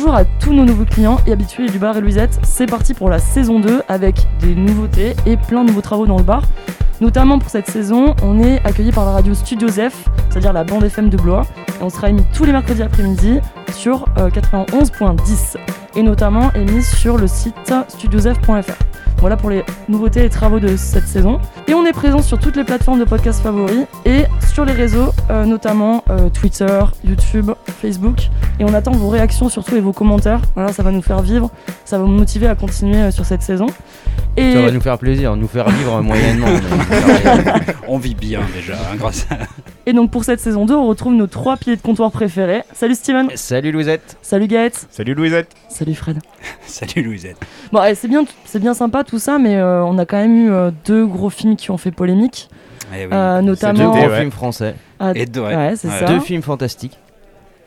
[0.00, 2.38] Bonjour à tous nos nouveaux clients et habitués du bar et Louisette.
[2.44, 6.18] C'est parti pour la saison 2 avec des nouveautés et plein de nouveaux travaux dans
[6.18, 6.44] le bar.
[7.00, 10.84] Notamment pour cette saison, on est accueilli par la radio Studio Zef, c'est-à-dire la bande
[10.84, 11.42] FM de Blois.
[11.80, 13.40] On sera émis tous les mercredis après-midi
[13.72, 15.56] sur euh, 91.10
[15.96, 18.78] et notamment émis sur le site studiozef.fr.
[19.18, 21.40] Voilà pour les nouveautés et travaux de cette saison.
[21.66, 25.12] Et on est présent sur toutes les plateformes de podcast favoris et sur les réseaux,
[25.30, 28.28] euh, notamment euh, Twitter, YouTube, Facebook.
[28.60, 30.40] Et on attend vos réactions surtout et vos commentaires.
[30.56, 31.48] Voilà, ça va nous faire vivre,
[31.84, 33.66] ça va nous motiver à continuer euh, sur cette saison.
[34.36, 36.46] Et Ça va nous faire plaisir, nous faire vivre moyennement.
[37.86, 39.36] On vit bien déjà, hein, grâce à...
[39.86, 42.62] Et donc pour cette saison 2, on retrouve nos trois piliers de comptoir préférés.
[42.72, 44.16] Salut Steven, Salut Louisette.
[44.22, 45.48] salut Gaët, Salut Louisette.
[45.68, 46.18] salut Fred.
[46.66, 47.38] Salut Louisette.
[47.72, 50.36] Bon, eh, c'est bien, c'est bien sympa tout ça, mais euh, on a quand même
[50.36, 52.48] eu euh, deux gros films qui ont fait polémique,
[52.92, 53.10] Eh oui.
[53.12, 53.92] Euh, Deux notamment.
[53.94, 54.20] C'était, gros ouais.
[54.20, 55.56] films français, Ah, Et deux, ouais.
[55.56, 55.76] Ouais.
[55.76, 56.04] ça.
[56.06, 56.98] deux films fantastiques.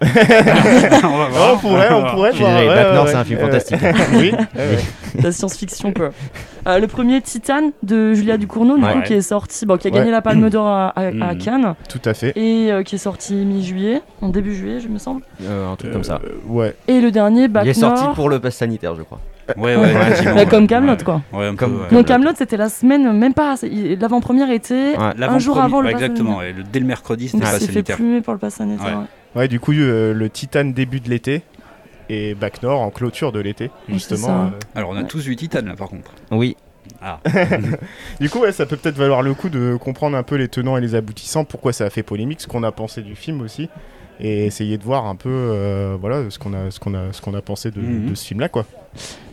[1.03, 2.51] on va on pourrait, on pourrait Je voir.
[2.51, 3.45] dirais, ouais, ouais, c'est un film ouais.
[3.45, 3.77] fantastique.
[4.13, 4.31] oui.
[4.31, 5.21] ouais, ouais.
[5.23, 6.09] la science-fiction quoi.
[6.67, 8.93] Euh, le premier Titan de Julia Ducournau, du Ouais.
[8.93, 10.11] coup, qui est sorti, bon, qui a gagné Ouais.
[10.11, 11.37] la Palme d'Or à, à- à Mm.
[11.37, 12.33] Cannes Tout à fait.
[12.35, 15.21] et euh, qui est sorti mi-juillet, en début juillet, je me semble.
[15.43, 16.19] Euh, un truc comme ça.
[16.23, 16.75] Euh, ouais.
[16.87, 19.19] Et le dernier, Bac Il est sorti pour le pass sanitaire, je crois.
[19.57, 20.45] Ouais, ouais, effectivement, bah, ouais.
[20.47, 21.03] comme Camelot Ouais.
[21.03, 21.21] quoi.
[21.33, 21.89] Ouais, un Comme- peu, ouais.
[21.91, 23.55] Donc Camelot, c'était la semaine, même pas.
[23.99, 25.23] L'avant-première était Ouais.
[25.25, 26.49] un jour avant le ouais, pass Exactement, sanitaire.
[26.49, 27.95] et le- dès le mercredi, c'était Il pas s'est fait sanitaire.
[27.97, 29.01] plumer pour le pass sanitaire.
[29.35, 29.47] Ouais.
[29.47, 31.41] du coup, euh, le Titan début de l'été
[32.09, 34.27] et Bac Nord en clôture de l'été, justement.
[34.27, 34.41] ça.
[34.45, 34.49] euh.
[34.75, 35.07] Alors, on a Ouais.
[35.07, 36.11] tous vu Titan, là, par contre.
[36.31, 36.57] Oui.
[37.01, 37.19] Ah,
[38.19, 40.77] Du coup, ouais, ça peut peut-être valoir le coup de comprendre un peu les tenants
[40.77, 43.69] et les aboutissants, pourquoi ça a fait polémique, ce qu'on a pensé du film aussi,
[44.21, 47.21] et essayer de voir un peu, euh, voilà, ce qu'on a, ce qu'on a, ce
[47.21, 48.09] qu'on a pensé de, Mhm.
[48.11, 48.65] de ce film-là, quoi.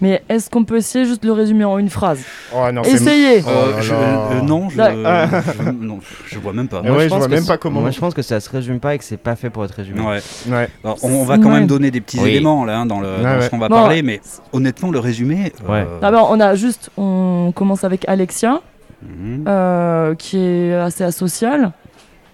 [0.01, 2.21] Mais est-ce qu'on peut essayer juste de le résumer en une phrase
[2.55, 6.81] Oh non, Essayez Oh Euh, je- euh, non, je, je- non, je vois même pas.
[6.81, 8.79] Ouais, je pense vois que même pas comment- Moi, je pense que ça se résume
[8.79, 10.01] pas et que c'est pas fait pour être résumé.
[10.01, 10.21] Ouais.
[10.49, 10.69] Ouais.
[10.85, 11.55] Alors, on, on va quand Ouais.
[11.55, 12.31] même donner des petits Oui.
[12.31, 13.41] éléments là hein, dans, le, Ouais, dans ouais.
[13.43, 14.21] ce qu'on va Bon, parler, mais
[14.53, 15.53] honnêtement, le résumé.
[15.69, 15.85] Ouais.
[15.89, 18.61] euh, D'abord, on a juste, on commence avec Alexia,
[19.03, 19.45] mhm.
[19.49, 21.73] euh, qui est assez asocial,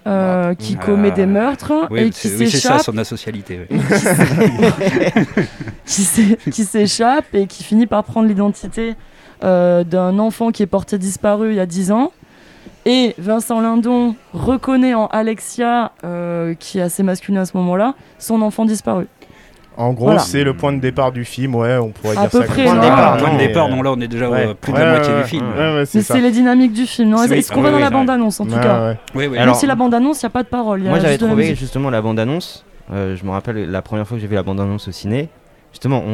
[0.06, 3.60] euh, qui Euh, commet des meurtres Oui, et qui oui, c'est ça, s'échappe, son asocialité.
[3.70, 3.80] oui.
[5.86, 8.94] qui s'é- qui s'échappe et qui finit par prendre l'identité
[9.42, 12.12] euh, d'un enfant qui est porté disparu il y a 10 ans.
[12.86, 18.42] Et Vincent Lindon reconnaît en Alexia, euh, qui est assez masculin à ce moment-là, son
[18.42, 19.06] enfant disparu.
[19.76, 20.20] En gros, Voilà.
[20.20, 22.46] c'est le point de départ du film, ouais, on pourrait À dire peu ça.
[22.46, 22.88] près, comme Point ça.
[22.88, 24.46] de départ, non, point de départ, non, là on est déjà ouais.
[24.48, 25.44] euh, plus de la moitié ouais, du film.
[25.52, 27.08] Ouais, ouais, Mais c'est les dynamiques du film.
[27.10, 28.86] Non, ce qu'on voit dans la bande-annonce, en tout Ouais, cas.
[28.88, 28.96] ouais.
[29.14, 29.30] Oui, oui.
[29.30, 30.82] Même Alors- si la bande-annonce, il n'y a pas de parole.
[30.82, 32.64] y a Moi, j'avais juste de la trouvé justement la bande-annonce.
[32.92, 35.28] euh, je me rappelle la première fois que j'ai vu la bande-annonce au ciné.
[35.72, 36.04] Justement,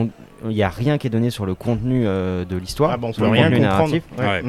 [0.44, 3.12] il n'y a rien qui est donné sur le contenu euh, de l'histoire, Ah bon,
[3.12, 4.02] sur le rien contenu narratif.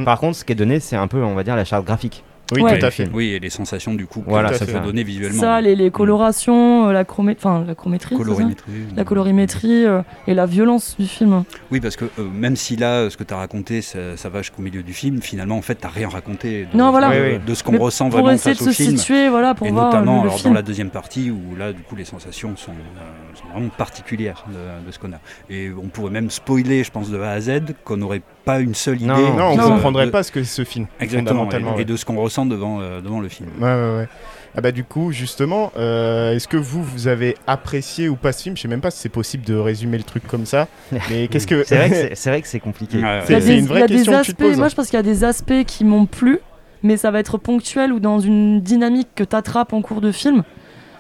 [0.06, 2.24] Par contre, ce qui est donné, c'est un peu, on va dire, la charte graphique.
[2.52, 2.80] Oui, Ouais.
[2.80, 3.10] tout à fait.
[3.14, 5.40] Oui, et les sensations du coup que Voilà, ça peut donner visuellement.
[5.42, 7.36] Ça, les, les colorations, euh, la, chromé...
[7.38, 8.72] enfin, la chrométrie, c'est ça colorimétrie.
[8.96, 11.44] la colorimétrie euh, et la violence du film.
[11.72, 14.40] Oui, parce que euh, même si là, ce que tu as raconté, ça, ça va
[14.42, 17.10] jusqu'au milieu du film, finalement, en fait, tu rien raconté de, Non, voilà.
[17.10, 17.40] de, Oui, oui.
[17.46, 18.98] de ce qu'on ressent Pour vraiment essayer de face au se film.
[18.98, 20.50] situer, voilà, pour Et voir notamment le, le alors, film.
[20.54, 24.46] dans la deuxième partie où là, du coup, les sensations sont, euh, sont vraiment particulières
[24.50, 25.20] de, de ce qu'on a.
[25.50, 27.52] Et on pourrait même spoiler, je pense, de A à Z,
[27.84, 29.08] qu'on n'aurait pas une seule idée.
[29.08, 29.70] Non, Non, on Non.
[29.76, 30.88] comprendrait de- pas ce que c'est ce film.
[31.00, 31.82] Exactement, fondamentalement, et, ouais.
[31.84, 33.50] et de ce qu'on ressent devant, euh, devant le film.
[33.60, 34.08] Ouais, ouais, ouais.
[34.56, 38.44] Ah bah du coup, justement, euh, est-ce que vous, vous avez apprécié ou pas ce
[38.44, 38.58] film?
[38.58, 40.68] Je sais même pas si c'est possible de résumer le truc comme ça.
[41.10, 41.64] Mais qu'est-ce que...
[41.64, 42.98] C'est vrai que c'est- c'est vrai que c'est compliqué.
[42.98, 43.22] Ouais, ouais.
[43.30, 44.42] Il y a c'est des, une vraie il y a des question que tu te
[44.42, 44.58] aspects, poses.
[44.60, 46.40] moi je pense qu'il y a des aspects qui m'ont plu,
[46.84, 50.12] mais ça va être ponctuel ou dans une dynamique que tu attrapes en cours de
[50.12, 50.44] film.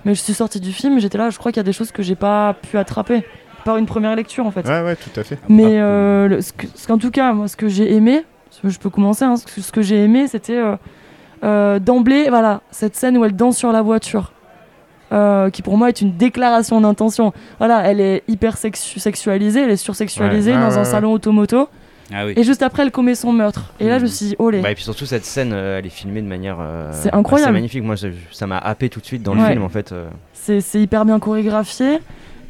[0.05, 1.91] Mais je suis sortie du film, j'étais là, je crois qu'il y a des choses
[1.91, 3.23] que j'ai pas pu attraper
[3.65, 4.65] par une première lecture en fait.
[4.65, 5.37] Ouais, ouais, tout à fait.
[5.49, 8.23] Mais Ah, euh, le- ce que- ce qu'en tout cas, moi, ce que j'ai aimé,
[8.49, 10.75] ce que je peux commencer, hein, ce que, ce que j'ai aimé, c'était euh,
[11.43, 14.31] euh, d'emblée, voilà, cette scène où elle danse sur la voiture,
[15.11, 17.33] euh, qui pour moi est une déclaration d'intention.
[17.57, 21.67] Voilà, elle est hyper sexu- sexualisée, elle est sursexualisée Ouais, dans un ouais, salon automoto,
[22.13, 22.33] Ah oui.
[22.37, 23.73] et juste après, elle commet son meurtre.
[23.79, 24.61] Et là, je me suis dit, olé.
[24.61, 26.57] Bah, et puis surtout cette scène, euh, elle est filmée de manière.
[26.61, 27.49] euh, C'est incroyable.
[27.49, 27.83] assez magnifique.
[27.83, 27.95] Moi,
[28.31, 29.49] ça m'a happé tout de suite dans le Ouais.
[29.51, 29.91] film en fait.
[29.91, 30.07] euh.
[30.33, 31.99] C'est c'est hyper bien chorégraphié.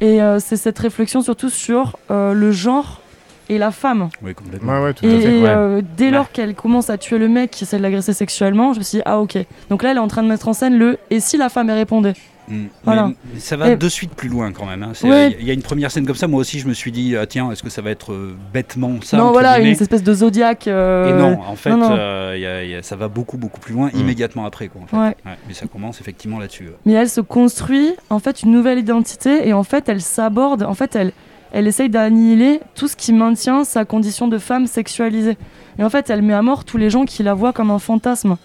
[0.00, 3.00] Et euh, c'est cette réflexion surtout sur euh, le genre
[3.48, 4.08] et la femme.
[4.22, 4.72] Oui, complètement.
[4.78, 5.38] Ouais, ouais, tout Et, à fait.
[5.38, 5.48] et, ouais.
[5.48, 6.10] euh, dès Ouais.
[6.12, 8.98] lors qu'elle commence à tuer le mec qui essaie de l'agresser sexuellement, je me suis
[8.98, 9.38] dit, ah ok.
[9.70, 11.68] Donc là, elle est en train de mettre en scène le et si la femme
[11.70, 12.14] elle répondait?
[12.48, 12.64] Mm.
[12.82, 13.12] Voilà.
[13.32, 14.82] Mais, ça va Et- de suite plus loin quand même.
[14.82, 14.92] hein.
[15.04, 15.36] Ouais.
[15.38, 16.26] Il y a une première scène comme ça.
[16.26, 18.94] Moi aussi, je me suis dit, ah, tiens, est-ce que ça va être euh, bêtement
[19.00, 20.66] ça Non, voilà, une espèce de zodiaque.
[20.66, 21.88] euh, Et non, en fait, non, non.
[21.92, 23.98] euh, il y a- il y a- ça va beaucoup, beaucoup plus loin Mm.
[24.00, 24.66] immédiatement après.
[24.66, 24.96] Quoi, en fait.
[24.96, 25.16] Ouais.
[25.24, 26.64] Ouais, mais ça commence effectivement là-dessus.
[26.64, 26.76] ouais.
[26.84, 30.74] Mais elle se construit en fait une nouvelle identité et en fait elle s'aborde, en
[30.74, 31.12] fait elle,
[31.52, 35.36] elle essaye d'annihiler tout ce qui maintient sa condition de femme sexualisée.
[35.78, 37.78] Et en fait elle met à mort tous les gens qui la voient comme un
[37.78, 38.36] fantasme.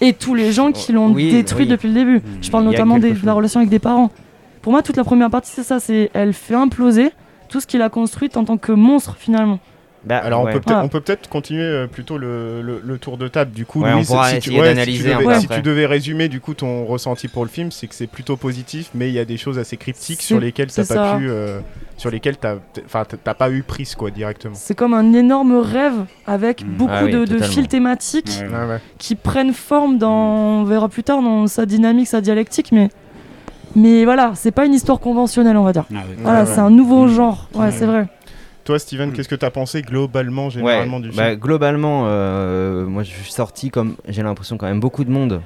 [0.00, 1.70] Et tous les gens qui l'ont Oui, détruit oui.
[1.70, 2.16] depuis le début.
[2.18, 2.22] Mm.
[2.42, 4.10] Je parle notamment des- de la relation avec des parents.
[4.62, 5.80] pour moi, toute la première partie, c'est ça.
[5.80, 7.10] C'est elle fait imploser
[7.48, 9.58] tout ce qu'il a construit en tant que monstre finalement.
[10.04, 10.50] Bah, Alors ouais.
[10.50, 10.84] on peut peut-être Ah.
[10.84, 13.92] on peut peut-être continuer euh, plutôt le, le- le tour de table du coup Ouais,
[13.92, 15.56] on Louis, pourra si tu, essayer ouais, si tu d'analyser un devais, peu si après.
[15.56, 18.90] tu devais résumer du coup ton ressenti pour le film c'est que c'est plutôt positif
[18.96, 21.16] mais il y a des choses assez cryptiques sur lesquelles t'as pas ça.
[21.16, 21.60] pu euh,
[21.98, 22.56] sur lesquelles t'as
[23.34, 26.68] pas eu prise quoi directement C'est comme un énorme rêve avec Mm.
[26.76, 28.40] beaucoup Ah oui, de, fils thématiques
[28.98, 32.88] qui prennent forme dans, on verra plus tard dans sa dynamique, sa dialectique, mais,
[33.76, 35.84] mais voilà, c'est pas une histoire conventionnelle, on va dire.
[35.94, 35.98] Ah.
[36.18, 36.46] Voilà, ouais.
[36.46, 37.70] c'est un nouveau genre, ouais, Ouais.
[37.70, 38.06] c'est vrai.
[38.64, 39.12] Toi Steven Mm.
[39.12, 43.32] qu'est-ce que t'as pensé globalement Ouais, généralement du film bah, globalement, euh, moi je suis
[43.32, 45.42] sorti comme j'ai l'impression quand même beaucoup de monde.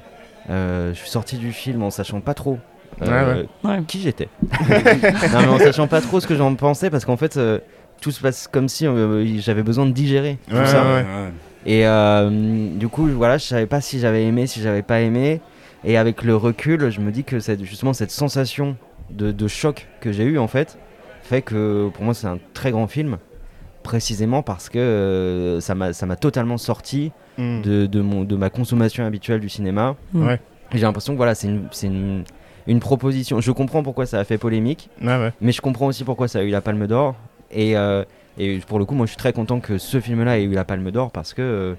[0.49, 2.57] Euh, je suis sorti du film en sachant pas trop
[3.01, 3.79] euh, Ouais.
[3.87, 4.29] qui j'étais.
[4.51, 7.59] non mais en sachant pas trop ce que j'en pensais parce qu'en fait euh,
[8.01, 10.83] tout se passe comme si euh, j'avais besoin de digérer tout Ouais, ça.
[10.83, 10.89] ouais.
[11.01, 11.31] ouais.
[11.65, 12.29] Et euh,
[12.75, 15.41] du coup voilà, je savais pas si j'avais aimé, si j'avais pas aimé.
[15.83, 18.77] Et avec le recul, je me dis que cette, justement cette sensation
[19.09, 20.77] de, de choc que j'ai eu en fait
[21.27, 23.17] fait que pour moi c'est un très grand film
[23.83, 27.61] précisément parce que euh, ça m'a ça m'a totalement sorti Mm.
[27.61, 29.95] de, de, mon, de ma consommation habituelle du cinéma.
[30.13, 30.25] Mm.
[30.27, 30.39] Ouais.
[30.73, 32.23] Et J'ai l'impression que voilà, c'est une, c'est une,
[32.65, 33.39] une proposition.
[33.41, 35.31] Je comprends pourquoi ça a fait polémique, ouais.
[35.39, 37.15] mais je comprends aussi pourquoi ça a eu la Palme d'Or.
[37.51, 38.03] Et, euh,
[38.37, 40.65] et pour le coup, moi je suis très content que ce film-là ait eu la
[40.65, 41.73] Palme d'Or parce que euh,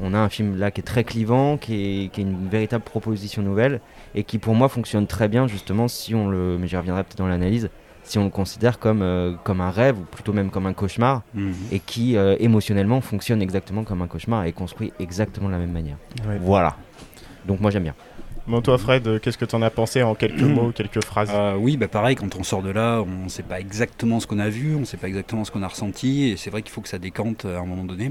[0.00, 2.84] on a un film là qui est très clivant, qui est, qui est une véritable
[2.84, 3.80] proposition nouvelle
[4.14, 6.56] et qui pour moi fonctionne très bien justement si on le.
[6.58, 7.68] Mais j'y reviendrai peut-être dans l'analyse.
[8.10, 11.22] Si on le considère comme, euh, comme un rêve ou plutôt même comme un cauchemar
[11.32, 11.54] Mhm.
[11.70, 15.58] et qui euh, émotionnellement fonctionne exactement comme un cauchemar et est construit exactement de la
[15.58, 15.96] même manière.
[16.26, 16.36] Ouais.
[16.40, 16.76] Voilà.
[17.46, 17.94] Donc moi j'aime bien.
[18.48, 21.30] Bon toi Fred qu'est-ce que t'en as pensé en quelques mots quelques phrases?
[21.32, 24.26] Euh, oui, bah pareil, quand on sort de là, on ne sait pas exactement ce
[24.26, 26.62] qu'on a vu, on ne sait pas exactement ce qu'on a ressenti, et c'est vrai
[26.62, 28.10] qu'il faut que ça décante à un moment donné.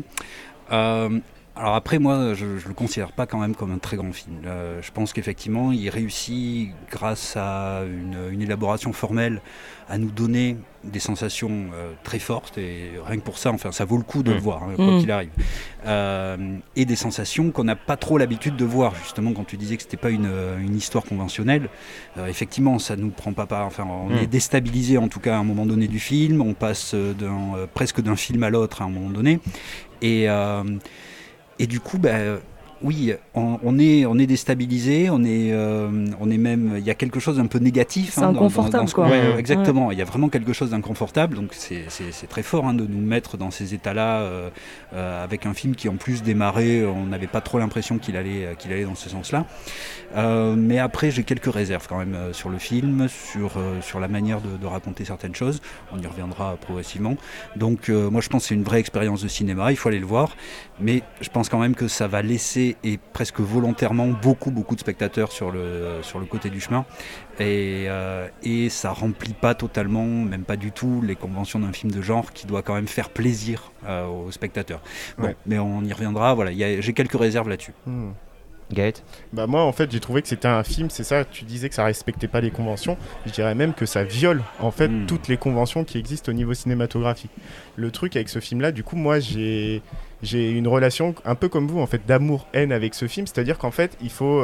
[0.71, 1.19] Euh,
[1.59, 4.37] alors après, moi, je ne le considère pas quand même comme un très grand film.
[4.45, 9.41] Euh, je pense qu'effectivement, il réussit, grâce à une, une élaboration formelle,
[9.89, 13.83] à nous donner des sensations euh, très fortes, et rien que pour ça, enfin, ça
[13.83, 14.41] vaut le coup de le Mm.
[14.41, 14.99] voir, hein, quoi Mm.
[14.99, 15.29] qu'il arrive.
[15.85, 16.37] Euh,
[16.75, 19.81] et des sensations qu'on n'a pas trop l'habitude de voir, justement, quand tu disais que
[19.83, 21.69] c'était pas une, une histoire conventionnelle.
[22.27, 23.65] Effectivement, ça nous prend pas part.
[23.65, 24.17] Enfin, on Mm.
[24.19, 26.41] est déstabilisé en tout cas à un moment donné du film.
[26.41, 26.95] On passe
[27.73, 29.39] presque d'un film à l'autre à un moment donné.
[30.01, 30.27] Et,
[31.59, 32.39] et du coup, bah,
[32.81, 35.09] oui, on, on est, on est déstabilisé.
[35.09, 36.75] On est, euh, on est même.
[36.77, 38.11] Il y a quelque chose d'un peu négatif.
[38.13, 39.05] C'est hein, dans- dans- inconfortable, dans ce- quoi.
[39.09, 39.39] ouais, Ouais.
[39.39, 39.91] exactement.
[39.91, 41.35] Il y a vraiment quelque chose d'inconfortable.
[41.35, 44.49] Donc c'est, c'est- c'est très fort hein, de nous mettre dans ces états-là euh,
[44.93, 46.85] euh, avec un film qui en plus démarrait.
[46.85, 49.45] On n'avait pas trop l'impression qu'il allait, qu'il allait dans ce sens-là.
[50.15, 53.99] Euh, mais après, j'ai quelques réserves quand même euh, sur le film, sur, euh, sur
[53.99, 55.61] la manière de, de raconter certaines choses.
[55.91, 57.15] On y reviendra progressivement.
[57.55, 59.71] Donc, euh, moi, je pense que c'est une vraie expérience de cinéma.
[59.71, 60.35] Il faut aller le voir.
[60.81, 64.79] Mais je pense quand même que ça va laisser, et presque volontairement, beaucoup, beaucoup de
[64.79, 66.85] spectateurs sur le, sur le côté du chemin.
[67.39, 71.91] Et, euh, et ça remplit pas totalement, même pas du tout, les conventions d'un film
[71.91, 74.81] de genre qui doit quand même faire plaisir euh, aux spectateurs.
[75.17, 75.35] Bon, Ouais.
[75.45, 76.33] mais on y reviendra.
[76.33, 77.73] Voilà, j'ai quelques réserves là-dessus.
[77.85, 78.11] Hmm.
[78.71, 81.69] Gaët Bah moi en fait j'ai trouvé que c'était un film, c'est ça, tu disais
[81.69, 85.07] que ça respectait pas les conventions, je dirais même que ça viole en fait Mm.
[85.07, 87.31] toutes les conventions qui existent au niveau cinématographique.
[87.77, 89.81] Le truc avec ce film là, du coup moi j'ai
[90.21, 93.71] j'ai une relation un peu comme vous en fait d'amour-haine avec ce film, c'est-à-dire qu'en
[93.71, 94.41] fait il faut...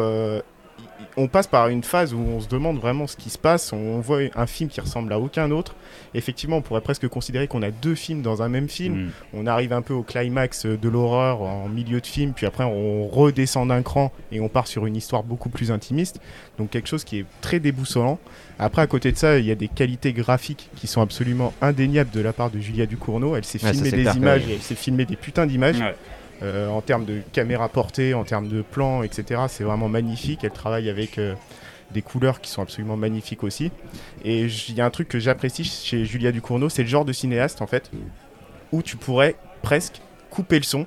[0.99, 3.73] euh, on passe par une phase où on se demande vraiment ce qui se passe,
[3.73, 5.75] on voit un film qui ressemble à aucun autre.
[6.13, 8.95] Effectivement, on pourrait presque considérer qu'on a deux films dans un même film.
[8.95, 9.09] Mm.
[9.33, 13.07] On arrive un peu au climax de l'horreur en milieu de film, puis après on
[13.07, 16.19] redescend d'un cran et on part sur une histoire beaucoup plus intimiste.
[16.57, 18.19] Donc quelque chose qui est très déboussolant.
[18.57, 22.11] Après, à côté de ça, il y a des qualités graphiques qui sont absolument indéniables
[22.11, 23.35] de la part de Julia Ducournau.
[23.35, 25.79] Elle s'est Ouais, ça, filmé c'est des images, et elle s'est filmé des putains d'images.
[25.79, 25.95] Ouais.
[26.43, 29.43] Euh, en termes de caméra portée, en termes de plans, etc.
[29.47, 30.43] C'est vraiment magnifique.
[30.43, 31.33] Elle travaille avec euh,
[31.91, 33.71] des couleurs qui sont absolument magnifiques aussi.
[34.25, 37.13] Et il y a un truc que j'apprécie chez Julia Ducournau, c'est le genre de
[37.13, 37.89] cinéaste en fait
[38.71, 40.85] où tu pourrais presque couper le son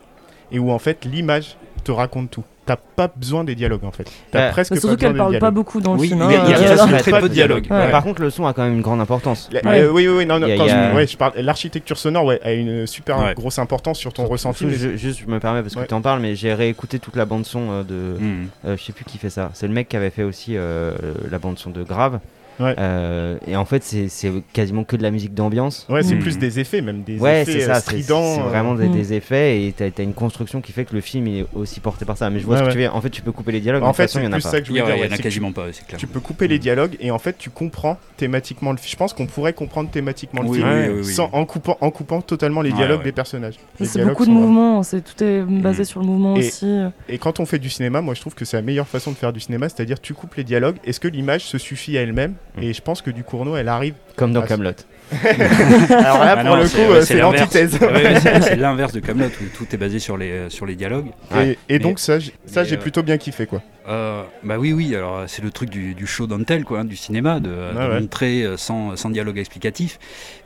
[0.52, 1.56] et où en fait l'image
[1.88, 2.44] te raconte tout.
[2.66, 4.10] T'as pas besoin des dialogues en fait.
[4.30, 5.54] T'as presque pas surtout qu'elle parle pas dialogues.
[5.54, 6.22] beaucoup dans le Oui, film.
[6.28, 7.66] il y a- y très peu de dialogue.
[7.70, 7.90] Ouais.
[7.90, 9.48] Par contre, le son a quand même une grande importance.
[9.50, 9.80] La- Ouais.
[9.80, 12.86] euh, oui, oui, oui, non, non, je, ouais, je parle, l'architecture sonore ouais, a une
[12.86, 13.34] super Ouais.
[13.34, 14.58] grosse importance sur ton ressenti.
[14.58, 16.98] Surtout, mais- je, juste, je me permets parce que tu en parles, mais j'ai réécouté
[16.98, 18.22] toute la bande son euh, de.
[18.22, 18.46] Mm.
[18.66, 19.50] euh, je sais plus qui fait ça.
[19.54, 20.92] C'est le mec qui avait fait aussi euh,
[21.30, 22.20] la bande son de Grave.
[22.60, 22.74] Ouais.
[22.78, 25.86] Euh, et en fait, c'est quasiment que de la musique d'ambiance.
[25.88, 26.18] Ouais, c'est Mm.
[26.20, 27.74] plus des effets, même des Ouais, effets c'est euh, ça.
[27.76, 28.34] C'est stridents.
[28.34, 28.92] c'est euh, vraiment des, Mm.
[28.92, 32.04] des effets et t'as as une construction qui fait que le film est aussi porté
[32.04, 32.30] par ça.
[32.30, 32.74] Mais je vois Ouais, ce que ouais.
[32.74, 32.90] tu veux.
[32.96, 33.82] En fait, tu peux couper les dialogues.
[33.84, 34.50] En fait, il y en a plus pas.
[34.50, 35.04] ça que je Il y, voulais a- dire.
[35.04, 35.98] il y ouais, en a quasiment pas, c'est clair.
[36.00, 38.90] Tu peux couper les dialogues et en fait tu comprends thématiquement le film.
[38.90, 42.72] Je pense qu'on pourrait comprendre thématiquement le film sans, en, coupant, en coupant totalement les
[42.72, 43.54] dialogues des personnages.
[43.82, 45.84] C'est beaucoup de mouvements, c'est tout est basé Mm.
[45.84, 46.80] sur le mouvement aussi.
[47.08, 49.16] Et quand on fait du cinéma, moi je trouve que c'est la meilleure façon de
[49.16, 50.76] faire du cinéma, c'est-à-dire tu coupes les dialogues.
[50.84, 52.34] Est-ce que l'image se suffit à elle-même?
[52.60, 53.94] Et je pense que Ducournau, elle arrive.
[54.16, 54.72] Comme dans Ah, Camelot.
[55.12, 57.78] Alors là, Ah pour non, le coup, c'est l'antithèse.
[57.80, 61.06] Ouais, c'est l'inverse de Camelot où tout est basé sur les, euh, sur les dialogues.
[61.34, 61.56] Ouais.
[61.68, 63.62] Et, et donc, ça, ça j'ai euh, plutôt bien kiffé, quoi.
[63.88, 66.84] Euh, bah oui, oui, alors c'est le truc du, du show don't tell, quoi, hein,
[66.84, 68.00] du cinéma, de, de ouais.
[68.00, 69.98] montrer sans, sans dialogue explicatif.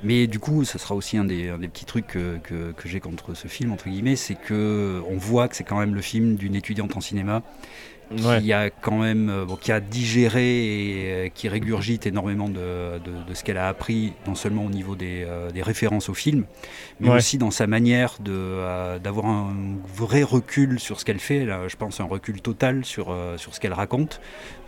[0.04, 2.88] Mais du coup, ça sera aussi un des, un des petits trucs que, que, que
[2.88, 6.02] j'ai contre ce film, entre guillemets, c'est que on voit que c'est quand même le
[6.02, 7.42] film d'une étudiante en cinéma
[8.40, 12.98] qui a quand même euh, bon, qui a digéré et euh, qui régurgite énormément de,
[12.98, 16.14] de- de ce qu'elle a appris, non seulement au niveau des, euh, des références au
[16.14, 16.44] film,
[17.00, 17.16] mais Ouais.
[17.16, 18.16] aussi dans sa manière
[19.02, 19.54] d'avoir un
[19.94, 21.44] vrai recul sur ce qu'elle fait.
[21.44, 24.20] Là, je pense un recul total sur, sur ce qu'elle raconte.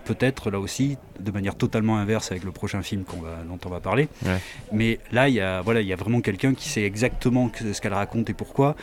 [0.04, 3.80] Peut-être là aussi de manière totalement inverse avec le prochain film va, dont on va
[3.80, 4.08] parler.
[4.26, 4.36] Ouais.
[4.70, 7.80] Mais là, il y a, voilà, il y a vraiment quelqu'un qui sait exactement ce
[7.80, 8.76] qu'elle raconte et pourquoi.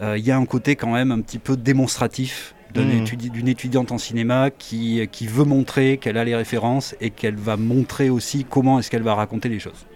[0.00, 3.48] Euh, Il y a un côté quand même un petit peu démonstratif d'une étudi- d'une
[3.48, 8.10] étudiante en cinéma qui, qui veut montrer qu'elle a les références et qu'elle va montrer
[8.10, 9.86] aussi comment est-ce qu'elle va raconter les choses.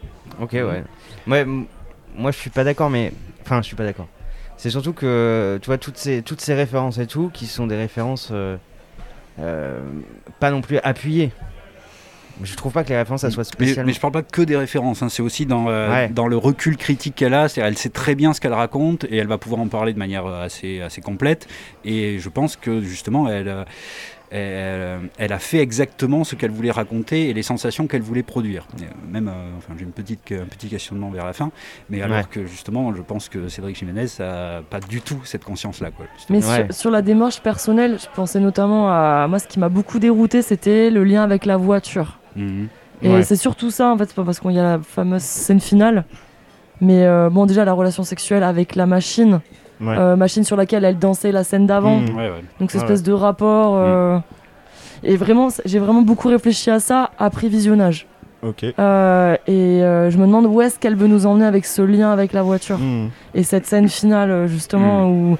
[0.40, 0.84] Ok, ouais.
[1.26, 3.12] Moi, je suis pas d'accord, mais.
[3.42, 4.08] Enfin, je suis pas d'accord.
[4.56, 7.76] C'est surtout que, tu vois, toutes ces, toutes ces références et tout, qui sont des
[7.76, 8.56] références euh,
[9.38, 9.80] euh,
[10.40, 11.30] pas non plus appuyées.
[12.42, 13.86] Je trouve pas que les références, ça soit Mais, spécialement.
[13.86, 16.08] mais je parle pas que des références, hein, c'est aussi dans, euh, Ouais.
[16.08, 17.46] dans le recul critique qu'elle a.
[17.56, 20.26] Elle sait très bien ce qu'elle raconte et elle va pouvoir en parler de manière
[20.26, 21.48] euh, assez, assez complète.
[21.84, 23.64] Et je pense que justement, elle, euh,
[24.30, 28.66] elle, elle a fait exactement ce qu'elle voulait raconter et les sensations qu'elle voulait produire.
[29.10, 31.50] Même, euh, enfin, j'ai une petite, un petit questionnement vers la fin,
[31.88, 32.24] mais alors Ouais.
[32.30, 35.90] que justement, je pense que Cédric Jiménez n'a pas du tout cette conscience-là.
[36.28, 36.54] Mais justement.
[36.56, 36.64] Ouais.
[36.66, 39.26] sur, sur la démarche personnelle, je pensais notamment à.
[39.28, 42.18] Moi, ce qui m'a beaucoup dérouté, c'était le lien avec la voiture.
[42.36, 42.68] Mhm.
[43.02, 43.22] Et Ouais.
[43.22, 46.04] c'est surtout ça, en fait, c'est pas parce qu'il y a la fameuse scène finale.
[46.80, 49.40] Mais euh, bon, déjà, la relation sexuelle avec la machine,
[49.80, 49.94] Ouais.
[49.98, 52.00] euh, machine sur laquelle elle dansait la scène d'avant.
[52.00, 52.44] Ouais, ouais.
[52.60, 53.74] Donc, cette espèce de rapport.
[53.76, 54.18] euh,
[55.02, 58.06] Et vraiment, j'ai vraiment beaucoup réfléchi à ça après visionnage.
[58.42, 58.62] Ok.
[58.64, 62.42] Et je me demande où est-ce qu'elle veut nous emmener avec ce lien avec la
[62.42, 62.78] voiture.
[63.34, 65.36] Et cette scène finale, justement, où,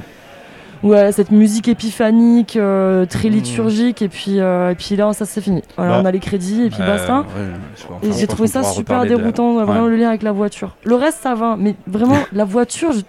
[0.83, 3.33] où elle a cette musique épiphanique, euh, très Mm.
[3.33, 5.63] liturgique, et puis, euh, et puis là, ça c'est fini.
[5.77, 6.01] Voilà, Bah.
[6.03, 7.21] on a les crédits, et puis Euh, basta.
[7.21, 9.91] ouais, Et j'ai trouvé ça super de- déroutant, vraiment Ouais.
[9.91, 10.77] le lien avec la voiture.
[10.85, 13.01] Le reste, ça va, mais vraiment, la voiture, je-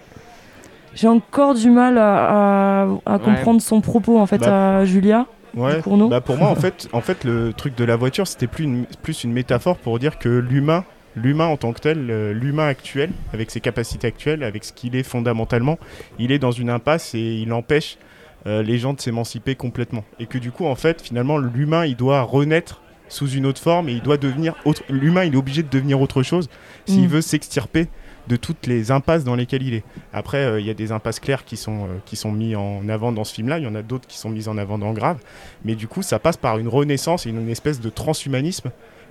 [0.94, 4.78] j'ai encore du mal à, à- à comprendre son propos, en fait, Bah.
[4.78, 5.26] à Julia.
[5.56, 5.80] Ouais.
[6.10, 8.84] Bah pour moi, en fait, en fait, le truc de la voiture, c'était plus une,
[9.02, 10.84] plus une métaphore pour dire que l'humain,
[11.22, 14.96] l'humain en tant que tel, euh, l'humain actuel, avec ses capacités actuelles, avec ce qu'il
[14.96, 15.78] est fondamentalement,
[16.18, 17.98] il est dans une impasse et il empêche
[18.46, 20.04] euh, les gens de s'émanciper complètement.
[20.18, 23.88] Et que du coup, en fait, finalement, l'humain, il doit renaître sous une autre forme
[23.88, 24.82] et il doit devenir autre.
[24.90, 26.48] L'humain, il est obligé de devenir autre chose
[26.86, 27.08] s'il Mm.
[27.08, 27.88] veut s'extirper
[28.28, 29.84] de toutes les impasses dans lesquelles il est.
[30.12, 32.86] Après, euh, il y a des impasses claires qui sont, euh, qui sont mis en
[32.90, 34.92] avant dans ce film-là, il y en a d'autres qui sont mises en avant dans
[34.92, 35.18] Grave,
[35.64, 38.70] mais du coup, ça passe par une renaissance et une espèce de transhumanisme,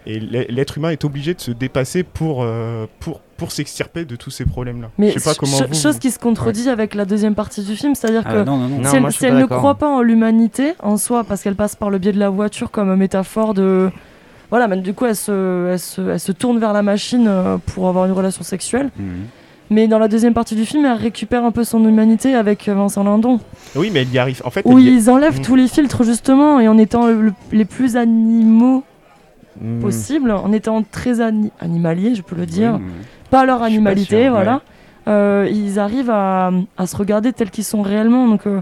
[0.10, 4.32] et l'être humain est obligé de se dépasser pour, euh, pour, pour s'extirper de tous
[4.32, 4.90] ces problèmes-là.
[4.98, 5.76] Mais Je sais pas comment ch- vous...
[5.76, 8.68] chose qui se contredit avec la deuxième partie du film, c'est-à-dire Ah, que non, non,
[8.70, 8.78] non.
[8.80, 11.90] Non, si elle, si ne croit pas en l'humanité en soi, parce qu'elle passe par
[11.90, 13.90] le biais de la voiture comme métaphore de.
[14.50, 17.58] Voilà, mais du coup, elle se, elle se, elle se tourne vers la machine euh,
[17.74, 18.90] pour avoir une relation sexuelle.
[18.98, 19.26] Mhm.
[19.70, 22.74] Mais dans la deuxième partie du film, elle récupère un peu son humanité avec euh,
[22.74, 23.42] Vincent Lindon.
[23.76, 24.42] Oui, mais elle y arrive.
[24.46, 25.44] En fait, Où elle y- ils enlèvent Mm.
[25.44, 28.86] tous les filtres, justement, et en étant le- les plus animaux
[29.62, 29.80] Mm.
[29.80, 32.76] possibles, en étant très ani- animaliers, je peux le dire.
[32.80, 33.06] Oui, oui.
[33.30, 34.62] Pas leur pas animalité, sûr, voilà.
[35.08, 38.28] Euh, ils arrivent à, à se regarder tels qu'ils sont réellement.
[38.28, 38.62] Donc, euh,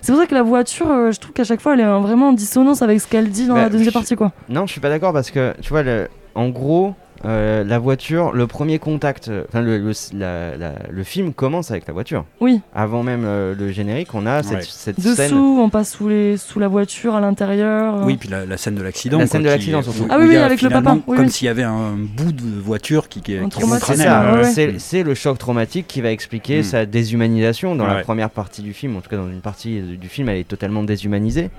[0.00, 2.28] c'est pour ça que la voiture, euh, je trouve qu'à chaque fois, elle est vraiment
[2.28, 4.32] en dissonance avec ce qu'elle dit dans Bah, la deuxième partie, quoi.
[4.48, 8.32] Non, je suis pas d'accord parce que, tu vois, le- en gros, euh, la voiture,
[8.32, 12.24] le premier contact, euh, enfin, le, le, la- la- le film commence avec la voiture.
[12.40, 12.60] Oui.
[12.74, 14.62] Avant même euh, le générique, on a cette, Ouais.
[14.68, 15.30] cette scène.
[15.30, 18.02] Dessous, on passe sous, les, sous la voiture, à l'intérieur.
[18.04, 19.18] Oui, puis la, la scène de l'accident.
[19.18, 20.06] La quoi, scène de l'accident, surtout.
[20.10, 21.30] Ah oui, oui, avec le papa, oui, comme oui.
[21.30, 24.78] s'il y avait un bout de voiture qui, qui, qui traumatisme, C'est ça, ouais, c'est-
[24.78, 26.64] c'est le choc traumatique qui va expliquer Mm.
[26.64, 29.96] sa déshumanisation dans la première partie du film, en tout cas dans une partie du
[29.96, 31.50] du film, elle est totalement déshumanisée.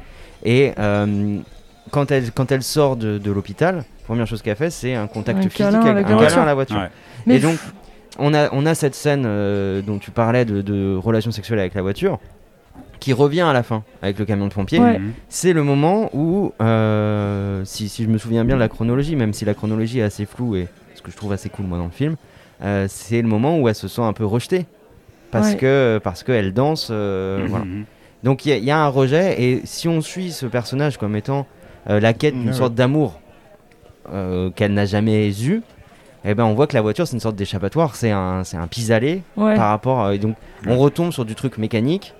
[0.46, 1.38] Et euh,
[1.92, 5.40] quand, elle, quand elle sort de, de l'hôpital, première chose qu'elle fait, c'est un contact
[5.40, 6.42] Un physique câlin avec avec un la câlin voiture.
[6.42, 6.78] à la voiture.
[6.78, 6.90] Ouais.
[7.26, 7.58] Mais Et donc,
[8.20, 11.74] on a, on a cette scène euh, dont tu parlais de, de relation sexuelle avec
[11.76, 12.20] la voiture,
[13.00, 14.80] qui revient à la fin avec le camion de pompier.
[14.80, 14.98] Ouais.
[15.00, 15.12] Mhm.
[15.30, 19.34] C'est le moment où, euh, si, si je me souviens bien de la chronologie, même
[19.34, 21.86] si la chronologie est assez floue et ce que je trouve assez cool moi dans
[21.86, 22.16] le film,
[22.64, 24.66] euh, c'est le moment où elle se sent un peu rejetée
[25.30, 25.58] parce Ouais.
[25.58, 26.88] que parce qu'elle danse.
[26.90, 27.66] euh, voilà.
[27.66, 27.86] Mhm.
[28.24, 30.98] Donc il y, a- il y a un rejet et si on suit ce personnage
[30.98, 31.46] comme étant
[31.88, 32.54] la quête d'une Ouais.
[32.54, 33.20] sorte d'amour
[34.14, 35.62] euh, qu'elle n'a jamais eu,
[36.26, 38.68] eh ben on voit que la voiture c'est une sorte d'échappatoire, c'est un c'est un
[38.68, 39.56] pis-aller ouais.
[39.56, 42.14] par rapport à, et donc on retombe sur du truc mécanique.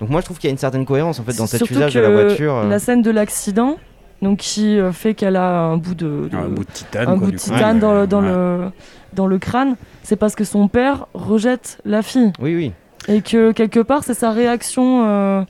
[0.00, 1.94] Donc moi je trouve qu'il y a une certaine cohérence en fait dans cet usage
[1.94, 2.54] que de la voiture.
[2.56, 2.68] euh.
[2.68, 3.76] La scène de l'accident,
[4.20, 7.02] donc qui euh, fait qu'elle a un bout de, de- Un bout de titane.
[7.02, 8.28] un quoi, bout de titane dans, le, dans, Ouais.
[8.28, 8.70] le,
[9.12, 12.32] dans le crâne, c'est parce que son père rejette la fille.
[12.40, 12.72] Oui, oui.
[13.08, 15.42] Et que quelque part, c'est sa réaction euh,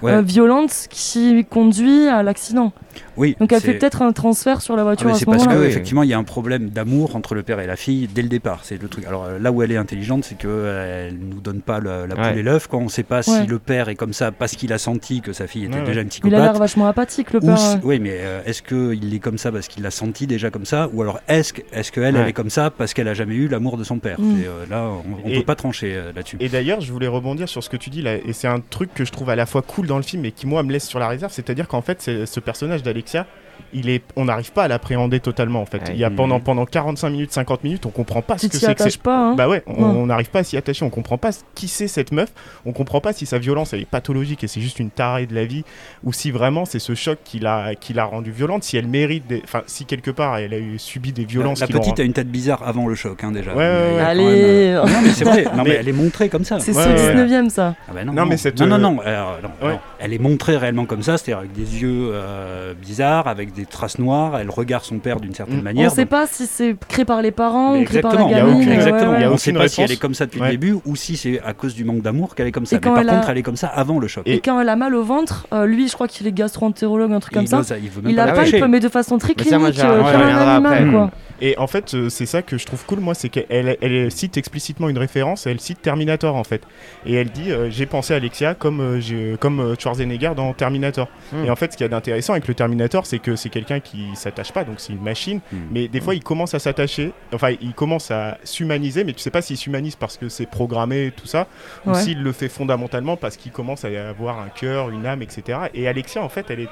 [0.00, 0.12] Ouais.
[0.12, 2.72] euh, violente qui conduit à l'accident.
[3.18, 5.24] Oui, Donc elle fait peut-être un transfert sur la Ah, voiture mais à c'est ce
[5.26, 5.56] parce moment-là.
[5.56, 5.68] que Oui.
[5.68, 8.28] effectivement il y a un problème d'amour entre le père et la fille dès le
[8.28, 8.60] départ.
[8.62, 9.04] C'est le truc.
[9.06, 12.06] Alors euh, là où elle est intelligente, c'est que euh, elle nous donne pas le-
[12.06, 12.38] la poule Ouais.
[12.38, 12.66] et l'œuf.
[12.68, 13.22] Quand on sait pas Ouais.
[13.22, 15.84] si le père est comme ça parce qu'il a senti que sa fille était Ouais,
[15.84, 16.58] déjà une Il a l'air psychopathe.
[16.58, 17.80] vachement apathique, le Ou père.
[17.82, 20.88] oui, mais euh, est-ce qu'il est comme ça parce qu'il l'a senti déjà comme ça?
[20.92, 22.20] Ou alors est-ce que- est-ce qu'elle Ouais.
[22.22, 24.20] elle est comme ça parce qu'elle a jamais eu l'amour de son père?
[24.20, 24.40] Mm.
[24.40, 24.84] Et, euh, Là,
[25.24, 26.36] on, Et- peut pas trancher euh, là-dessus.
[26.40, 28.92] Et d'ailleurs, je voulais rebondir sur ce que tu dis là, et c'est un truc
[28.94, 30.86] que je trouve à la fois cool dans le film et qui moi me laisse
[30.86, 33.26] sur la réserve, c'est-à-dire qu'en fait, c'est- ce personnage d'Alexia,
[33.72, 35.78] il est, on n'arrive pas à l'appréhender totalement en fait.
[35.78, 35.90] Ouais.
[35.94, 38.74] Il y a pendant pendant 45 minutes, 50 minutes, on comprend pas ce que c'est
[38.74, 39.34] que pas, hein?
[39.34, 42.30] Bah ouais, on n'arrive pas à s'y attacher, on comprend pas qui c'est cette meuf,
[42.66, 45.34] on comprend pas si sa violence elle est pathologique et c'est juste une tarée de
[45.34, 45.64] la vie,
[46.04, 49.26] ou si vraiment c'est ce choc qui l'a qui l'a rendue violente, si elle mérite,
[49.26, 49.40] des...
[49.44, 51.60] enfin si quelque part elle a eu subi des violences.
[51.60, 53.54] la petite a une tête bizarre avant le choc hein, déjà.
[53.54, 54.34] Ouais, Allez, même,
[54.76, 56.58] euh, Non mais c'est vrai, non mais Mais- elle est montrée comme ça.
[56.60, 57.74] c'est Ouais, ce ouais, 19ème ça.
[57.88, 59.72] Ah bah non, Non, non, mais cette, non, non, euh, non, ouais.
[59.74, 59.78] non.
[59.98, 63.98] elle est montrée réellement comme ça, c'est-à-dire avec des yeux euh, bizarres, avec des traces
[63.98, 65.62] noires, elle regarde son père d'une certaine Mm.
[65.62, 65.90] manière.
[65.90, 68.20] on sait donc- pas si c'est créé par les parents Mais ou créé par la
[68.22, 68.54] exactement, il y a gamine.
[68.56, 69.10] aucune- ouais, exactement.
[69.12, 69.16] ouais.
[69.20, 70.46] Il on aucune sait pas si elle est comme ça depuis Ouais.
[70.46, 72.76] le début ou si c'est à cause du manque d'amour qu'elle est comme ça.
[72.76, 74.22] Et Mais par elle a- contre, elle est comme ça avant le choc.
[74.26, 77.20] Et quand elle a mal au ventre, euh, lui, je crois qu'il est gastro-entérologue, un
[77.20, 77.58] truc comme il, ça.
[77.60, 78.58] ose- il veut même Il pas toucher.
[78.60, 80.76] palpe, mais de façon très Mais ça, moi, clinique, euh, comme un après.
[80.78, 81.10] animal.
[81.40, 84.36] Et en fait, euh, c'est ça que je trouve cool, moi, c'est qu'elle elle cite
[84.36, 86.62] explicitement une référence, elle cite Terminator en fait.
[87.06, 91.08] Et elle dit euh, J'ai pensé à Alexia comme, euh, comme euh, Schwarzenegger dans Terminator.
[91.32, 91.44] Hmm.
[91.44, 93.80] Et en fait, ce qu'il y a d'intéressant avec le Terminator, c'est que c'est quelqu'un
[93.80, 95.40] qui s'attache pas, donc c'est une machine.
[95.52, 95.56] Hmm.
[95.70, 99.30] Mais des fois, il commence à s'attacher, enfin, il commence à s'humaniser, mais tu sais
[99.30, 101.46] pas s'il s'humanise parce que c'est programmé, tout ça,
[101.86, 102.02] ou Ouais.
[102.02, 105.58] s'il le fait fondamentalement parce qu'il commence à avoir un cœur, une âme, etc.
[105.74, 106.68] Et Alexia, en fait, elle est.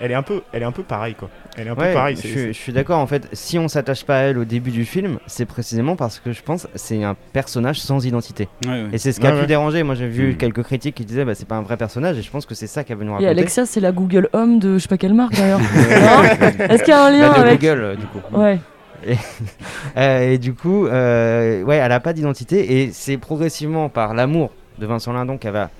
[0.00, 1.30] Elle est un peu, elle est un peu pareille quoi.
[1.56, 2.16] Elle est un peu pareille.
[2.16, 2.98] je, suis- c'est- je suis d'accord.
[2.98, 6.18] En fait, si on s'attache pas à elle au début du film, c'est précisément parce
[6.20, 8.48] que je pense c'est un personnage sans identité.
[8.66, 8.88] Ouais, ouais.
[8.92, 9.46] Et c'est ce qui a Ouais, pu ouais.
[9.46, 9.82] déranger.
[9.82, 10.36] Moi, j'ai vu Mm.
[10.36, 12.66] quelques critiques qui disaient bah, c'est pas un vrai personnage, et je pense que c'est
[12.66, 13.30] ça qu'elle veut nous Et raconter.
[13.30, 15.60] Alexia, c'est la Google Home de je sais pas quelle marque d'ailleurs.
[16.70, 17.60] Est-ce qu'il y a un lien Bah, de avec.
[17.62, 18.20] Google, euh, du coup.
[18.32, 18.58] Ouais.
[19.96, 24.50] Euh, et du coup, euh, ouais, elle a pas d'identité et c'est progressivement par l'amour
[24.78, 25.70] de Vincent Lindon qu'elle va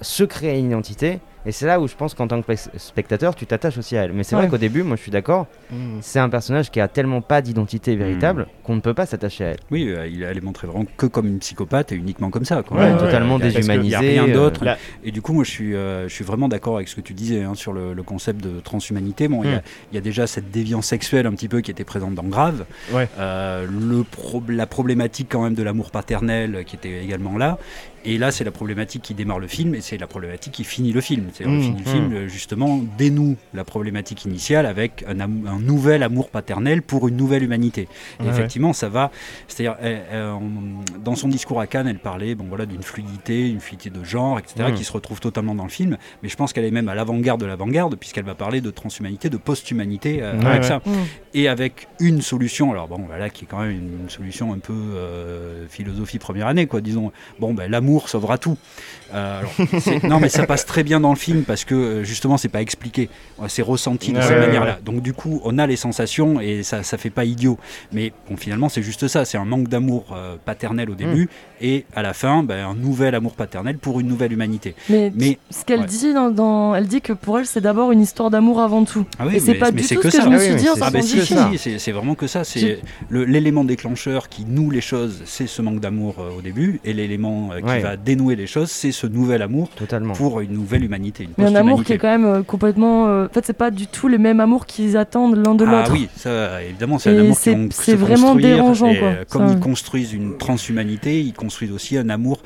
[0.00, 1.18] se créer une identité.
[1.46, 4.04] Et c'est là où je pense qu'en tant que spec- spectateur, tu t'attaches aussi à
[4.04, 4.12] elle.
[4.12, 4.42] Mais c'est Ouais.
[4.42, 5.98] vrai qu'au début, moi je suis d'accord, Hmm.
[6.00, 8.46] c'est un personnage qui a tellement pas d'identité véritable Mm.
[8.64, 9.58] qu'on ne peut pas s'attacher à elle.
[9.70, 12.62] Oui, euh, il- elle est montrée vraiment que comme une psychopathe et uniquement comme ça.
[12.62, 12.76] Quoi.
[12.78, 13.84] Ouais, ouais, totalement déshumanisée.
[13.86, 14.64] Il n'y a rien euh, d'autre.
[15.04, 17.14] Et du coup, moi, je suis, euh, je suis vraiment d'accord avec ce que tu
[17.14, 19.28] disais hein, sur le, le concept de transhumanité.
[19.28, 19.62] Bon, il y a- Mm.
[19.92, 22.64] il y, a déjà cette déviance sexuelle un petit peu qui était présente dans Grave.
[22.92, 23.08] Ouais.
[23.18, 27.58] Euh, le pro- la problématique quand même de l'amour paternel qui était également là.
[28.04, 30.92] Et là, c'est la problématique qui démarre le film et c'est la problématique qui finit
[30.92, 31.26] le film.
[31.32, 31.58] C'est-à-dire, Mm.
[31.58, 32.12] le finit le film, Mm.
[32.14, 37.88] euh, justement, dénoue la problématique initiale avec un, nouvel amour paternel pour une nouvelle humanité.
[38.20, 39.10] Et Ouais, effectivement, ça va.
[39.48, 43.60] C'est-à-dire, elle, on- dans son discours à Cannes, elle parlait bon, voilà, d'une fluidité, une
[43.60, 44.74] fluidité de genre, etc., Mm.
[44.74, 45.96] qui se retrouve totalement dans le film.
[46.22, 49.28] Mais je pense qu'elle est même à l'avant-garde de l'avant-garde, puisqu'elle va parler de transhumanité,
[49.28, 50.68] de post-humanité euh, Ouais, avec ouais.
[50.68, 50.80] ça.
[50.86, 50.90] Mm.
[51.34, 54.58] Et avec une solution, alors bon, voilà, qui est quand même une, une solution un
[54.58, 57.12] peu euh, philosophie première année, quoi, disons.
[57.40, 58.56] Bon, ben, l'amour sauvera tout.
[59.14, 62.36] Euh, alors, non, mais ça passe très bien dans le film parce que euh, justement,
[62.36, 63.08] c'est pas expliqué,
[63.48, 64.78] c'est ressenti de Ouais, cette ouais, manière-là.
[64.84, 67.58] Donc, du coup, on a les sensations et ça, ça fait pas idiot.
[67.90, 71.30] Mais bon, finalement, c'est juste ça, c'est un manque d'amour euh, paternel au début
[71.62, 74.74] et à la fin, ben, un nouvel amour paternel pour une nouvelle humanité.
[74.90, 75.86] Mais, Mais ce qu'elle ouais.
[75.86, 79.06] dit, dans, dans- elle dit que pour elle, c'est d'abord une histoire d'amour avant tout.
[79.18, 80.24] ah oui, Et c'est pas mais du tout que ce que ça.
[80.24, 81.02] je me Ah oui, suis mais dit c'est- Ah ben
[81.56, 82.44] si, si, vraiment que ça.
[82.44, 86.92] C'est l'élément déclencheur qui noue les choses, c'est ce manque d'amour euh, au début, et
[86.92, 87.82] l'élément euh, qui Ouais.
[87.82, 90.12] va dénouer les choses, c'est ce nouvel amour Totalement.
[90.14, 93.08] pour une nouvelle humanité, une Mais un amour qui est quand même euh, complètement.
[93.08, 95.70] euh, En fait, c'est pas du tout les mêmes amours qu'ils attendent l'un de Ah
[95.80, 95.92] l'autre.
[95.92, 99.08] oui, ça évidemment, c'est un amour qui c'est se vraiment construire, dérangeant, et, quoi.
[99.08, 102.42] euh, Comme Ça- ils construisent une transhumanité, ils construisent aussi un amour.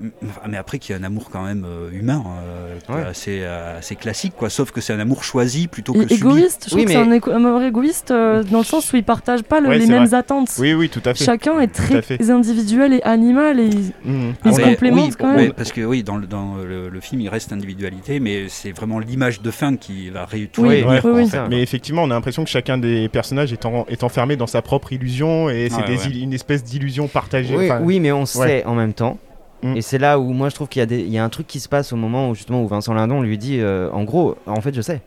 [0.00, 3.02] Ah, Mais après, qu'il y a un amour quand même euh, humain, euh, est Ouais.
[3.02, 4.50] assez, euh, assez classique, quoi.
[4.50, 6.14] Sauf que c'est un amour choisi plutôt que subi.
[6.14, 9.04] égoïste, je trouve Oui, que c'est un, amour égoïste euh, dans le sens où ils
[9.04, 10.16] partagent pas le- Ouais, les mêmes vrai.
[10.16, 10.50] attentes.
[10.58, 11.24] Oui, oui, tout à fait.
[11.24, 12.30] Chacun est très fait.
[12.30, 14.34] individuel et animal et ils- Mhm.
[14.46, 15.52] Ils se mais- complémentent oui, quand ouais, même.
[15.52, 18.98] parce que oui, dans le, dans le, le film, il reste individualité, mais c'est vraiment
[18.98, 21.28] l'image de fin qui va ré tout Oui, réunir, oui, quoi, en oui.
[21.28, 21.48] fait.
[21.48, 24.62] Mais effectivement, on a l'impression que chacun des personnages est, en- est enfermé dans sa
[24.62, 26.18] propre illusion et c'est Ouais, ouais.
[26.20, 27.56] une espèce d'illusion partagée.
[27.56, 29.18] Oui, oui, mais on sait en même temps.
[29.62, 29.76] Mm.
[29.76, 31.28] Et c'est là où moi je trouve qu'il y, a des- il y a un
[31.28, 34.02] truc qui se passe au moment où justement où Vincent Lindon lui dit euh, en
[34.04, 35.00] gros en fait je sais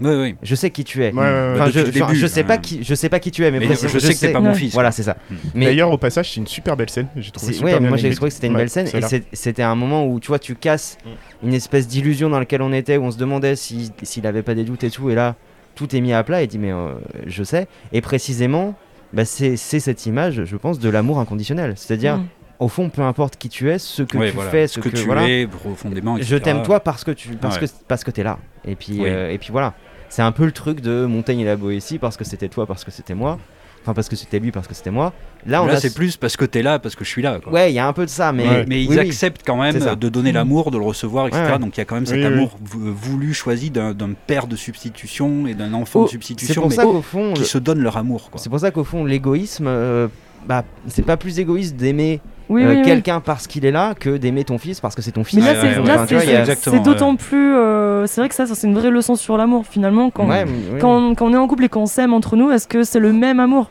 [0.00, 0.36] Oui, oui.
[0.42, 1.52] je sais qui tu es Ouais, ouais, ouais.
[1.54, 2.44] Enfin, Depuis je, début, sais hein.
[2.44, 4.32] pas qui je sais pas qui tu es mais, Mais précis- je sais que t'es
[4.32, 4.72] pas mon fils.
[4.74, 5.34] voilà c'est ça Mm.
[5.54, 7.08] mais D'ailleurs, au passage, c'est une super belle scène.
[7.16, 9.62] J'ai trouvé super ouais, bien moi j'ai trouvé que c'était une belle scène et c'était
[9.62, 11.46] un moment où tu vois tu casses Mm.
[11.48, 14.54] une espèce d'illusion dans laquelle on était où on se demandait si- s'il avait pas
[14.54, 15.36] des doutes et tout et là
[15.74, 16.92] tout est mis à plat et dit mais euh,
[17.26, 17.66] je sais.
[17.94, 18.74] Et précisément,
[19.14, 21.72] bah, c'est c'est cette image, je pense, de l'amour inconditionnel.
[21.76, 22.26] C'est-à-dire, Mm.
[22.62, 24.88] Au fond, peu importe qui tu es, ce que Ouais, tu voilà, fais, ce que,
[24.88, 26.16] tu voilà, es profondément.
[26.16, 26.40] je etc.
[26.42, 27.66] t'aime toi parce que tu parce Ouais.
[27.66, 28.38] que parce que t'es là.
[28.64, 29.04] Et puis Oui.
[29.08, 29.74] euh, et puis voilà.
[30.08, 32.84] C'est un peu le truc de Montaigne et la Boétie parce que c'était toi parce
[32.84, 33.38] que c'était moi.
[33.84, 35.12] Enfin parce que c'était lui parce que c'était moi.
[35.44, 37.40] Là on Là, a c'est plus parce que t'es là, parce que je suis là.
[37.42, 37.52] Quoi.
[37.52, 38.64] Ouais, il y a un peu de ça mais Ouais.
[38.68, 41.42] Mais ils oui, acceptent quand même de donner l'amour, de le recevoir, etc.
[41.42, 41.58] Ouais, ouais.
[41.58, 43.94] Donc il y a quand même cet amour vou- voulu, choisi d'un
[44.26, 47.32] père de substitution et d'un enfant Oh, de C'est substitution, pour mais ça qu'au fond
[47.32, 48.30] qui le- se donnent leur amour.
[48.36, 50.06] C'est pour ça qu'au fond l'égoïsme euh,
[50.46, 52.82] bah c'est pas plus égoïste d'aimer Oui, euh, oui, oui.
[52.82, 55.38] quelqu'un parce qu'il est là que d'aimer ton fils parce que c'est ton fils.
[55.40, 56.54] Mais là, Ouais, c'est ouais, là, ouais.
[56.56, 57.54] c'est- il d'autant plus.
[57.54, 60.10] euh, c'est vrai que ça, ça, c'est une vraie leçon sur l'amour finalement.
[60.10, 60.78] Quand, Ouais, oui.
[60.80, 63.00] quand, on, quand on est en couple et qu'on s'aime entre nous, est-ce que c'est
[63.00, 63.70] le même amour?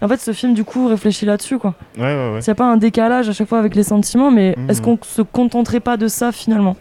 [0.00, 1.58] En fait, ce film, du coup, réfléchit là-dessus.
[1.58, 1.74] quoi.
[1.96, 2.40] Ouais, ouais, ouais.
[2.40, 4.70] S'il n'y a pas un décalage à chaque fois avec les sentiments, mais Mhm.
[4.70, 6.76] est-ce qu'on se contenterait pas de ça finalement?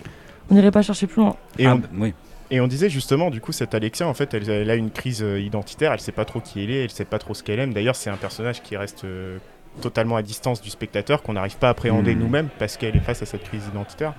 [0.50, 1.36] On n'irait pas chercher plus loin.
[1.58, 2.14] Et, Ah, on, bah, oui.
[2.52, 5.24] et on disait justement, du coup, cette Alexia, en fait, elle, elle a une crise
[5.24, 7.60] euh, identitaire, elle sait pas trop qui elle est, elle sait pas trop ce qu'elle
[7.60, 7.74] aime.
[7.74, 9.38] D'ailleurs, c'est un personnage qui reste euh,
[9.82, 12.20] totalement à distance du spectateur, qu'on n'arrive pas à appréhender Mhm.
[12.22, 14.14] nous-mêmes parce qu'elle est face à cette crise identitaire.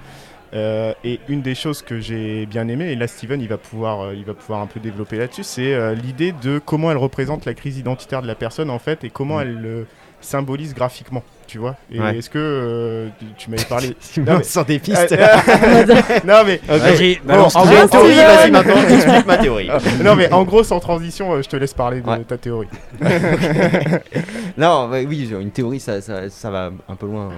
[0.54, 4.00] Euh, et une des choses que j'ai bien aimé, et là Steven il va pouvoir,
[4.00, 7.44] euh, il va pouvoir un peu développer là-dessus, c'est euh, l'idée de comment elle représente
[7.44, 9.42] la crise identitaire de la personne en fait et comment Mhm.
[9.42, 9.86] elle le
[10.22, 11.74] symbolise graphiquement, tu vois.
[11.90, 12.16] Et Ouais.
[12.18, 15.12] est-ce que euh, tu- tu m'avais parlé Non, mais- sur des Euh, pistes.
[15.12, 19.36] euh, Non mais Vas-y, Bon, balance en gros, en théorie, Steven vas-y maintenant, explique ma
[19.38, 19.68] théorie.
[20.04, 22.20] non mais en gros, sans transition, je te laisse parler de Ouais.
[22.20, 22.68] ta théorie.
[24.56, 27.30] Non, ouais, oui, une théorie, ça, ça, ça va un peu loin.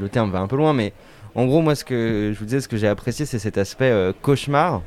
[0.00, 0.92] Le terme va un peu loin, mais
[1.34, 3.90] en gros, moi, ce que je vous disais, ce que j'ai apprécié, c'est cet aspect
[3.90, 4.82] euh, cauchemar,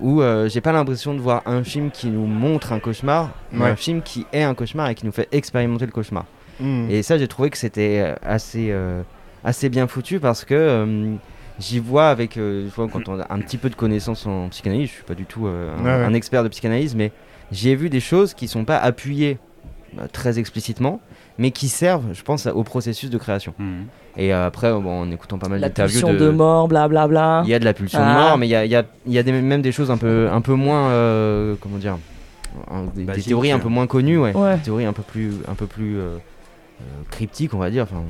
[0.00, 3.64] où euh, j'ai pas l'impression de voir un film qui nous montre un cauchemar, mais
[3.64, 3.70] Ouais.
[3.70, 6.24] un film qui est un cauchemar et qui nous fait expérimenter le cauchemar.
[6.58, 6.88] Hmm.
[6.90, 9.02] Et ça, j'ai trouvé que c'était euh, assez, euh,
[9.44, 11.14] assez bien foutu parce que euh,
[11.58, 14.94] j'y vois avec, vois, quand on a un petit peu de connaissances en psychanalyse, je
[14.94, 15.90] suis pas du tout un, Ouais, ouais.
[16.04, 17.12] un expert de psychanalyse, mais
[17.52, 19.38] j'y ai vu des choses qui sont pas appuyées
[20.12, 21.00] très explicitement,
[21.40, 23.54] mais qui servent, je pense, au processus de création.
[23.58, 23.86] Mhm.
[24.18, 26.18] Et euh, après, bon, en écoutant pas mal La d'interviews pulsion de...
[26.18, 27.42] de, mort, blablabla.
[27.44, 28.12] il y a de la pulsion de Ah.
[28.14, 29.90] mort, mais il y a, il y a- il y a des, même des choses
[29.90, 31.96] un peu, un peu moins, euh, comment dire,
[32.70, 33.60] un- des, théories un euh.
[33.60, 34.56] peu moins connues, ouais Ouais.
[34.56, 36.16] des théories un peu plus, un peu plus euh,
[36.80, 38.02] euh, cryptiques, on va dire, enfin,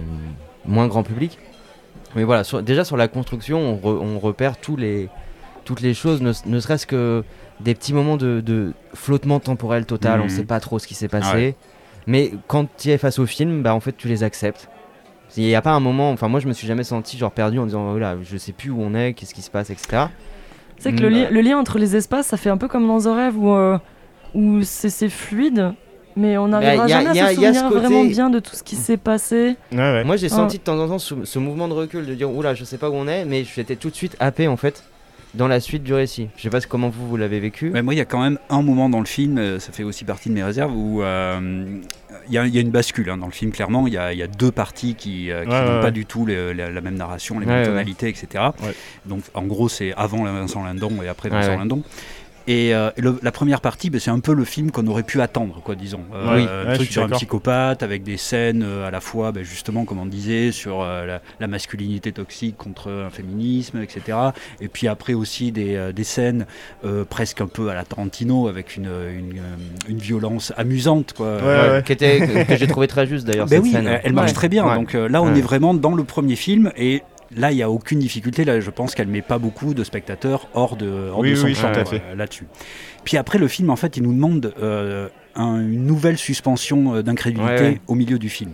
[0.66, 1.38] moins grand public.
[2.16, 5.08] Mais voilà, sur- déjà sur la construction, on, re- on repère tous les,
[5.64, 7.22] toutes les choses, ne, ne serait-ce que
[7.60, 10.30] des petits moments de, de flottement temporel total, on Mhm.
[10.30, 11.36] sait pas trop ce qui s'est Ah passé.
[11.36, 11.54] ouais.
[12.10, 14.68] Mais quand tu es face au film, bah en fait tu les acceptes.
[15.36, 17.60] Il n'y a pas un moment, enfin moi je me suis jamais senti genre perdu
[17.60, 20.06] en disant voilà je sais plus où on est, qu'est-ce qui se passe, etc.
[20.78, 21.12] C'est que le, Mm.
[21.12, 23.54] li- le lien entre les espaces, ça fait un peu comme dans un rêve où,
[23.54, 23.78] euh,
[24.34, 25.72] où c'est fluide,
[26.16, 28.28] mais on n'arrivera Bah, y a- jamais y a- à se souvenir côté- vraiment bien
[28.30, 29.54] de tout ce qui s'est passé.
[29.70, 30.02] Ouais, ouais.
[30.04, 30.30] Moi j'ai Ah.
[30.36, 32.78] senti de temps en temps ce, ce mouvement de recul de dire oula je sais
[32.78, 34.82] pas où on est, mais j'étais tout de suite happé en fait
[35.34, 36.28] dans la suite du récit.
[36.36, 37.70] Je sais pas comment vous vous l'avez vécu.
[37.70, 39.84] Mais moi, il y a quand même un moment dans le film, euh, ça fait
[39.84, 41.80] aussi partie de mes réserves, où euh,
[42.28, 43.86] il y, a- il y a une bascule hein, dans le film, clairement.
[43.86, 45.92] Il y a, il y a deux parties qui, euh, Ouais, n'ont ouais, pas ouais.
[45.92, 47.66] du tout la, la même narration, les Ouais, mêmes ouais.
[47.68, 48.44] tonalités, etc.
[48.62, 48.74] Ouais.
[49.06, 51.56] Donc, en gros, c'est avant Vincent Lindon et après Ouais, Vincent ouais.
[51.58, 51.82] Lindon.
[52.48, 55.02] Et, euh, et le- la première partie, ben, c'est un peu le film qu'on aurait
[55.02, 56.00] pu attendre, quoi, disons.
[56.14, 56.42] Euh, Oui.
[56.50, 59.84] un Ouais, truc sur un psychopathe avec des scènes euh, à la fois, ben, justement,
[59.84, 64.16] comme on disait, sur euh, la, la masculinité toxique contre un féminisme, etc.
[64.60, 66.46] Et puis après aussi des, euh, des scènes
[66.84, 69.40] euh, presque un peu à la Tarantino avec une, une,
[69.88, 71.36] une violence amusante, quoi.
[71.36, 71.82] Ouais, Ouais, ouais.
[71.84, 73.86] Qui était, que, que j'ai trouvé très juste d'ailleurs Ben cette oui, scène.
[73.86, 74.34] elle, elle marche Ouais.
[74.34, 74.66] très bien.
[74.66, 74.74] Ouais.
[74.76, 75.38] Donc euh, là, on Ouais.
[75.38, 77.02] est vraiment dans le premier film et
[77.36, 78.44] là, il n'y a aucune difficulté.
[78.44, 81.46] Là, je pense qu'elle met pas beaucoup de spectateurs hors de, hors Oui, de son
[81.46, 82.02] oui, champ tout à euh, fait.
[82.16, 82.46] là-dessus.
[83.04, 87.02] Puis après, le film, en fait, il nous demande euh, un- une nouvelle suspension euh,
[87.02, 87.80] d'incrédulité Ouais, ouais.
[87.86, 88.50] au milieu du film.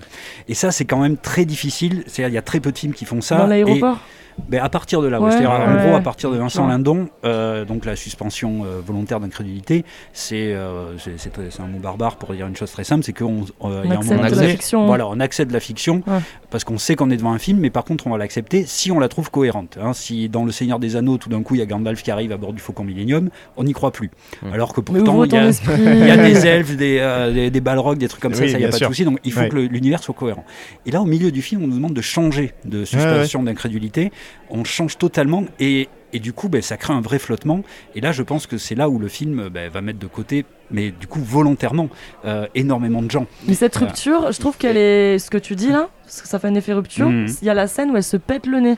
[0.49, 2.03] Et ça, c'est quand même très difficile.
[2.07, 3.39] C'est-à-dire, il y a très peu de films qui font ça.
[3.39, 4.01] dans Et- l'aéroport?
[4.49, 5.27] Ben, à partir de là, ouais.
[5.27, 6.71] Ouais, c'est-à-dire en gros à partir de Vincent Ouais.
[6.73, 12.33] Lindon, euh, donc la suspension euh, volontaire d'incrédulité, c'est euh, c'est- un mot barbare pour
[12.35, 14.35] dire une chose très simple, c'est qu'on euh, il y a un accepte moment de
[14.41, 14.87] la fiction.
[14.87, 16.03] voilà, on accepte la fiction
[16.51, 18.93] parce qu'on sait qu'on est devant un film, mais par contre on va l'accepter si
[18.93, 19.79] on la trouve cohérente.
[19.83, 19.93] hein.
[19.93, 22.33] Si dans Le Seigneur des Anneaux, tout d'un coup il y a Gandalf qui arrive
[22.33, 24.11] à bord du Faucon Millennium, on n'y croit plus.
[24.53, 25.73] Alors que pourtant il y a, esprit.
[25.79, 28.51] il y a des elfes, des, euh, des, des balrogs, des trucs comme ça, Oui,
[28.51, 28.89] ça, il n'y a pas sûr.
[28.89, 29.05] de souci.
[29.05, 29.49] Donc il faut Ouais.
[29.49, 30.45] que l'univers soit cohérent.
[30.87, 34.13] Et là, au milieu du film, on nous demande de changer de suspension d'incrédulité.
[34.51, 37.63] On change totalement et, et du coup, ben, ça crée un vrai flottement.
[37.95, 40.45] Et là, je pense que c'est là où le film ben, va mettre de côté,
[40.71, 41.89] mais du coup, volontairement,
[42.25, 43.27] euh, énormément de gens.
[43.49, 45.19] Mais cette rupture, je trouve qu'elle est.
[45.19, 47.27] Ce que tu dis là, parce que ça fait un effet rupture, Mhm.
[47.43, 48.77] il y a la scène où elle se pète le nez,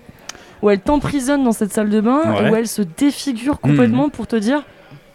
[0.62, 2.48] où elle t'emprisonne dans cette salle de bain, Ouais.
[2.48, 4.64] et où elle se défigure complètement pour te dire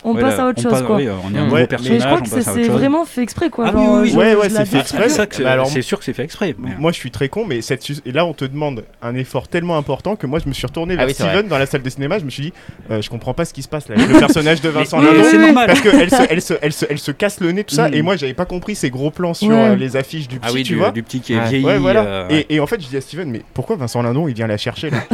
[0.04, 0.96] on Ouais, passe là, à autre chose, passe- quoi.
[0.98, 3.66] oui, on est un Ouais, nouveau mais je crois que c'est vraiment fait exprès, quoi.
[3.70, 5.10] Ah genre, oui, oui, Ouais, ouais, c'est fait exprès.
[5.10, 6.56] C'est Bah sûr que c'est fait exprès.
[6.58, 9.48] mais- Moi, je suis très con, mais cette et là, on te demande un effort
[9.48, 11.82] tellement important que moi, je me suis retourné Ah vers oui, Steven dans la salle
[11.82, 12.18] de cinéma.
[12.20, 12.54] Je me suis dit,
[12.92, 13.96] euh, je comprends pas ce qui se passe là.
[13.96, 15.30] Le personnage de Vincent Mais- Oui, mais Lindon.
[15.32, 15.68] c'est oui, normal.
[15.68, 17.90] Parce qu'elle se, elle se, elle se, elle se casse le nez, tout ça.
[17.90, 17.94] Mm.
[17.94, 19.56] Et moi, j'avais pas compris ces gros plans sur Ouais.
[19.56, 20.92] euh, les affiches du petit, Ah oui, tu vois.
[20.92, 21.66] du petit qui est vieilli.
[21.68, 24.58] Euh, et, en fait, je dis à Steven, mais pourquoi Vincent Lindon, il vient la
[24.58, 24.98] chercher là?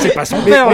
[0.00, 0.70] C'est pas son père.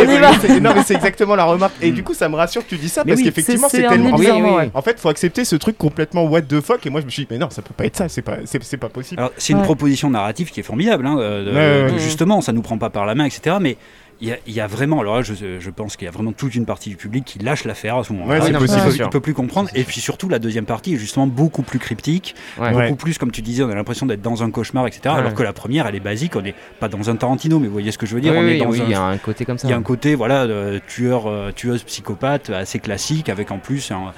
[0.61, 1.75] Non, mais c'est exactement la remarque.
[1.81, 1.95] Et Mm.
[1.95, 4.17] du coup, ça me rassure que tu dis ça Mais parce oui, qu'effectivement, c'est tellement.
[4.57, 4.71] ouais.
[4.75, 6.85] En fait, faut accepter ce truc complètement what the fuck.
[6.87, 8.09] Et moi, je me suis dit, mais non, ça peut pas être ça.
[8.09, 9.21] C'est pas, c'est, c'est pas possible.
[9.21, 9.65] Alors, c'est une Ouais.
[9.65, 11.07] proposition narrative qui est formidable.
[11.07, 11.99] hein, euh, de- Ouais, ouais, de- ouais.
[12.03, 13.57] Justement, ça nous prend pas par la main, etc.
[13.61, 13.77] Mais
[14.21, 16.11] il y a, il y a vraiment, alors là, je, je pense qu'il y a
[16.11, 18.41] vraiment toute une partie du public qui lâche l'affaire à ce moment-là.
[18.41, 19.09] Ouais, il, possible.
[19.11, 19.71] peut, plus comprendre.
[19.75, 22.73] Et puis surtout, la deuxième partie est justement beaucoup plus cryptique, Ouais.
[22.73, 25.01] Beaucoup plus, comme tu disais, on a l'impression d'être dans un cauchemar, etc.
[25.07, 25.11] Ouais.
[25.13, 26.37] Alors que la première, elle est basique.
[26.37, 28.33] On n'est pas dans un Tarantino, mais vous voyez ce que je veux dire.
[28.33, 29.67] Oui, on oui, est dans oui, un il y a un côté comme ça.
[29.69, 30.47] il y a un côté voilà
[30.87, 34.13] tueur euh, tueuse psychopathe assez classique avec en plus un,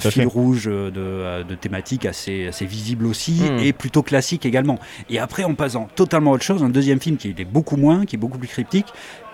[0.00, 3.58] fil rouge euh, de, euh, de thématique assez, assez visible aussi Mm.
[3.58, 4.78] et plutôt classique également.
[5.10, 8.04] Et après en passant totalement à autre chose, un deuxième film qui est beaucoup moins,
[8.04, 8.86] qui est beaucoup plus cryptique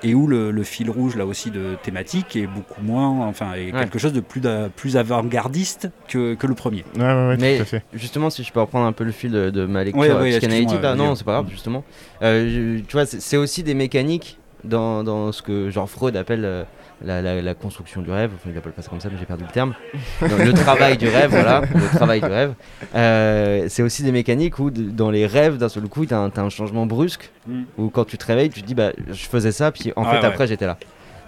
[0.05, 3.73] et où le, le fil rouge là aussi de thématique est beaucoup moins, enfin est
[3.73, 3.81] Ouais.
[3.81, 6.85] quelque chose de plus, d'a- plus avant-gardiste que, que le premier.
[6.97, 7.83] Ouais, ouais, ouais, Mais tout à fait.
[7.95, 10.21] justement, si je peux reprendre un peu le fil de, de ma lecture Ouais, euh,
[10.21, 11.83] ouais, psychanalytique, là, non, c'est pas grave, justement.
[12.23, 16.17] Euh, je- tu vois, c'est c'est aussi des mécaniques dans, dans ce que genre Freud
[16.17, 16.64] appelle euh,
[17.05, 18.31] la, la- la construction du rêve.
[18.35, 19.75] Enfin, il appelle pas ça comme ça, mais j'ai perdu le terme.
[20.23, 22.55] Le travail du rêve, voilà, le travail du rêve.
[22.95, 26.43] Euh, c'est aussi des mécaniques où, dans les rêves, d'un seul coup, t'as un, t'as
[26.43, 27.31] un changement brusque.
[27.47, 27.62] Mm.
[27.79, 30.11] Où quand tu te réveilles, tu te dis, bah, je faisais ça, puis en Ouais,
[30.11, 30.25] fait, ouais.
[30.25, 30.79] après, j'étais là.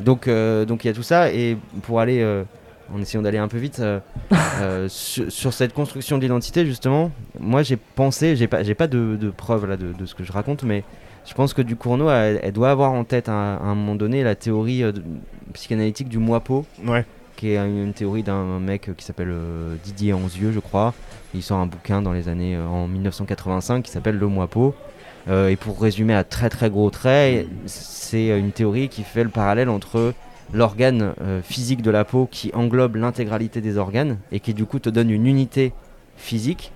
[0.00, 2.20] Donc, euh, donc il y a tout ça, et pour aller.
[2.22, 2.42] euh,
[2.94, 3.82] en essayant d'aller un peu vite
[4.88, 7.10] sur, sur cette construction d'identité justement
[7.40, 10.30] moi j'ai pensé j'ai pas pas de, de preuves là de, de ce que je
[10.30, 10.84] raconte mais
[11.26, 14.22] je pense que Ducournau elle, elle doit avoir en tête à, à un moment donné
[14.22, 14.92] la théorie euh,
[15.52, 17.04] psychanalytique du moi pot Ouais.
[17.36, 20.94] qui est une, une théorie d'un mec qui s'appelle euh, Didier Anzieux je crois
[21.34, 24.74] il sort un bouquin dans les années euh, en 1985 qui s'appelle le moi pot
[25.28, 29.28] Euh, et pour résumer à très très gros traits c'est une théorie qui fait le
[29.30, 30.14] parallèle entre
[30.54, 34.78] l'organe euh, physique de la peau qui englobe l'intégralité des organes et qui du coup
[34.78, 35.72] te donne une unité
[36.16, 36.70] physique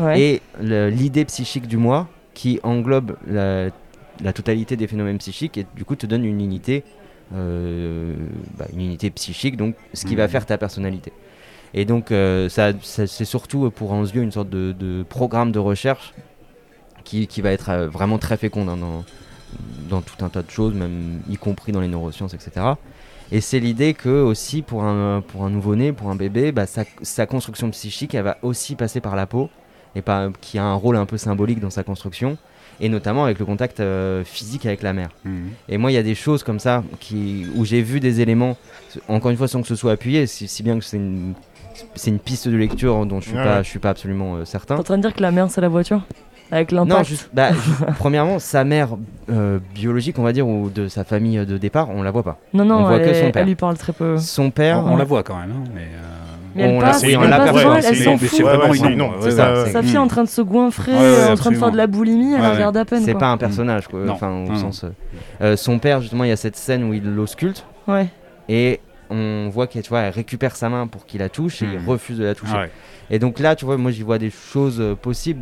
[0.00, 0.20] Ouais.
[0.20, 3.68] et l'idée psychique du moi qui englobe la,
[4.22, 6.84] la totalité des phénomènes psychiques et du coup te donne une unité
[7.34, 8.14] euh,
[8.58, 10.30] bah, une unité psychique donc ce qui va Mhm.
[10.30, 11.12] faire ta personnalité.
[11.74, 15.58] Et donc euh, ça, ça- c'est surtout pour Anzieux une sorte de, de programme de
[15.58, 16.12] recherche
[17.04, 19.04] qui, qui va être euh, vraiment très fécond hein, dans,
[19.88, 22.50] dans tout un tas de choses même y compris dans les neurosciences etc
[23.30, 26.84] et c'est l'idée que aussi pour un, pour un nouveau-né, pour un bébé, bah, sa,
[27.00, 29.48] sa construction psychique, elle va aussi passer par la peau,
[29.94, 32.36] et pas, qui a un rôle un peu symbolique dans sa construction,
[32.82, 35.08] et notamment avec le contact euh, physique avec la mère.
[35.24, 35.50] Mhm.
[35.70, 38.56] Et moi, il y a des choses comme ça qui, où j'ai vu des éléments,
[39.08, 41.32] encore une fois sans que ce soit appuyé, si, si bien que c'est une,
[41.94, 44.44] c'est une piste de lecture dont je suis Ouais, pas, je suis pas absolument euh,
[44.44, 44.74] certain.
[44.74, 46.02] T'es en train de dire que la mère, c'est la voiture?
[46.50, 47.48] Avec Non, l'impact juste, bah,
[47.98, 48.90] premièrement, sa mère
[49.30, 52.22] euh, biologique, on va dire, ou de sa famille euh, de départ, on la voit
[52.24, 52.38] pas.
[52.52, 53.42] Non, non, on voit elle, que son père.
[53.42, 54.18] elle lui parle très peu.
[54.18, 55.80] Son père, On, on la voit quand même, hein, mais.
[55.80, 56.08] euh,
[56.54, 58.28] Mais elle On l'a- passe, oui, on elle l'a c'est- s'en mais fout.
[58.30, 59.30] c'est Ouais, vraiment c'est.
[59.72, 62.34] Sa fille en train de se goinfrer, euh, en train de faire de la boulimie,
[62.34, 63.02] elle regarde à peine.
[63.02, 64.00] c'est pas un personnage, quoi.
[64.08, 64.56] Enfin, au Non.
[64.56, 64.84] sens.
[64.84, 64.88] euh,
[65.42, 68.06] euh, son père, justement, il y a cette scène où il l'ausculte Ouais.
[68.48, 71.66] et on voit qu'elle tu vois, elle récupère sa main pour qu'il la touche et
[71.72, 71.88] il Mhm.
[71.88, 72.52] refuse de la toucher.
[72.56, 72.70] Ah ouais.
[73.10, 75.40] Et donc là, tu vois, moi j'y vois des choses possibles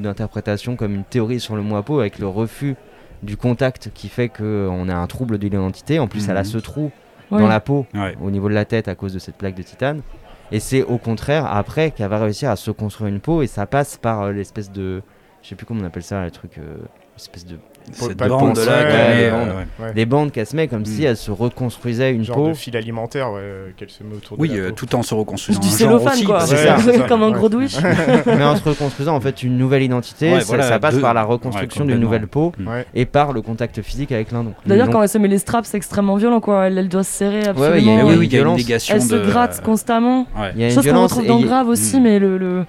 [0.00, 2.76] d'interprétation comme une théorie sur le moipeau avec le refus
[3.22, 5.98] du contact qui fait qu'on a un trouble de l'identité.
[5.98, 6.90] En plus, elle a ce trou
[7.30, 7.40] Ouais.
[7.40, 8.14] dans la peau Ouais.
[8.22, 10.02] au niveau de la tête à cause de cette plaque de titane.
[10.50, 13.66] Et c'est au contraire après qu'elle va réussir à se construire une peau et ça
[13.66, 15.02] passe par euh, l'espèce de.
[15.42, 16.58] Je sais plus comment on appelle ça, le truc.
[16.58, 16.78] euh,
[17.16, 17.58] espèce de.
[17.92, 19.48] Cette pas de bande là, euh, bandes.
[19.80, 19.86] ouais.
[19.86, 19.92] Ouais.
[19.94, 20.86] Des bandes qu'elle se met comme Mm.
[20.86, 22.48] si elle se reconstruisait une Genre peau.
[22.48, 24.74] de fil alimentaire ouais, euh, qu'elle se met autour de Oui, la euh, peau.
[24.74, 25.60] tout en se reconstruisant.
[25.60, 26.38] Du cellophane, quoi.
[26.38, 27.04] parce c'est que- ça, c'est ça.
[27.08, 27.76] Comme un gros douche.
[28.26, 31.00] mais en se reconstruisant en fait une nouvelle identité, Ouais, ça, voilà, ça passe deux-
[31.00, 32.86] par la reconstruction ouais, d'une nouvelle peau Ouais.
[32.94, 34.44] et par le contact physique avec l'un.
[34.44, 34.54] donc.
[34.66, 36.66] D'ailleurs, quand elle se met les straps, c'est extrêmement violent, quoi.
[36.66, 38.08] Elle, doit se serrer absolument.
[38.10, 40.26] elle se de- gratte constamment.
[40.54, 42.02] Il y a une Chose qu'on violence retrouve et dans il- Grave aussi, Mm.
[42.02, 42.64] mais le,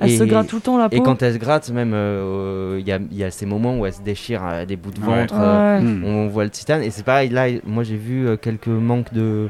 [0.00, 0.96] le- elle se gratte tout le temps la peau.
[0.96, 3.78] Et quand elle se gratte, même, euh, il y, a, il y a ces moments
[3.78, 5.20] où elle se déchire euh, des bouts de Ouais.
[5.20, 5.86] ventre, euh, Ouais.
[6.04, 6.82] On voit le titane.
[6.82, 9.48] Et c'est pareil, là, moi j'ai vu quelques manques de.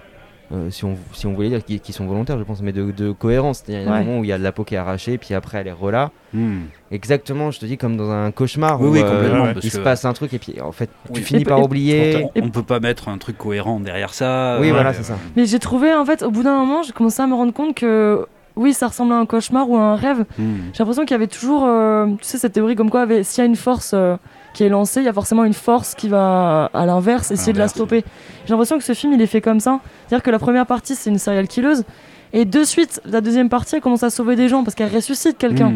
[0.52, 2.90] euh, si, on, si on voulait dire qui, qui sont volontaires, je pense, mais de,
[2.90, 3.62] de cohérence.
[3.68, 5.16] Il y a un moment où il y a de la peau qui est arrachée,
[5.16, 6.10] puis après elle est relâ.
[6.34, 6.62] Hmm.
[6.90, 9.64] Exactement, je te dis, comme dans un cauchemar Oui, où oui, euh, complètement, ouais, parce
[9.64, 12.26] il se passe un truc, et puis en fait, tu finis Et- par et- oublier.
[12.34, 14.58] On, on peut pas mettre un truc cohérent derrière ça.
[14.60, 15.16] Oui, euh, voilà, c'est ça.
[15.36, 17.76] Mais j'ai trouvé, en fait, au bout d'un moment, j'ai commencé à me rendre compte
[17.76, 20.24] que oui, ça ressemble à un cauchemar ou à un rêve.
[20.38, 20.44] hmm.
[20.72, 23.42] J'ai l'impression qu'il y avait toujours, euh, tu sais, cette théorie comme quoi, avait- s'il
[23.42, 24.16] y a une force euh,
[24.54, 27.58] qui est lancée, il y a forcément une force qui va à l'inverse essayer de
[27.58, 28.04] la stopper.
[28.46, 29.80] J'ai l'impression que ce film il est fait comme ça.
[30.08, 31.84] C'est-à-dire que la première partie c'est une serial killeuse
[32.32, 35.38] et de suite la deuxième partie elle commence à sauver des gens parce qu'elle ressuscite
[35.38, 35.72] quelqu'un,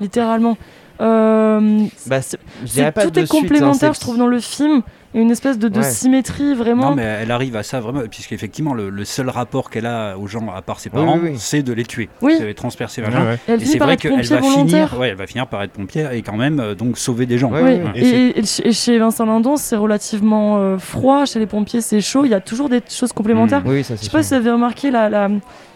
[0.00, 0.56] littéralement.
[1.00, 4.26] Euh, Bah, c'est- je dirais c'est- pas tout de est suite, complémentaire, je trouve, dans
[4.26, 4.82] le film.
[5.16, 5.84] Une espèce de, de Ouais.
[5.90, 6.90] symétrie vraiment.
[6.90, 10.26] Non, mais elle arrive à ça vraiment, puisqu'effectivement, le, le seul rapport qu'elle a aux
[10.26, 11.36] gens, à part ses parents, oui, oui.
[11.38, 12.08] c'est de les tuer.
[12.20, 13.24] C'est de les transpercer vers Ouais, gens.
[13.24, 13.34] ouais.
[13.34, 14.88] Et elle Et finit c'est par vrai être qu'elle pompier va volontaire.
[14.90, 17.38] finir, ouais, elle va finir par être pompière et quand même euh, donc sauver des
[17.38, 17.50] gens.
[17.50, 17.82] Ouais, Ouais.
[17.82, 17.92] ouais.
[17.94, 21.24] Et Et, c'est- et- et chez- Vincent Lindon, c'est relativement euh, froid.
[21.24, 22.24] Chez les pompiers, c'est chaud.
[22.26, 23.64] Il y a toujours des choses complémentaires.
[23.64, 23.68] Mm.
[23.70, 25.28] Oui, ça Je sais pas si vous avez remarqué la, la,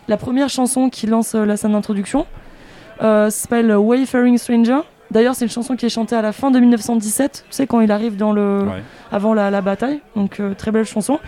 [0.07, 2.27] la première chanson qui lance euh, la scène d'introduction.
[3.03, 4.81] Euh, s'appelle Wayfaring Stranger.
[5.11, 7.45] D'ailleurs, c'est une chanson qui est chantée à la fin de 1917.
[7.49, 8.83] Tu sais, quand il arrive dans le, Ouais.
[9.11, 10.01] avant la, la bataille.
[10.17, 11.19] Donc, euh, très belle chanson.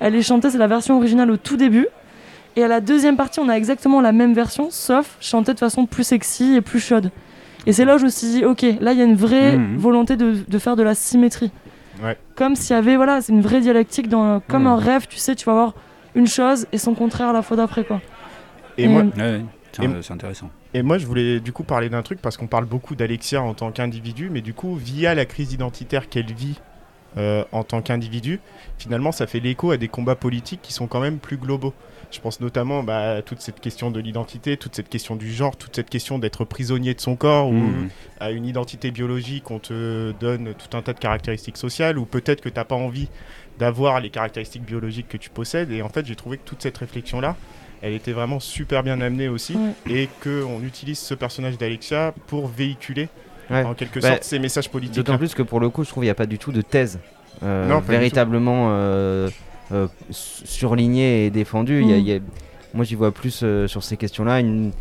[0.00, 1.86] Elle est chantée, c'est la version originale au tout début.
[2.56, 5.86] Et à la deuxième partie, on a exactement la même version, sauf chantée de façon
[5.86, 7.10] plus sexy et plus chaude.
[7.66, 9.56] Et c'est là où je me suis dit, ok, là, il y a une vraie
[9.56, 9.76] Mhm.
[9.76, 11.52] volonté de, de faire de la symétrie.
[12.02, 12.16] Ouais.
[12.34, 14.68] Comme s'il y avait, voilà, c'est une vraie dialectique, dans, comme Mhm.
[14.68, 15.74] un rêve, tu sais, tu vas voir
[16.14, 18.00] une chose et son contraire la fois d'après, quoi.
[18.76, 19.42] Et Et- moi, Ouais,
[19.78, 20.48] ouais, c'est intéressant.
[20.74, 23.54] Et moi, je voulais du coup parler d'un truc parce qu'on parle beaucoup d'Alexia en
[23.54, 26.60] tant qu'individu, mais du coup, via la crise identitaire qu'elle vit
[27.16, 28.38] euh, en tant qu'individu,
[28.76, 31.72] finalement, ça fait l'écho à des combats politiques qui sont quand même plus globaux.
[32.10, 35.56] Je pense notamment bah, à toute cette question de l'identité, toute cette question du genre,
[35.56, 37.88] toute cette question d'être prisonnier de son corps ou Mhm.
[38.20, 42.40] à une identité biologique, on te donne tout un tas de caractéristiques sociales, ou peut-être
[42.42, 43.08] que tu n'as pas envie
[43.58, 45.70] d'avoir les caractéristiques biologiques que tu possèdes.
[45.72, 47.36] Et en fait, j'ai trouvé que toute cette réflexion-là,
[47.82, 49.92] elle était vraiment super bien amenée aussi, Ouais.
[49.94, 53.08] et qu'on utilise ce personnage d'Alexia pour véhiculer
[53.50, 53.62] Ouais.
[53.64, 54.96] en quelque Bah, sorte ces messages politiques.
[54.96, 56.60] D'autant plus que pour le coup, je trouve qu'il n'y a pas du tout de
[56.60, 56.98] thèse
[57.42, 59.30] euh, Non, véritablement euh,
[59.72, 61.80] euh, surlignée et défendue.
[61.82, 62.00] Il y a- Mm.
[62.00, 62.20] il y a-
[62.74, 64.40] moi, j'y vois plus euh, sur ces questions-là.
[64.40, 64.72] une-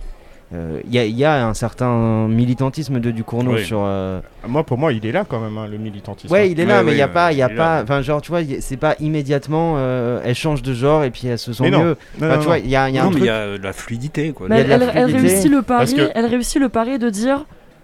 [0.53, 3.65] Il y, a- il y a un certain militantisme de Ducournau Oui.
[3.65, 3.79] sur.
[3.83, 6.33] euh, Moi, pour moi, il est là quand même, hein, le militantisme.
[6.33, 8.21] Ouais, il est là, mais il n'y a pas, il y a pas, enfin genre
[8.21, 11.63] tu vois, c'est pas immédiatement, euh, elle change de genre et puis elle se sent
[11.63, 11.83] Mais non.
[11.83, 11.97] mieux.
[12.21, 13.33] Non, tu vois, il y a, il y a non, un mais il y a
[13.33, 14.31] euh, de la fluidité.
[14.31, 14.47] Quoi.
[14.49, 17.43] Mais elle, réussit le pari, que- elle réussit le pari de dire,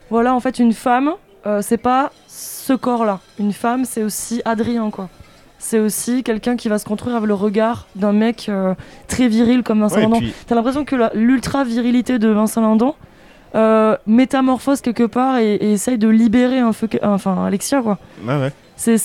[0.10, 1.12] voilà, en fait, une femme,
[1.46, 3.20] euh, c'est pas ce corps-là.
[3.40, 5.10] Une femme, c'est aussi Adrien, quoi.
[5.66, 8.74] C'est aussi quelqu'un qui va se construire avec le regard d'un mec euh,
[9.08, 12.96] très viril comme Vincent Ouais, puis- T'as l'impression que la- l'ultra-virilité de Vincent Lindon
[13.56, 17.98] euh, métamorphose quelque part et, et essaye de libérer un peu, enfin, Alexia, quoi.
[18.28, 18.52] Ouais, ouais.
[18.76, 18.98] C'est,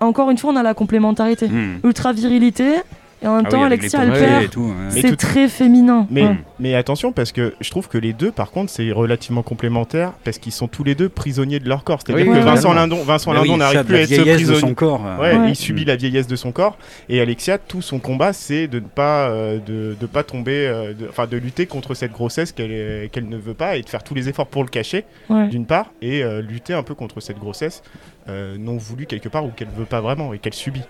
[0.00, 1.46] encore une fois, on a la complémentarité.
[1.48, 1.78] Mhm.
[1.84, 2.76] Ultra-virilité,
[3.22, 4.06] et en même Ah temps, oui, Alexia, ouais.
[4.06, 6.06] Mais C'est tout- très féminin.
[6.10, 6.36] Mais, Ouais.
[6.58, 10.38] mais attention, parce que je trouve que les deux, par contre, c'est relativement complémentaire, parce
[10.38, 12.00] qu'ils sont tous les deux prisonniers de leur corps.
[12.04, 12.72] C'est-à-dire Oui, que oui, Vincent.
[12.72, 14.60] Lindon, Vincent oui, Lindon ça, n'arrive plus à être vieillesse de prisonnier.
[14.60, 15.06] son corps.
[15.06, 15.48] euh, Ouais, Ouais.
[15.50, 16.76] il subit la vieillesse de son corps.
[17.08, 20.92] Et Alexia, tout son combat, c'est de ne pas, euh, de, de pas tomber, euh,
[20.92, 23.88] de- enfin de, lutter contre cette grossesse qu'elle est- qu'elle ne veut pas et de
[23.88, 25.48] faire tous les efforts pour le cacher, Ouais.
[25.48, 27.82] d'une part, et euh, lutter un peu contre cette grossesse
[28.28, 30.82] euh, non voulue quelque part ou qu'elle veut pas vraiment et qu'elle subit.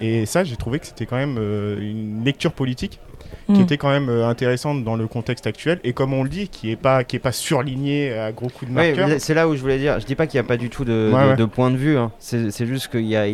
[0.00, 3.00] Et ça, j'ai trouvé que c'était quand même euh, une lecture politique
[3.46, 3.62] qui Mm.
[3.62, 6.70] était quand même euh, intéressante dans le contexte actuel et comme on le dit, qui
[6.70, 9.08] est pas, qui est pas surligné à gros coups de marqueur.
[9.20, 9.98] c'est là où je voulais dire.
[10.00, 11.36] Je dis pas qu'il n'y a pas du tout de, Ouais, de- ouais.
[11.36, 11.96] de point de vue.
[11.98, 12.12] hein.
[12.18, 13.26] C'est c'est juste qu'il y a.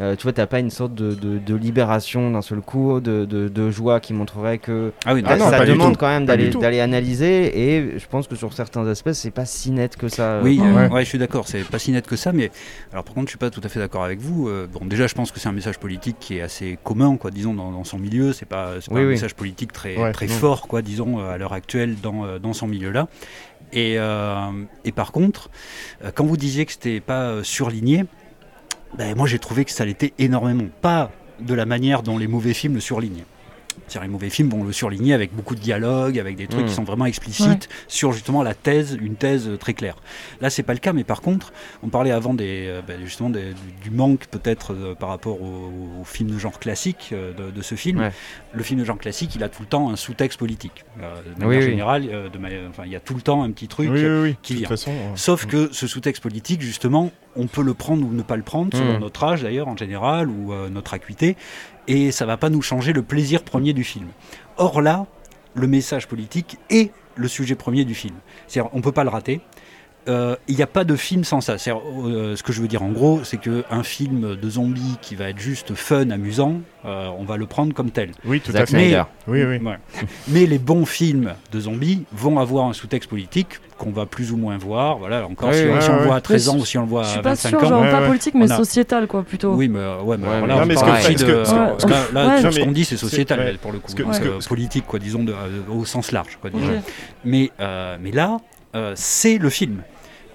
[0.00, 3.24] euh, tu vois, t'as pas une sorte de, de- de libération d'un seul coup, de,
[3.24, 6.48] de- de joie qui montrerait que Ah oui, Ah non, ça demande quand même d'aller
[6.50, 7.74] d'aller analyser.
[7.76, 10.40] Et je pense que sur certains aspects, c'est pas si net que ça.
[10.42, 10.66] Oui, Ouais.
[10.66, 12.50] euh, ouais, je suis d'accord, c'est pas si net que ça, mais
[12.92, 14.48] alors par contre, je suis pas tout à fait d'accord avec vous.
[14.48, 17.30] Euh, bon, déjà, je pense que c'est un message politique qui est assez commun, quoi,
[17.30, 18.32] disons, dans, dans son milieu.
[18.32, 19.10] C'est pas, c'est pas Oui, un oui.
[19.12, 20.32] message politique très, Ouais, très non.
[20.34, 23.08] fort, quoi, disons, euh, à l'heure actuelle dans, euh, dans son milieu-là.
[23.74, 24.34] Et, euh,
[24.84, 25.50] et par contre,
[26.04, 28.04] euh, quand vous disiez que c'était pas euh, surligné,
[28.96, 30.68] ben, moi j'ai trouvé que ça l'était énormément.
[30.80, 33.24] Pas de la manière dont les mauvais films le surlignent.
[34.00, 36.68] Les mauvais films vont le surligner avec beaucoup de dialogues, avec des trucs Mm.
[36.68, 39.96] qui sont vraiment explicites sur justement la thèse, une thèse euh, très claire.
[40.40, 43.30] Là, c'est pas le cas, mais par contre, on parlait avant des, euh, bah, justement
[43.30, 47.50] des- du, manque peut-être euh, par rapport au, au film de genre classique euh, de,
[47.50, 48.00] de ce film.
[48.00, 48.12] Ouais.
[48.54, 50.84] Le film de genre classique, il a tout le temps un sous-texte politique.
[51.00, 51.64] Euh, de Oui, manière oui.
[51.70, 53.90] générale, euh, de ma- enfin, il y a tout le temps un petit truc.
[53.92, 54.36] Oui, oui, oui.
[54.42, 54.68] qui de vient.
[54.68, 54.92] façon.
[55.14, 58.76] Sauf que ce sous-texte politique, justement, on peut le prendre ou ne pas le prendre,
[58.76, 59.00] selon Mm.
[59.00, 61.36] notre âge d'ailleurs en général, ou euh, notre acuité,
[61.88, 64.08] et ça va pas nous changer le plaisir premier du film.
[64.56, 65.06] Or là,
[65.54, 68.14] le message politique est le sujet premier du film.
[68.46, 69.40] C'est-à-dire, on peut pas le rater.
[70.08, 71.54] Euh, Il n'y a pas de film sans ça.
[71.68, 75.28] Euh, ce que je veux dire en gros, c'est qu'un film de zombies qui va
[75.28, 78.10] être juste fun, amusant, euh, on va le prendre comme tel.
[78.24, 78.76] Oui, tout à fait.
[78.76, 79.00] Mais-.
[79.28, 79.58] Oui, oui.
[79.58, 79.78] Ouais.
[80.28, 84.36] Mais les bons films de zombies vont avoir un sous-texte politique qu'on va plus ou
[84.36, 84.98] moins voir.
[84.98, 86.06] Voilà, encore Oui, si, oui, si ouais, on le ouais.
[86.08, 87.58] voit à 13 ans ou si on le voit Je à suis pas 25 sûr,
[87.62, 87.68] ans.
[87.68, 89.54] genre Ouais, pas politique, mais a- sociétal, quoi, plutôt.
[89.54, 90.74] Oui, mais, euh, ouais, mais Ouais, alors mais- on mais
[91.14, 93.54] de- que- là, ce qu'on dit, c'est sociétal ouais.
[93.60, 96.50] pour le coup, que- donc, politique, quoi, disons, de- euh, au sens large, quoi.
[97.24, 98.38] Mais, euh, mais là,
[98.74, 99.82] euh, c'est le film.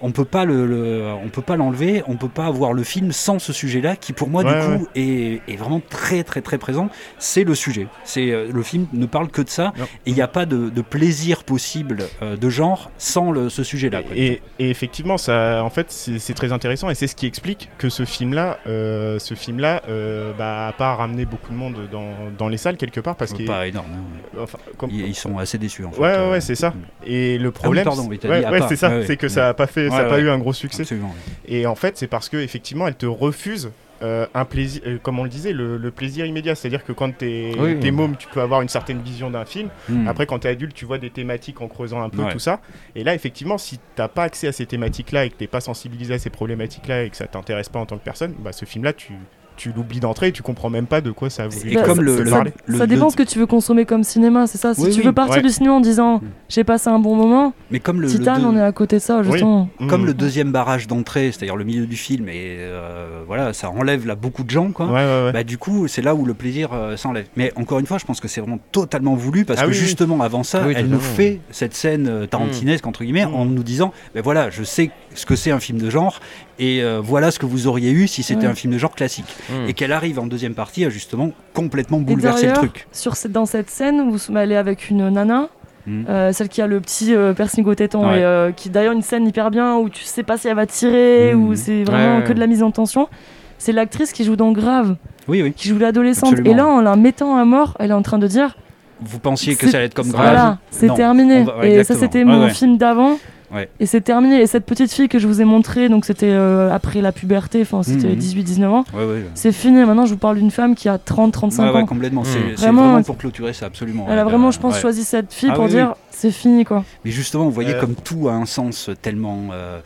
[0.02, 3.12] On peut pas le, le- on peut pas l'enlever, on peut pas avoir le film
[3.12, 6.58] sans ce sujet-là qui pour moi Ouais, du coup est, est vraiment très très très
[6.58, 6.88] présent.
[7.18, 7.86] C'est le sujet.
[8.04, 9.84] C'est euh, le film ne parle que de ça Non.
[9.84, 13.62] et il n'y a pas de, de plaisir possible euh, de genre sans le- ce
[13.64, 14.02] sujet-là.
[14.14, 17.88] Et, et effectivement, ça, en fait, c'est très intéressant et c'est ce qui explique que
[17.88, 22.48] ce film-là, euh, ce film-là, euh, bah, a pas ramené beaucoup de monde dans, dans
[22.48, 23.86] les salles quelque part parce pas énorme.
[23.94, 24.38] hein.
[24.42, 26.00] enfin, comme- Ils, ils sont assez déçus en fait.
[26.00, 26.74] Ouais, ouais, ouais, c'est ça.
[27.06, 29.87] Et le problème, pardon, oui, t'as ouais, c'est ça, c'est que ça a pas fait,
[29.90, 30.82] ça a Ouais, pas eu un gros succès.
[30.82, 31.14] Absolument.
[31.46, 33.70] Et en fait, c'est parce que effectivement, elle te refuse.
[34.00, 36.54] euh, un plaisir, euh, comme on le disait, le, le plaisir immédiat.
[36.54, 37.80] C'est-à-dire que quand t'es Oui.
[37.80, 39.70] t'es môme, tu peux avoir une certaine vision d'un film.
[39.88, 40.06] Hmm.
[40.06, 42.30] Après, quand t'es adulte, tu vois des thématiques en creusant un peu Ouais.
[42.32, 42.60] tout ça.
[42.94, 46.14] Et là, effectivement, si t'as pas accès à ces thématiques-là et que t'es pas sensibilisé
[46.14, 48.92] à ces problématiques-là et que ça t'intéresse pas en tant que personne, bah ce film-là,
[48.92, 49.14] tu,
[49.58, 51.82] tu l'oublies d'entrée et tu comprends même pas de quoi ça a voulu Et Bah,
[51.82, 54.72] comme ça- le, ça dépend le- ce que tu veux consommer comme cinéma, c'est ça.
[54.74, 55.06] Si Oui, tu oui.
[55.06, 55.42] veux partir Ouais.
[55.42, 56.22] du cinéma en disant Mm.
[56.48, 58.96] j'ai passé un bon moment, mais comme le, le Titan, deux- on est à côté
[58.96, 59.68] de ça, justement.
[59.88, 60.06] comme Mmh.
[60.06, 64.14] le deuxième barrage d'entrée, c'est-à-dire le milieu du film, et euh, voilà, ça enlève là
[64.14, 64.86] beaucoup de gens, quoi.
[64.86, 65.32] Ouais, ouais, ouais.
[65.32, 67.26] Bah, du coup, c'est là où le plaisir euh, s'enlève.
[67.36, 69.74] Mais encore une fois, je pense que c'est vraiment totalement voulu parce Ah que oui,
[69.76, 69.80] oui.
[69.80, 73.34] justement avant ça, Oui, elle nous fait cette scène euh, tarantinesque entre guillemets Mm.
[73.34, 76.20] en nous disant, ben voilà, je sais ce que c'est un film de genre
[76.58, 78.52] et euh, voilà ce que vous auriez eu si c'était Ouais.
[78.52, 79.26] un film de genre classique.
[79.50, 79.68] Hmm.
[79.68, 82.86] Et qu'elle arrive en deuxième partie à justement complètement Et bouleverser le truc.
[82.92, 85.48] sur cette, dans cette scène où elle est avec une nana,
[85.86, 86.04] Mm.
[86.10, 88.18] euh, celle qui a le petit euh, piercing au téton, Ouais.
[88.18, 90.56] et euh, qui est d'ailleurs une scène hyper bien où tu sais pas si elle
[90.56, 91.42] va tirer Mm.
[91.48, 93.08] ou c'est vraiment Ouais, que de la mise en tension.
[93.56, 94.96] C'est l'actrice qui joue dans Grave,
[95.28, 95.52] Oui, oui.
[95.56, 96.34] qui joue l'adolescente.
[96.44, 98.56] Et là, en la mettant à mort, elle est en train de dire
[99.00, 101.40] Vous pensiez que ça allait être comme grave Voilà, c'est terminé.
[101.40, 102.50] On va- ouais, et ça, c'était Ouais, mon ouais.
[102.50, 103.18] film d'avant.
[103.52, 103.68] Ouais.
[103.80, 104.40] Et c'est terminé.
[104.42, 107.62] Et cette petite fille que je vous ai montrée, donc c'était euh, après la puberté,
[107.62, 108.16] enfin c'était Mhm.
[108.18, 109.24] 18-19 ans, Ouais, ouais.
[109.34, 109.78] c'est fini.
[109.84, 111.86] Maintenant, je vous parle d'une femme qui a 30-35 Ouais, ouais, ans.
[111.86, 112.24] complètement.
[112.24, 114.06] C'est c'est Vraiment, pour clôturer ça, absolument.
[114.10, 114.80] Elle a vraiment, je pense, Ouais.
[114.80, 116.84] choisi cette fille Ah pour oui, dire c'est fini quoi.
[117.04, 119.44] Mais justement, vous voyez Euh, comme tout a un sens tellement.
[119.52, 119.80] euh,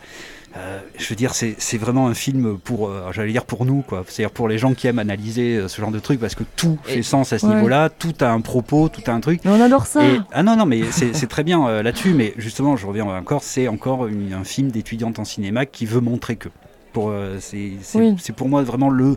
[0.55, 4.03] euh, je veux dire, c'est vraiment un film pour, euh, j'allais dire pour nous, quoi.
[4.07, 6.77] C'est-à-dire pour les gens qui aiment analyser euh, ce genre de truc, parce que tout
[6.87, 7.55] Et- fait sens à ce Ouais.
[7.55, 9.41] niveau-là, tout a un propos, tout a un truc.
[9.45, 10.05] Mais on adore ça.
[10.05, 13.41] Et, ah non, non, mais c'est très bien euh, là-dessus, mais justement, je reviens encore,
[13.43, 16.49] c'est encore une- un film d'étudiante en cinéma qui veut montrer que.
[16.91, 18.15] Pour, euh, c'est c'est- Oui.
[18.37, 19.15] pour moi vraiment le,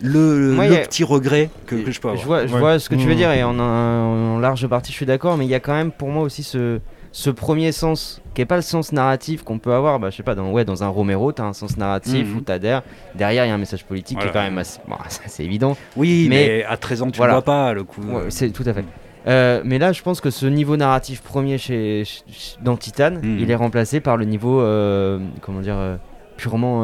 [0.00, 2.22] le, Moi, le il y a- petit regret que, que je peux avoir.
[2.22, 2.58] Je vois, je Ouais.
[2.60, 3.16] vois ce que tu veux Mmh.
[3.16, 5.92] dire et en, en large partie je suis d'accord, mais il y a quand même
[5.92, 6.80] pour moi aussi ce,
[7.12, 9.98] ce premier sens qui est pas le sens narratif qu'on peut avoir.
[9.98, 12.36] Bah, je sais pas, dans, ouais, dans un Romero, t'as un sens narratif Mhm.
[12.36, 12.82] où t'adhères.
[13.16, 14.78] Derrière, il y a un message politique qui est quand même assez.
[14.88, 15.76] Bon, ça, c'est évident.
[15.96, 17.32] Oui, Mais- mais, à 13 ans, tu Voilà.
[17.34, 18.02] vois pas le coup.
[18.02, 18.84] Ouais, c'est tout à fait.
[19.26, 22.22] Euh, mais là, je pense que ce niveau narratif premier chez, chez-
[22.62, 23.38] dans Titan, Mhm.
[23.40, 25.96] il est remplacé par le niveau, euh, comment dire, euh,
[26.38, 26.82] purement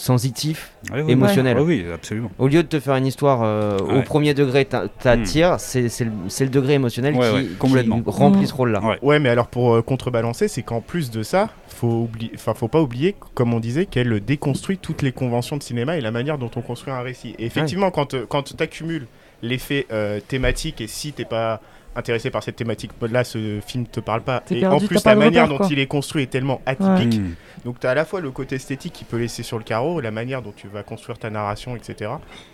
[0.00, 1.58] sensitif, ouais, émotionnel.
[1.58, 2.30] ouais, oui, absolument.
[2.38, 6.04] Au lieu de te faire une histoire euh, au premier degré t'a- t'attire, c'est c'est
[6.04, 8.00] le, c'est le degré émotionnel Ouais, qui, ouais, qui complètement.
[8.06, 8.46] remplit Mm.
[8.46, 8.80] ce rôle-là.
[8.82, 8.98] Ouais.
[9.02, 12.80] Ouais, mais alors pour euh, contrebalancer, c'est qu'en plus de ça, faut oublier, faut pas
[12.80, 16.50] oublier, comme on disait, qu'elle déconstruit toutes les conventions de cinéma et la manière dont
[16.56, 17.34] on construit un récit.
[17.38, 19.06] Et effectivement, quand euh, quand t'accumules
[19.42, 21.60] l'effet euh, thématique et si t'es pas
[21.96, 25.14] intéressé par cette thématique là ce film te parle pas et perdu, en plus la
[25.16, 27.34] manière repère, dont il est construit est tellement atypique Mm.
[27.64, 30.00] donc tu as à la fois le côté esthétique qui peut laisser sur le carreau
[30.00, 32.12] la manière dont tu vas construire ta narration etc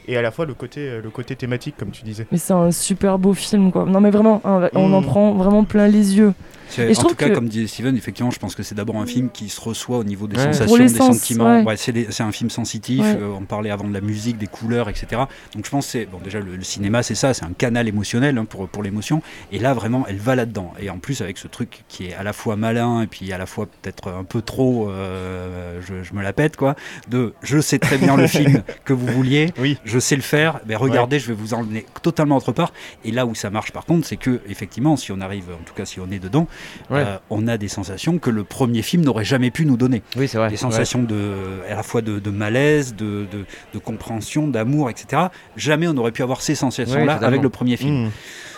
[0.09, 2.55] et à la fois le côté euh, le côté thématique comme tu disais Mais c'est
[2.55, 3.85] un super beau film quoi.
[3.85, 4.95] Non mais vraiment, hein, on Mm.
[4.95, 6.33] en prend vraiment plein les yeux.
[6.79, 9.07] Et en tout cas, que- comme disait Steven, effectivement, je pense que c'est d'abord un
[9.07, 10.53] film qui se reçoit au niveau des Ouais.
[10.53, 11.59] sensations, des sens, sentiments.
[11.59, 11.63] ouais.
[11.65, 13.03] Ouais, c'est un film sensitif.
[13.03, 13.17] Ouais.
[13.21, 15.07] euh, on parlait avant de la musique, des couleurs, etc.
[15.55, 16.19] Donc je pense que c'est bon.
[16.25, 19.23] Déjà, le, le cinéma, c'est ça, c'est un canal émotionnel hein, pour pour l'émotion.
[19.53, 20.73] Et là, vraiment, elle va là-dedans.
[20.81, 23.39] Et en plus, avec ce truc qui est à la fois malin et puis à
[23.39, 26.75] la fois peut-être un peu trop, euh, je, je me la pète quoi.
[27.09, 29.53] De, je sais très bien le film que vous vouliez.
[29.59, 32.73] oui je sais le faire, mais regardez, je vais vous emmener totalement autre part.
[33.05, 35.75] Et là où ça marche par contre, c'est que effectivement, si on arrive, en tout
[35.75, 36.47] cas si on est dedans,
[36.91, 37.01] Ouais.
[37.05, 40.03] euh, on a des sensations que le premier film n'aurait jamais pu nous donner.
[40.17, 40.51] Oui, c'est vrai.
[40.51, 41.33] Des sensations de,
[41.71, 45.25] à la fois de, de malaise, de, de, de compréhension, d'amour, etc.
[45.57, 48.07] Jamais on n'aurait pu avoir ces sensations-là avec le premier film.
[48.07, 48.11] Mm.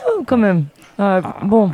[0.09, 0.65] Oh, quand même.
[1.01, 1.37] Euh, Ah.
[1.43, 1.71] Bon.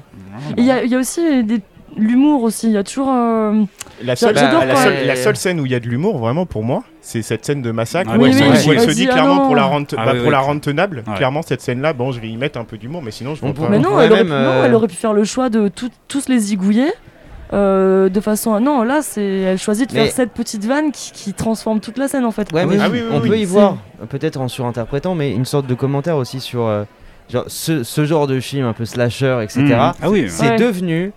[0.56, 1.60] Et Il y, a- il y a aussi des-
[1.96, 2.66] l'humour aussi.
[2.66, 3.08] Il y a toujours.
[3.10, 3.62] euh,
[4.02, 6.44] La seule, la, seule, elle- la seule scène où il y a de l'humour, vraiment
[6.44, 8.76] pour moi, c'est cette scène de massacre Ah où, oui, elle, se- oui, où oui,
[8.78, 10.32] elle se dit ah clairement pour la rendre, Ah bah, oui, pour oui.
[10.32, 11.04] la rendre tenable.
[11.16, 13.52] Clairement, cette scène-là, bon, je vais y mettre un peu d'humour, mais sinon, je On
[13.52, 13.68] pas.
[13.70, 15.48] Mais non, pourrait elle aurait, même, pu- euh, non, elle aurait pu faire le choix
[15.48, 16.92] de tout- tous les zigouiller.
[17.52, 18.58] euh, de façon à...
[18.58, 21.98] non là c'est elle choisit de Mais- faire cette petite vanne qui, qui transforme toute
[21.98, 22.72] la scène en fait Ouais, quoi.
[22.74, 23.76] mais Ah oui, oui, on oui, peut y voir,
[24.08, 26.84] peut-être en surinterprétant, mais une sorte de commentaire aussi sur euh,
[27.30, 29.60] genre, ce, ce genre de film un peu slasher, etc.
[29.62, 29.72] Mmh.
[30.02, 30.26] Ah oui.
[30.28, 30.56] C'est Ouais.
[30.58, 31.12] devenu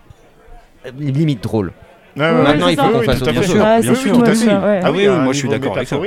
[0.86, 1.72] euh, limite drôle.
[2.16, 3.22] Ouais, ouais, Maintenant, il faut qu'on fasse.
[3.28, 4.50] Ah, bien sûr, too tout à fait.
[4.50, 5.98] Ah oui, moi, je suis d'accord avec ça.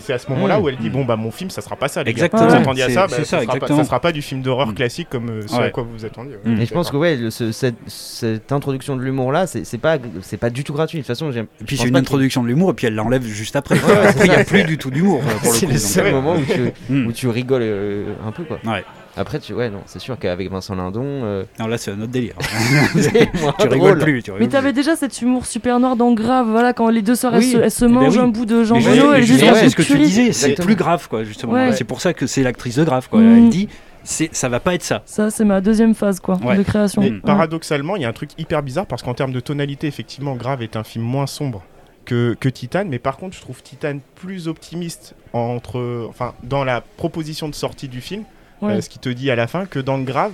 [0.00, 0.92] C'est à ce moment-là où elle dit Mm.
[0.92, 2.42] bon bah mon film ça sera pas ça les Exactement.
[2.42, 2.48] gars.
[2.56, 3.78] Vous attendiez à ça, bah, c'est ça, sera pas, exactement.
[3.78, 4.74] ça sera pas du film d'horreur Mm.
[4.74, 6.34] classique comme euh, ce à quoi vous vous attendiez.
[6.44, 6.60] Mm.
[6.60, 10.38] Et je pense que ouais, cette, cette introduction de l'humour là, c'est c'est pas, c'est
[10.38, 10.98] pas du tout gratuit.
[10.98, 11.46] De toute façon, j'aime.
[11.60, 13.76] Et puis c'est une introduction de l'humour et puis elle l'enlève juste après.
[14.24, 17.06] Il n'y a plus du tout d'humour euh, C'est le seul moment où tu, mm.
[17.06, 17.62] où tu rigoles
[18.26, 18.58] un peu quoi.
[18.66, 18.84] Ouais.
[19.20, 22.10] Après, tu, ouais, non, c'est sûr qu'avec Vincent Lindon, euh, Non, là, c'est un autre
[22.10, 22.34] délire.
[23.58, 23.98] tu rigoles drôle.
[23.98, 24.22] plus.
[24.22, 24.76] Tu Mais rigoles t'avais plus.
[24.82, 27.50] déjà cet humour super noir dans Grave, voilà, quand les deux sœurs elles Oui.
[27.52, 28.22] se, elles se Eh ben mangent oui.
[28.22, 30.76] un bout de Mais jambon, elles un c'est ce que de tu disais, c'est plus
[30.76, 31.52] grave, quoi, justement.
[31.52, 31.72] Ouais.
[31.72, 33.20] C'est pour ça que c'est l'actrice de grave, quoi.
[33.20, 33.36] Mm.
[33.36, 33.68] Elle dit,
[34.04, 35.02] c'est, ça va pas être ça.
[35.04, 36.56] Ça, c'est ma deuxième phase, quoi, Ouais.
[36.56, 37.02] de création.
[37.02, 37.14] Et Mm.
[37.16, 37.20] Ouais.
[37.20, 40.62] paradoxalement, il y a un truc hyper bizarre parce qu'en termes de tonalité, effectivement, Grave
[40.62, 41.62] est un film moins sombre
[42.06, 46.80] que, que Titan, mais par contre, je trouve Titan plus optimiste entre, enfin, dans la
[46.96, 48.24] proposition de sortie du film,
[48.62, 48.74] Ouais.
[48.74, 50.32] euh, ce qui te dit à la fin, que dans le Grave,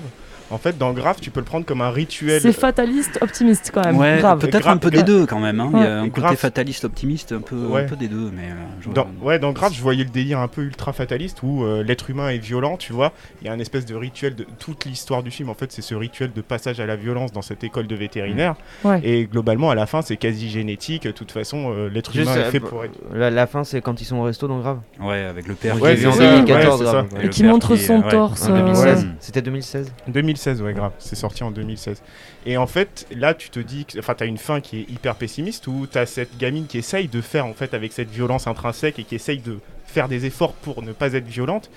[0.51, 2.41] en fait, dans Grave, tu peux le prendre comme un rituel.
[2.41, 3.97] C'est fataliste, optimiste quand même.
[3.97, 4.39] Ouais, Grave.
[4.39, 5.59] peut-être un peu des deux quand même.
[5.61, 5.71] hein.
[5.75, 6.37] Il y a un côté Grave.
[6.37, 7.83] fataliste, optimiste, un peu, Ouais.
[7.83, 8.31] un peu des deux.
[8.35, 11.65] Mais, euh, Dans, ouais, dans Grave, je voyais le délire un peu ultra fataliste où
[11.65, 13.13] euh, l'être humain est violent, tu vois.
[13.43, 15.49] Il y a un espèce de rituel de toute l'histoire du film.
[15.49, 18.55] En fait, c'est ce rituel de passage à la violence dans cette école de vétérinaire.
[18.85, 19.01] Ouais.
[19.03, 21.05] Et globalement, à la fin, c'est quasi génétique.
[21.05, 22.95] De toute façon, euh, l'être humain est fait pour être.
[23.13, 24.79] La, la fin, c'est quand ils sont au resto dans Grave.
[25.01, 25.75] Ouais, avec le père.
[25.77, 27.07] L'ai vu en c'est ça, 2014, ouais, c'est Grave.
[27.11, 27.17] ça.
[27.19, 27.27] ouais.
[27.27, 28.47] Et qui montre qui est- son torse.
[28.49, 29.05] En euh, 2016.
[29.05, 29.11] ouais.
[29.21, 29.93] C'était 2016
[30.37, 30.93] 2016, ouais, grave.
[30.99, 32.03] C'est sorti en 2016.
[32.45, 35.15] Et en fait, là, tu te dis, que- enfin, t'as une fin qui est hyper
[35.17, 38.99] pessimiste où t'as cette gamine qui essaye de faire, en fait, avec cette violence intrinsèque
[38.99, 41.71] et qui essaye de faire des efforts pour ne pas être violente.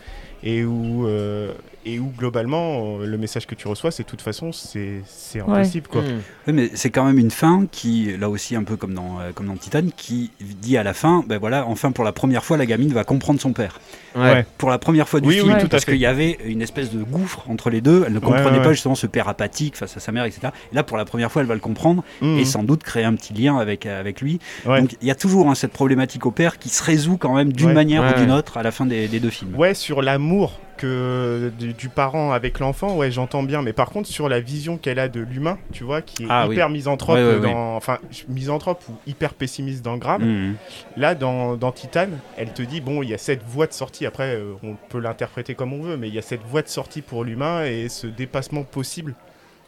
[0.44, 1.54] Et où, euh,
[1.86, 5.42] et où globalement, euh, le message que tu reçois, c'est de toute façon, c'est c'est
[5.42, 5.60] Ouais.
[5.60, 6.02] impossible, quoi.
[6.02, 6.06] Mm.
[6.48, 9.32] Oui, mais c'est quand même une fin qui, là aussi un peu comme dans, euh,
[9.34, 12.58] comme dans Titan, qui dit à la fin, ben voilà, enfin pour la première fois,
[12.58, 13.80] la gamine va comprendre son père.
[14.16, 14.46] Ouais.
[14.58, 16.92] Pour la première fois du Oui, film, oui, tout parce qu'il y avait une espèce
[16.92, 18.04] de gouffre entre les deux.
[18.08, 18.74] Elle ne comprenait ouais, pas ouais.
[18.74, 20.48] justement ce père apathique face à sa mère, etc.
[20.72, 22.40] Et là, pour la première fois, elle va le comprendre Mhm.
[22.40, 24.40] et sans doute créer un petit lien avec, avec lui.
[24.66, 24.82] Ouais.
[24.82, 27.54] Donc il y a toujours hein, cette problématique au père qui se résout quand même
[27.54, 27.74] d'une Ouais.
[27.74, 29.56] manière Ouais, ou d'une autre à la fin des, des deux films.
[29.56, 33.62] Ouais, sur l'amour que du, du parent avec l'enfant, ouais, j'entends bien.
[33.62, 36.46] Mais par contre, sur la vision qu'elle a de l'humain, tu vois, qui est Ah,
[36.48, 36.56] oui.
[36.56, 40.22] hyper misanthrope, Ouais, ouais, dans, enfin, misanthrope ou hyper pessimiste dans Grave.
[40.22, 40.56] Mhm.
[40.98, 42.08] Là, dans, dans Titan,
[42.38, 44.06] elle te dit bon, il y a cette voie de sortie.
[44.06, 46.68] Après, euh, on peut l'interpréter comme on veut, mais il y a cette voie de
[46.70, 49.14] sortie pour l'humain et ce dépassement possible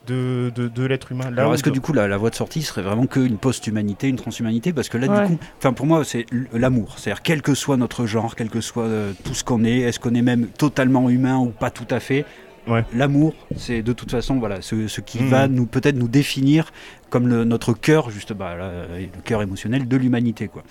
[0.07, 1.29] de, de, de l'être humain.
[1.29, 4.07] Là Alors est-ce que du coup la, la voie de sortie serait vraiment qu'une post-humanité,
[4.07, 5.21] une transhumanité Parce que là Ouais.
[5.27, 8.61] du coup, enfin pour moi c'est l'amour, c'est-à-dire quel que soit notre genre, quel que
[8.61, 11.87] soit euh, tout ce qu'on est, est-ce qu'on est même totalement humain ou pas tout
[11.91, 12.25] à fait
[12.67, 12.85] Ouais.
[12.93, 15.29] L'amour, c'est de toute façon voilà ce, ce qui Mhm.
[15.29, 16.71] va nous peut-être nous définir
[17.09, 20.63] comme le- notre cœur juste bah, là, euh, le cœur émotionnel de l'humanité quoi.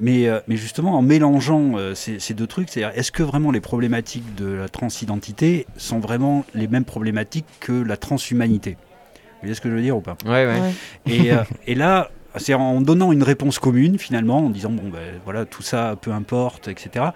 [0.00, 3.50] Mais, euh, mais justement en mélangeant euh, ces, ces deux trucs, c'est-à-dire est-ce que vraiment
[3.50, 8.70] les problématiques de la transidentité sont vraiment les mêmes problématiques que la transhumanité?
[8.72, 10.16] Vous voyez ce que je veux dire ou pas?
[10.24, 10.60] Ouais, ouais.
[10.60, 10.72] Ouais.
[11.06, 15.20] et, euh, et là, c'est en donnant une réponse commune finalement, en disant bon ben
[15.24, 17.06] voilà tout ça peu importe, etc.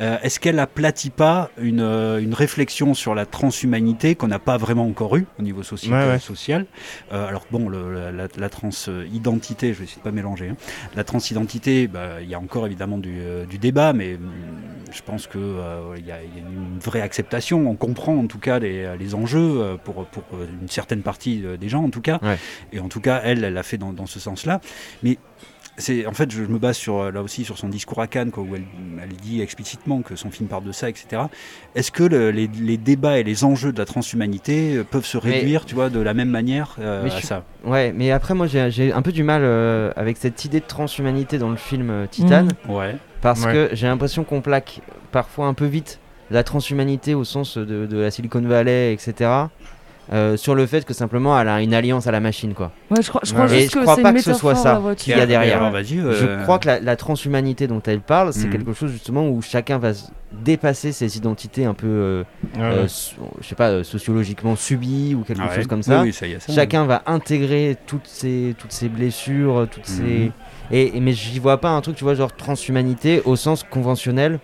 [0.00, 4.56] Euh, Est-ce qu'elle aplatit pas une, euh, une réflexion sur la transhumanité qu'on n'a pas
[4.56, 6.18] vraiment encore eue au niveau soci- Ouais, ouais.
[6.18, 6.66] social
[7.12, 10.48] Euh, Alors bon, le- la, transidentité, je vais essayer de pas mélanger.
[10.50, 10.56] hein.
[10.96, 14.30] La transidentité, bah, il y a encore évidemment du, du débat, mais hum,
[14.92, 17.68] je pense que euh, il y, a il y a une vraie acceptation.
[17.68, 20.24] On comprend en tout cas les, les enjeux pour, pour
[20.62, 22.18] une certaine partie des gens en tout cas.
[22.22, 22.38] Ouais.
[22.72, 24.60] Et en tout cas, elle, elle l'a fait dans, dans ce sens-là.
[25.02, 25.18] Mais
[25.78, 28.30] c'est en fait, je me base sur, euh, là aussi sur son discours à Cannes,
[28.30, 28.64] quoi, où elle,
[29.02, 31.22] elle dit explicitement que son film parle de ça, etc.
[31.74, 35.18] Est-ce que le- les, les débats et les enjeux de la transhumanité euh, peuvent se
[35.24, 37.44] Mais- réduire, tu vois, de la même manière euh, à suis- ça?
[37.64, 41.38] Ouais, mais après, moi, j'ai un peu du mal euh, avec cette idée de transhumanité
[41.38, 42.74] dans le film euh, Titan, Mhm.
[42.74, 42.96] Ouais.
[43.20, 43.52] parce Ouais.
[43.52, 45.98] que j'ai l'impression qu'on plaque parfois un peu vite
[46.30, 49.30] la transhumanité au sens de, de la Silicon Valley, etc.
[50.12, 52.72] euh, sur le fait que simplement elle a une alliance à la machine, quoi.
[52.90, 53.54] Ouais, je crois, je crois Ouais.
[53.56, 55.58] Et juste je que crois pas que ce soit ça qu'il y a derrière.
[55.58, 55.98] Alors, vas-y.
[56.00, 58.52] euh, Je crois que la, la transhumanité dont elle parle, c'est Mhm.
[58.52, 62.24] quelque chose justement où chacun va se dépasser ses identités un peu, euh,
[62.56, 62.88] Ouais, ouais.
[62.88, 65.54] so- je sais pas, euh, sociologiquement subies ou quelque Ah ouais.
[65.56, 66.02] chose comme ça.
[66.02, 66.52] oui, ça y est, ça.
[66.52, 70.32] Chacun va intégrer toutes ces, toutes ces blessures, toutes ces.
[70.70, 74.40] Et, et- mais j'y vois pas un truc, tu vois, genre transhumanité au sens conventionnel.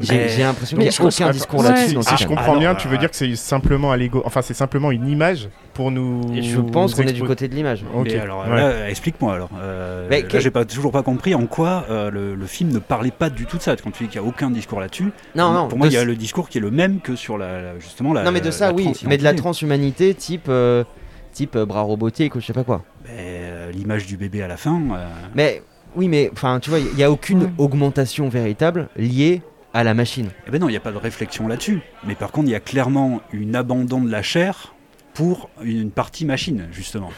[0.00, 2.58] J'ai l'impression qu'il n'y a aucun discours là-dessus Si, dans si ce je comprends Ah
[2.58, 6.20] bien, tu veux dire que c'est simplement enfin c'est simplement une image pour nous.
[6.34, 7.84] Et je pense qu'on est du côté de l'image.
[7.94, 8.10] Ok.
[8.12, 8.56] Alors Ouais.
[8.56, 9.50] là, explique-moi alors.
[9.60, 13.30] Euh, j'ai pas toujours pas compris en quoi euh, le, le film ne parlait pas
[13.30, 13.76] du tout de ça.
[13.76, 15.96] Quand tu dis qu'il n'y a aucun discours là-dessus, Non, non, pour moi il y
[15.96, 18.24] a le discours qui est le même que sur la, la- justement la.
[18.24, 20.84] non mais de ça, oui, mais de la transhumanité type, euh,
[21.32, 22.82] type euh, bras robotique ou je sais pas quoi.
[23.10, 24.74] Euh, L'image du bébé à la fin.
[24.94, 25.62] euh, Mais
[25.96, 29.42] oui, mais enfin, tu vois, il n'y a aucune augmentation véritable liée
[29.74, 30.28] à la machine.
[30.46, 31.80] Eh ben non, il n'y a pas de réflexion là-dessus.
[32.06, 34.74] Mais par contre, il y a clairement une abandon de la chair
[35.14, 37.10] pour une partie machine, justement.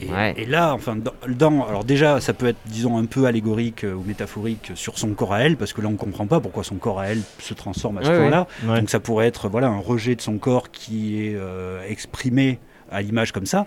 [0.00, 0.34] Et, Ouais.
[0.36, 3.92] et là, enfin, dans, dans- alors déjà, ça peut être, disons, un peu allégorique euh,
[3.92, 6.76] ou métaphorique sur son corps à elle, parce que là, on comprend pas pourquoi son
[6.76, 8.46] corps à elle se transforme à ce Ouais, point-là.
[8.64, 8.80] Ouais.
[8.80, 12.58] Donc ça pourrait être, voilà, un rejet de son corps qui est euh, exprimé
[12.90, 13.66] à l'image comme ça.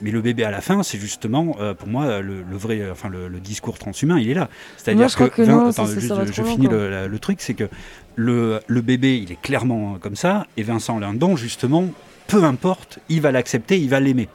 [0.00, 2.92] Mais le bébé à la fin, c'est justement, euh, pour moi, le, le vrai, euh,
[2.92, 4.48] enfin, le, le discours transhumain, il est là.
[4.78, 7.68] C'est-à-dire que non, ça, attends, ça, juste, ça va je finis le, truc, c'est que
[8.16, 11.86] le, le bébé, il est clairement comme ça, et Vincent Lindon, justement,
[12.28, 14.28] peu importe, il va l'accepter, il va l'aimer.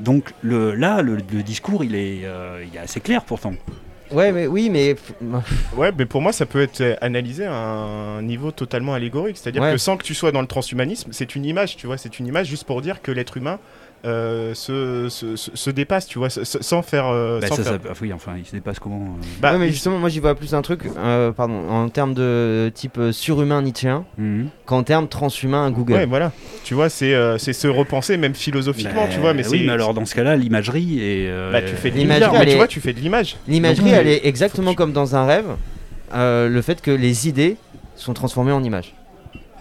[0.00, 3.54] Donc le, là, le, le discours, il est, euh, il est assez clair pourtant.
[4.10, 4.96] Ouais, mais oui, mais
[5.76, 9.36] Ouais, mais pour moi, ça peut être euh, analysé à un niveau totalement allégorique.
[9.36, 9.72] C'est-à-dire Ouais.
[9.72, 11.96] que sans que tu sois dans le transhumanisme, c'est une image, tu vois.
[11.96, 13.58] C'est une image juste pour dire que l'être humain
[14.04, 17.06] euh, se, se, se- se dépasse, tu vois, sans faire.
[17.06, 19.52] euh, Bah, sans ça, faire- ça- ah oui, enfin, il se dépasse comment euh, Bah,
[19.52, 23.00] Ouais, mais justement, moi j'y vois plus un truc, euh, pardon, en termes de type
[23.12, 24.48] surhumain nietzschéen, mhm.
[24.66, 25.94] qu'en termes transhumain Google.
[25.94, 26.32] Ouais, voilà.
[26.64, 29.32] Tu vois, c'est euh, c'est se repenser, même philosophiquement, Bah, tu vois.
[29.34, 31.28] Mais oui, mais alors dans ce cas-là, l'imagerie est.
[31.28, 33.36] euh, Bah, tu fais de L'imagerie, Tu vois, tu fais de l'image.
[33.48, 35.46] L'imagerie, elle est exactement comme dans un rêve,
[36.14, 37.56] euh, le fait que les idées
[37.96, 38.94] sont transformées en images.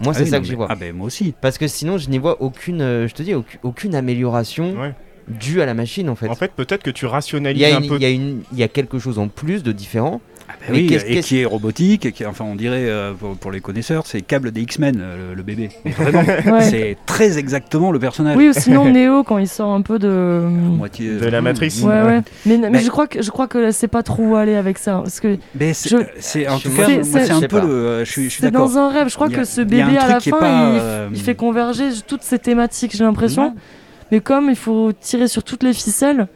[0.02, 0.68] Moi, ah c'est oui, ça que j'y vois.
[0.70, 1.34] Ah ben moi aussi.
[1.40, 4.94] Parce que sinon, je n'y vois aucune, euh, je te dis, aucune, aucune amélioration Ouais.
[5.28, 6.28] due à la machine en fait.
[6.28, 7.96] En fait, peut-être que tu rationalises un peu.
[7.96, 10.20] il y a une- il y a quelque chose en plus de différent.
[10.50, 13.36] Ah bah Mais oui, et qui est robotique, et qui, enfin on dirait euh, pour,
[13.38, 15.70] pour les connaisseurs, c'est câble des X-Men, euh, le, le bébé.
[15.86, 16.22] Mais vraiment,
[16.54, 16.64] Ouais.
[16.64, 18.36] c'est très exactement le personnage.
[18.36, 20.42] Oui, ou sinon Néo quand il sort un peu de.
[20.48, 21.44] Moitié, De la Mmh.
[21.44, 21.82] Matrice.
[21.82, 22.22] Ouais, ouais.
[22.46, 24.78] Mais, mais Mais- je crois que je crois que c'est pas trop où aller avec
[24.78, 27.68] ça, parce que Mais c'est, Je- c'est- en tout cas, c'est- un peu le.
[27.68, 28.68] euh, Je suis, je suis c'est d'accord.
[28.70, 29.08] dans un rêve.
[29.10, 31.90] Je crois a- que ce bébé à la fin, pas, il, euh, il fait converger
[32.06, 33.44] toutes ces thématiques, j'ai l'impression.
[33.50, 33.56] Non.
[34.12, 36.28] Mais comme il faut tirer sur toutes les ficelles,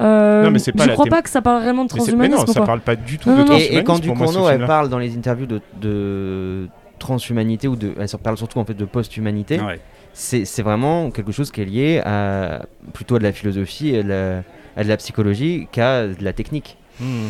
[0.00, 1.96] euh, Non, mais c'est pas je la crois pas que ça parle vraiment de c'est-
[1.96, 2.46] mais transhumanisme.
[2.46, 3.52] non, ça parle pas du tout Non, de non, non.
[3.58, 6.68] Et, et transhumanisme quand ce Ducournau elle parle dans les interviews de, de
[6.98, 9.60] transhumanité ou de, elle parle surtout en fait de post-humanité.
[9.60, 9.80] Ouais.
[10.12, 14.02] c'est vraiment quelque chose qui est lié à plutôt à de la philosophie et à
[14.02, 14.42] de la,
[14.76, 16.76] à de la psychologie qu'à de la technique.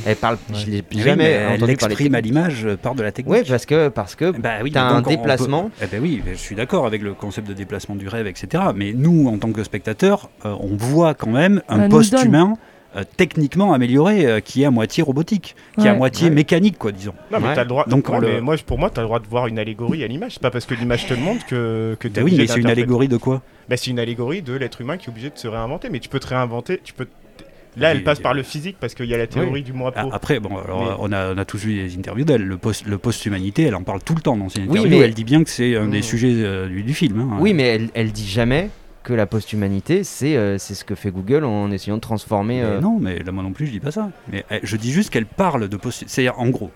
[0.07, 0.57] Elle parle, Ouais.
[0.59, 2.35] je l'ai oui, jamais mais elle entendu parler l'exprime à technique.
[2.35, 3.33] l'image euh, par de la technique.
[3.35, 5.71] Ouais, parce que parce que Bah oui, t'as un peut- déplacement.
[5.83, 8.65] Eh ben oui, je suis d'accord avec le concept de déplacement du rêve, etc.
[8.75, 12.55] Mais nous, en tant que spectateurs, euh, on voit quand même un Elle nous post-humain
[12.97, 16.35] euh, techniquement amélioré, euh, qui est à moitié robotique, qui est à moitié Ouais.
[16.35, 17.13] mécanique, quoi, disons.
[17.31, 17.55] Non, mais Ouais.
[17.55, 17.85] t'as le droit.
[17.87, 20.33] Donc, le- mais moi, pour moi, t'as le droit de voir une allégorie à l'image.
[20.33, 22.59] C'est pas parce que l'image te le montre que, que t'es Bah oui, mais c'est
[22.61, 23.43] une allégorie de quoi?
[23.69, 25.91] Bah, c'est une allégorie de l'être humain qui est obligé de se réinventer.
[25.91, 26.81] Mais tu peux te réinventer.
[26.83, 27.07] Tu peux.
[27.79, 28.23] Là, elle Oui, passe oui.
[28.23, 30.11] par le physique parce qu'il y a la théorie du moi pro.
[30.13, 32.43] Après, bon, alors, Mais- on, a, on a tous vu des interviews d'elle.
[32.43, 34.99] Le post- le post-humanité, elle en parle tout le temps dans ses Oui, interviews.
[34.99, 36.03] mais- Elle dit bien que c'est un des Mm.
[36.03, 37.21] sujets euh, du, du film.
[37.21, 37.37] hein.
[37.41, 38.71] Oui, mais elle, elle dit jamais
[39.09, 42.57] que la post-humanité, c'est euh, c'est ce que fait Google en essayant de transformer.
[42.61, 44.11] Mais euh, non, mais là, moi non plus, je dis pas ça.
[44.31, 46.05] Mais eh, je dis juste qu'elle parle de post.
[46.07, 46.71] C'est-à-dire, en gros,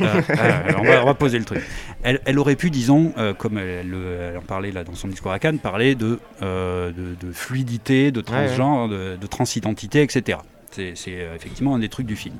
[0.00, 0.22] euh,
[0.78, 1.60] on, va, on va poser le truc.
[2.02, 5.30] Elle, elle aurait pu, disons, comme elle, le- elle en parlait là dans son discours
[5.32, 10.38] à Cannes, parler de, de, de fluidité, de transgenre, de, de transidentité, etc.
[10.70, 10.94] C'est
[11.36, 12.34] effectivement un des trucs du film.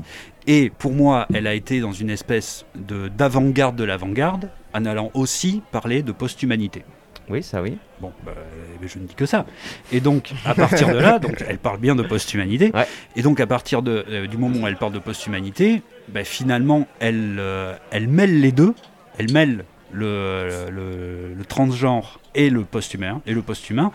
[0.46, 5.10] Et pour moi, elle a été dans une espèce de d'avant-garde de l'avant-garde, en allant
[5.14, 6.82] aussi parler de post-humanité.
[7.30, 7.78] Oui, ça oui.
[8.00, 9.46] Bon, bah, euh, je ne dis que ça.
[9.92, 12.70] Et donc, à partir de là, donc, elle parle bien de post-humanité.
[12.74, 12.86] Ouais.
[13.16, 16.86] Et donc, à partir de, euh, du moment où elle parle de post-humanité, bah, finalement,
[17.00, 18.74] elle, euh, elle mêle les deux.
[19.18, 23.22] Elle mêle le, le, le transgenre et le post-humain.
[23.26, 23.90] Et le post-humain.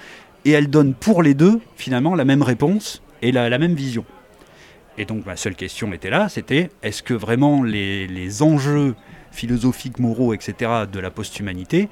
[0.45, 4.05] Et elle donne pour les deux, finalement, la même réponse et la, la même vision.
[4.97, 8.95] Et donc, ma seule question était là, c'était est-ce que vraiment les, les enjeux
[9.31, 11.89] philosophiques, moraux, etc., de la post-humanité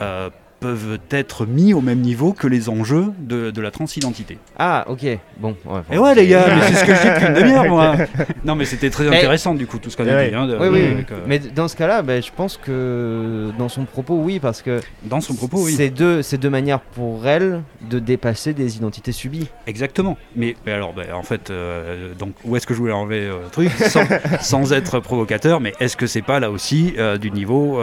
[0.00, 0.30] euh,
[0.66, 4.36] peuvent être mis au même niveau que les enjeux de, de la transidentité.
[4.58, 5.06] Ah, ok.
[5.38, 5.56] Bon.
[5.64, 7.94] ouais, Et ouais les gars, mais c'est ce que je dis depuis une demi-heure moi.
[8.44, 10.30] Non mais c'était très intéressant du coup tout ce qu'on a Ouais.
[10.30, 10.34] dit.
[10.34, 10.84] hein, de- Oui, oui.
[10.92, 14.62] avec, euh, Mais dans ce cas-là, ben, je pense que dans son propos, oui, parce
[14.62, 15.72] que dans son propos, oui.
[15.76, 19.48] c'est deux, deux manières pour elle de dépasser des identités subies.
[19.66, 20.16] Exactement.
[20.36, 23.42] Mais, mais alors, ben, en fait, euh, donc où est-ce que je voulais enlever euh,
[23.44, 23.70] le truc?
[23.70, 24.04] Sans,
[24.40, 27.78] sans être provocateur, mais est-ce que c'est pas là aussi euh, du niveau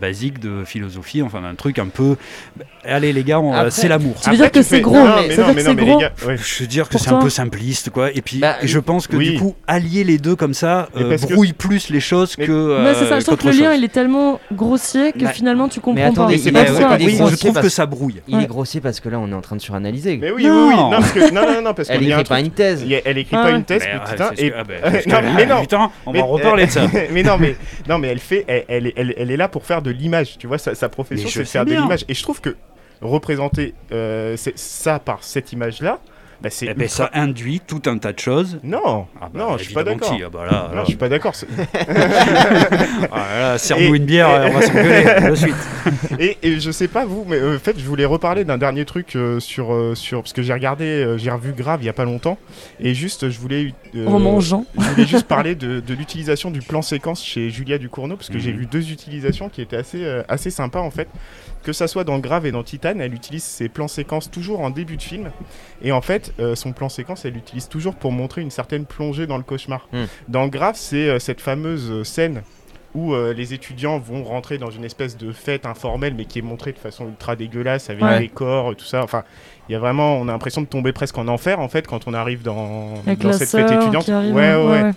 [0.00, 2.16] basique de philosophie, enfin un truc un peu.
[2.84, 4.14] Allez les gars, Après- c'est l'amour.
[4.22, 4.96] Tu veux dire que c'est gros,
[5.28, 6.00] mais c'est gros.
[6.26, 8.10] Je veux dire que c'est un peu simpliste, quoi.
[8.12, 9.32] Et puis, Bah, je pense que oui.
[9.32, 12.84] du coup, allier les deux comme ça euh, brouille plus les choses Mais- que.
[12.84, 15.30] Ouais, c'est ça, euh, je trouve que le lien il est tellement grossier que Bah,
[15.32, 16.64] finalement tu comprends attendez, pas.
[16.66, 18.22] je trouve que ça brouille.
[18.28, 20.16] Il est grossier parce que là, on est en train de suranalyser.
[20.20, 20.76] Mais oui, oui, oui.
[20.76, 22.84] Non, parce que, non, non, non, parce Elle écrit pas truc- une thèse.
[23.04, 24.30] Elle écrit Ah pas une thèse, Mais, putain,
[25.10, 25.60] ah mais non.
[25.60, 26.82] Putain, on Mais- va en reparler de ça.
[27.12, 27.56] mais non, mais
[27.88, 30.36] non, mais elle fait, elle, elle, est- elle, elle est là pour faire de l'image.
[30.38, 31.82] Tu vois, sa, profession, c'est faire de bien.
[31.82, 32.04] l'image.
[32.08, 32.56] Et je trouve que
[33.00, 36.00] représenter euh, ça par cette image-là,
[36.40, 38.60] Bah, c'est Eh ben, ça induit tout un tas de choses.
[38.62, 40.14] Non, Ah bah, non, je suis pas d'accord.
[40.14, 40.22] si.
[40.24, 41.34] Ah bah là, Non, là, je suis pas d'accord.
[41.34, 41.48] c'est-
[43.12, 45.54] ah serre-nous Et- une bière, on va s'engueuler de suite.
[46.18, 48.84] Et, et je sais pas vous, mais euh, en fait, je voulais reparler d'un dernier
[48.84, 50.22] truc euh, sur, euh, sur.
[50.22, 52.38] Parce que j'ai regardé, euh, j'ai revu Grave il y a pas longtemps.
[52.80, 53.74] Et juste, je voulais.
[53.96, 54.64] euh, En mangeant.
[54.78, 58.16] Je voulais juste parler de, de l'utilisation du plan séquence chez Julia Ducournau.
[58.16, 58.58] Parce que j'ai Mhm.
[58.58, 61.08] vu deux utilisations qui étaient assez, euh, assez sympas en fait.
[61.68, 64.70] Que ça soit dans Grave et dans Titan, elle utilise ses plans séquences toujours en
[64.70, 65.30] début de film.
[65.82, 69.26] Et en fait, euh, son plan séquence, elle l'utilise toujours pour montrer une certaine plongée
[69.26, 69.86] dans le cauchemar.
[69.92, 70.06] Mhm.
[70.28, 72.40] Dans Grave, c'est euh, cette fameuse euh, scène
[72.94, 76.42] où euh, les étudiants vont rentrer dans une espèce de fête informelle, mais qui est
[76.42, 78.18] montrée de façon ultra dégueulasse, avec Ouais.
[78.20, 79.02] des corps, tout ça.
[79.02, 79.24] Enfin,
[79.68, 82.08] il y a vraiment, on a l'impression de tomber presque en enfer, en fait, quand
[82.08, 82.94] on arrive dans,
[83.32, 84.08] cette fête étudiante.
[84.08, 84.34] arrive.
[84.34, 84.90] Ouais, ouais, ouais.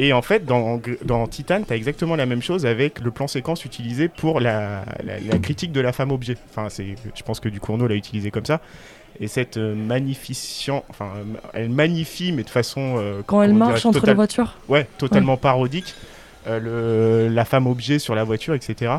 [0.00, 3.26] Et en fait, dans, dans Titan, tu as exactement la même chose avec le plan
[3.26, 6.36] séquence utilisé pour la, la- la critique de la femme objet.
[6.50, 8.60] Enfin, je pense que Ducournau l'a utilisé comme ça.
[9.20, 11.08] Et cette euh, magnifiant, enfin,
[11.52, 12.94] elle magnifie, mais de façon.
[12.98, 14.54] euh, Quand elle marche entre les total- voitures.
[14.68, 15.94] Ouais, totalement parodique.
[16.46, 18.92] euh, le, la femme objet sur la voiture, etc.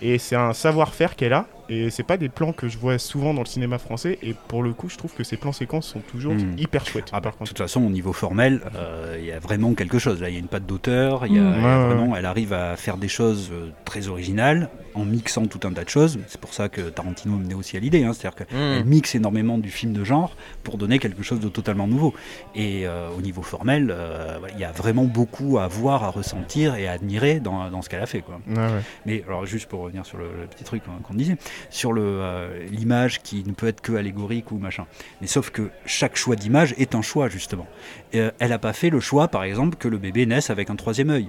[0.00, 1.46] Et c'est un savoir-faire qu'elle a.
[1.68, 4.18] Et c'est pas des plans que je vois souvent dans le cinéma français.
[4.22, 6.54] Et pour le coup, je trouve que ces plans séquences sont toujours Mhm.
[6.58, 7.08] hyper chouettes.
[7.12, 7.48] Ah bah, par de contre.
[7.50, 10.20] toute façon, au niveau formel, euh, il y a vraiment quelque chose.
[10.20, 11.26] Là, il y a une patte d'auteur.
[11.26, 11.54] il y a- Mm.
[11.56, 15.46] il y a vraiment, elle arrive à faire des choses euh, très originales en mixant
[15.46, 16.18] tout un tas de choses.
[16.28, 18.04] C'est pour ça que Tarantino menait aussi à l'idée.
[18.04, 18.12] hein.
[18.12, 18.88] C'est-à-dire qu'elle Mm.
[18.88, 22.14] mixe énormément du film de genre pour donner quelque chose de totalement nouveau.
[22.54, 26.74] Et euh, au niveau formel, euh, il y a vraiment beaucoup à voir, à ressentir
[26.76, 28.20] et à admirer dans, dans ce qu'elle a fait.
[28.20, 28.40] Quoi.
[28.48, 28.80] Ouais, ouais.
[29.04, 31.36] Mais alors juste pour revenir sur le, le petit truc qu'on disait,
[31.70, 34.86] sur euh, l'image qui ne peut être que allégorique ou machin.
[35.20, 37.66] Mais sauf que chaque choix d'image est un choix justement.
[38.12, 40.70] Et, euh, elle n'a pas fait le choix, par exemple, que le bébé naisse avec
[40.70, 41.28] un troisième œil,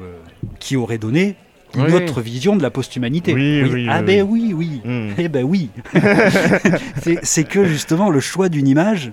[0.00, 0.14] euh,
[0.58, 1.36] qui aurait donné
[1.76, 3.34] une Oui, autre vision de la post-humanité.
[3.34, 4.80] Oui, oui, ah oui, ben oui, oui.
[4.84, 5.10] Mm.
[5.18, 5.70] Eh ben oui.
[7.22, 9.12] C'est- que justement le choix d'une image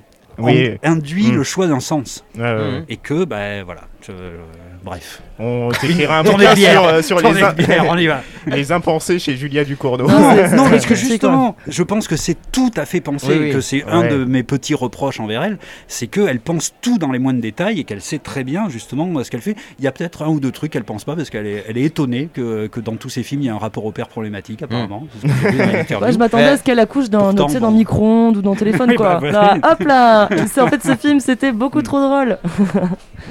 [0.83, 1.35] induit Mm.
[1.35, 2.23] le choix d'un sens.
[2.87, 3.81] Et que, ben voilà.
[4.01, 4.11] je-
[4.83, 5.21] bref.
[5.39, 8.21] On t'écrira un Tournée sur, euh, sur les, Tournée bière, on y va.
[8.47, 10.07] les impensés chez Julia Ducournau.
[10.07, 13.51] Non, Non, parce que justement, je pense que c'est tout à fait pensé, Oui, oui.
[13.51, 15.57] que c'est un de mes petits reproches envers elle,
[15.87, 19.29] c'est qu'elle pense tout dans les moindres détails et qu'elle sait très bien justement ce
[19.31, 19.55] qu'elle fait.
[19.79, 21.77] Il y a peut-être un ou deux trucs qu'elle pense pas parce qu'elle est, elle
[21.77, 24.07] est étonnée que, que dans tous ses films il y a un rapport au père
[24.07, 25.07] problématique apparemment.
[25.23, 27.59] Ouais, je m'attendais à ce qu'elle accouche dans, Pourtant, bon.
[27.59, 29.19] dans micro-ondes ou dans téléphone, quoi.
[29.19, 29.31] bah.
[29.31, 30.29] Là, hop là
[30.59, 32.37] En fait, ce film, c'était beaucoup trop drôle.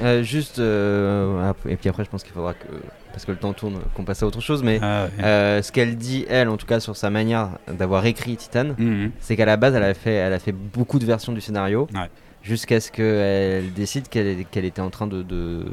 [0.02, 2.66] Euh, juste, euh, et puis après, je pense qu'il faudra que,
[3.12, 5.24] parce que le temps tourne, qu'on passe à autre chose, mais Ah, ouais.
[5.24, 9.10] euh, ce qu'elle dit, elle, en tout cas, sur sa manière d'avoir écrit Titan, Mhm.
[9.20, 11.86] c'est qu'à la base, elle a fait, elle a fait beaucoup de versions du scénario,
[11.94, 12.08] Ouais.
[12.42, 15.66] jusqu'à ce qu'elle décide qu'elle était en train de, de-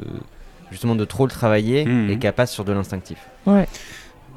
[0.70, 2.10] justement de trop le travailler Mhm.
[2.10, 3.18] et qu'elle passe sur de l'instinctif.
[3.46, 3.66] Ouais.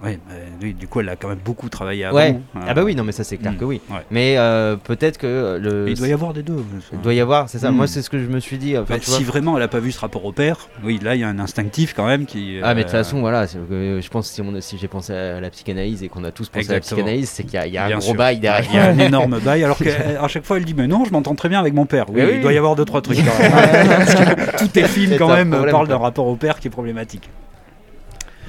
[0.03, 2.17] Ouais, bah, oui, du coup elle a quand même beaucoup travaillé avant.
[2.17, 2.35] Ouais.
[2.55, 3.57] Euh, Ah bah oui, non, mais ça c'est clair Mhm.
[3.59, 3.81] que oui.
[3.89, 3.97] Ouais.
[4.09, 5.87] Mais euh, peut-être que le.
[5.89, 6.63] Il doit y avoir des deux.
[6.91, 7.69] Il doit y avoir, c'est ça.
[7.69, 7.77] Mhm.
[7.77, 8.77] Moi, c'est ce que je me suis dit.
[8.77, 9.17] Enfin, Bah, tu vois.
[9.19, 11.27] si vraiment elle a pas vu ce rapport au père, oui, là il y a
[11.27, 12.57] un instinctif quand même qui.
[12.63, 15.39] Ah mais de toute euh, façon voilà, je pense si, on- si j'ai pensé à
[15.39, 17.73] la psychanalyse et qu'on a tous pensé à la psychanalyse, c'est qu'il y a, il
[17.73, 18.15] y a un Bien gros sûr.
[18.15, 18.89] bail Il y a derrière.
[18.89, 21.59] un énorme bail, alors qu'à chaque fois elle dit Mais non, je m'entends très bien
[21.59, 22.05] avec mon père.
[22.09, 23.87] Oui, il doit y avoir deux, trois trucs quand même.
[23.87, 26.71] Parce que tous tes films, quand même, problème, parlent d'un rapport au père qui est
[26.71, 27.29] problématique.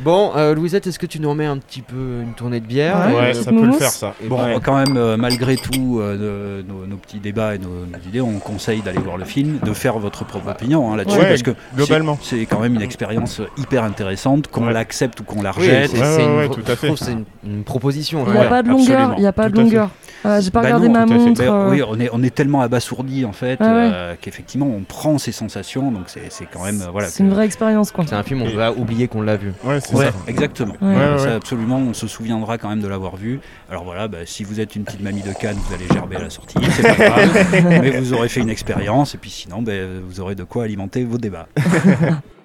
[0.01, 2.97] Bon, euh, Louisette, est-ce que tu nous remets un petit peu une tournée de bière
[3.09, 3.14] Ouais.
[3.14, 4.14] Ouais, Euh, ça peut le faire ça.
[4.24, 4.57] Bon, Ouais.
[4.62, 8.38] quand même, euh, malgré tout, euh, nos, nos petits débats et nos, nos idées, on
[8.40, 11.53] conseille d'aller voir le film, de faire votre propre opinion hein, là-dessus, Ouais, parce que
[11.76, 12.18] globalement.
[12.20, 14.72] c'est c'est quand même une expérience hyper intéressante, qu'on Ouais.
[14.72, 15.90] l'accepte ou qu'on la Oui, rejette.
[15.90, 16.86] c'est Ouais, c'est ouais, une, ouais, pro- tout à je fait.
[16.88, 18.24] trouve que c'est une, une proposition.
[18.26, 19.14] Il n'y a Ouais, pas de longueur.
[19.18, 19.90] Il n'y a pas de Tout longueur.
[20.25, 21.41] Euh, J'ai pas Bah regardé non, ma montre.
[21.43, 23.91] Euh, oui, on est, on est tellement abasourdi en fait Ah ouais.
[23.93, 27.09] euh, qu'effectivement on prend ces sensations, donc c'est c'est quand même euh, voilà.
[27.09, 28.05] C'est une vraie expérience, quoi.
[28.07, 29.53] C'est un film, on Et- va oublier qu'on l'a vu.
[29.64, 30.12] Ouais, c'est Ouais, ça.
[30.29, 30.75] exactement.
[30.81, 30.89] Ouais.
[30.95, 31.33] Ouais, Ça, ouais.
[31.33, 33.41] absolument, on se souviendra quand même de l'avoir vu.
[33.70, 36.20] Alors voilà, bah, si vous êtes une petite mamie de Cannes, vous allez gerber à
[36.23, 37.47] la sortie, c'est pas grave.
[37.83, 39.64] mais vous aurez fait une expérience, et puis sinon,
[40.09, 41.49] vous aurez de quoi alimenter vos débats.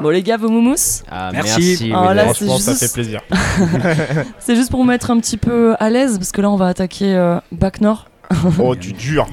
[0.00, 1.92] Bon, les gars, vos moumous, Ah, Merci.
[1.94, 2.36] Ah, là, Louisette.
[2.38, 3.20] c'est Franchement, ça juste- fait plaisir.
[4.38, 6.68] c'est juste pour vous mettre un petit peu à l'aise, parce que là, on va
[6.68, 8.08] attaquer euh, Bac Nord.
[8.58, 9.26] Oh, du dur.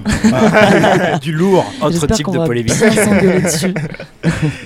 [1.21, 1.65] du lourd.
[1.81, 2.73] Autre type de polémique.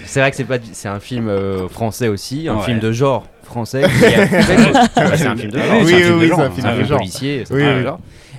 [0.06, 2.64] C'est vrai que c'est pas, c'est un film euh, français aussi, un Ouais.
[2.66, 3.84] film de genre français.
[4.00, 5.78] C'est un film de genre.
[5.82, 6.98] Oui, c'est oui, un film oui, de genre, c'est un film de genre.
[6.98, 7.86] policier, Oui, oui.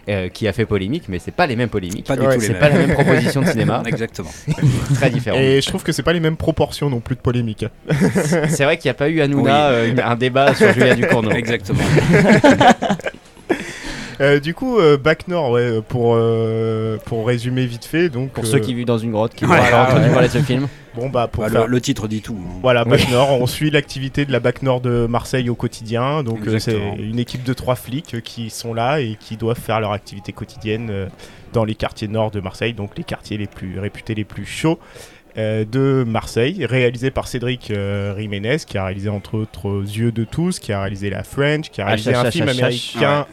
[0.09, 2.07] Euh, qui a fait polémique, mais c'est pas les mêmes polémiques.
[2.07, 2.61] Pas du Ouais, tout les C'est mêmes.
[2.61, 4.31] pas la même proposition de cinéma, Exactement.
[4.95, 5.39] très différent.
[5.39, 7.65] Et je trouve que c'est pas les mêmes proportions non plus de polémique.
[8.49, 9.95] C'est vrai qu'il n'y a pas eu Hanouna Oui.
[9.97, 11.31] euh, un débat sur Julia Ducournau.
[11.35, 11.83] Exactement.
[14.21, 18.09] Euh, du coup, euh, Bac Nord, ouais, pour, euh, pour résumer vite fait.
[18.09, 20.07] Donc, Pour euh, ceux qui vivent dans une grotte, qui Ouais, n'ont pas ouais, entendu
[20.07, 20.13] ouais.
[20.13, 20.69] parler de ce film.
[20.95, 22.37] Bon, bah, pour Bah, faire- le, le titre dit tout.
[22.41, 22.59] hein.
[22.63, 26.23] Voilà, BAC Nord, on suit l'activité de la BAC Nord de Marseille au quotidien.
[26.23, 29.59] Donc euh, c'est une équipe de trois flics euh, qui sont là et qui doivent
[29.59, 31.07] faire leur activité quotidienne euh,
[31.53, 34.79] dans les quartiers nord de Marseille, donc les quartiers les plus réputés, les plus chauds
[35.37, 40.25] euh, de Marseille, réalisé par Cédric euh, Jiménez, qui a réalisé entre autres Yeux de
[40.25, 43.27] tous, qui a réalisé La French, qui a réalisé un film américain.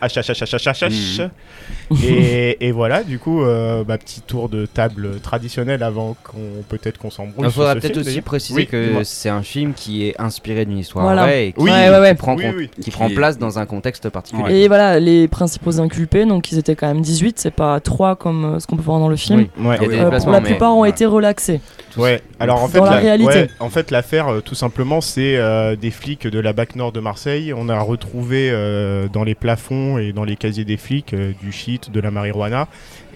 [2.03, 6.97] Et, et voilà, du coup, euh, bah, petit tour de table traditionnel avant qu'on peut-être
[6.97, 7.45] qu'on s'embrouille.
[7.47, 11.05] Il faudra peut-être aussi préciser Oui, que c'est un film qui est inspiré d'une histoire
[11.05, 11.23] Voilà.
[11.23, 12.11] vraie et qui, Oui, Ouais, ouais, ouais.
[12.11, 12.69] qui prend, Oui, compte- oui.
[12.75, 14.43] qui Qui prend est- place dans un contexte particulier.
[14.43, 14.59] Ouais.
[14.61, 18.45] Et voilà, les principaux inculpés, donc ils étaient quand même 18, c'est pas 3 comme
[18.55, 19.47] euh, ce qu'on peut voir dans le film.
[19.57, 19.65] Oui.
[19.67, 19.75] Ouais.
[19.77, 20.01] Il y a des oui.
[20.01, 21.59] Euh, pour la plupart ont été relaxés.
[21.97, 23.27] Ouais, alors en fait, Dans la réalité.
[23.27, 26.91] ouais, en fait, l'affaire, euh, tout simplement, c'est euh, des flics de la BAC Nord
[26.91, 27.53] de Marseille.
[27.55, 31.91] On a retrouvé euh, dans les plafonds et dans les casiers des flics du shit,
[31.91, 32.67] de la marijuana.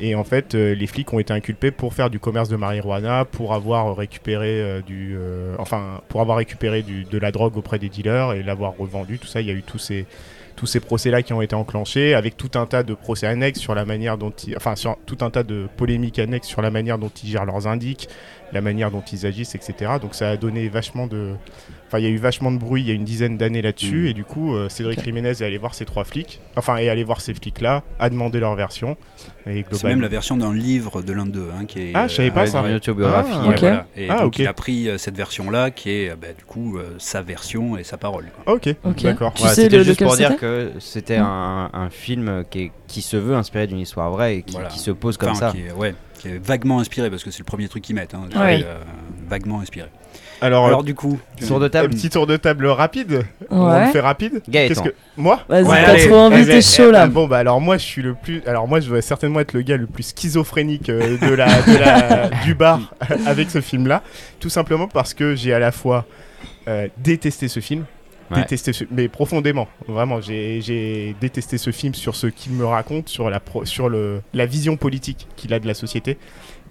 [0.01, 3.53] Et en fait, les flics ont été inculpés pour faire du commerce de marijuana, pour
[3.53, 5.17] avoir récupéré du,
[5.57, 9.19] enfin, pour avoir récupéré du, de la drogue auprès des dealers et l'avoir revendue.
[9.19, 10.05] Tout ça, il y a eu tous ces
[10.55, 13.75] tous ces procès-là qui ont été enclenchés, avec tout un tas de procès annexes sur
[13.75, 16.97] la manière dont ils, enfin, sur tout un tas de polémiques annexes sur la manière
[16.97, 18.07] dont ils gèrent leurs indices,
[18.55, 19.93] la manière dont ils agissent, etc.
[20.01, 21.35] Donc ça a donné vachement de...
[21.87, 24.03] Enfin, il y a eu vachement de bruit il y a une dizaine d'années là-dessus,
[24.03, 24.07] Mm.
[24.07, 27.03] et du coup, euh, Cédric Jiménez est allé voir ces trois flics, enfin, est allé
[27.03, 28.97] voir ces flics-là, a demandé leur version,
[29.45, 31.49] et C'est même la version d'un livre de l'un d'eux.
[31.55, 32.63] hein, qui est, Ah, je savais pas Ouais, ça.
[32.63, 33.29] d'une autobiographie.
[33.33, 33.87] Ah, voilà.
[33.95, 36.77] Et Ah, donc il a pris euh, cette version-là qui est euh, bah, du coup
[36.79, 38.25] euh, sa version et sa parole.
[38.43, 38.55] quoi.
[38.55, 39.03] Ok, Ok.
[39.03, 39.33] d'accord.
[39.35, 42.71] Tu Ouais, sais c'était le- juste pour dire que c'était un, un film qui, est-
[42.87, 44.69] qui se veut inspiré d'une histoire vraie et qui, Voilà.
[44.69, 45.51] qui se pose comme Enfin, ça.
[45.51, 48.15] Qui est, ouais, qui est vaguement inspiré parce que c'est le premier truc qu'ils mettent.
[48.15, 48.63] hein, Ouais.
[48.65, 48.79] euh,
[49.29, 49.89] vaguement inspiré.
[50.45, 53.87] Alors, Alors euh, du coup, Tour de un petit tour de table rapide, on le
[53.91, 54.41] fait rapide.
[54.47, 54.83] Gaëtan.
[54.83, 54.89] Que...
[55.17, 57.07] Moi Vas-y, Ouais, t'as trop envie, t'es chaud là.
[57.07, 59.53] ben, bon bah alors moi je suis le plus alors moi je dois certainement être
[59.53, 62.79] le gars le plus schizophrénique euh, de la, de la- du bar
[63.25, 64.01] avec ce film là
[64.39, 66.05] tout simplement parce que j'ai à la fois
[66.67, 67.85] euh, détesté ce film
[68.31, 68.37] Ouais.
[68.37, 69.67] détesté ce- mais profondément.
[69.87, 73.87] Vraiment j'ai j'ai détesté ce film sur ce qu'il me raconte sur la pro- sur
[73.87, 76.17] le la vision politique qu'il a de la société.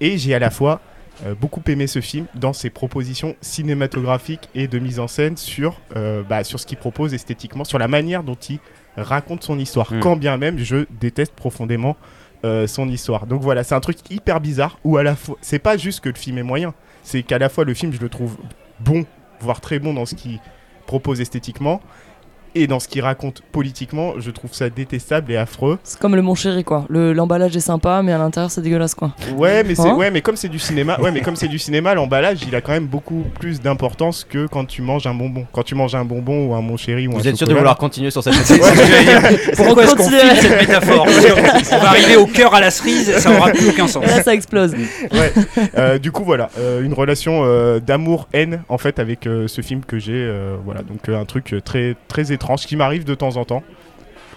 [0.00, 0.80] Et j'ai à la fois
[1.24, 5.80] euh, beaucoup aimé ce film dans ses propositions cinématographiques et de mise en scène sur,
[5.96, 8.58] euh, bah, sur ce qu'il propose esthétiquement, sur la manière dont il
[8.96, 9.92] raconte son histoire.
[9.92, 10.00] Mm.
[10.00, 11.96] Quand bien même je déteste profondément
[12.44, 13.26] euh, son histoire.
[13.26, 16.08] Donc voilà, c'est un truc hyper bizarre où à la fois, c'est pas juste que
[16.08, 18.36] le film est moyen, c'est qu'à la fois le film je le trouve
[18.80, 19.06] bon,
[19.40, 20.40] voire très bon dans ce qu'il
[20.86, 21.80] propose esthétiquement.
[22.56, 25.78] Et dans ce qu'il raconte politiquement, je trouve ça détestable et affreux.
[25.82, 26.84] C'est comme le mon chéri quoi.
[26.88, 29.12] Le- L'emballage est sympa, mais à l'intérieur c'est dégueulasse quoi.
[29.36, 31.58] Ouais, mais c'est Hein ouais, mais comme c'est du cinéma, ouais, mais comme c'est du
[31.58, 35.46] cinéma, l'emballage, il a quand même beaucoup plus d'importance que quand tu manges un bonbon.
[35.52, 37.54] Quand tu manges un bonbon ou un mon chéri ou un Vous êtes sûr de
[37.54, 38.58] vouloir continuer sur cette dire.
[39.56, 41.06] pourquoi est-ce qu'on cette métaphore
[41.72, 44.04] On va arriver au cœur à la cerise, ça aura plus aucun sens.
[44.04, 44.72] Et là ça explose.
[44.74, 45.32] Ouais.
[45.76, 49.80] Euh, du coup, voilà, euh, une relation euh, d'amour-haine en fait avec euh, ce film
[49.84, 50.12] que j'ai.
[50.14, 53.62] euh, voilà, donc euh, un truc très très étrange qui m'arrive de temps en temps.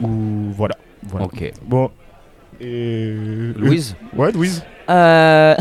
[0.01, 0.07] Ou
[0.51, 0.75] voilà.
[1.03, 1.25] voilà.
[1.25, 1.51] Ok.
[1.65, 1.91] Bon.
[2.59, 3.13] Et
[3.55, 4.63] Louise Ouais, Louise.
[4.89, 5.55] Euh...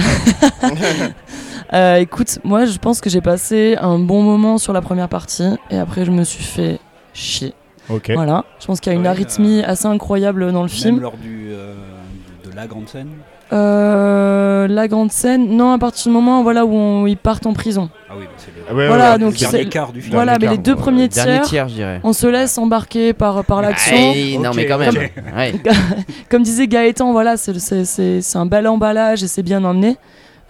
[1.73, 5.57] euh, écoute, moi je pense que j'ai passé un bon moment sur la première partie
[5.71, 6.79] et après je me suis fait
[7.13, 7.55] chier.
[7.89, 8.11] Ok.
[8.15, 11.01] Voilà, je pense qu'il y a une Ouais, arythmie assez incroyable dans le Même film.
[11.01, 11.75] lors du, euh,
[12.45, 13.11] de la grande scène.
[13.53, 17.53] Euh, la grande scène, non, à partir du moment voilà, où on- ils partent en
[17.53, 17.89] prison.
[18.11, 20.01] Ah oui, bah, c'est le, Ah ouais, Voilà, ouais, donc le dernier c'est- quart du
[20.03, 20.15] film.
[20.15, 20.77] Voilà, mais quart, les deux ouais.
[20.79, 21.43] premiers tiers,
[22.03, 23.97] on se laisse embarquer par, par l'action.
[23.97, 24.93] Hey, non, mais quand même.
[26.29, 29.97] Comme disait Gaëtan, voilà, c'est c'est- c'est- c'est un bel emballage et c'est bien emmené.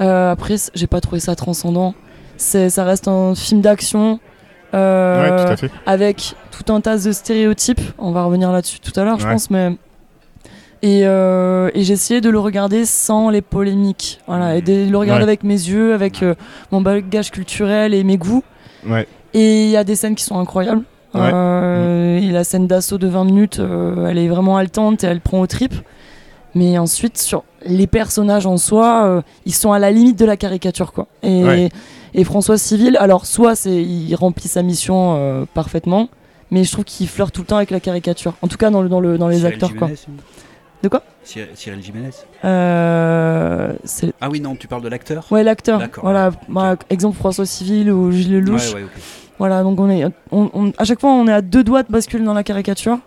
[0.00, 1.94] Euh, après, j'ai pas trouvé ça transcendant.
[2.38, 4.20] C'est- Ça reste un film d'action.
[4.74, 5.70] euh, Ouais, tout à fait.
[5.86, 7.80] avec tout un tas de stéréotypes.
[7.98, 9.76] On va revenir là-dessus tout à l'heure, je pense, mais.
[10.82, 14.20] Et, euh, et j'ai essayé de le regarder sans les polémiques.
[14.26, 15.28] Voilà, et de le regarder Ouais.
[15.30, 16.34] avec mes yeux, avec euh,
[16.70, 18.42] mon bagage culturel et mes goûts.
[18.86, 19.06] Ouais.
[19.34, 20.82] Et il y a des scènes qui sont incroyables.
[21.14, 21.30] Ouais.
[21.32, 25.20] Euh, et la scène d'assaut de 20 minutes, euh, elle est vraiment haletante et elle
[25.20, 25.74] prend aux tripes.
[26.54, 30.36] Mais ensuite, sur les personnages en soi, euh, ils sont à la limite de la
[30.36, 30.92] caricature.
[30.92, 31.06] Quoi.
[31.22, 31.68] Et, Ouais.
[32.14, 36.08] et François Civil, alors soit c'est, il remplit sa mission euh, parfaitement,
[36.50, 38.34] mais je trouve qu'il flirte tout le temps avec la caricature.
[38.42, 39.74] En tout cas, dans, le, dans, le, dans les acteurs.
[39.74, 39.90] Quoi.
[40.86, 42.10] De quoi Cyril Cyril Jiménez.
[42.44, 43.72] Euh.
[44.20, 45.80] Ah oui, non, tu parles de l'acteur Ouais, l'acteur.
[46.00, 48.68] Voilà, ouais, bah, exemple François Civil ou Gilles Lelouch.
[48.68, 49.02] Ouais, ouais, ok.
[49.40, 51.90] Voilà, donc on est, on, on- à chaque fois on est à deux doigts de
[51.90, 52.98] basculer dans la caricature.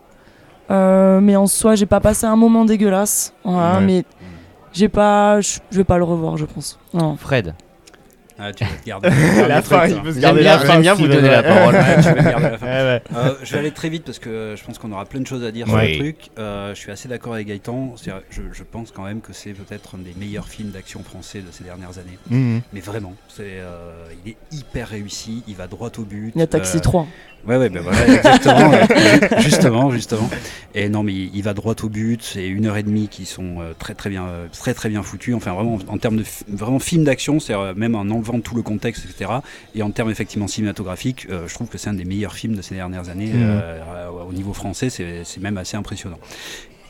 [0.72, 3.34] Euh, mais en soi, j'ai pas passé un moment dégueulasse.
[3.46, 3.86] Voilà, Ouais.
[3.86, 4.04] mais
[4.74, 6.78] j'ai pas, je je vais pas le revoir, je pense.
[6.94, 7.16] Non.
[7.16, 7.56] Fred.
[8.40, 9.10] Ah, tu vas te garder.
[9.48, 10.74] la fin, il peut se garder la fin.
[10.74, 11.76] j'aime bien vous donner la parole.
[11.76, 13.00] Euh,
[13.44, 15.52] je vais aller très vite parce que je pense qu'on aura plein de choses à
[15.52, 16.30] dire sur le truc.
[16.38, 17.96] Euh, je suis assez d'accord avec Gaëtan.
[18.30, 21.64] Je, pense quand même que c'est peut-être un des meilleurs films d'action français de ces
[21.64, 22.18] dernières années.
[22.30, 22.62] Mhm.
[22.72, 25.44] Mais vraiment, c'est, euh, il est hyper réussi.
[25.48, 26.32] Il va droit au but.
[26.36, 27.08] Il y a Taxi Euh, 3.
[27.48, 28.74] Ouais, ouais, ben voilà, exactement.
[28.74, 30.30] euh, justement, justement.
[30.76, 32.22] Et non, mais il, il va droit au but.
[32.22, 35.04] C'est une heure et demie qui sont euh, très, très bien, euh, très, très bien
[35.04, 35.36] foutus.
[35.36, 38.62] Enfin, vraiment, en termes de vraiment film d'action, c'est euh, même en enlevant tout le
[38.62, 39.32] contexte, etc.
[39.74, 42.62] Et en termes effectivement cinématographiques, euh, je trouve que c'est un des meilleurs films de
[42.62, 44.90] ces dernières années euh, au niveau français.
[44.90, 46.20] C'est c'est même assez impressionnant.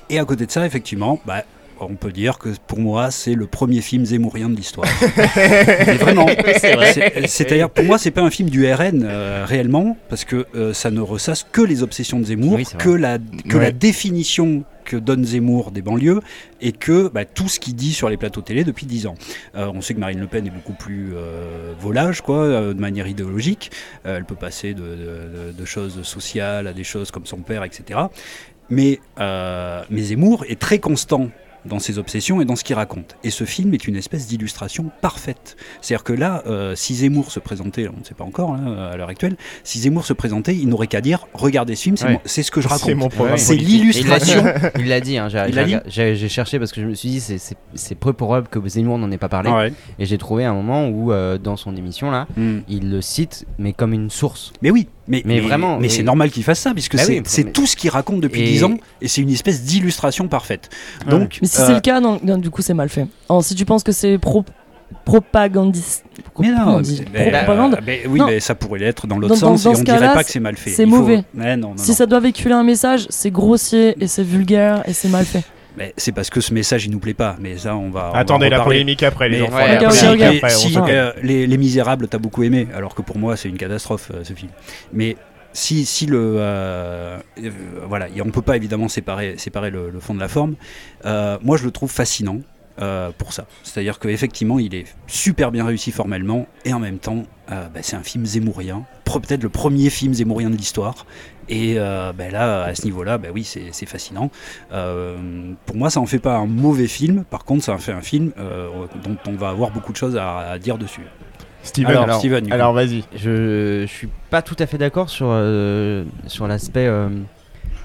[0.09, 1.43] Et à côté de ça, effectivement, bah,
[1.81, 4.87] on peut dire que pour moi, c'est le premier film zémourien de l'histoire.
[5.35, 6.25] Mais vraiment,
[6.59, 10.73] c'est- c'est-à-dire pour moi, c'est pas un film du RN euh, réellement, parce que euh,
[10.73, 13.17] ça ne ressasse que les obsessions de Zemmour, Oui, que, la,
[13.47, 13.63] que Ouais.
[13.63, 16.19] la définition que donne Zemmour des banlieues
[16.61, 19.15] et que bah, tout ce qu'il dit sur les plateaux télé depuis 10 ans.
[19.55, 22.79] Euh, on sait que Marine Le Pen est beaucoup plus euh, volage, quoi, euh, de
[22.79, 23.69] manière idéologique.
[24.07, 27.37] Euh, elle peut passer de, de- de- de choses sociales à des choses comme son
[27.37, 27.99] père, etc.
[28.71, 31.29] Mais, euh, mais Zemmour est très constant
[31.65, 33.15] dans ses obsessions et dans ce qu'il raconte.
[33.23, 35.57] Et ce film est une espèce d'illustration parfaite.
[35.81, 38.97] C'est-à-dire que là, euh, si Zemmour se présentait, on ne sait pas encore hein, à
[38.97, 42.19] l'heure actuelle, si Zemmour se présentait, il n'aurait qu'à dire regardez ce film, c'est Ouais.
[42.25, 42.95] c'est ce que je C'est raconte.
[42.95, 43.37] mon programme.
[43.37, 44.43] C'est l'illustration.
[44.79, 45.27] Il l'a dit, hein,
[45.87, 48.97] j'ai cherché parce que je me suis dit c'est- c'est c'est peu probable que Zemmour
[48.97, 49.49] n'en ait pas parlé.
[49.51, 49.73] Ouais.
[49.99, 52.59] Et j'ai trouvé un moment où euh, dans son émission là, Hmm.
[52.67, 54.53] il le cite mais comme une source.
[54.61, 57.17] Mais oui, mais, Mais vraiment, mais mais- c'est normal qu'il fasse ça, puisque Bah c'est
[57.19, 59.63] oui, c'est mais- tout ce qu'il raconte depuis Et- 10 ans, et c'est une espèce
[59.63, 60.69] d'illustration parfaite.
[61.09, 63.07] Donc, Mais si euh, c'est le cas, non, non, du coup, c'est mal fait.
[63.29, 64.45] Alors, si tu penses que c'est pro
[65.05, 66.03] propagandiste.
[66.39, 66.81] mais non,
[67.13, 67.73] mais, propagande.
[67.75, 68.27] euh, mais oui, Non.
[68.27, 70.55] mais ça pourrait l'être dans l'autre sens, dans et on dirait pas que c'est mal
[70.57, 70.71] fait.
[70.71, 71.23] c'est faut- mauvais.
[71.33, 74.93] Mais non, non, Si ça doit véhiculer un message, c'est grossier et c'est vulgaire et
[74.93, 75.43] c'est mal fait.
[75.79, 77.35] Mais c'est parce que ce message il nous plaît pas.
[77.39, 78.09] Mais ça, on va.
[78.09, 79.55] on va Attendez en la polémique après, les Mais- enfants.
[79.55, 80.21] Ouais, la ok.
[80.21, 83.49] après, on si euh, les, les Misérables, t'as beaucoup aimé, alors que pour moi c'est
[83.49, 84.51] une catastrophe euh, ce film.
[84.93, 85.15] Mais
[85.53, 87.49] si, si le euh, euh,
[87.87, 90.55] voilà, et on peut pas évidemment séparer séparer le, le fond de la forme.
[91.05, 92.39] Euh, moi je le trouve fascinant.
[92.81, 97.23] euh, pour ça, c'est-à-dire qu'effectivement il est super bien réussi formellement et en même temps
[97.51, 101.05] euh, bah, c'est un film zémourien, peut-être le premier film zémourien de l'histoire
[101.49, 104.31] et euh, bah, là à ce niveau-là, bah oui c'est fascinant.
[104.71, 105.17] Euh,
[105.65, 108.01] pour moi ça en fait pas un mauvais film, par contre ça en fait un
[108.01, 108.69] film euh,
[109.03, 111.05] dont on va avoir beaucoup de choses à, à dire dessus.
[111.63, 113.03] Steven, Alors, alors, Steven, alors vas-y.
[113.15, 116.87] Je, je suis pas tout à fait d'accord sur, euh, sur l'aspect.
[116.87, 117.09] euh,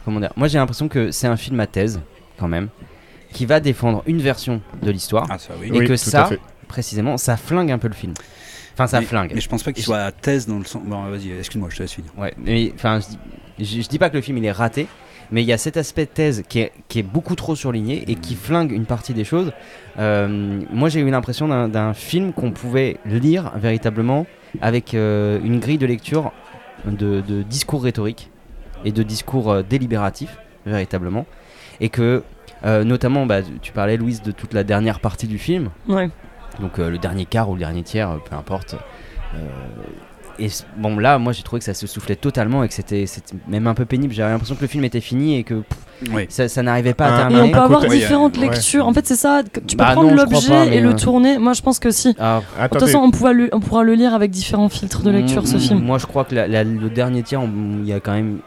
[0.04, 2.00] comment dire Moi j'ai l'impression que c'est un film à thèse,
[2.38, 2.68] quand même,
[3.32, 5.26] qui va défendre une version de l'histoire.
[5.28, 5.68] Ah ça oui.
[5.74, 6.30] Et Oui, que ça,
[6.68, 8.14] précisément, ça flingue un peu le film.
[8.74, 9.32] Enfin, ça mais, flingue.
[9.34, 10.82] Mais je pense pas qu'il soit à thèse dans le sens.
[10.84, 12.10] Bon, vas-y, excuse-moi, je te laisse finir.
[12.18, 13.06] Ouais, mais enfin, je,
[13.64, 14.88] dis- je, je dis pas que le film il est raté,
[15.30, 18.04] mais il y a cet aspect de thèse qui est, qui est beaucoup trop surligné
[18.08, 19.52] et qui flingue une partie des choses.
[19.98, 24.26] Euh, moi, j'ai eu l'impression d'un- film qu'on pouvait lire véritablement
[24.60, 26.32] avec euh, une grille de lecture
[26.84, 28.30] de, de discours rhétoriques
[28.84, 31.26] et de discours euh, délibératifs, véritablement.
[31.80, 32.22] Et que,
[32.64, 36.10] euh, notamment, bah, tu parlais, Louise, de toute la dernière partie du film Ouais.
[36.60, 38.74] Donc euh, le dernier quart ou le dernier tiers, euh, peu importe.
[39.34, 39.38] Euh,
[40.38, 43.36] et bon là, moi j'ai trouvé que ça se soufflait totalement et que c'était c'était
[43.46, 44.12] même un peu pénible.
[44.12, 46.26] J'avais l'impression que le film était fini et que pff, Oui.
[46.28, 47.52] ça, ça n'arrivait pas Un- à Et on terminer.
[47.52, 48.48] peut avoir côté- différentes Ouais.
[48.48, 48.86] lectures.
[48.88, 49.42] En fait, c'est ça.
[49.66, 51.38] Tu peux Bah prendre l'objet et le euh, tourner.
[51.38, 52.16] Moi, je pense que si.
[52.18, 55.10] Ah, De toute façon, on pourra, lu- on pourra le lire avec différents filtres de
[55.12, 55.80] lecture, ce mm, film.
[55.84, 58.38] Moi je crois que la- la- le dernier tiers, il y a quand même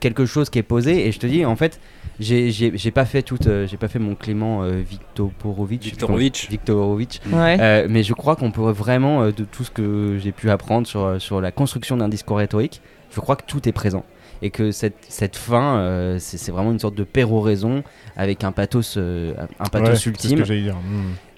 [0.00, 1.80] quelque chose qui est posé et je te dis en fait
[2.18, 6.48] j'ai j'ai- j'ai pas fait toute euh, j'ai pas fait mon Clément euh, Viktorovic Viktorovitch.
[6.50, 7.56] Viktorovic Ouais.
[7.60, 10.86] Euh, mais je crois qu'on pourrait vraiment, euh, de tout ce que j'ai pu apprendre
[10.86, 14.04] sur, euh, sur la construction d'un discours rhétorique, je crois que tout est présent.
[14.42, 17.82] Et que cette, cette fin, euh, c'est c'est vraiment une sorte de péroraison
[18.16, 20.38] avec un pathos, euh, un ouais, pathos ce ultime.
[20.38, 20.76] que j'allais dire.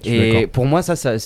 [0.02, 1.16] Suis Et pour moi, ça, ça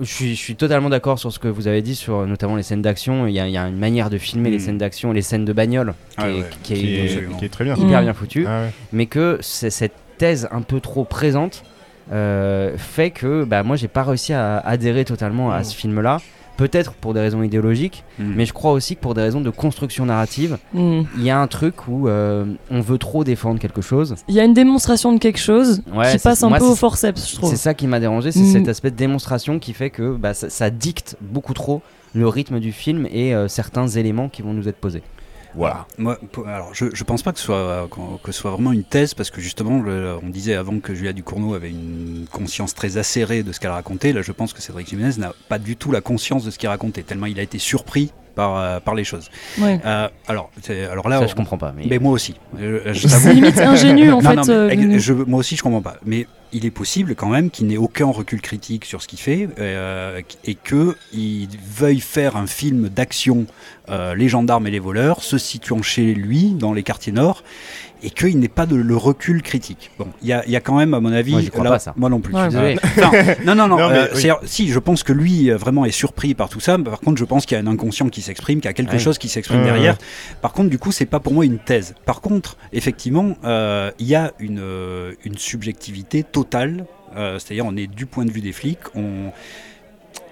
[0.00, 2.62] je, suis, je suis totalement d'accord sur ce que vous avez dit, sur notamment les
[2.62, 3.26] scènes d'action.
[3.26, 4.60] Il y, a- il y a une manière de filmer les Mm.
[4.60, 7.36] scènes d'action, les scènes de bagnole, qui, Ah est, ouais, qui est qui est, absolument.
[7.38, 7.74] qui est très bien.
[7.76, 8.04] hyper Mm.
[8.04, 8.70] bien foutue Ah ouais.
[8.92, 11.62] mais que cette thèse un peu trop présente
[12.12, 15.64] euh, fait que bah, moi j'ai pas réussi à adhérer totalement à Mm.
[15.64, 16.18] ce film là
[16.58, 18.32] peut-être pour des raisons idéologiques Mm.
[18.36, 21.02] mais je crois aussi que pour des raisons de construction narrative Hmm.
[21.16, 24.40] il y a un truc où euh, on veut trop défendre quelque chose Il y
[24.40, 27.30] a une démonstration de quelque chose Ouais, qui c'est- passe un moi, peu au forceps,
[27.30, 27.48] je trouve.
[27.50, 28.52] c'est ça qui m'a dérangé c'est Mm.
[28.52, 31.80] cet aspect de démonstration qui fait que bah, ça, ça dicte beaucoup trop
[32.14, 35.02] le rythme du film et euh, certains éléments qui vont nous être posés
[35.98, 37.88] Moi, alors, je, je pense pas que ce soit
[38.22, 39.82] que soit vraiment une thèse parce que justement,
[40.22, 44.12] on disait avant que Julia Ducournau avait une conscience très acérée de ce qu'elle racontait.
[44.12, 46.68] Là, je pense que Cédric Jiménez n'a pas du tout la conscience de ce qu'il
[46.68, 49.28] racontait tellement il a été surpris par, euh, par les choses.
[49.58, 49.80] Ouais.
[49.84, 50.48] Euh, alors,
[51.08, 51.74] là, Ça, on- je comprends pas.
[51.76, 51.86] Mais...
[51.90, 52.36] mais moi aussi.
[52.60, 54.36] Euh, C'est limite ingénu en Non, fait.
[54.36, 55.96] non, mais euh, je- moi aussi, je comprends pas.
[56.06, 59.48] Mais il est possible quand même qu'il n'ait aucun recul critique sur ce qu'il fait
[59.58, 63.46] euh, et qu'il veuille faire un film d'action,
[63.90, 67.42] euh, les gendarmes et les voleurs, se situant chez lui, dans les quartiers nord,
[68.02, 69.90] et qu'il n'ait pas de, le recul critique.
[69.98, 71.70] Bon, il y a, il y a quand même, à mon avis, Moi, crois là-
[71.70, 71.94] pas, ça.
[71.96, 72.34] moi non plus.
[72.34, 72.48] Ouais.
[72.54, 73.78] Euh, non, non, non.
[73.78, 74.20] Non, mais euh, oui.
[74.22, 76.78] c'est- Si, je pense que lui euh, vraiment est surpris par tout ça.
[76.78, 78.72] mais Par contre, je pense qu'il y a un inconscient qui s'exprime, qu'il y a
[78.74, 78.98] quelque Ouais.
[78.98, 79.94] chose qui s'exprime Ouais, derrière.
[79.94, 80.36] ouais.
[80.42, 81.94] Par contre, du coup, c'est pas pour moi une thèse.
[82.04, 84.62] Par contre, effectivement, euh, il y a une,
[85.24, 86.84] une subjectivité totale.
[87.16, 88.78] euh, C'est-à-dire, on est du point de vue des flics.
[88.94, 89.32] On...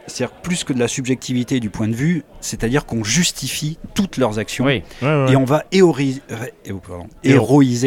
[0.07, 4.39] C'est-à-dire plus que de la subjectivité du point de vue, c'est-à-dire qu'on justifie toutes leurs
[4.39, 6.23] actions Oui, Ouais, ouais, et on va héroïser,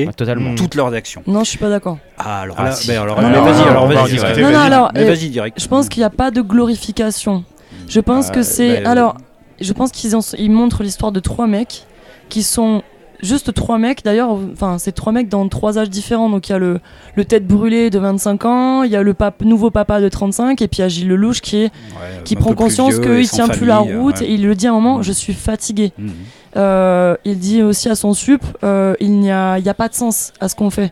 [0.05, 0.55] pardon, totalement.
[0.55, 1.23] Toutes leurs actions.
[1.27, 1.97] Non, je suis pas d'accord.
[2.17, 2.87] Ah, alors Ah, là, si.
[2.87, 4.67] ben alors, Ah, vas-y, alors en vas-y, discuter, ouais, Non, non, vas-y.
[4.67, 5.61] alors, Mais euh, vas-y direct.
[5.61, 7.43] Je pense qu'il n'y a pas de glorification.
[7.87, 8.81] Je pense Euh, que c'est.
[8.81, 9.15] ben, Alors,
[9.61, 11.85] je pense qu'ils ont- ils montrent l'histoire de trois mecs
[12.29, 12.83] qui sont
[13.21, 14.29] juste trois mecs d'ailleurs.
[14.53, 16.29] Enfin, c'est trois mecs dans trois âges différents.
[16.29, 16.79] Donc, il y a le,
[17.15, 20.61] le tête brûlée de 25 ans, il y a le pape, nouveau papa de 35,
[20.61, 23.47] et puis il y a Gilles Lelouch qui, est, Ouais, qui prend conscience qu'il tient
[23.47, 24.19] plus la route.
[24.21, 24.27] ouais.
[24.27, 25.03] Et il le dit à un moment Mhm.
[25.03, 25.91] Je suis fatigué.
[25.97, 26.09] Mhm.
[26.57, 29.87] Euh, il dit aussi à son sup euh, il n'y a, il y a pas
[29.87, 30.91] de sens à ce qu'on fait.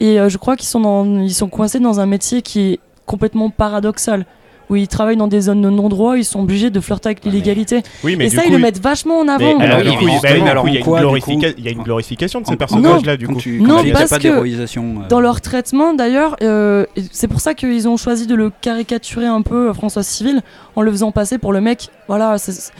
[0.00, 2.80] Et euh, je crois qu'ils sont, dans, ils sont coincés dans un métier qui est
[3.06, 4.24] complètement paradoxal.
[4.70, 7.30] Où ils travaillent dans des zones de non-droit, ils sont obligés de flirter avec Ouais,
[7.30, 7.82] l'illégalité.
[8.02, 9.58] Oui, mais Et ça, coup, ils le mettent vachement en avant.
[9.58, 11.68] Mais alors, coup, il- bah, alors y a quoi, une du glorifica- coup il y
[11.68, 13.36] a une glorification de ces personnages-là, du coup?
[13.36, 15.02] tu, Non, tu parce pas que d'héroïsation.
[15.02, 19.26] euh, Dans leur traitement, d'ailleurs, euh, c'est pour ça qu'ils ont choisi de le caricaturer
[19.26, 20.40] un peu, euh, François Civil,
[20.76, 21.88] en le faisant passer pour le mec.
[22.08, 22.72] Voilà, c'est-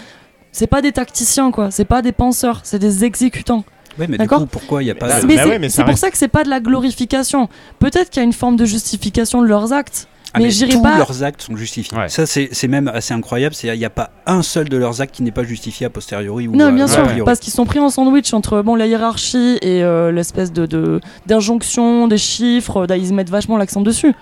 [0.66, 1.70] pas des tacticiens, quoi.
[1.70, 3.64] C'est pas des penseurs, c'est des exécutants.
[3.98, 5.82] Ouais, mais du D'accord coup, pourquoi il n'y a pas Bah, bah c'est ouais, c'est
[5.82, 7.48] pour reste- ça que c'est pas de la glorification.
[7.78, 10.08] Peut-être qu'il y a une forme de justification de leurs actes.
[10.34, 11.96] Ah, mais j'irai tous pas- leurs actes sont justifiés.
[11.96, 12.08] Ouais.
[12.08, 13.54] Ça, c'est c'est même assez incroyable.
[13.54, 15.90] C'est- Il n'y a pas un seul de leurs actes qui n'est pas justifié a
[15.90, 16.48] posteriori.
[16.48, 17.22] Ou Non, à- bien a sûr, priori.
[17.24, 21.00] parce qu'ils sont pris en sandwich entre bon, la hiérarchie et euh, l'espèce de de-
[21.26, 22.86] d'injonction, des chiffres.
[22.86, 24.12] Là, ils mettent vachement l'accent dessus.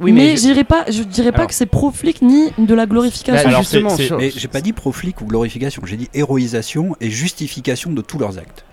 [0.00, 2.86] oui, mais mais, j'irai pas, je dirais pas Alors- que c'est pro-flic ni de la
[2.86, 3.42] glorification.
[3.44, 5.82] Bah, Alors, justement, Mais j'ai pas dit proflic ou glorification.
[5.86, 8.64] J'ai dit héroïsation et justification de tous leurs actes.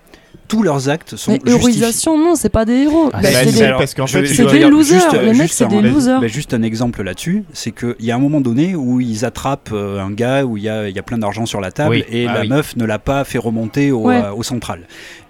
[0.52, 3.10] Tous leurs actes sont mais héroïsation, non, c'est pas des héros.
[3.14, 4.99] Ah, Bah, bah, c'est des- alors- parce qu'en fait, je- il c'est doit des losers.
[4.99, 6.20] juste, les mecs, c'est des losers.
[6.20, 9.70] Mais juste un exemple là-dessus, c'est qu'il y a un moment donné où ils attrapent
[9.72, 11.91] euh, un gars où il y a, il y a plein d'argent sur la table
[11.91, 12.04] Oui.
[12.10, 12.49] et Ah la oui.
[12.49, 14.18] meuf ne l'a pas fait remonter au, Ouais.
[14.22, 14.82] euh, au central.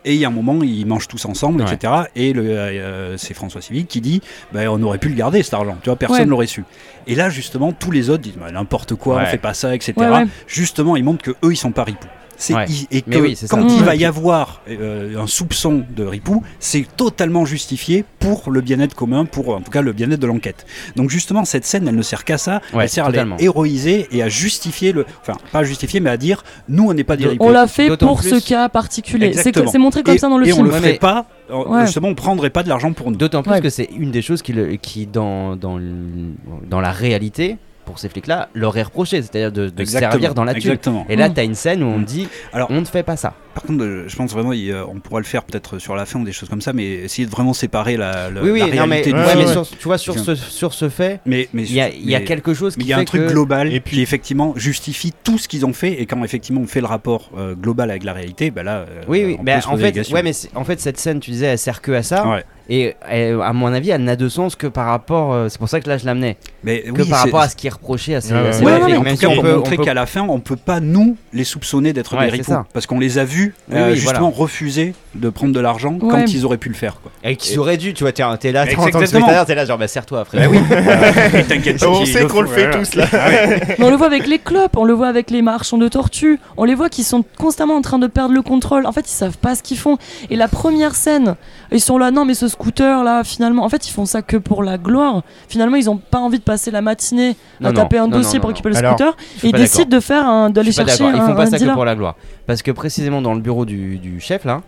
[0.06, 1.72] Et il y a un moment, ils mangent tous ensemble, Ouais.
[1.72, 1.94] etc.
[2.16, 5.78] Et euh, c'est François Civil qui dit bah, on aurait pu le garder cet argent,
[5.84, 6.26] tu vois, personne Ouais.
[6.26, 6.64] l'aurait su.
[7.06, 9.24] Et là, justement, tous les autres disent bah, n'importe quoi, Ouais.
[9.28, 9.94] on fait pas ça, etc.
[9.98, 10.26] Ouais, ouais.
[10.48, 12.08] Justement, ils montrent que eux, ils sont pas ripoux.
[12.42, 12.66] C'est- Ouais.
[12.68, 13.46] ils- et que oui, ça.
[13.48, 13.86] quand il Mmh.
[13.86, 19.26] va y avoir euh, un soupçon de ripou, c'est totalement justifié pour le bien-être commun,
[19.26, 20.66] pour en tout cas le bien-être de l'enquête.
[20.96, 22.62] Donc justement, cette scène, elle ne sert qu'à ça.
[22.74, 23.36] Ouais, elle sert totalement.
[23.36, 26.90] à les héroïser et à justifier le, enfin pas à justifier, mais à dire nous,
[26.90, 27.46] on n'est pas des ripoux.
[27.46, 29.34] On l'a fait pour plus- ce cas particulier.
[29.34, 29.72] C'est Exactement.
[29.72, 30.66] c'est montré comme et, ça dans le et on film.
[30.68, 31.26] le Ouais, ferait mais- pas.
[31.54, 31.86] Ouais.
[31.86, 33.18] Justement, on prendrait pas de l'argent pour nous.
[33.18, 33.62] D'autant plus Ouais.
[33.62, 35.84] que c'est une des choses qui, le- qui dans, dans, le-
[36.68, 37.58] dans la réalité,
[37.92, 40.60] pour ces flics-là, leur est reproché, c'est-à-dire de, servir dans la thune.
[40.62, 41.06] Exactement.
[41.10, 41.34] Et là, Mm.
[41.34, 43.34] tu as une scène où on dit Alors- on ne fait pas ça.
[43.54, 46.20] Par contre, euh, je pense vraiment, il, on pourra le faire peut-être sur la fin
[46.20, 48.68] ou des choses comme ça, mais essayer de vraiment séparer la, la, oui, oui, la
[48.68, 49.40] non, mais, réalité du Ouais, ouais, film.
[49.42, 49.52] mais ouais.
[49.54, 52.16] sur- tu vois, sur ce, sur ce fait, Mais, mais il y a, il y
[52.16, 53.98] a mais- quelque chose qui il y a fait un truc que- global Et puis-
[53.98, 57.30] qui effectivement justifie tout ce qu'ils ont fait et quand effectivement on fait le rapport
[57.38, 58.86] euh, global avec la réalité, bah là.
[58.90, 61.32] euh, Oui, on mais peut se en fait, ouais, mais en fait, cette scène, tu
[61.32, 62.28] disais, elle sert que à ça.
[62.28, 62.44] Ouais.
[62.70, 65.34] Et elle- à mon avis, elle n'a de sens que par rapport.
[65.34, 66.38] euh, c'est pour ça que là, je l'amenais.
[66.64, 69.02] Mais Que oui, par rapport à ce qui est reproché à ces, Ouais, non, en
[69.02, 71.44] même tout cas, on pour peut- montrer qu'à la fin, on peut pas nous les
[71.44, 72.42] soupçonner d'être des
[72.74, 76.10] parce qu'on les a vus Oui, euh, oui, justement refuser de prendre de l'argent Ouais.
[76.10, 77.00] quand ils auraient pu le faire.
[77.02, 77.12] Quoi.
[77.24, 79.06] Et qui aurait dû, tu vois, t'es t'es là, t'es en tant que Exactement.
[79.26, 80.50] spectateur, t'es là, genre, bah, serre-toi, frère.
[80.50, 80.58] oui.
[81.50, 82.78] T'inquiète pas On qu'ils sait qu'on le fait voilà.
[82.78, 83.06] tous là.
[83.80, 86.40] Mais on le voit avec les clopes, on le voit avec les marchands de tortues,
[86.58, 88.86] on les voit qui sont constamment en train de perdre le contrôle.
[88.86, 89.98] En fait, ils savent pas ce qu'ils font.
[90.30, 91.36] Et la première scène,
[91.72, 94.38] ils sont là, non, mais ce scooter là, finalement, en fait, ils font ça que
[94.38, 95.24] pour la gloire.
[95.50, 98.18] Finalement, ils ont pas envie de passer la matinée à Non, non, taper un non,
[98.18, 99.16] dossier non, pour récupérer le scooter.
[99.44, 101.74] Et ils décident de faire d'aller chercher Ils font pas ça que dealer.
[101.74, 102.16] pour la gloire.
[102.48, 104.62] Parce que précisément dans le bureau du, du chef là,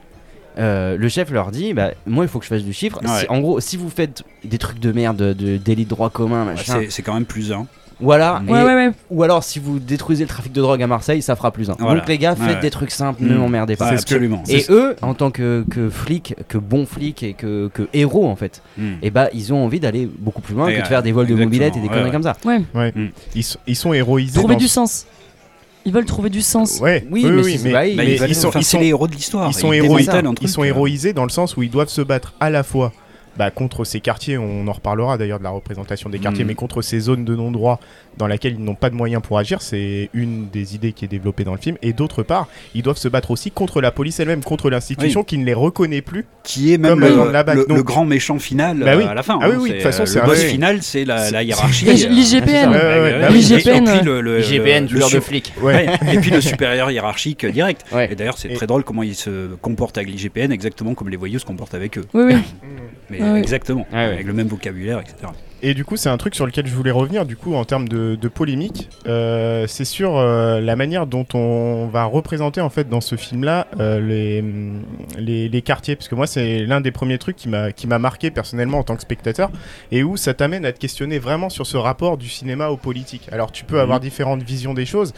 [0.60, 3.00] euh, le chef leur dit bah, moi il faut que je fasse du chiffre.
[3.04, 3.22] Ouais.
[3.22, 6.10] Si- en gros, si vous faites des trucs de merde, de, de délit de droit
[6.10, 7.66] commun, machin, c'est- C'est quand même plus un.
[8.00, 8.42] voilà.
[8.48, 8.92] Ouais, et- Ouais, ouais, ouais.
[9.10, 11.76] Ou alors si vous détruisez le trafic de drogue à Marseille, ça fera plus un.
[11.80, 12.02] Voilà.
[12.02, 12.62] Donc les gars, faites Ouais.
[12.62, 13.28] des trucs simples, Mm.
[13.30, 13.88] ne m'emmerdez pas.
[13.88, 14.44] Absolument.
[14.48, 18.36] Et eux, en tant que, que flics, que bons flics et que, que héros en
[18.36, 18.84] fait, Mm.
[19.02, 21.34] et bah ils ont envie d'aller beaucoup plus loin que de faire des vols de
[21.36, 22.12] mobilettes et des Ouais, conneries ouais.
[22.12, 22.36] comme ça.
[22.46, 22.94] Ouais.
[23.34, 24.38] Ils, sont- ils sont héroïsés.
[24.38, 25.08] Trouver dans du sens.
[25.86, 26.80] Ils veulent trouver du sens.
[26.80, 28.60] Ouais, Oui, oui, mais oui, c'est- mais, bah, ils- mais ils, veulent- ils sont, enfin,
[28.60, 29.50] ils c'est sont, les héros de l'histoire.
[29.50, 29.84] ils sont ils euh,
[30.66, 32.92] héroïsés dans le sens où ils doivent se battre à la fois
[33.36, 36.50] bah, contre ces quartiers, on en reparlera d'ailleurs de la représentation des quartiers, Mhm.
[36.50, 37.80] mais contre ces zones de non-droit
[38.18, 41.08] dans lesquelles ils n'ont pas de moyens pour agir, c'est une des idées qui est
[41.08, 41.78] développée dans le film.
[41.82, 45.38] Et d'autre part, ils doivent se battre aussi contre la police elle-même, contre l'institution qui
[45.38, 46.26] ne les reconnaît plus.
[46.44, 47.84] Qui est même Comme le, donc.
[47.86, 49.04] grand méchant final Bah euh, oui.
[49.04, 49.40] à la fin.
[49.42, 49.60] Ah oui, hein.
[49.62, 51.86] oui, de toute façon, euh, c'est le boss final, c'est la, la hiérarchie.
[51.86, 52.72] L'I- L'IGPN.
[53.30, 55.54] L'IGPN, tueur de flic.
[56.12, 57.86] Et puis le supérieur hiérarchique direct.
[57.92, 58.10] Ouais.
[58.12, 61.18] Et d'ailleurs, c'est Et- très drôle comment ils se comportent avec l'IGPN, exactement comme les
[61.18, 62.06] voyous se comportent avec eux.
[62.14, 62.36] Oui, oui.
[63.10, 63.40] Mais Ah oui.
[63.40, 65.32] exactement, Ah avec le même vocabulaire, etc.
[65.66, 67.88] Et du coup, c'est un truc sur lequel je voulais revenir, du coup, en termes
[67.88, 68.90] de, de polémique.
[69.08, 73.68] Euh, c'est sur euh, la manière dont on va représenter, en fait, dans ce film-là,
[73.80, 74.44] euh, les,
[75.18, 75.96] les, les quartiers.
[75.96, 78.84] Parce que moi, c'est l'un des premiers trucs qui m'a qui m'a marqué personnellement en
[78.84, 79.52] tant que spectateur,
[79.90, 83.30] et où ça t'amène à te questionner vraiment sur ce rapport du cinéma aux politiques.
[83.32, 85.14] Alors, tu peux avoir différentes visions des choses,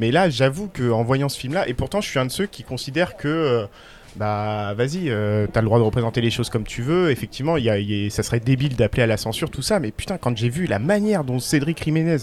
[0.00, 2.64] mais là, j'avoue qu'en voyant ce film-là, et pourtant, je suis un de ceux qui
[2.64, 3.68] considèrent que.
[4.16, 7.10] Bah vas-y, euh, t'as le droit de représenter les choses comme tu veux.
[7.10, 9.62] Effectivement, il y a- il y a- ça serait débile d'appeler à la censure, tout
[9.62, 9.80] ça.
[9.80, 12.18] Mais putain, quand j'ai vu la manière dont Cédric Jiménez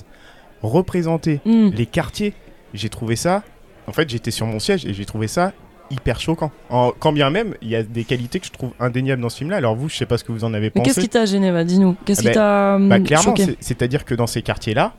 [0.61, 1.69] représentait Hmm.
[1.75, 2.33] les quartiers,
[2.73, 3.43] j'ai trouvé ça.
[3.87, 5.53] En fait, j'étais sur mon siège et j'ai trouvé ça
[5.89, 6.51] hyper choquant.
[6.69, 9.39] En, quand bien même, il y a des qualités que je trouve indéniables dans ce
[9.39, 9.57] film-là.
[9.57, 10.85] Alors vous, je sais pas ce que vous en avez Mais pensé.
[10.91, 11.97] qu'est-ce qui t'a gêné, va Dis-nous.
[12.05, 13.45] Qu'est-ce Ah qui t'a hum, Bah, clairement, choqué?
[13.45, 14.93] c'est- c'est-à-dire que dans ces quartiers-là,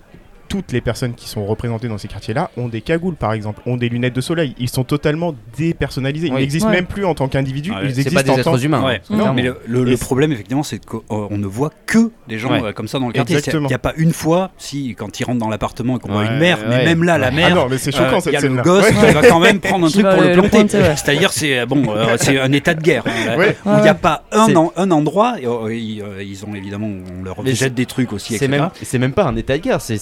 [0.53, 3.79] toutes les personnes qui sont représentées dans ces quartiers-là ont des cagoules, par exemple, ont
[3.79, 4.55] des lunettes de soleil.
[4.59, 6.27] Ils sont totalement dépersonnalisés.
[6.27, 6.41] Ils Oui.
[6.43, 6.75] n'existent Ouais.
[6.75, 7.71] même plus en tant qu'individus.
[7.71, 8.85] Ouais, ils existent pas des en tant êtres humains.
[8.85, 9.01] Ouais.
[9.11, 9.33] hein, Non.
[9.33, 11.03] Mais le, problème, effectivement, c'est qu'on
[11.39, 12.63] ne voit que des gens Ouais.
[12.65, 13.39] euh, comme ça dans le quartier.
[13.51, 16.27] Il n'y a pas une fois, si, quand ils rentrent dans l'appartement et qu'on voit
[16.27, 16.85] une mère, mais ouais.
[16.85, 17.49] même là, la mère.
[17.53, 18.93] Ah non, mais c'est choquant euh, cette y a le gosse Ouais.
[19.09, 20.69] qui va quand même prendre un truc pour le planter.
[20.69, 23.05] C'est-à-dire, c'est bon, euh, c'est un état de guerre.
[23.07, 25.37] hein, il n'y a pas un, endroit.
[25.41, 26.89] et, euh, ils, ont évidemment,
[27.19, 28.51] on leur jette des trucs aussi, C'est etc.
[28.61, 29.97] même, c'est même pas un état de guerre, c'est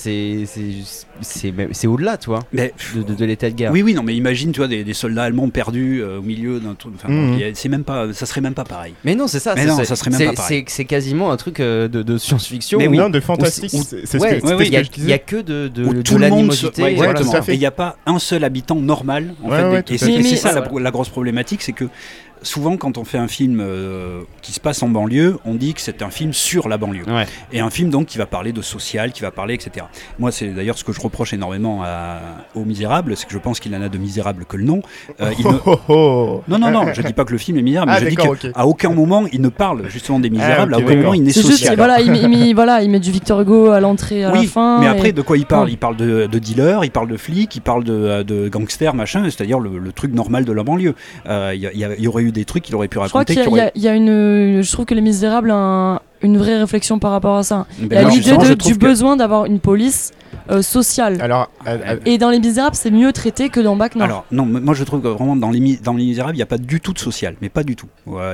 [0.47, 3.73] c'est au-delà, tu vois, Mais de, de, de l'état de guerre.
[3.73, 6.61] oui, oui, non, mais imagine, tu vois, des, des soldats allemands perdus euh, au milieu
[6.61, 6.93] d'un truc.
[6.97, 7.41] Enfin, Mhm.
[7.55, 8.95] c'est même pas, ça serait même pas pareil.
[9.05, 9.55] Mais non, c'est ça.
[9.55, 10.65] Mais non, ça serait même pas pareil.
[10.69, 12.79] C'est quasiment un truc euh, de, de science-fiction.
[12.79, 12.97] Mais oui.
[12.99, 13.71] Non, de fantastique.
[13.75, 15.01] où- C'est c'est ce ouais, que, ouais, ouais, il y, a- que je il y
[15.03, 15.13] disais.
[15.15, 16.83] a que de, de, l'animosité.
[16.83, 16.93] ouais.
[17.49, 19.35] Et il n'y a pas un seul habitant normal.
[19.43, 21.87] En Ouais, fait, ouais, et c'est ça la grosse problématique, c'est que
[22.43, 25.81] souvent quand on fait un film euh, qui se passe en banlieue, on dit que
[25.81, 27.05] c'est un film sur la banlieue.
[27.07, 27.27] Ouais.
[27.53, 29.87] Et un film donc qui va parler de social, qui va parler, etc.
[30.19, 32.19] Moi, c'est d'ailleurs ce que je reproche énormément à,
[32.55, 34.83] aux Misérables, c'est que je pense qu'il en a de misérables que le nom.
[35.21, 36.43] Euh, il ne- Oh, oh, oh.
[36.49, 38.17] Non, non, non, je dis pas que le film est misérable, Ah, mais je dis
[38.17, 41.23] qu'à aucun moment il ne parle justement des misérables, Ah, ok, à aucun moment il
[41.23, 41.77] n'est juste, social.
[41.77, 44.43] voilà, il met, il met- voilà, il met du Victor Hugo à l'entrée, à la
[44.45, 44.81] fin.
[44.81, 45.67] mais et- après, de quoi il parle?
[45.67, 45.73] Ouais.
[45.73, 49.25] Il parle de, de dealer, il parle de flic, il parle de, de gangster, machin,
[49.25, 50.95] c'est-à-dire le, le truc normal de la banlieue.
[51.27, 53.35] Euh, y, y il y aurait eu des trucs qu'il aurait pu Je crois raconter.
[53.43, 54.63] qu'il y, a- y une.
[54.63, 57.67] Je trouve que Les Misérables a un- une vraie réflexion par rapport à ça.
[57.81, 60.13] Il y a non, l'idée du que- besoin d'avoir une police
[60.51, 61.19] euh, sociale.
[61.21, 64.05] Alors, à- à- Et dans Les Misérables, c'est mieux traité que dans Bac Nord.
[64.05, 66.47] Alors, non, moi je trouve que vraiment dans les, dans les Misérables, il n'y a
[66.47, 67.87] pas du tout de social, mais pas du tout.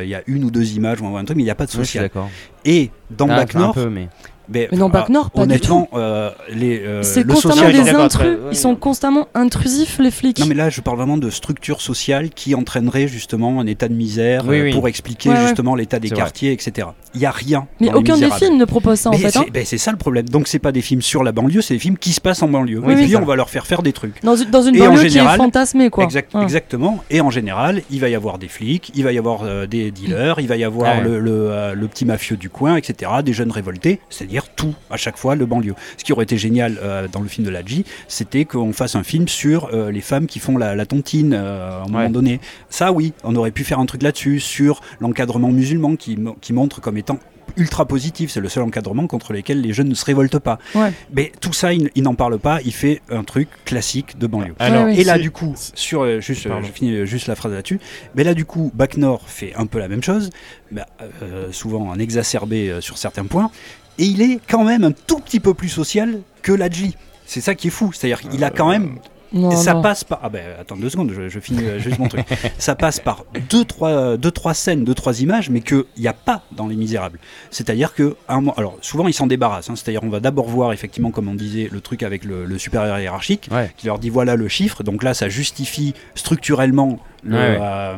[0.02, 1.54] Il y a une ou deux images, on voit un truc, mais il n'y a
[1.54, 2.04] pas de social.
[2.04, 2.28] d'accord.
[2.64, 4.08] Et dans Ah, Bac Nord, peu, mais.
[4.48, 7.72] Mais dans Bac ah, Nord, pas du honnêtement, euh, les, euh, c'est le constamment social.
[7.84, 8.38] des intrus.
[8.52, 10.38] Ils sont constamment intrusifs, les flics.
[10.38, 13.94] Non mais là je parle vraiment de structure sociale qui entraînerait justement un état de
[13.94, 14.72] misère Oui, euh, oui.
[14.72, 15.42] pour expliquer Ouais, ouais.
[15.46, 16.22] justement l'état des C'est vrai.
[16.22, 16.88] quartiers, etc.
[17.14, 17.66] Il y a rien.
[17.80, 19.30] Mais dans Les aucun des films ne propose ça en Mais fait.
[19.30, 19.44] c'est hein.
[19.52, 20.28] ben, c'est ça le problème.
[20.28, 22.48] Donc c'est pas des films sur la banlieue, c'est des films qui se passent en
[22.48, 22.78] banlieue.
[22.78, 23.20] Oui, et oui, puis ça.
[23.20, 24.22] on va leur faire faire des trucs.
[24.22, 26.04] Dans, une- dans une Et banlieue qui est fantasmée, quoi.
[26.04, 26.42] Exact- Ouais.
[26.42, 27.02] Exactement.
[27.10, 29.90] Et en général, il va y avoir des flics, il va y avoir euh, des
[29.90, 33.10] dealers, il va y avoir le petit mafieux du coin, etc.
[33.24, 35.74] Des jeunes révoltés, c'est-à-dire tout à chaque fois le banlieue.
[35.96, 39.02] Ce qui aurait été génial euh, dans le film de Ladji, c'était qu'on fasse un
[39.02, 42.40] film sur euh, les femmes qui font la, la tontine euh, à un moment donné.
[42.68, 46.80] Ça, oui, on aurait pu faire un truc là-dessus sur l'encadrement musulman qui, qui montre
[46.80, 47.18] comme étant
[47.56, 50.58] ultra positif, c'est le seul encadrement contre lequel les jeunes ne se révoltent pas.
[50.74, 50.92] Ouais.
[51.14, 54.54] Mais tout ça, il, il n'en parle pas, il fait un truc classique de banlieue.
[54.58, 54.88] alors.
[54.88, 57.80] Et là, du coup, sur euh, juste, euh, je finis juste la phrase là-dessus.
[58.14, 60.30] Mais là, du coup, Bac Nord fait un peu la même chose,
[60.70, 63.50] bah, euh, souvent en exacerbé euh, sur certains points,
[63.98, 66.96] et il est quand même un tout petit peu plus social que l'Adji.
[67.26, 68.98] C'est ça qui est fou, c'est-à-dire qu'il a quand même
[69.32, 69.82] Non, ça non.
[69.82, 70.20] passe par.
[70.22, 72.24] Ah ben attends deux secondes, je, je finis euh, juste mon truc.
[72.58, 76.12] Ça passe par deux trois, deux, trois scènes, deux, trois images, mais qu'il n'y a
[76.12, 77.18] pas dans Les Misérables.
[77.50, 78.14] C'est-à-dire que.
[78.28, 79.68] un moment- alors souvent ils s'en débarrassent.
[79.68, 79.74] hein.
[79.74, 82.98] C'est-à-dire on va d'abord voir, effectivement, comme on disait, le truc avec le, le supérieur
[83.00, 83.72] hiérarchique, Ouais.
[83.76, 84.84] qui leur dit voilà le chiffre.
[84.84, 87.96] Donc là, ça justifie structurellement Ouais, euh,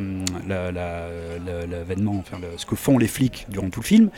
[1.71, 4.11] l'avènement, enfin, le- ce que font les flics durant tout le film.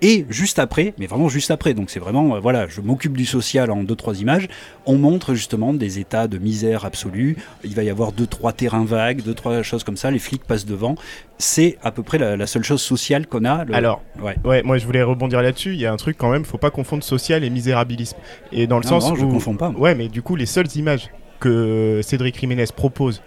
[0.00, 3.26] Et juste après, mais vraiment juste après, donc c'est vraiment, euh, voilà, je m'occupe du
[3.26, 4.46] social en deux, trois images,
[4.86, 8.84] on montre justement des états de misère absolue, il va y avoir deux, trois terrains
[8.84, 10.94] vagues, deux, trois choses comme ça, les flics passent devant,
[11.38, 13.64] c'est à peu près la, la seule chose sociale qu'on a.
[13.64, 14.36] le- Alors, ouais.
[14.44, 15.72] ouais, moi je voulais rebondir là-dessus.
[15.74, 18.16] Il y a un truc quand même, faut pas confondre social et misérabilisme.
[18.52, 19.70] Et dans le Non, sens non, je où, confonds pas.
[19.70, 21.10] ouais, mais du coup, les seules images
[21.40, 23.20] que Cédric Jiménez propose,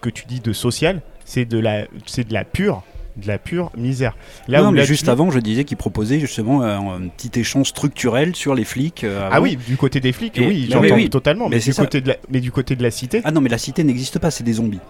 [0.00, 2.82] que tu dis de social, c'est de la, c'est de la pure
[3.20, 4.16] de la pure misère.
[4.48, 7.38] Là non, où mais juste tu- avant, je disais qu'il proposait justement un, un petit
[7.38, 9.04] échange structurel sur les flics.
[9.04, 11.48] euh, Ah oui, du côté des flics, Et- oui, j'entends oui, totalement.
[11.48, 11.82] Mais, Mais du ça.
[11.82, 14.18] côté de la, mais du côté de la cité, Ah non, mais la cité n'existe
[14.18, 14.80] pas, c'est des zombies.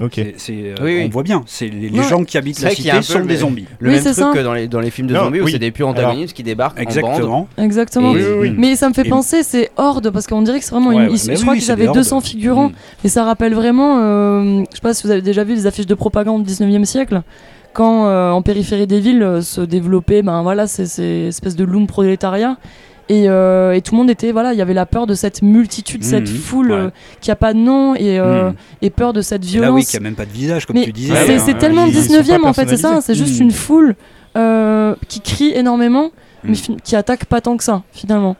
[0.00, 0.18] ok.
[0.18, 1.02] Euh, Oui, oui.
[1.06, 2.08] On voit bien, c'est les, les Ouais.
[2.08, 3.66] gens qui habitent la cité sont des zombies.
[3.80, 4.32] Le Oui, même c'est truc ça.
[4.32, 6.44] que dans les, dans les films de Non, zombies où c'est des purs antagonistes qui
[6.44, 6.88] débarquent en bande.
[6.88, 7.48] Exactement.
[7.58, 8.12] Exactement.
[8.14, 8.54] Et- Oui, oui, oui.
[8.56, 11.06] Mais ça me fait Et- penser, c'est Horde, parce qu'on dirait que c'est vraiment Ouais,
[11.06, 11.12] une.
[11.12, 11.98] ils- je crois oui, qu'ils avaient des hordes.
[11.98, 12.72] 200 figurants, Mm.
[13.04, 13.98] et ça rappelle vraiment.
[14.00, 16.84] euh, je sais pas si vous avez déjà vu les affiches de propagande du 19e
[16.84, 17.22] siècle,
[17.72, 21.64] quand euh, en périphérie des villes euh, se développaient, ben voilà, ces, ces espèces de
[21.64, 22.56] loom prolétariat.
[23.10, 25.40] Et, euh, et tout le monde était, voilà, il y avait la peur de cette
[25.40, 26.76] multitude, cette Mhm, foule ouais.
[26.78, 26.90] euh,
[27.22, 28.54] qui a pas de nom, et, euh, Mm.
[28.82, 29.74] et peur de cette Là, violence.
[29.74, 31.14] oui, qui a même pas de visage, comme Mais tu disais.
[31.38, 31.54] c'est hein.
[31.58, 33.96] tellement ils- ils sont 19e pas en fait, c'est ça, c'est juste une foule
[34.36, 36.10] euh, qui crie énormément,
[36.44, 36.52] mais
[36.84, 38.36] qui attaque pas tant que ça, finalement.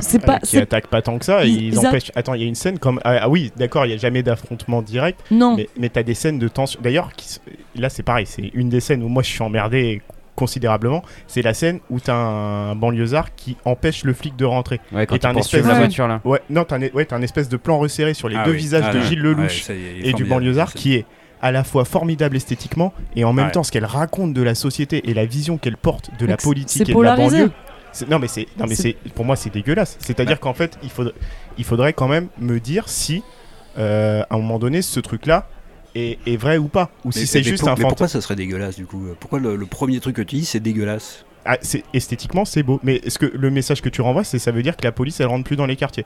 [0.00, 0.38] C'est pas.
[0.40, 1.44] Qui attaquent pas tant que ça.
[1.44, 2.12] Ils- Ils, empêchent.
[2.14, 3.00] Attends, il y a une scène comme.
[3.04, 5.20] Ah, ah oui, d'accord, il n'y a jamais d'affrontement direct.
[5.30, 5.56] Non.
[5.56, 6.80] Mais, mais t'as des scènes de tension.
[6.82, 7.38] D'ailleurs, qui
[7.76, 10.02] là c'est pareil, c'est une des scènes où moi je suis emmerdé
[10.36, 11.02] considérablement.
[11.26, 14.80] C'est la scène où t'as un banlieusard qui empêche le flic de rentrer.
[14.92, 16.20] Ouais, quand Et t'as un espèce la de- voiture là.
[16.24, 18.56] Ouais, non, t'as un, ouais, un espèce de plan resserré sur les Ah deux oui.
[18.56, 19.00] visages Ah de.
[19.02, 21.04] Gilles Lelouch Ouais, est et du banlieusard qui est
[21.42, 23.52] à la fois formidable esthétiquement et en même Ouais.
[23.52, 26.42] temps ce qu'elle raconte de la société et la vision qu'elle porte de la Donc,
[26.42, 27.50] politique et de la banlieue.
[27.92, 29.96] C'est- Non mais c'est non mais C'est- c'est pour moi c'est dégueulasse.
[30.00, 31.14] C'est-à-dire qu'en fait il faudrait
[31.58, 33.22] il faudrait quand même me dire si
[33.78, 35.48] euh, à un moment donné ce truc là
[35.94, 38.20] est, est vrai ou pas ou si c'est mais juste pour- un Mais pourquoi ça
[38.20, 39.02] serait dégueulasse du coup?
[39.18, 41.24] Pourquoi le, le premier truc que tu dis c'est dégueulasse?
[41.44, 42.78] Ah, c'est esthétiquement c'est beau.
[42.82, 45.20] Mais est-ce que le message que tu renvoies c'est ça veut dire que la police
[45.20, 46.04] elle rentre plus dans les quartiers?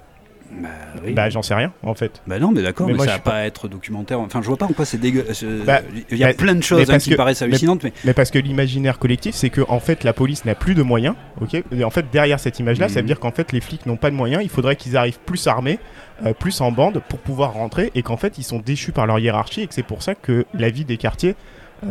[0.56, 0.68] Bah
[1.04, 1.12] oui.
[1.12, 2.22] Bah j'en sais rien en fait.
[2.26, 4.20] Bah non, mais d'accord, Mais mais, moi, ça je va suis pas être documentaire.
[4.20, 5.42] Enfin, je vois pas en quoi c'est dégueulasse.
[5.44, 8.12] Bah, Il y a bah, plein de choses hein, qui que- paraissent hallucinantes, mais, Mais
[8.14, 11.14] parce que l'imaginaire collectif, c'est que en fait la police n'a plus de moyens.
[11.40, 11.54] Ok?
[11.72, 13.06] Et en fait, derrière cette image-là, ça veut Mhm.
[13.06, 14.42] dire qu'en fait les flics n'ont pas de moyens.
[14.42, 15.78] Il faudrait qu'ils arrivent plus armés,
[16.24, 19.18] euh, plus en bande pour pouvoir rentrer, et qu'en fait ils sont déchus par leur
[19.18, 21.34] hiérarchie, et que c'est pour ça que la vie des quartiers,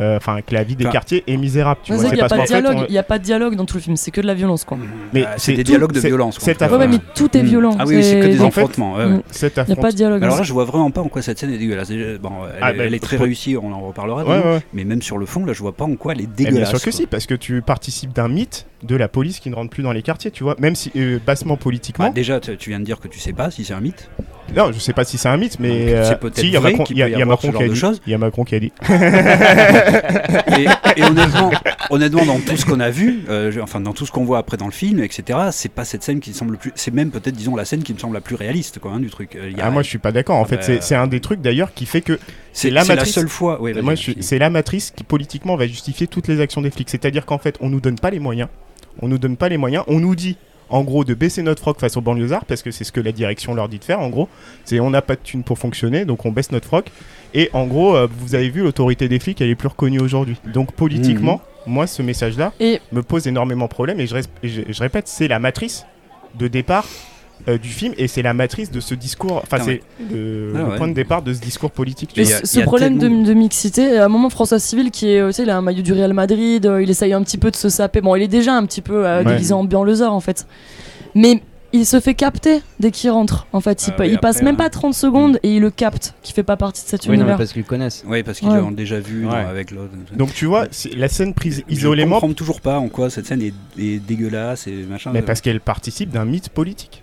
[0.00, 1.80] euh, enfin que la vie des quartiers est misérable.
[1.84, 2.08] Tu Ouais, vois.
[2.10, 3.76] qu'il n'y a pas de dialogue, on- il y a pas de dialogue dans tout
[3.76, 4.76] le film, c'est que de la violence quoi.
[5.12, 6.38] Mais Bah, c'est des tout- dialogues de violence.
[6.38, 6.48] quoi.
[6.52, 7.46] Ouais, ouais, mais tout est Mm.
[7.46, 7.76] violent.
[7.78, 8.94] Ah oui, c'est que des En affrontements.
[8.94, 9.10] ouais, ouais.
[9.10, 9.22] Mm.
[9.30, 10.22] cet Il n'y a pas de dialogue.
[10.22, 11.90] Alors là, je vois vraiment pas en quoi cette scène est dégueulasse.
[12.20, 14.24] Bon, elle, Ah, est- bah, elle est très pour- réussie, on en reparlera.
[14.24, 14.60] Ouais, ouais.
[14.72, 16.70] Mais même sur le fond, là, je vois pas en quoi elle est dégueulasse.
[16.70, 19.54] bien sûr que si, parce que tu participes d'un mythe de la police qui ne
[19.54, 20.56] rentre plus dans les quartiers, tu vois.
[20.58, 22.06] Même si euh, bassement politiquement.
[22.06, 24.08] Bah, déjà, tu tu viens de dire que tu sais pas si c'est un mythe.
[24.56, 26.56] Non, je sais pas si c'est un mythe, mais euh, c'est peut-être si, il y
[26.56, 27.80] a Macron, il y a- y Macron qui a dit.
[28.06, 28.72] Il y a Macron qui a dit.
[30.58, 30.66] et,
[31.00, 31.50] et honnêtement,
[31.90, 34.38] honnêtement, dans tout ce qu'on a vu, euh, je- enfin dans tout ce qu'on voit
[34.38, 36.72] après dans le film, etc., c'est pas cette scène qui me semble le plus.
[36.74, 39.10] C'est même peut-être, disons, la scène qui me semble la plus réaliste, quoi, hein, du
[39.10, 39.36] truc.
[39.36, 40.36] Euh, il y a- Ah, moi je suis pas d'accord.
[40.36, 42.18] En Ah fait, bah, c'est- un des trucs d'ailleurs qui fait que
[42.52, 43.14] c'est la la, matrice.
[43.14, 43.60] seule fois.
[43.60, 46.88] Ouais, moi, c'est la matrice qui politiquement va justifier toutes les actions des flics.
[46.90, 48.48] C'est-à-dire qu'en fait, on nous donne pas les moyens.
[49.02, 49.82] On nous donne pas les moyens.
[49.88, 50.36] On nous dit,
[50.70, 53.12] en gros, de baisser notre froc face aux banlieusards parce que c'est ce que la
[53.12, 54.00] direction leur dit de faire.
[54.00, 54.28] En gros,
[54.64, 56.86] c'est on n'a pas de thunes pour fonctionner, donc on baisse notre froc.
[57.34, 60.36] Et en gros, euh, vous avez vu, l'autorité des flics, elle est plus reconnue aujourd'hui.
[60.52, 63.98] Donc politiquement, moi, ce message-là Et me pose énormément de problèmes.
[64.00, 65.84] Et je, res- et je- je répète, c'est la matrice
[66.38, 66.84] de départ.
[67.48, 69.82] Euh, du film et c'est la matrice de ce discours enfin Ah c'est ouais.
[70.12, 72.62] le, Ah le point de départ de ce discours politique Mais a- ce il y
[72.62, 75.34] a problème de, tellement- de mixité, à un moment François Civil qui est, euh, tu
[75.34, 77.56] sais, il a un maillot du Real Madrid, euh, il essaye un petit peu de
[77.56, 78.00] se saper.
[78.00, 79.32] Bon, il est déjà un petit peu euh, Ouais.
[79.32, 80.46] déguisé en banlieusard en fait.
[81.14, 81.42] Mais
[81.72, 83.48] il se fait capter dès qu'il rentre.
[83.52, 84.58] En fait, il, Ah pa- oui, il passe après, même hein.
[84.58, 87.14] pas 30 secondes et il le capte, qui fait pas partie de cet Oui, non,
[87.22, 87.36] univers.
[87.36, 88.04] parce qu'ils le connaissent.
[88.06, 88.58] Oui, parce qu'ils Ouais.
[88.60, 89.30] l'ont déjà vu Ouais.
[89.42, 89.90] non, avec l'autre.
[90.16, 90.66] donc tu vois
[90.96, 94.66] la scène prise Je isolément comprends toujours pas en quoi cette scène est, est dégueulasse
[94.68, 95.10] et machin.
[95.12, 97.02] Mais parce qu'elle participe d'un mythe politique.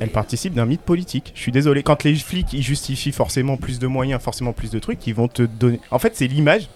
[0.00, 1.32] Elle participe d'un mythe politique.
[1.34, 1.82] Je suis désolé.
[1.82, 5.28] Quand les flics ils justifient forcément plus de moyens, forcément plus de trucs, ils vont
[5.28, 5.80] te donner.
[5.90, 6.68] En fait, c'est l'image.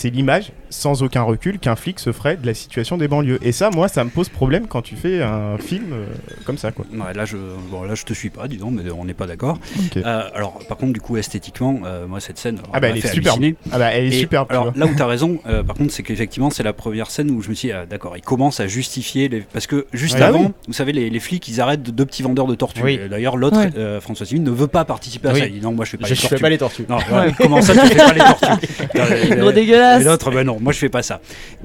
[0.00, 3.40] C'est l'image, sans aucun recul, qu'un flic se ferait de la situation des banlieues.
[3.42, 6.04] Et ça, moi, ça me pose problème quand tu fais un film euh,
[6.44, 6.84] comme ça, quoi.
[6.92, 7.36] Ouais, là, je,
[7.68, 9.58] bon, là, je te suis pas, disons, mais on n'est pas d'accord.
[9.96, 13.08] Euh, alors, par contre, du coup, esthétiquement, euh, moi, cette scène, Ah bah, elle est
[13.12, 13.42] superbe.
[13.72, 14.46] Ah bah, elle est Et superbe.
[14.46, 14.74] tu Alors vois.
[14.76, 17.42] là où tu as raison, euh, par contre, c'est qu'effectivement, c'est la première scène où
[17.42, 19.28] je me suis dit, ah, d'accord, il commence à justifier.
[19.28, 19.40] Les...
[19.40, 20.52] Parce que juste Ouais, avant, oui.
[20.68, 22.82] vous savez, les, les flics, ils arrêtent de- deux petits vendeurs de tortues.
[22.84, 23.00] Oui.
[23.10, 23.72] D'ailleurs, l'autre, Ouais.
[23.76, 25.40] euh, François Civil, ne veut pas participer à Oui.
[25.40, 25.46] ça.
[25.46, 26.36] Il dit non, moi, je fais pas Je, les je tortues.
[26.36, 26.86] fais pas les tortues.
[26.88, 28.68] Non, ouais, comment ça, tu fais pas les tortues
[29.40, 29.64] Gros Et
[29.96, 30.04] dégueulasse.
[30.12, 31.20] l'autre, ben non, moi je fais pas ça.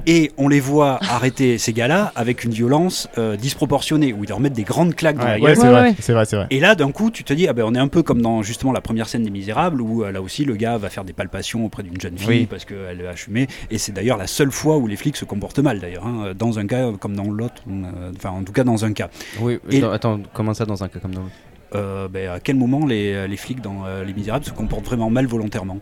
[0.07, 4.39] Et on les voit arrêter ces gars-là avec une violence euh, disproportionnée, où ils leur
[4.39, 5.49] mettent des grandes claques dans la Ouais, gueule.
[5.49, 6.47] ouais, c'est Ouais, vrai, c'est vrai, c'est vrai.
[6.49, 8.41] Et là, d'un coup, tu te dis, ah ben, on est un peu comme dans
[8.43, 11.13] justement la première scène des Misérables, où euh, là aussi le gars va faire des
[11.13, 12.45] palpations auprès d'une jeune fille Oui.
[12.49, 13.47] parce qu'elle a fumé.
[13.71, 16.59] Et c'est d'ailleurs la seule fois où les flics se comportent mal, d'ailleurs, hein, dans
[16.59, 19.09] un cas comme dans l'autre, euh, enfin en tout cas dans un cas.
[19.39, 21.33] Oui, Et- attends, attends, comment ça dans un cas comme dans l'autre?
[21.75, 25.09] Euh, ben, à quel moment les, les flics dans euh, Les Misérables se comportent vraiment
[25.09, 25.79] mal volontairement?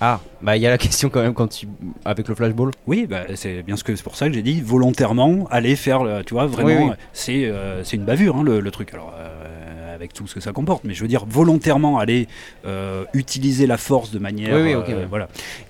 [0.00, 1.66] Ah, bah il y a la question quand même quand tu
[2.04, 2.70] avec le flashball.
[2.86, 6.04] Oui, bah, c'est bien ce que c'est pour ça que j'ai dit volontairement aller faire,
[6.04, 6.96] le- tu vois, vraiment, Oui, oui.
[7.12, 8.92] c'est euh, c'est une bavure hein, le, le truc.
[8.92, 12.28] Alors, euh, avec tout ce que ça comporte, mais je veux dire volontairement aller
[12.66, 15.06] euh, utiliser la force de manière, Oui, oui, ok, euh, ouais.
[15.08, 15.28] voilà.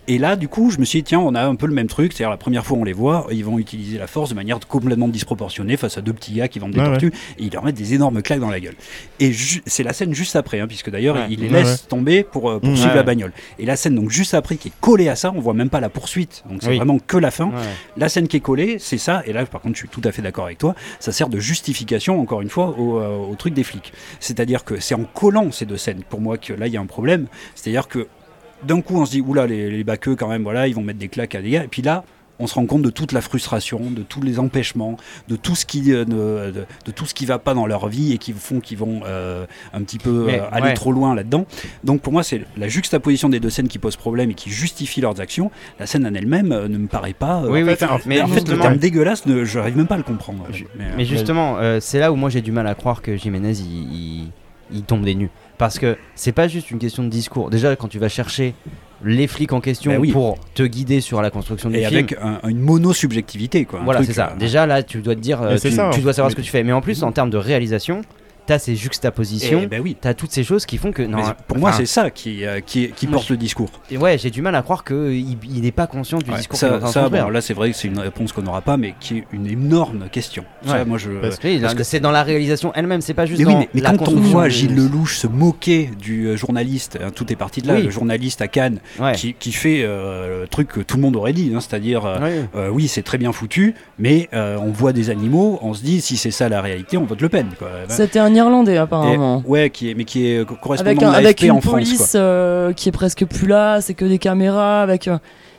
[0.09, 1.89] Et là, du coup, je me suis dit tiens, on a un peu le même
[1.89, 4.61] truc, c'est-à-dire la première fois on les voit, ils vont utiliser la force de manière
[4.69, 7.65] complètement disproportionnée face à deux petits gars qui vendent des Ouais, tortues et ils leur
[7.65, 8.77] mettent des énormes claques dans la gueule.
[9.19, 9.33] Et
[9.67, 11.27] c'est la scène juste après, hein, puisque d'ailleurs Ouais.
[11.31, 13.05] il les Ouais, laisse tomber pour euh, poursuivre Ouais, la ouais.
[13.07, 13.33] bagnole.
[13.59, 15.81] Et la scène donc juste après qui est collée à ça, on voit même pas
[15.81, 16.77] la poursuite, donc c'est Oui.
[16.77, 17.47] vraiment que la fin.
[17.47, 17.53] Ouais.
[17.97, 20.13] La scène qui est collée, c'est ça, et là par contre je suis tout à
[20.13, 23.55] fait d'accord avec toi, ça sert de justification encore une fois au, euh, au truc
[23.55, 23.93] des flics.
[24.21, 26.81] C'est-à-dire que c'est en collant ces deux scènes, pour moi que là il y a
[26.81, 27.27] un problème,
[27.57, 28.07] c'est-à-dire que
[28.65, 30.99] d'un coup on se dit, oula les, les baqueux quand même, voilà, ils vont mettre
[30.99, 32.05] des claques à des gars, et puis là
[32.39, 35.65] on se rend compte de toute la frustration, de tous les empêchements, de tout ce
[35.65, 38.35] qui euh, ne, de, de tout ce qui va pas dans leur vie et qui
[38.35, 40.75] font qu'ils vont euh, un petit peu Mais, euh, aller ouais.
[40.75, 41.47] trop loin là-dedans.
[41.83, 45.01] Donc pour moi c'est la juxtaposition des deux scènes qui pose problème et qui justifie
[45.01, 45.51] leurs actions.
[45.81, 47.41] La scène en elle-même euh, ne me paraît pas.
[47.49, 50.05] Oui, oui, fait, mais en fait, le terme dégueulasse, ne- j'arrive même pas à le
[50.05, 50.47] comprendre.
[50.79, 53.93] Mais, Mais justement, c'est là où moi j'ai du mal à croire que Jiménez il,
[53.95, 54.31] il-
[54.73, 55.31] il tombe des nues.
[55.59, 57.49] Parce que c'est pas juste une question de discours.
[57.51, 58.55] Déjà, quand tu vas chercher
[59.05, 60.13] les flics en question Bah oui.
[60.13, 61.95] pour te guider sur la construction du et film.
[61.95, 63.65] avec un- une mono-subjectivité.
[63.65, 64.33] Quoi, un Voilà, c'est ça.
[64.35, 66.43] euh, Déjà là, tu dois te dire, euh, tu, ça, tu dois savoir ce que
[66.43, 66.63] tu fais.
[66.63, 68.03] Mais en plus, en termes de réalisation,
[68.47, 69.97] t'as ces juxtapositions, eh ben oui.
[70.01, 71.03] t'as toutes ces choses qui font que.
[71.03, 73.71] Non, Mais pour moi, c'est ça qui, euh, qui, porte je- le discours.
[73.91, 76.59] et ouais, j'ai du mal à croire qu'il il n'est pas conscient du Ouais, discours
[76.59, 79.19] ça, ça, bon, là, c'est vrai que c'est une réponse qu'on n'aura pas, mais qui
[79.19, 80.45] est une énorme question.
[80.65, 80.85] Ça, Ouais.
[80.85, 81.11] moi, je.
[81.21, 83.69] Parce Oui, que- c'est dans la réalisation elle-même, c'est pas juste Mais oui, dans mais,
[83.75, 87.37] mais la quand on voit Gilles Lelouch se moquer du euh, journaliste, hein, tout est
[87.37, 87.83] parti de là, Oui.
[87.83, 89.13] le journaliste à Cannes, Ouais.
[89.13, 92.43] qui, qui fait euh, le truc que tout le monde aurait dit, hein, c'est-à-dire, euh,
[92.55, 96.01] euh, oui, c'est très bien foutu, mais euh, on voit des animaux, on se dit,
[96.01, 97.47] si c'est ça la réalité, on vote Le Pen.
[97.59, 97.69] Quoi.
[97.89, 99.43] C'était un Irlandais Et- apparemment.
[99.47, 101.61] ouais, qui est, mais qui est co- correspondant Avec, de un- l'AFP avec une en
[101.61, 101.73] France.
[101.75, 102.21] police quoi.
[102.21, 105.09] euh, qui est presque plus là, c'est que des caméras, avec.
[105.09, 105.19] euh,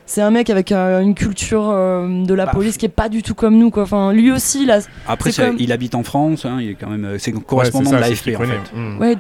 [0.10, 3.10] c'est un mec avec euh, une culture euh, de la Bah, police qui est pas
[3.10, 3.84] du tout comme nous quoi.
[3.84, 4.80] Enfin, lui aussi là.
[5.06, 7.34] Après, c'est c'est- comme- il habite en France, hein, il est quand même, euh, c'est
[7.36, 9.00] Ouais, correspondant c'est de ça, c'est l'AFP en fait.
[9.02, 9.16] Ouais,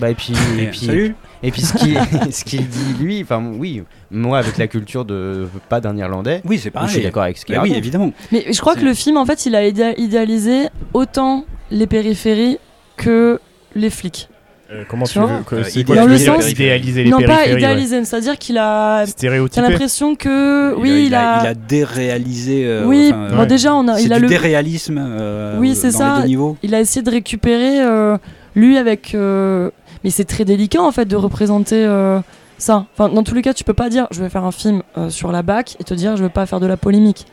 [0.00, 1.14] Bah, et puis, et Et- puis, Salut.
[1.44, 1.96] et puis ce qu'il
[2.32, 6.58] ce qu'il dit lui, enfin oui, moi avec la culture de pas d'un Irlandais, Oui,
[6.58, 6.88] c'est pareil.
[6.88, 8.10] je suis d'accord avec ce qu'il Bah oui, évidemment.
[8.32, 10.62] mais je crois que le film en fait il a idéa- idéalisé
[10.94, 12.58] autant les périphéries
[12.96, 13.40] que
[13.74, 14.28] les flics.
[14.72, 17.04] Euh, comment Tu tu vois veux que Euh, c'est idéaliser Dans le idéaliser sens- idéaliser
[17.04, 17.58] les non pas périphéries, ouais.
[17.58, 19.00] idéalisé, c'est-à-dire qu'il a.
[19.00, 19.60] T'as Stéréotypé.
[19.68, 21.42] l'impression que Il oui a, il il a, a.
[21.42, 22.64] il a déréalisé.
[22.66, 23.46] euh, oui, enfin, bon, ouais.
[23.46, 24.98] déjà on a, c'est il a du le, déréalisme.
[24.98, 26.16] euh, Oui, c'est ça.
[26.16, 26.56] Les deux niveaux.
[26.62, 28.16] il a essayé de récupérer euh,
[28.56, 29.70] lui avec euh,
[30.02, 32.20] mais c'est très délicat en fait de représenter euh,
[32.56, 34.82] ça enfin dans tous les cas tu peux pas dire je vais faire un film
[34.96, 37.26] euh, sur la BAC et te dire je vais pas faire de la polémique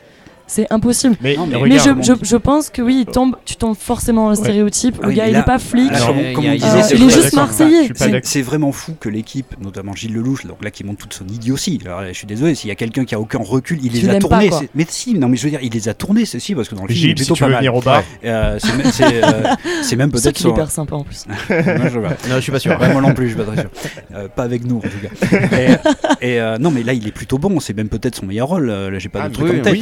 [0.46, 3.36] c'est impossible Mais, Non, mais- mais regarde, je, je, je pense que oui il tombe,
[3.44, 4.42] tu tombes forcément dans le Ouais.
[4.44, 6.82] stéréotype Ah le oui, gars il là- est pas flic Alors, comme on disait, Euh,
[6.82, 8.20] c'est il est juste marseillais C'est-.
[8.24, 11.80] C'est vraiment fou que l'équipe, notamment Gilles Lelouch, donc là qui montre toute son idiotie.
[11.84, 14.08] Alors, je suis désolé, s'il y a quelqu'un qui a aucun recul, il Tu les
[14.10, 14.50] a tournés.
[14.50, 16.68] pas, c'est- mais si, non, mais je veux dire, il les a tournés, ceci, parce
[16.68, 17.60] que dans le film, il est Gilles, si plutôt tu pas veux mal.
[17.60, 19.42] venir au bar, Euh, c'est même- c'est euh,
[19.82, 21.24] c'est c'est peut-être qu'il est son- hyper sympa en plus
[22.28, 22.78] Non, je suis pas sûr.
[22.78, 23.70] Moi non plus, je suis pas très sûr.
[24.14, 25.38] Euh, pas avec nous, en tout cas.
[26.20, 27.60] Et, euh, non, mais là, il est plutôt bon.
[27.60, 28.70] C'est même peut-être son meilleur rôle.
[28.70, 29.76] euh, Là, j'ai pas Ah, de truc oui, en tête.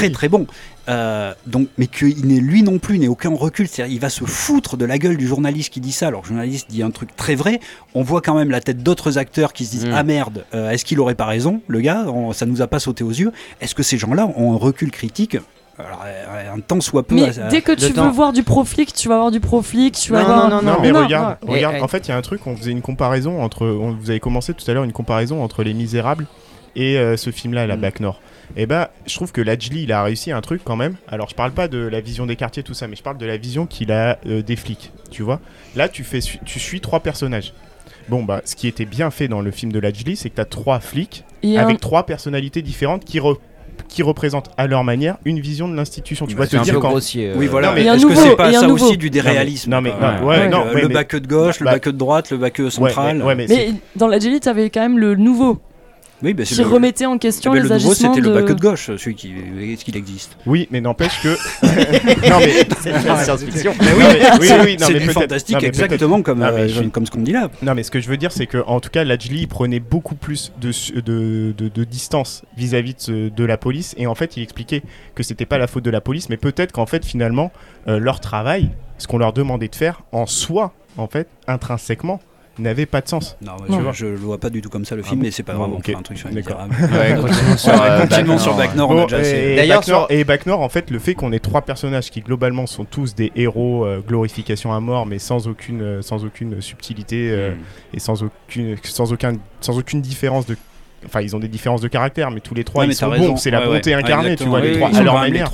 [0.00, 0.46] Très très bon.
[0.88, 3.68] Euh, donc, mais qu'il n'est lui non plus n'ait aucun recul.
[3.68, 6.08] C'est-à-dire, il va se foutre de la gueule du journaliste qui dit ça.
[6.08, 7.60] Alors, le journaliste dit un truc très vrai.
[7.94, 9.92] On voit quand même la tête d'autres acteurs qui se disent Mm.
[9.94, 12.06] ah merde, euh, est-ce qu'il aurait pas raison, le gars?
[12.08, 13.32] On- Ça nous a pas sauté aux yeux.
[13.60, 15.36] Est-ce que ces gens-là ont un recul critique?
[15.78, 17.14] Alors, euh, un temps soit peu.
[17.14, 19.94] mais à- dès que tu temps- veux voir du proflic tu vas voir du proflic
[19.94, 21.52] tu vas Non, voir non, Non, non, mais non, regarde, non.
[21.54, 21.76] regarde.
[21.76, 23.66] Et- en fait, il y a un truc, on faisait une comparaison entre.
[23.66, 26.26] On, vous avez commencé tout à l'heure une comparaison entre Les Misérables
[26.76, 27.80] et euh, ce film-là, La Mm.
[27.80, 28.20] Bac Nord.
[28.56, 30.94] Et bah, je trouve que Lajli, il a réussi un truc quand même.
[31.08, 33.26] Alors, je parle pas de la vision des quartiers, tout ça, mais je parle de
[33.26, 34.92] la vision qu'il a euh, des flics.
[35.10, 35.40] Tu vois
[35.76, 37.52] Là, tu, fais, tu suis trois personnages.
[38.08, 40.40] Bon, bah, ce qui était bien fait dans le film de Lajli, c'est que tu
[40.40, 43.38] as trois flics Et un- avec trois personnalités différentes qui, re-
[43.88, 46.26] qui représentent à leur manière une vision de l'institution.
[46.26, 46.88] Tu Bah, vois, C'est te dire quand.
[46.90, 47.28] grossier.
[47.30, 48.84] euh, Oui, voilà, est-ce que c'est pas ça nouveau.
[48.86, 50.12] aussi du déréalisme Non, mais- quoi?
[50.20, 52.30] non, ouais, Avec, non, ouais, Le mais- baqueux de gauche, le Bah- baqueux de droite,
[52.32, 53.18] le Ouais, central.
[53.18, 55.60] mais, ouais, mais dans la Jelly t'avais quand même le nouveau
[56.22, 58.28] Oui, bah, qui le- remettait en question ben, les le nouveau, agissements c'était de...
[58.28, 60.36] le baqueux de gauche, celui qui est-ce qu'il existe?
[60.46, 61.28] Oui, mais n'empêche que.
[62.30, 62.66] non, mais.
[62.80, 63.72] C'est de la science-fiction.
[63.80, 64.04] Mais oui,
[64.40, 67.22] mais- oui, non, mais fantastique non, mais exactement comme, Non, euh, je comme ce qu'on
[67.22, 67.48] dit là.
[67.62, 69.80] Non, mais ce que je veux dire, c'est que en tout cas, Lajli il prenait
[69.80, 70.70] beaucoup plus de,
[71.00, 73.94] de, de- de distance vis-à-vis de la police.
[73.96, 74.82] Et en fait, il expliquait
[75.14, 77.50] que c'était pas la faute de la police, mais peut-être qu'en fait, finalement,
[77.88, 82.20] euh, leur travail, ce qu'on leur demandait de faire, en soi, en fait, intrinsèquement,
[82.60, 83.36] n'avait pas de sens.
[83.42, 83.76] Non, Non.
[83.76, 85.30] tu vois, je le vois pas du tout comme ça le Ah film, bon mais
[85.30, 85.90] c'est pas Bon, vraiment ok.
[85.90, 86.58] pour un truc sur D'accord.
[86.80, 89.36] Ouais, continuons sur, euh, continuons Bac sur Nord, on Bon, a déjà assez.
[89.36, 92.20] et, D'ailleurs, sur- et Bac Nord, en fait, le fait qu'on ait trois personnages qui
[92.20, 96.60] globalement sont tous des héros, euh, glorification à mort, mais sans aucune, euh, sans aucune
[96.60, 97.96] subtilité euh, Mm.
[97.96, 100.56] et sans aucune, sans aucun, sans aucune différence de
[101.06, 103.30] enfin ils ont des différences de caractère, mais tous les trois Ouais, ils sont raison.
[103.30, 103.36] bons.
[103.36, 105.50] C'est la bonté incarnée, tu vois, les trois à leur manière.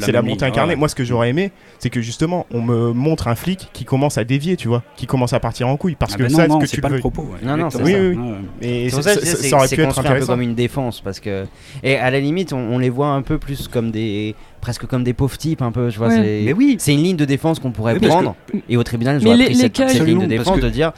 [0.00, 0.36] C'est la ligne.
[0.42, 0.76] incarnée.
[0.76, 4.18] Moi, ce que j'aurais aimé, c'est que justement, on me montre un flic qui commence
[4.18, 5.94] à dévier, tu vois, qui commence à partir en couille.
[5.96, 7.10] Parce Ah que ben ça, non, non, que c'est tu pas le le veuilles.
[7.12, 7.22] propos.
[7.32, 7.38] ouais.
[7.42, 7.82] Non, non, c'est.
[7.82, 8.18] Oui, oui.
[8.62, 10.54] Et ça, ça que je ça- disais, ça aurait pu être un peu comme une
[10.54, 11.46] défense parce que
[11.82, 15.04] et à la limite on, on les voit un peu plus comme des presque comme
[15.04, 16.14] des pauvres types un peu tu vois Ouais.
[16.16, 16.76] c'est Mais oui.
[16.78, 18.34] c'est une ligne de défense qu'on pourrait Oui, prendre
[18.68, 20.92] et au tribunal ils auraient pris cette, ligne de défense que- de dire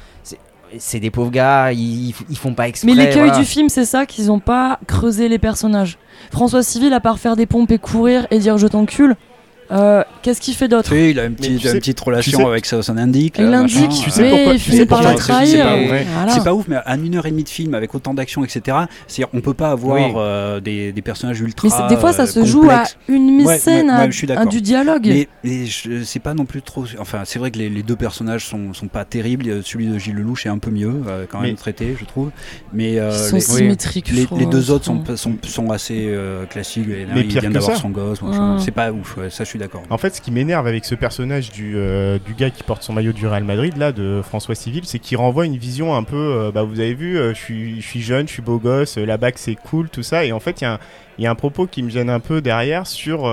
[0.78, 3.38] c'est- des pauvres gars ils, ils font pas exprès Mais l'écueil voilà.
[3.38, 5.98] du film, c'est ça qu'ils n'ont pas creusé les personnages.
[6.30, 9.16] François Civil, à part faire des pompes et courir et dire je t'encule,
[9.72, 12.66] euh, qu'est-ce qu'il fait d'autre il a une petite, une petite relation tu sais- avec
[12.66, 13.36] son, indique.
[13.38, 15.66] Il l'indique, tu sais mais pourquoi- il tu finit sais par la pourquoi- trahir.
[16.28, 18.76] c'est pas- ouf, mais à une heure et demie de film avec autant d'action, etc.
[19.32, 20.12] On peut pas avoir Oui.
[20.16, 21.68] euh, des, des personnages ultra.
[21.88, 25.06] Mais des fois, ça euh, se joue à une mise Ouais, du dialogue.
[25.06, 26.84] Mais, mais je- c'est pas non plus trop.
[26.98, 29.62] Enfin, c'est vrai que les, les deux personnages sont, sont pas terribles.
[29.64, 32.30] Celui de Gilles Lelouch est un peu mieux, euh, quand même Mais- traité, je trouve.
[32.72, 34.10] Mais euh, Ils sont les, symétriques.
[34.10, 36.12] je les- deux autres sont, Enfin, sont, sont assez
[36.50, 36.86] classiques.
[36.88, 37.82] Il pire vient que d'avoir ça.
[37.82, 38.20] son gosse.
[38.58, 39.58] C'est pas ouf, ça je suis
[39.90, 42.92] En fait, ce qui m'énerve avec ce personnage du, euh, du gars qui porte son
[42.92, 46.16] maillot du Real Madrid, là, de François Civil, c'est qu'il renvoie une vision un peu.
[46.16, 48.96] euh, bah, vous avez vu, euh, je suis- je suis jeune, je suis beau gosse,
[48.98, 50.24] la bague c'est cool, tout ça.
[50.24, 50.64] Et en fait, il
[51.18, 53.24] y, a un- propos qui me gêne un peu derrière sur.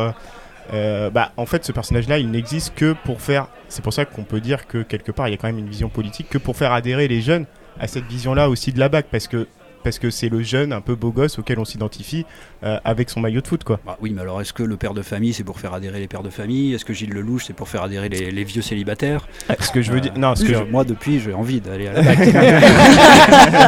[0.72, 3.48] bah, en fait, ce personnage-là, il n'existe que pour faire.
[3.70, 5.70] C'est pour ça qu'on peut dire que quelque part, il y a quand même une
[5.70, 7.46] vision politique, que pour faire adhérer les jeunes
[7.80, 9.48] à cette vision-là aussi de la bague, parce que
[9.84, 12.26] parce que c'est le jeune un peu beau gosse auquel on s'identifie
[12.64, 13.80] euh, avec son maillot de foot, quoi.
[13.86, 16.08] Bah oui, mais alors est-ce que le père de famille c'est pour faire adhérer les
[16.08, 16.74] pères de famille?
[16.74, 19.28] Est-ce que Gilles Lelouch c'est pour faire adhérer les, les vieux célibataires?
[19.60, 21.62] Ce que je veux Euh, dire, non, ce que Je- je- Moi depuis j'ai envie
[21.62, 22.18] d'aller à la bac.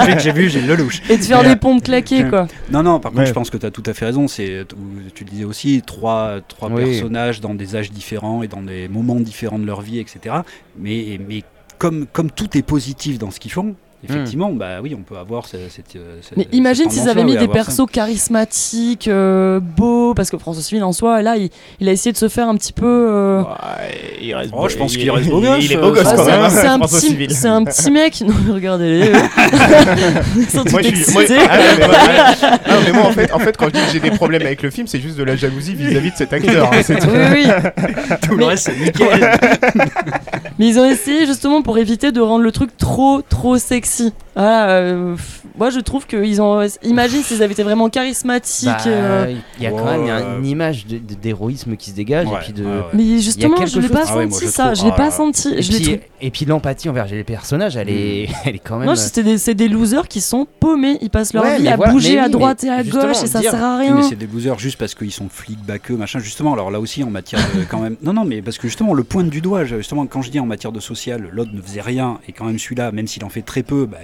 [0.02, 1.02] Depuis que j'ai vu Gilles Lelouch.
[1.10, 2.48] Et de faire des pompes claquées, quoi.
[2.72, 3.28] Non, non, par contre, Ouais.
[3.28, 4.28] je pense que tu as tout à fait raison.
[4.28, 4.66] C'est,
[5.14, 6.84] tu le disais aussi, trois, trois Oui.
[6.86, 10.38] personnages dans des âges différents et dans des moments différents de leur vie, etc.
[10.78, 11.44] Mais, mais
[11.78, 15.46] comme, comme tout est positif dans ce qu'ils font, effectivement, bah oui, on peut avoir
[15.46, 15.60] cette.
[15.96, 17.48] euh, cette- Mais cette imagine s'ils avaient mis des ça.
[17.48, 21.50] persos charismatiques, euh, beaux, parce que François Civil en soi, là, il,
[21.80, 22.86] il a essayé de se faire un petit peu.
[22.86, 23.44] euh,
[24.22, 26.14] il reste Oh, je pense il- qu'il reste beau gosse, Il est beau gosse ah,
[26.16, 27.32] quand c'est même, un- c'est un, petit- Civil.
[27.32, 28.22] c'est un petit mec.
[28.22, 29.12] Non, regardez-les.
[30.52, 31.98] tous Moi, je suis- moi- ah, ouais, mais moi,
[32.70, 34.62] non, mais moi, en fait, en fait, quand je dis que j'ai des problèmes avec
[34.62, 36.72] le film, c'est juste de la jalousie vis-à-vis de cet acteur.
[36.74, 37.08] hein, c'est tout.
[37.10, 38.16] Oui, oui.
[38.28, 39.30] Tout le reste, c'est nickel.
[40.58, 43.89] Mais ils ont essayé justement pour éviter de rendre le truc trop, trop sexy.
[44.36, 46.66] Voilà, euh, pff, moi je trouve qu'ils ont.
[46.84, 48.66] Imagine s'ils avaient été vraiment charismatiques.
[48.68, 51.92] Bah, euh, il y a quand Ouais, même il y a une image d'héroïsme qui
[51.92, 52.84] se dégage Ouais, et puis de ouais, ouais.
[52.94, 54.64] Mais justement, je l'ai chose- pas Ah moi, senti je ça.
[54.66, 55.54] trouve- Je l'ai ah pas senti.
[55.56, 58.78] et Je l'ai puis, et puis l'empathie envers les personnages elle est elle est quand
[58.80, 60.98] même des, c'est des losers qui sont paumés.
[61.02, 63.28] Ils passent leur Ouais, vie à voilà, bouger à oui, droite et à gauche et
[63.28, 63.96] ça dire- sert à rien.
[63.96, 66.20] mais c'est des losers juste parce qu'ils sont flics, baqueux, machin.
[66.20, 67.96] Justement, alors là aussi en matière de quand même.
[68.02, 70.46] Non, non, mais parce que justement, le pointe du doigt, justement, quand je dis en
[70.46, 73.42] matière de social, l'autre ne faisait rien et quand même celui-là, même s'il en fait
[73.42, 73.98] très peu, bah,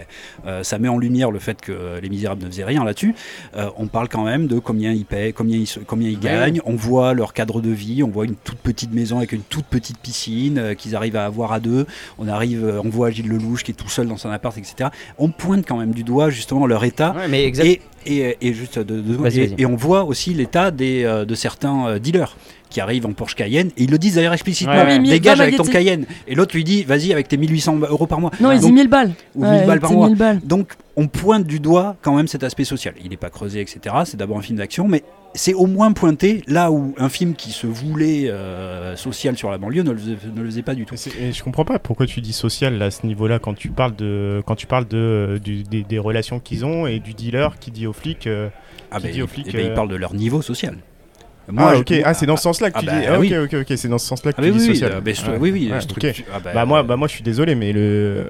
[0.45, 3.16] euh, ça met en lumière le fait que euh, les Misérables ne faisaient rien là-dessus.
[3.56, 6.60] Euh, on parle quand même de combien ils paient, combien ils, se- combien ils gagnent.
[6.66, 9.66] On voit leur cadre de vie, on voit une toute petite maison avec une toute
[9.66, 11.86] petite piscine euh, qu'ils arrivent à avoir à deux.
[12.18, 14.90] On arrive, on voit Gilles Lelouch qui est tout seul dans son appart, etc.
[15.18, 17.14] On pointe quand même du doigt justement leur état.
[17.16, 20.72] Ouais, mais exact Et, et, et juste de, de- Vas-y, et, on voit aussi l'état
[20.72, 22.36] des, de certains dealers
[22.70, 25.64] qui arrivent en Porsche Cayenne et ils le disent d'ailleurs explicitement Ouais, dégage avec ton.
[25.64, 28.66] Cayenne et l'autre lui dit vas-y avec tes 1800 euros par mois Non, il dit
[28.66, 29.12] Donc- 1000 balles.
[29.36, 30.40] ou Ouais, 1000 balles par mois 1000 balles.
[30.44, 33.96] donc on pointe du doigt quand même cet aspect social il n'est pas creusé etc
[34.06, 37.52] c'est d'abord un film d'action mais c'est au moins pointé là où un film qui
[37.52, 40.86] se voulait euh, social sur la banlieue ne le faisait, ne le faisait pas du
[40.86, 43.70] tout Et je comprends pas pourquoi tu dis social là, à ce niveau-là quand tu
[43.70, 47.14] parles de quand tu parles de euh, du- des, des relations qu'ils ont et du
[47.14, 48.28] dealer qui dit aux flics.
[48.28, 48.48] euh,
[48.92, 50.42] ah Qui ben, dit aux il- flics, eh ben, il euh, parle de leur niveau
[50.42, 50.78] social
[51.58, 53.34] ah je- ok ah c'est dans ce sens-là que ah tu bah, dis ah, oui.
[53.36, 55.02] ok ok ok c'est dans ce sens-là que ah tu oui, dis oui, social.
[55.06, 55.38] je- Ouais.
[55.40, 55.82] oui oui Ouais, je ok.
[55.82, 58.28] structure- ah bah, Bah moi, bah moi je suis désolé, mais le,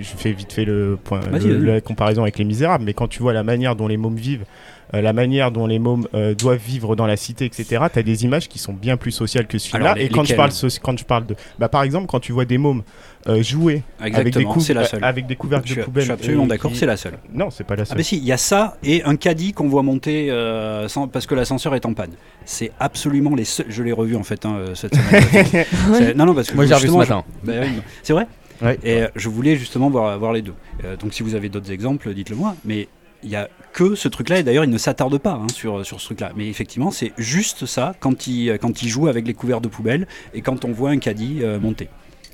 [0.00, 2.84] je fais vite fait le point, le- la comparaison avec les Misérables.
[2.84, 4.44] Mais quand tu vois la manière dont les mômes vivent,
[4.94, 7.84] euh, la manière dont les mômes euh, doivent vivre dans la cité, etc.
[7.92, 9.84] T'as des images qui sont bien plus sociales que celui-là.
[9.90, 12.20] Alors, les- Et quand je parle, soci- quand je parle de, bah par exemple, quand
[12.20, 12.82] tu vois des mômes
[13.28, 14.44] euh, jouer avec des
[14.74, 16.96] la seule avec des couvercles je, de poubelle, je suis absolument d'accord qui- c'est la
[16.96, 17.96] seule Non, c'est pas la Ah seule.
[17.98, 21.26] ben si, il y a ça et un caddie qu'on voit monter euh, sans- parce
[21.26, 22.12] que l'ascenseur est en panne.
[22.46, 23.66] C'est absolument les seuls.
[23.68, 25.64] Je l'ai revu en fait hein, cette semaine.
[25.94, 27.68] C'est- non non parce que moi j'ai revu ce matin je- bah oui,
[28.02, 28.26] c'est vrai.
[28.62, 28.78] Ouais.
[28.84, 30.52] Et euh, je voulais justement voir, voir les deux.
[30.84, 32.54] Euh, donc si vous avez d'autres exemples, dites-le moi.
[32.64, 32.88] Mais
[33.22, 35.94] il y a que ce truc-là et d'ailleurs il ne s'attarde pas hein, sur, ce
[35.94, 36.32] truc-là.
[36.36, 40.06] Mais effectivement c'est juste ça quand il, quand il joue avec les couverts de poubelle
[40.34, 41.88] et quand on voit un caddie euh, monter.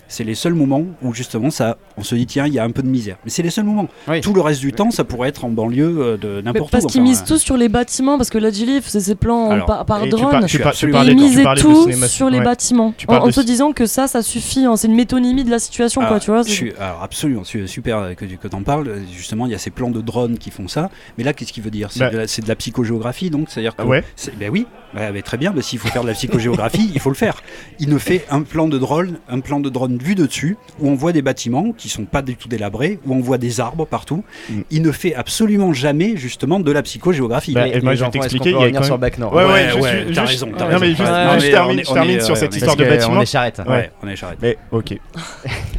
[0.09, 2.71] C'est les seuls moments où justement ça, on se dit tiens, il y a un
[2.71, 3.17] peu de misère.
[3.25, 3.89] Mais c'est les seuls moments.
[4.09, 4.21] Oui.
[4.21, 6.73] Tout le reste du temps, ça pourrait être en banlieue euh, de Mais n'importe où.
[6.73, 9.15] parce qu'ils enfin, misent euh, tous sur les bâtiments, parce que la Gilly faisait ses
[9.15, 10.31] plans Alors, par, par tu drone.
[10.31, 12.45] par- Je suis tu par- tu de- ils misaient tout sur les ouais.
[12.45, 12.93] bâtiments.
[12.97, 14.65] Tu En, parles en de- se disant que ça, ça suffit.
[14.65, 14.77] hein.
[14.77, 16.43] C'est une métonymie de la situation, Ah, quoi, tu vois.
[16.43, 18.91] je c'est- suis, alors absolument, c'est super que, que tu en parles.
[19.13, 20.91] Justement, il y a ces plans de drones qui font ça.
[21.19, 21.89] Mais là, qu'est-ce qu'il veut dire?
[21.91, 22.11] C'est Bah.
[22.11, 23.83] de, la- c'est de la psychogéographie, donc c'est-à-dire que.
[23.83, 24.05] Ah ouais.
[24.17, 25.51] c'est- Ben oui, ben très bien.
[25.53, 27.43] Ben, S'il faut faire de la psychogéographie, il faut le faire.
[27.81, 30.89] Il ne fait un plan de drone, un plan de drone vu de dessus, où
[30.89, 33.87] on voit des bâtiments qui sont pas du tout délabrés, où on voit des arbres
[33.87, 34.25] partout.
[34.51, 34.61] Mm.
[34.71, 37.53] Il ne fait absolument jamais justement de la psychogéographie.
[37.53, 39.69] Bah, Les- moi, je vais t'expliquer, il y a sur Bac Nord Ouais, Ouais, ouais,
[39.75, 40.81] je- ouais, je- t'as je- raison, t'as non, raison.
[40.81, 42.37] mais juste, Ouais, juste non, mais je termine, on est- je termine on est, sur
[42.37, 43.17] cette on est- histoire de bâtiment.
[43.17, 43.61] On est charrette.
[43.67, 43.91] Ouais, Ouais.
[44.03, 44.39] on est charrette.
[44.43, 44.99] Mais ok.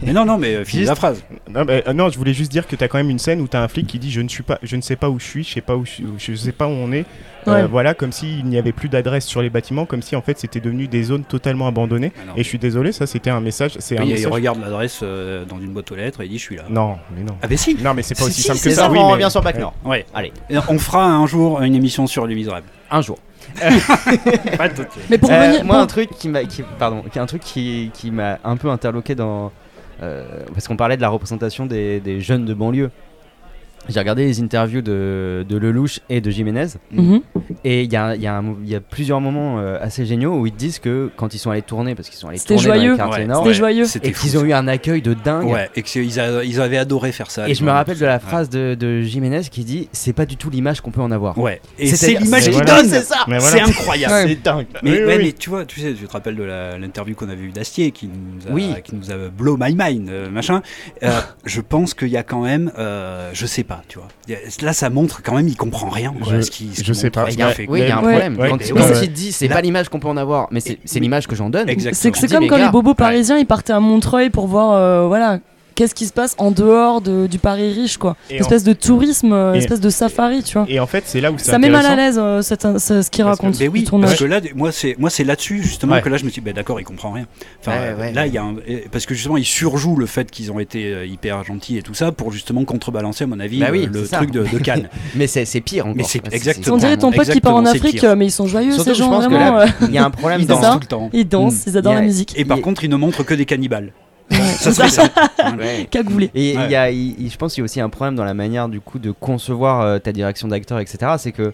[0.04, 1.24] Mais non, non, mais euh, finis la phrase.
[1.52, 3.48] Non, mais, euh, non, je voulais juste dire que t'as quand même une scène où
[3.48, 5.26] t'as un flic qui dit je ne suis pas, je ne sais pas où je
[5.26, 7.06] suis, je sais pas où je, sais pas où on est.
[7.48, 10.38] Euh, voilà, comme s'il n'y avait plus d'adresse sur les bâtiments, comme si en fait
[10.38, 12.12] c'était devenu des zones totalement abandonnées.
[12.36, 13.74] Et je suis désolé, ça c'était un message.
[13.80, 16.38] C'est un Oui, il regarde l'adresse euh, dans une boîte aux lettres et il dit
[16.38, 16.64] je suis là.
[16.70, 17.36] Non, mais non.
[17.42, 17.76] Ah ben si.
[17.76, 18.84] Non, mais c'est pas Si, aussi si, simple que ça.
[18.84, 19.74] ça, oui, on mais- revient sur Bac Nord.
[19.86, 20.06] Ouais.
[20.14, 22.68] Allez, Et On fera un jour une émission sur Les Misérables.
[22.92, 23.18] un jour.
[24.58, 25.04] Pas tout de suite.
[25.10, 25.66] Mais pour Euh, revenir.
[25.66, 28.58] moi, un truc qui m'a, qui, pardon, qui est un truc qui, qui m'a un
[28.58, 29.52] peu interloqué dans,
[30.04, 32.92] euh, parce qu'on parlait de la représentation des, des jeunes de banlieue.
[33.90, 37.22] J'ai regardé les interviews de, de Lelouch et de Jiménez, Mhm.
[37.64, 40.46] et il y a, il y, a y a plusieurs moments euh, assez géniaux où
[40.46, 42.92] ils disent que quand ils sont allés tourner, parce qu'ils sont allés tourner dans joyeux.
[42.92, 43.28] les quartiers Ouais.
[43.28, 43.86] nord, joyeux.
[43.86, 45.48] C'était et qu'ils ont eu un accueil de dingue.
[45.48, 47.48] Ouais, et qu'ils a- ils avaient adoré faire ça.
[47.48, 48.20] Et je me rappelle de la Ouais.
[48.20, 51.38] phrase de, de Jiménez qui dit c'est pas du tout l'image qu'on peut en avoir.
[51.38, 51.62] Ouais.
[51.80, 52.82] Et C'est- l'image c'est- qu'il voilà.
[52.82, 52.90] donne.
[52.90, 53.20] C'est ça.
[53.40, 54.14] C'est incroyable.
[54.14, 54.26] Ouais.
[54.28, 54.66] C'est dingue.
[54.84, 55.24] Mais, Oui, oui, ouais, oui.
[55.28, 57.92] mais tu vois, tu sais, tu te rappelles de la- l'interview qu'on avait eu d'Astier
[57.92, 58.74] qui nous a, Oui.
[58.84, 60.62] qui nous a blow my mind, euh, machin.
[61.04, 61.10] Euh,
[61.46, 62.70] je pense qu'il y a quand même,
[63.34, 64.08] je sais pas, tu vois.
[64.62, 66.14] Là, ça montre quand même, il comprend rien.
[66.22, 67.26] Quoi, Je- ce qui, ce je qu'il sais pas.
[67.30, 68.12] Il y a- qu'il fait, oui, il y a un Ouais.
[68.12, 68.38] problème.
[68.40, 68.50] Ouais.
[68.50, 69.00] Quand, ouais.
[69.06, 71.68] il dit c'est pas l'image qu'on peut en avoir, mais c'est l'image que j'en donne.
[71.94, 74.72] C'est que c'est dis, comme quand les bobos parisiens ils partaient à Montreuil pour voir
[74.74, 75.40] euh, voilà
[75.78, 78.18] qu'est-ce qui se passe en dehors de- du Paris riche quoi.
[78.32, 80.66] Une espèce de tourisme, euh, et- espèce de safari tu vois.
[80.68, 83.02] Et en fait, c'est là où c'est Ça met mal à l'aise euh, cette- ce,
[83.04, 83.60] ce qu'il Parce que- raconte.
[83.60, 84.10] Mais oui, tournage.
[84.10, 86.02] parce que là, moi, c'est moi, c'est là-dessus justement Ouais.
[86.02, 87.28] que là, je me suis, dit, bah, d'accord, il comprend rien.
[87.62, 88.12] Enfin, Ouais, euh, ouais.
[88.14, 90.60] là, il y a un, euh, parce que justement, il surjoue le fait qu'ils ont
[90.60, 93.86] été euh, hyper gentils et tout ça pour justement contrebalancer, à mon avis, Bah oui,
[93.86, 94.18] euh, le ça.
[94.18, 94.90] truc de, de Cannes.
[95.16, 95.96] Mais c'est c'est pire encore.
[95.98, 96.76] Mais c'est exactement.
[96.76, 98.96] On dirait ton pote qui part en Afrique, euh, mais ils sont joyeux Surtout, ces
[98.96, 99.60] gens vraiment.
[99.60, 101.10] euh, il y a un problème Ils dansent ça tout le temps.
[101.14, 101.70] Ils dansent, Mm.
[101.70, 102.34] ils adorent la musique.
[102.38, 103.92] Et par contre, ils ne montrent que des cannibales.
[104.32, 105.10] Ça serait ça.
[105.90, 106.30] Cagoulé.
[106.36, 106.70] Et il Ouais.
[106.70, 108.70] y a, il- il- je pense qu'il y a aussi un problème dans la manière
[108.70, 111.14] du coup de concevoir euh, ta direction d'acteur, etc.
[111.18, 111.54] C'est que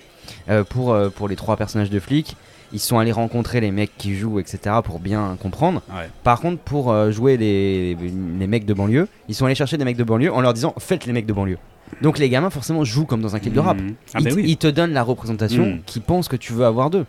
[0.50, 2.36] euh, pour, euh, pour les trois personnages de flics,
[2.72, 4.78] ils sont allés rencontrer les mecs qui jouent, etc.
[4.84, 5.82] pour bien comprendre.
[5.90, 6.10] Ouais.
[6.24, 9.86] Par contre, pour euh, jouer les, les mecs de banlieue, ils sont allés chercher des
[9.86, 11.60] mecs de banlieue en leur disant faites les mecs de banlieue.
[12.02, 13.78] Donc les gamins forcément jouent comme dans un clip de rap.
[13.78, 13.94] Mhm.
[14.16, 14.44] Ah ils, ben oui.
[14.48, 15.80] ils te donnent la représentation Mm.
[15.86, 17.06] qu'ils pensent que tu veux avoir d'eux.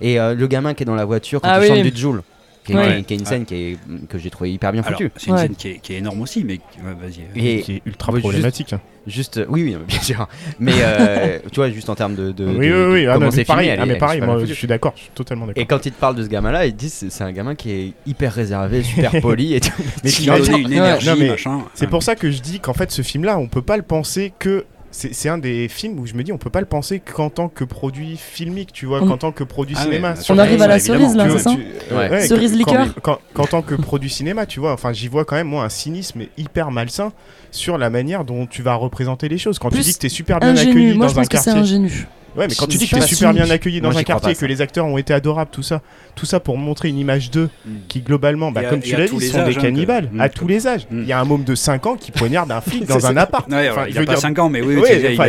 [0.00, 1.92] Et euh, le gamin qui est dans la voiture quand Ah il oui, chante oui.
[1.92, 2.22] du Joule,
[2.64, 2.82] qui est, Ouais.
[2.86, 3.78] qui est- qui est une scène qui est,
[4.08, 5.10] que j'ai trouvé hyper bien foutue.
[5.16, 5.40] c'est une Ouais.
[5.40, 7.22] scène qui est, qui est énorme aussi, mais ouais, vas-y.
[7.56, 8.72] Et qui est ultra juste- problématique.
[8.72, 8.80] hein.
[9.04, 10.28] juste, euh, oui, oui, bien sûr.
[10.60, 13.06] Mais euh, tu vois, juste en termes de, de, oui, de- oui, oui.
[13.08, 14.92] Ah, comment non, c'est mais pareil, elle ah, mais elle pareil, moi, je suis d'accord,
[14.94, 15.60] je suis totalement d'accord.
[15.60, 17.72] Et quand ils te parlent de ce gamin-là, ils disent c'est- c'est un gamin qui
[17.72, 19.72] est hyper réservé, super poli et tout.
[20.04, 21.62] Mais qui a donné une énergie, Non, mais machin.
[21.74, 24.32] C'est pour ça que je dis qu'en fait, ce film-là, on peut pas le penser
[24.38, 24.64] que.
[24.94, 27.30] C'est c'est un des films où je me dis, on peut pas le penser qu'en
[27.30, 30.14] tant que produit filmique, tu vois, On- qu'en tant que produit Ah cinéma.
[30.28, 30.98] On arrive à la évidemment.
[31.00, 32.10] cerise là, c'est ça tu- Ouais.
[32.10, 32.94] ouais, Cerise que- liqueur.
[32.96, 35.64] quand- quand- Qu'en tant que produit cinéma, tu vois, enfin, j'y vois quand même, moi,
[35.64, 37.12] un cynisme hyper malsain
[37.50, 39.58] sur la manière dont tu vas représenter les choses.
[39.58, 41.36] Quand tu dis que tu es super bien accueilli Moi je dans un pense que
[41.38, 41.62] c'est quartier.
[41.62, 42.06] ingénu.
[42.36, 44.40] Ouais, mais quand tu dis que t'es super bien accueilli dans Moi, un quartier, pas,
[44.40, 45.82] que les acteurs ont été adorables, tout ça,
[46.14, 47.70] tout ça pour montrer une image d'eux Mm.
[47.88, 50.30] qui globalement, bah, comme tu l'as dit, sont des hein, cannibales que- à Mm.
[50.30, 50.86] tous les âges.
[50.90, 51.00] Mm.
[51.02, 53.50] Il y a un môme de 5 ans qui poignarde un flic dans un appart.
[53.50, 54.76] Ouais, Enfin, il a pas dire- 5 ans, mais oui,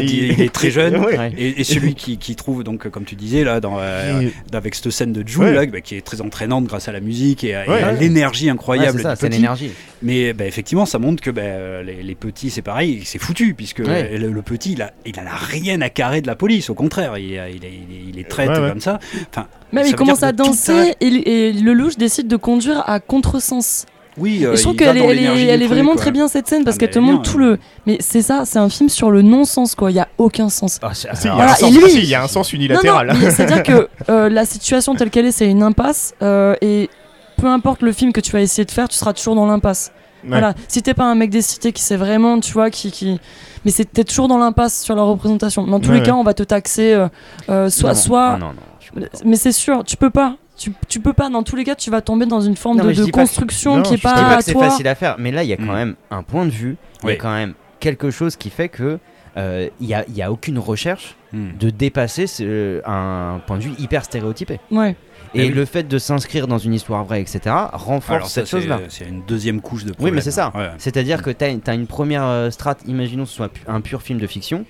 [0.02, 0.96] il, est très jeune.
[1.38, 4.76] Et, et celui qui, qui trouve, donc, comme tu disais, là, dans, euh, Et- avec
[4.76, 7.92] cette scène de Jules, bah, qui est très entraînante grâce à la musique et à,
[7.94, 9.02] l'énergie incroyable.
[9.20, 9.72] c'est l'énergie.
[10.02, 13.80] Mais bah, effectivement, ça montre que bah, euh, les, petits, c'est pareil, c'est foutu, puisque
[13.82, 16.74] euh, le, petit, il a, il en a rien à carrer de la police, au
[16.74, 17.80] contraire, il, est-
[18.10, 18.70] il les traite Ouais, ouais.
[18.70, 18.99] comme ça.
[19.32, 21.07] Enfin, Même ça il commence à danser et,
[21.49, 23.86] et le louche décide de conduire à contresens.
[24.18, 26.02] oui, euh, Et je trouve il va qu'elle est, elle vraiment quoi.
[26.02, 27.57] très bien cette scène parce Ah, qu'elle te montre tout le.
[27.88, 29.90] Mais c'est ça, c'est un film sur le non-sens quoi.
[29.91, 30.80] Il y a aucun sens.
[30.82, 32.24] Ah, Ah, il y a un Voilà, sens- et lui- ah, si, il y a
[32.24, 33.15] un sens Non, unilatéral.
[33.32, 36.90] c'est-à-dire que euh, la situation telle qu'elle est, c'est une impasse euh, et
[37.38, 39.91] peu importe le film que tu vas essayer de faire, tu seras toujours dans l'impasse.
[40.24, 40.30] Ouais.
[40.30, 43.20] Voilà, si t'es pas un mec des cités qui sait vraiment, tu vois, qui, qui...
[43.66, 45.68] mais c'est t'es toujours dans l'impasse sur la représentation.
[45.68, 47.08] Dans tous Ouais, les cas, on va te taxer, euh,
[47.50, 50.38] euh, soit, non, soit, non, non, mais c'est sûr, tu peux pas.
[50.56, 52.84] Tu, tu peux pas, dans tous les cas, tu vas tomber dans une forme Non,
[52.86, 54.54] de, pas que- construction Non, qui est je Je dis pas, pas à que c'est
[54.54, 55.74] facile à faire, mais là il y a quand Mm.
[55.74, 59.00] même un point de vue, il y a quand même quelque chose qui fait que
[59.36, 61.58] euh, il y, a, il y a aucune recherche, Hmm.
[61.60, 64.60] de dépasser ce- un point de vue hyper stéréotypé.
[64.70, 64.95] Ouais.
[65.35, 65.53] Et Eh oui.
[65.53, 67.39] le fait de s'inscrire dans une histoire vraie, etc.,
[67.73, 68.80] renforce Alors cette chose-là.
[68.89, 70.15] c'est c'est une deuxième couche de Oui, problème.
[70.15, 70.51] mais c'est ça.
[70.55, 70.69] Ouais.
[70.77, 74.19] C'est-à-dire que tu as, une première euh, strate, imaginons que ce soit un pur film
[74.19, 74.64] de fiction,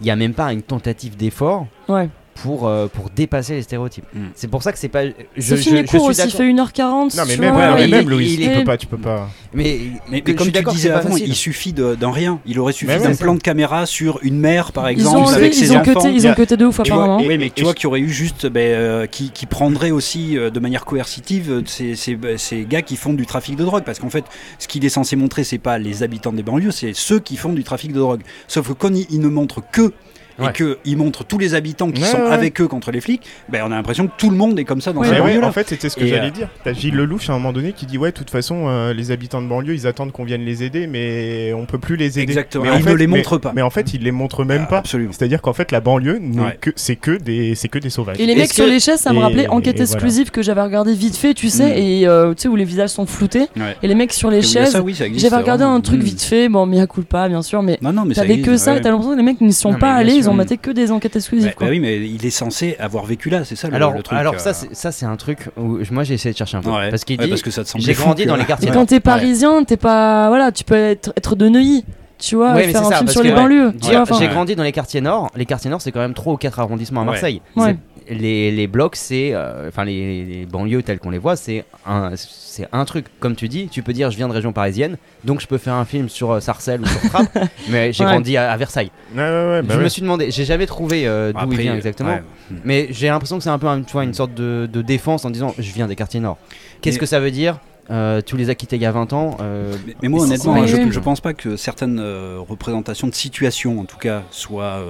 [0.00, 2.08] il n'y a même pas une tentative d'effort Ouais.
[2.42, 4.04] Pour, euh, pour dépasser les stéréotypes.
[4.12, 4.26] Mm.
[4.34, 5.04] C'est pour ça que c'est pas.
[5.06, 7.16] Je, Ce je- film est je court aussi, il fait 1h40.
[7.16, 8.96] Non, mais même, ouais, mais il- même Louis, il tu est- peux pas, tu peux
[8.98, 9.28] pas.
[9.52, 9.78] Mais,
[10.10, 11.28] Mais, que- mais comme tu disais avant, facile.
[11.28, 12.40] il suffit d'un rien.
[12.46, 15.54] Il aurait suffi d'un plan de caméra sur une mer, par Ils exemple, ont, avec
[15.54, 16.00] ils ses ont enfants.
[16.00, 17.24] cuté, ils ont a- cuté de ouf tu vois, apparemment.
[17.26, 20.36] Oui, mais tu vois qu'il y aurait eu juste ben, euh, qui, qui prendrait aussi
[20.36, 23.84] euh, de manière coercitive euh, ces, ces- ces gars qui font du trafic de drogue.
[23.84, 24.24] Parce qu'en fait,
[24.58, 27.52] ce qu'il est censé montrer, c'est pas les habitants des banlieues, c'est ceux qui font
[27.52, 28.22] du trafic de drogue.
[28.48, 29.92] Sauf que quand il, il ne montre que
[30.38, 30.48] Ouais.
[30.50, 30.52] et
[30.82, 32.30] qu'il montre tous les habitants qui Ouais, sont ouais.
[32.30, 34.80] avec eux contre les flics, ben, on a l'impression que tout le monde est comme
[34.80, 35.46] ça dans ouais, banlieues-là.
[35.46, 36.48] en fait, c'était ce que j'allais euh, dire.
[36.64, 39.10] T'as Gilles Lelouch à un moment donné qui dit Ouais, de toute façon, euh, les
[39.10, 42.22] habitants de banlieue, ils attendent qu'on vienne les aider, mais on peut plus les aider.
[42.22, 42.64] Exactement.
[42.64, 43.52] Mais Et en il fait- ne les mais- montre pas.
[43.54, 44.78] Mais en fait, ils les montrent même Ah, pas.
[44.78, 45.12] Absolument.
[45.12, 46.58] C'est-à-dire qu'en fait, la banlieue, n'est Ouais.
[46.60, 48.18] que- c'est que des, c'est que des sauvages.
[48.20, 51.16] Et les mecs sur les chaises, ça me rappelait Enquête exclusive que j'avais regardé vite
[51.16, 51.78] fait, tu sais, Mm.
[51.78, 53.46] et euh, tu sais, où les visages sont floutés.
[53.82, 55.74] Et les mecs sur les chaises, j'avais regardé vraiment.
[55.76, 56.04] un truc Mm.
[56.04, 58.40] vite fait, bon, mais à coup pas, bien sûr, mais Non, non, mais ça t'avais
[58.40, 60.23] que ça, t'as l'impression que les mecs n'y sont pas allés.
[60.24, 61.66] Ils ont maté que des enquêtes exclusives, Bah, quoi.
[61.66, 64.18] bah oui, mais il est censé avoir vécu là, c'est ça le, Alors, le truc.
[64.18, 64.38] alors euh.
[64.38, 66.70] ça, c'est- ça, c'est un truc où moi j'ai essayé de chercher un peu.
[66.70, 66.90] Ouais.
[66.90, 68.68] Parce qu'il Ouais, dit parce que ça te semblait J'ai grandi que- dans les quartiers
[68.70, 70.28] Mais quand t'es parisien, t'es pas.
[70.28, 71.84] Voilà, tu peux être, être de Neuilly,
[72.18, 73.72] tu vois, Ouais, faire un ça, film sur les banlieues.
[73.82, 74.16] J'ai vois, enfin.
[74.18, 75.30] j'ai grandi dans les quartiers nord.
[75.36, 77.04] Les quartiers nord, c'est quand même 3 ou 4 arrondissements à.
[77.04, 77.40] Marseille.
[77.56, 77.76] Ouais.
[78.08, 79.30] Les, les blocs, c'est.
[79.32, 83.06] euh, Enfin, les, les banlieues telles qu'on les voit, c'est un, c'est un truc.
[83.20, 85.74] Comme tu dis, tu peux dire je viens de région parisienne, donc je peux faire
[85.74, 87.38] un film sur euh, Sarcelles ou sur Trappes,
[87.70, 88.10] mais j'ai Ouais.
[88.10, 88.90] grandi à, à Versailles.
[89.14, 89.84] Ouais, ouais, ouais, bah je ouais.
[89.84, 92.10] me suis demandé, j'ai jamais trouvé euh, d'où il Après, vient exactement.
[92.10, 92.22] ouais.
[92.64, 95.24] Mais j'ai l'impression que c'est un peu un- tu vois, une sorte de, de défense
[95.24, 96.36] en disant je viens des quartiers nord.
[96.82, 97.58] Qu'est-ce Mais- que ça veut dire
[97.90, 100.54] Euh, Tu les as quittés il y a 20 ans euh, Mais, mais moi, honnêtement,
[100.66, 104.82] je, je pense pas que certaines euh, représentations de situation, en tout cas, soient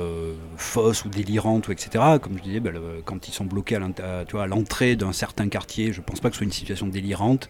[0.57, 2.05] fausses ou délirantes ou etc.
[2.21, 6.01] Comme je disais, bah, le- quand ils sont bloqués à l'entrée d'un certain quartier, je
[6.01, 7.49] pense pas que ce soit une situation délirante.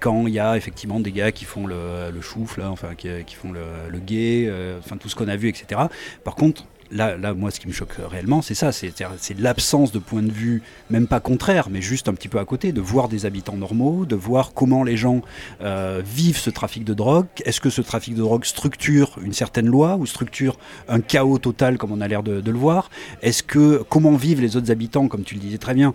[0.00, 3.08] Quand il y a effectivement des gars qui font le, le chouf, là, enfin, qui,
[3.26, 5.80] qui font le, le gay, enfin tout ce qu'on a vu, etc.
[6.24, 6.64] Par contre.
[6.90, 8.94] Là, moi, ce qui me choque réellement, c'est ça, c'est
[9.38, 12.72] l'absence de point de vue, même pas contraire, mais juste un petit peu à côté,
[12.72, 15.22] de voir des habitants normaux, de voir comment les gens
[15.62, 17.26] euh, vivent ce trafic de drogue.
[17.44, 20.58] Est-ce que ce trafic de drogue structure une certaine loi ou structure
[20.88, 22.90] un chaos total comme on a l'air de, de le voir?
[23.22, 25.08] Est-ce que comment vivent les autres habitants?
[25.08, 25.94] Comme tu le disais très bien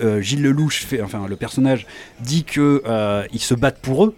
[0.00, 1.86] euh, Gilles Lelouch fait, enfin le personnage
[2.20, 4.14] dit que euh, ils se battent pour eux.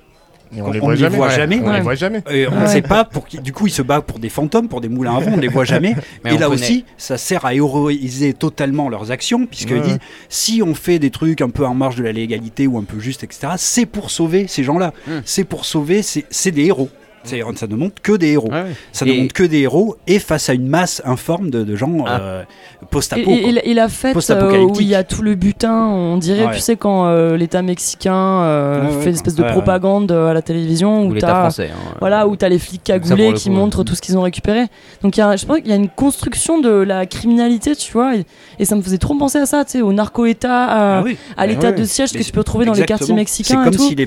[0.55, 1.17] Et on les les voit jamais.
[1.17, 1.35] voit ouais.
[1.37, 1.61] jamais.
[1.63, 1.77] On Ouais.
[1.77, 2.23] les voit jamais.
[2.31, 2.67] Et on ne Ouais.
[2.69, 3.39] sait pas pour qui.
[3.41, 5.33] Du coup, ils se battent pour des fantômes, pour des moulins à vent.
[5.33, 5.95] On ne les voit jamais.
[6.25, 6.61] Mais et on là connaît.
[6.61, 9.99] aussi, ça sert à héroïser totalement leurs actions, puisqu'ils Ouais, disent
[10.29, 13.01] si on fait des trucs un peu en marge de la légalité ou un peu
[13.01, 14.93] juste, etc., c'est pour sauver ces gens-là.
[15.07, 15.21] Hmm.
[15.25, 16.03] C'est pour sauver.
[16.03, 16.91] C'est des héros.
[17.27, 18.49] C'est- Ça ne montre que des héros.
[18.49, 18.73] ouais, ouais.
[18.93, 21.77] Ça ne Et- montre que des héros et face à une masse informe de, de
[21.77, 22.21] gens Ah.
[22.21, 22.43] euh,
[22.83, 23.31] Et, post-apo.
[23.31, 26.47] et- la- et la fête euh, où il y a tout le butin, on dirait,
[26.47, 26.55] Ouais.
[26.55, 31.07] tu sais, quand euh, l'État mexicain euh, fait une espèce de propagande à la télévision
[31.07, 31.71] où l'État t'as français.
[31.73, 31.95] hein.
[32.01, 33.85] voilà, où t'as les flics cagoulés le qui coup, montrent ouais.
[33.85, 34.65] tout ce qu'ils ont récupéré.
[35.03, 37.93] Donc il y a, je pense qu'il y a une construction de la criminalité, tu
[37.93, 38.25] vois, et,
[38.59, 41.17] et ça me faisait trop penser à ça, tu sais, au narco-État, à, Ah oui.
[41.37, 41.75] à l'état Ouais.
[41.75, 44.07] de siège que tu peux retrouver dans les quartiers mexicains C'est comme si les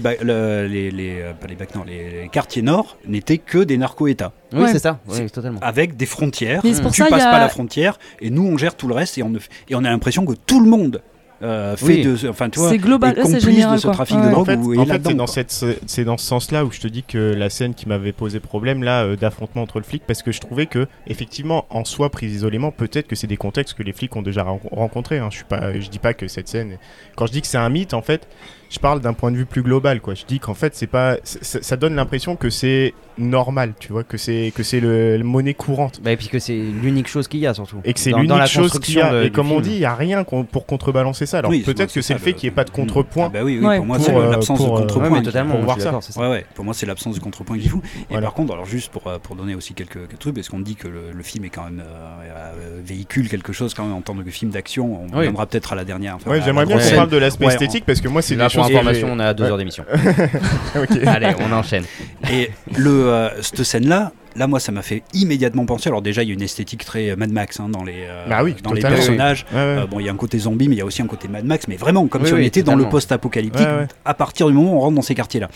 [2.31, 4.71] quartiers nord n'étaient que des narco-États, Oui, Ouais.
[4.71, 4.99] c'est ça.
[5.07, 5.59] Oui, totalement.
[5.61, 6.61] avec des frontières.
[6.63, 8.93] Mais pour tu ça, passes a- pas la frontière et nous on gère tout le
[8.93, 9.33] reste et on,
[9.69, 11.01] et on a l'impression que tout le monde
[11.41, 12.01] euh, fait Oui.
[12.03, 13.75] de, enfin tu vois, C'est global, est complice général.
[13.75, 13.93] de ce quoi.
[13.93, 14.25] trafic Ouais.
[14.25, 16.87] de drogue est en fait, c'est dans, cette, c'est dans ce sens-là où je te
[16.89, 20.21] dis que la scène qui m'avait posé problème là euh, d'affrontement entre le flic, parce
[20.21, 23.83] que je trouvais que effectivement en soi pris isolément, peut-être que c'est des contextes que
[23.83, 25.19] les flics ont déjà ren- rencontrés.
[25.19, 25.29] hein.
[25.31, 26.77] Je suis pas, je dis pas que cette scène.
[27.15, 28.27] Quand je dis que c'est un mythe, en fait,
[28.69, 29.99] je parle d'un point de vue plus global.
[30.01, 30.13] Quoi.
[30.13, 34.03] Je dis qu'en fait, c'est pas, ça ça donne l'impression que c'est normal, tu vois,
[34.03, 35.99] que c'est que c'est le, le monnaie courante.
[36.01, 37.77] Bah, et puis que c'est l'unique chose qu'il y a surtout.
[37.83, 39.11] Et que c'est l'unique chose qu'il y a.
[39.11, 41.39] de- et comme on dit, il n'y a rien pour contrebalancer ça.
[41.39, 43.25] Alors Oui, peut-être que c'est le fait qu'il n'y ait pas de contrepoint.
[43.25, 43.77] Ah bah oui, oui, Ouais.
[43.77, 45.09] pour moi c'est euh, l'absence de euh, contrepoint.
[45.09, 45.85] Ouais, totalement, pour voir ça.
[45.85, 46.21] d'accord, c'est ça.
[46.21, 47.81] Ouais, ouais, pour moi c'est l'absence de contrepoint qui joue.
[48.01, 48.27] Et Voilà.
[48.27, 50.75] par contre, alors juste pour, euh, pour donner aussi quelques, quelques trucs, parce qu'on dit
[50.75, 54.15] que le, le film est quand même euh, véhicule quelque chose quand même en tant
[54.15, 55.03] que film d'action.
[55.11, 56.15] On reviendra peut-être à la dernière.
[56.15, 59.09] enfin, j'aimerais bien qu'on parle de l'aspect esthétique parce que moi c'est Là, pour information,
[59.11, 59.49] on a deux Ouais.
[59.49, 59.83] heures d'émission.
[61.05, 61.83] Allez, on enchaîne.
[62.31, 65.89] Et le, euh, cette scène-là, là, moi, ça m'a fait immédiatement penser.
[65.89, 68.25] Alors, déjà, il y a une esthétique très euh, Mad Max hein, dans les, euh,
[68.29, 69.45] Bah oui, dans les personnages.
[69.51, 69.61] Ouais, ouais.
[69.61, 71.27] Euh, bon, il y a un côté zombie, mais il y a aussi un côté
[71.27, 73.87] Mad Max, mais vraiment comme Oui, si on était dans le post-apocalyptique Ouais, ouais.
[74.05, 75.49] à partir du moment où on rentre dans ces quartiers-là.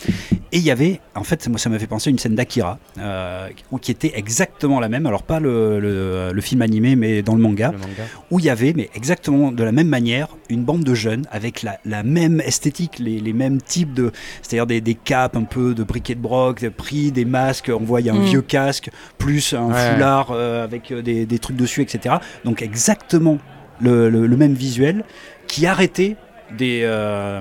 [0.52, 2.78] Et il y avait, en fait, moi, ça m'a fait penser à une scène d'Akira,
[2.98, 3.48] euh,
[3.80, 5.06] qui était exactement la même.
[5.06, 8.02] Alors, pas le, le- le film animé, mais dans le manga, Le manga.
[8.30, 11.62] où il y avait, mais exactement de la même manière, une bande de jeunes avec
[11.62, 14.12] la, la même esthétique, les, les mêmes types de.
[14.42, 17.70] C'est-à-dire des, des capes un peu de briquet de broc, pris, des masques.
[17.74, 18.24] On voit, il y a un Mm.
[18.24, 19.92] vieux casque casque, plus un Ouais.
[19.94, 22.16] foulard euh, avec euh, des, des trucs dessus, etc.
[22.44, 23.38] Donc exactement
[23.80, 25.04] le, le- le même visuel
[25.46, 26.16] qui arrêtait
[26.56, 26.82] des.
[26.84, 27.40] euh,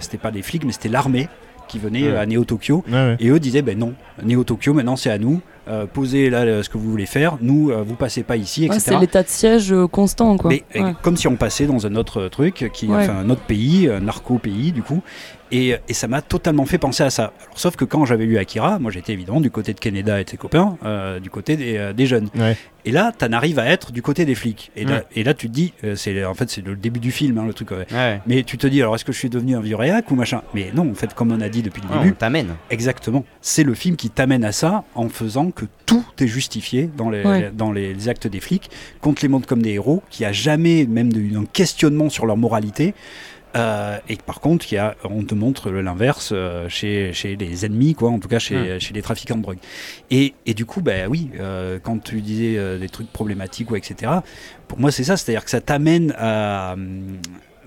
[0.00, 1.28] c'était pas des flics, mais c'était l'armée
[1.68, 2.16] qui venait Ouais.
[2.16, 2.84] à Neo Tokyo.
[2.88, 3.16] Ouais, ouais.
[3.18, 5.40] Et eux disaient, ben non, Neo Tokyo, maintenant c'est à nous.
[5.68, 7.38] Euh, posez là euh, ce que vous voulez faire.
[7.40, 8.82] Nous, euh, vous passez pas ici, Ouais, etc.
[8.94, 10.50] c'est l'état de siège euh, constant, quoi.
[10.50, 10.94] Mais Ouais.
[11.02, 13.02] comme si on passait dans un autre truc, qui, Ouais.
[13.02, 15.02] enfin un autre pays, un narco-pays du coup.
[15.52, 17.32] Et, et ça m'a totalement fait penser à ça.
[17.44, 20.24] Alors, sauf que quand j'avais lu Akira, moi j'étais évidemment du côté de Kaneda et
[20.24, 22.28] de ses copains, euh, du côté des, euh, des jeunes.
[22.36, 22.56] Ouais.
[22.84, 24.72] Et là, t'en arrives à être du côté des flics.
[24.74, 25.04] Et, là, Ouais.
[25.14, 27.44] et là, tu te dis, euh, c'est en fait c'est le début du film, hein,
[27.46, 27.70] le truc.
[27.70, 27.86] ouais.
[27.92, 28.20] Ouais.
[28.26, 30.42] Mais tu te dis, alors est-ce que je suis devenu un vieux réac ou machin?
[30.52, 32.48] Mais non, en fait, comme on a dit depuis le Ouais, on début, t'amène.
[32.70, 33.24] Exactement.
[33.40, 37.24] C'est le film qui t'amène à ça en faisant que tout est justifié dans les,
[37.24, 37.50] Ouais.
[37.52, 38.70] dans les actes des flics,
[39.00, 42.08] qu'on te les montre comme des héros, qu'il n'y a jamais même de- un questionnement
[42.10, 42.94] sur leur moralité.
[43.56, 47.94] Euh, et par contre, y a, on te montre l'inverse euh, chez, chez les ennemis,
[47.94, 49.58] quoi, en tout cas chez, chez les trafiquants de drogue.
[50.10, 53.76] Et, et du coup, bah oui, euh, quand tu disais euh, des trucs problématiques, ou
[53.76, 54.12] etc.,
[54.68, 57.16] pour moi c'est ça, c'est-à-dire que ça t'amène à, hum,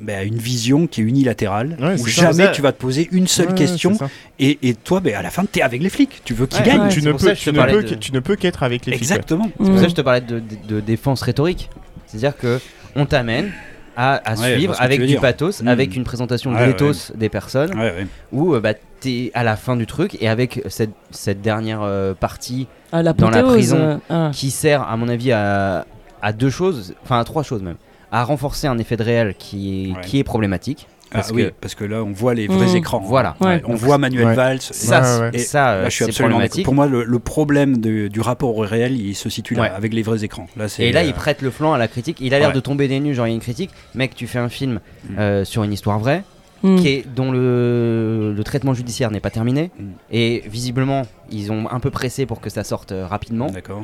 [0.01, 2.47] bah, à une vision qui est unilatérale, Ouais, où jamais ça.
[2.49, 3.97] tu vas te poser une seule Ouais, question,
[4.39, 6.21] et, et toi, ben, à la fin, tu es avec les flics.
[6.25, 6.81] Tu veux qu'ils Ouais, gagnent.
[6.83, 6.89] ouais.
[6.89, 9.01] Tu, ne peux, tu, ne peux, de- tu ne peux qu'être avec les flics.
[9.03, 9.49] Exactement.
[9.59, 11.69] C'est pour ça que je te parlais de, de- de défense rhétorique.
[12.07, 12.59] C'est-à-dire que
[12.95, 13.51] on t'amène
[13.95, 15.21] à, à Ouais, suivre tu avec du dire.
[15.21, 15.67] pathos, Mm.
[15.67, 18.07] avec une présentation Ouais, de l'éthos des personnes, Ouais, ouais.
[18.31, 22.13] où euh, bah, t'es à la fin du truc et avec cette, cette dernière euh,
[22.13, 23.99] partie Ah, la dans la prison.
[24.09, 24.31] ah.
[24.33, 25.85] qui sert à mon avis à,
[26.21, 27.75] à deux choses, enfin à trois choses même.
[28.11, 30.01] À renforcer un effet de réel qui est, Ouais.
[30.05, 30.87] qui est problématique.
[31.11, 32.75] Parce Ah oui, que parce que là, on voit les vrais Mm.
[32.77, 32.99] écrans.
[32.99, 33.35] Voilà.
[33.41, 33.63] Ouais.
[33.65, 34.35] On voit Manuel Ouais.
[34.35, 34.61] Valls.
[34.61, 35.31] ça.
[35.33, 36.39] Et ça euh, Là, je suis c'est absolument.
[36.63, 39.69] Pour moi, le, le problème de- du rapport au réel, il se situe là, Ouais.
[39.69, 40.45] avec les vrais écrans.
[40.55, 42.17] Là, c'est, Et là, euh, il prête le flanc à la critique.
[42.21, 43.71] Il a l'air de tomber des nues, genre il y a une critique.
[43.95, 45.19] Mec, tu fais un film Mm.
[45.19, 46.23] euh, sur une histoire vraie,
[46.61, 46.75] Mm.
[46.75, 49.71] qui est, dont le, le traitement judiciaire n'est pas terminé.
[49.79, 49.83] Mm.
[50.11, 53.47] Et visiblement, ils ont un peu pressé pour que ça sorte euh, rapidement.
[53.47, 53.83] D'accord.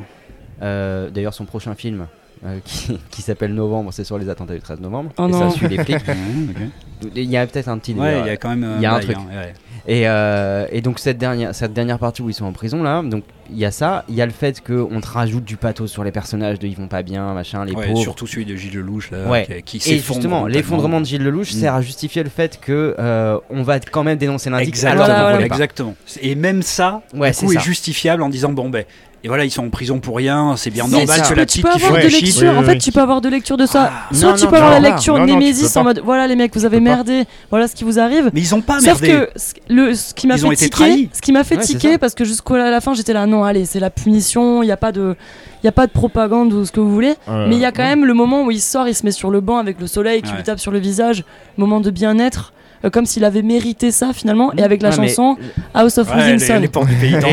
[0.62, 2.06] Euh, D'ailleurs, son prochain film,
[2.44, 5.10] euh, qui, qui s'appelle Novembre, c'est sur les attentats du 13 novembre.
[5.18, 5.50] Oh et non.
[5.50, 6.04] ça suit les flics.
[7.14, 8.72] Il y a peut-être un petit Ouais, il y a quand même.
[8.76, 9.16] il y a un truc.
[9.18, 9.52] hein, ouais.
[9.86, 13.02] Et, euh, et donc cette dernière, cette dernière partie où ils sont en prison là,
[13.02, 15.88] donc il y a ça, il y a le fait qu'on te rajoute du pathos
[15.92, 18.00] sur les personnages de ils vont pas bien, machin, les Ouais, pauvres.
[18.00, 19.62] surtout celui de Gilles Lelouch, là, Ouais.
[19.66, 21.58] qui, qui Et justement, l'effondrement de Gilles Lelouch Mm.
[21.60, 24.68] sert à justifier le fait que euh, on va quand même dénoncer l'indice.
[24.68, 25.04] Exactement.
[25.04, 25.94] alors Voilà, exactement.
[26.22, 27.60] Et même ça, Ouais, du c'est coup, est ça.
[27.60, 28.84] justifiable en disant bon ben,
[29.26, 31.62] et voilà, ils sont en prison pour rien, c'est bien normal que la tu petite
[31.66, 32.42] peux qui fait de lecture.
[32.42, 32.78] Oui, en oui, fait, oui.
[32.78, 33.90] tu peux avoir de lecture de ça.
[33.92, 35.82] Ah, Soit non, tu non, peux avoir non, la lecture Némésis en pas.
[35.88, 38.30] mode voilà les mecs, vous avez merdé, voilà ce qui vous arrive.
[38.32, 39.08] Mais ils ont pas Sauf merdé.
[39.08, 41.10] que ce, le, ce qui m'a fait été tiquer, trahis.
[41.12, 43.64] ce qui m'a fait Ouais, tiquer, parce que jusqu'à la fin j'étais là, non allez
[43.64, 45.16] c'est la punition, il n'y a pas de,
[45.64, 47.14] il y a pas de propagande ou ce que vous voulez.
[47.28, 49.10] Euh, Mais il y a quand même le moment où il sort, il se met
[49.10, 50.36] sur le banc avec le soleil qui Ouais.
[50.36, 51.24] lui tape sur le visage,
[51.56, 52.52] moment de bien-être,
[52.86, 54.52] euh, comme s'il avait mérité ça finalement.
[54.54, 55.36] Et avec la Ouais, mais- chanson
[55.74, 56.66] House of Ouais, les, Sun.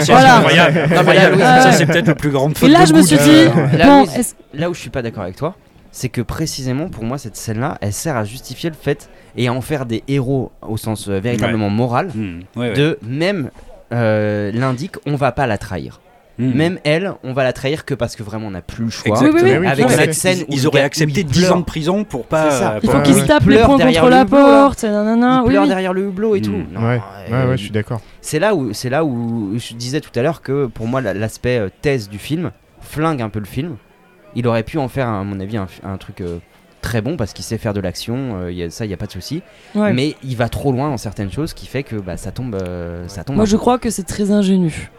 [0.08, 0.38] Voilà.
[0.38, 0.80] incroyable.
[0.96, 3.00] Non, mais là, ça euh, c'est peut-être le plus faute Et là de je me
[3.02, 5.36] goût suis de- dit, Là, bon, Louise, est-ce- Là où je suis pas d'accord avec
[5.36, 5.56] toi,
[5.92, 9.54] c'est que précisément pour moi cette scène-là, elle sert à justifier le fait et à
[9.54, 12.74] en faire des héros au sens euh, véritablement moral Hmm, ouais, ouais.
[12.74, 13.50] de même
[13.92, 16.00] euh, l'indique, on va pas la trahir.
[16.40, 16.52] Hmm.
[16.54, 19.20] Même elle, on va la trahir que parce que vraiment on n'a plus le choix.
[19.22, 19.58] Oui, oui, oui.
[19.60, 21.56] Oui, Avec cette scène ils, où ils le auraient accepté il 10 pleure.
[21.56, 22.52] ans de prison pour pas.
[22.74, 23.22] Euh, il faut qu'il Ouais.
[23.22, 25.70] se tape Il les poings derrière contre la porte, nanana, il oui, pleure oui.
[25.70, 26.44] derrière le hublot et Mm.
[26.44, 26.52] tout.
[26.72, 28.02] Non, Ouais, euh, ouais, ouais, je suis d'accord.
[28.22, 31.14] C'est là où c'est là où je disais tout à l'heure que pour moi la-
[31.14, 32.50] l'aspect euh, thèse du film
[32.82, 33.76] flingue un peu le film.
[34.36, 36.40] Il aurait pu en faire à mon avis un, un truc euh,
[36.82, 38.94] très bon parce qu'il sait faire de l'action, euh, il y a- ça il y
[38.96, 39.44] a pas de souci.
[39.76, 39.94] Ouais.
[39.94, 43.08] Mais il va trop loin dans certaines choses qui fait que bah, ça tombe euh,
[43.08, 43.36] ça tombe.
[43.36, 43.60] Moi je peu.
[43.60, 44.90] crois que c'est très ingénu.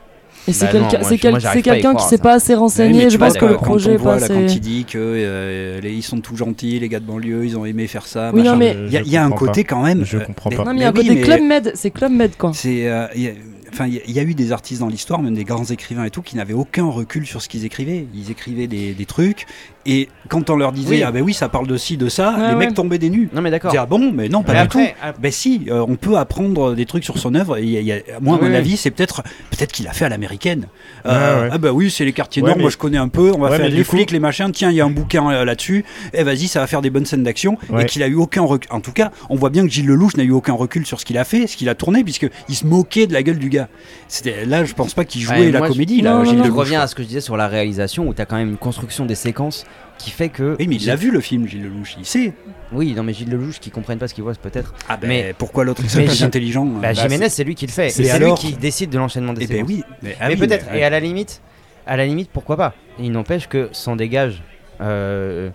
[0.47, 3.05] Et c'est Bah quelqu'un quelqu'un qui s'est pas assez renseigné.
[3.05, 4.35] mais je pense que le quand projet on est voit, pas là, assez.
[4.35, 7.57] quand il dit que euh, les- ils sont tout gentils, les gars de banlieue, ils
[7.57, 8.31] ont aimé faire ça.
[8.35, 10.05] Oui, non, mais- il y a, Je il y a un côté quand même.
[10.05, 10.65] Je comprends mais- pas.
[10.65, 12.51] Non mais il y a un côté mais Club Med, c'est Club Med quoi.
[12.55, 13.33] C'est, euh, il y a-
[13.75, 15.65] enfin, il y, a- il y a eu des artistes dans l'histoire, même des grands
[15.65, 18.07] écrivains et tout, qui n'avaient aucun recul sur ce qu'ils écrivaient.
[18.15, 19.47] Ils écrivaient des, des trucs,
[19.87, 21.03] et quand on leur disait Oui.
[21.03, 22.55] ah ben oui, ça parle de ci, de ça, les ouais.
[22.55, 23.29] mecs tombaient des nues.
[23.35, 23.75] Non mais d'accord.
[23.79, 24.95] ah bon, mais non, pas Mais du après, tout.
[25.03, 27.59] après- Ben si, euh, on peut apprendre des trucs sur son œuvre.
[27.59, 28.57] et il y a- il y a- moi, à Oui, mon oui.
[28.57, 30.67] avis, c'est peut-être peut-être qu'il a fait à l'américaine.
[31.07, 31.49] Euh.
[31.53, 32.57] Ah bah oui, c'est les quartiers nord.
[32.57, 33.33] mais- Moi, je connais un peu.
[33.35, 34.51] On va faire les coup- flics, les machins.
[34.53, 35.85] Tiens, il y a un bouquin euh, là-dessus.
[36.15, 37.59] Et vas-y, ça va faire des bonnes scènes d'action.
[37.79, 38.71] Et qu'il a eu aucun recul.
[38.73, 41.05] En tout cas, on voit bien que Gilles Lelouch n'a eu aucun recul sur ce
[41.05, 43.49] qu'il a fait, ce qu'il a tourné, puisque il se moquait de la gueule du
[43.51, 43.64] gars.
[44.09, 46.01] C'était là, je pense pas qu'il jouait Ouais, la moi, je- comédie.
[46.01, 46.45] là, Non, non, Gilles non.
[46.45, 48.51] Je reviens à ce que je disais sur la réalisation où tu as quand même
[48.51, 49.65] une construction des séquences
[49.99, 50.57] qui fait que.
[50.59, 51.97] Oui, mais il a vu le film, Gilles Lelouch.
[51.99, 52.32] Il sait.
[52.73, 54.74] Oui, non mais Gilles Lelouch qui comprennent pas ce qu'ils voient peut-être.
[54.89, 57.73] Ah ben, Mais- pourquoi l'autre il Gilles- intelligent Bah, euh, Jiménez c'est lui qui le
[57.73, 57.91] fait.
[57.91, 59.69] c'est Et lui qui décide de l'enchaînement des Eh ben séquences.
[59.70, 59.82] oui.
[60.03, 60.66] Mais, ah mais oui, peut-être.
[60.73, 61.41] mais- Et à la limite,
[61.86, 64.43] à la limite, pourquoi pas Il n'empêche que s'en dégage
[64.81, 65.51] euh,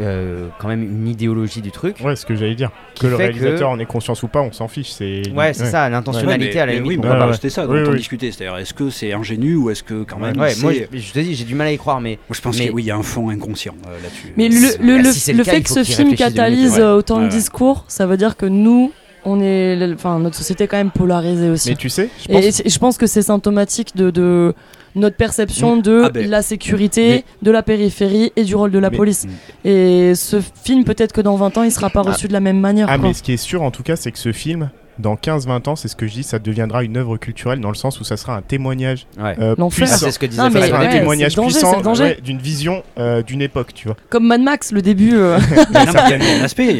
[0.00, 1.96] euh, quand même une idéologie du truc.
[2.04, 2.70] Ouais, ce que j'allais dire.
[3.00, 4.90] Que le réalisateur en ait conscience ou pas, on s'en fiche.
[4.90, 6.88] C'est Ouais, c'est ça, l'intentionnalité Ouais, à la limite.
[6.88, 7.16] Oui, on pas.
[7.16, 7.96] va rajouter ça, Oui, on oui.
[7.98, 8.30] discutait.
[8.32, 10.38] C'est-à-dire, est-ce que c'est ingénu ou est-ce que quand même.
[10.38, 12.40] Ouais, moi je, je te dis, j'ai du mal à y croire, mais Moi, je
[12.40, 14.32] pense Mais- qu'il oui, il y a un fond inconscient euh, là-dessus.
[14.36, 17.20] Mais le, le, le- si c'est le le cas, fait que ce film catalyse autant
[17.22, 18.92] de discours, ça veut dire que nous,
[19.24, 21.70] on est, enfin, notre société est quand même polarisée aussi.
[21.70, 22.44] Mais tu sais, je pense.
[22.60, 24.54] Et, et je pense que c'est symptomatique de, de
[24.94, 28.78] notre perception de Ah ben, la sécurité, mais- de la périphérie et du rôle de
[28.78, 29.24] la Mais- police.
[29.26, 29.68] Mm.
[29.68, 32.12] Et ce film, peut-être que dans 20 ans, il sera pas Ah.
[32.12, 32.86] reçu de la même manière.
[32.88, 33.08] Ah, quoi.
[33.08, 35.76] mais ce qui est sûr en tout cas, c'est que ce film, dans 15-20 ans,
[35.76, 38.16] c'est ce que je dis, ça deviendra une œuvre culturelle dans le sens où ça
[38.16, 39.34] sera un témoignage ouais.
[39.40, 39.96] euh, puissant.
[39.96, 43.42] c'est ce que disait Non, mais un témoignage danger, puissant ouais, d'une vision euh, d'une
[43.42, 43.96] époque, tu vois.
[44.10, 45.12] Comme Mad Max, le début.
[45.14, 45.38] euh,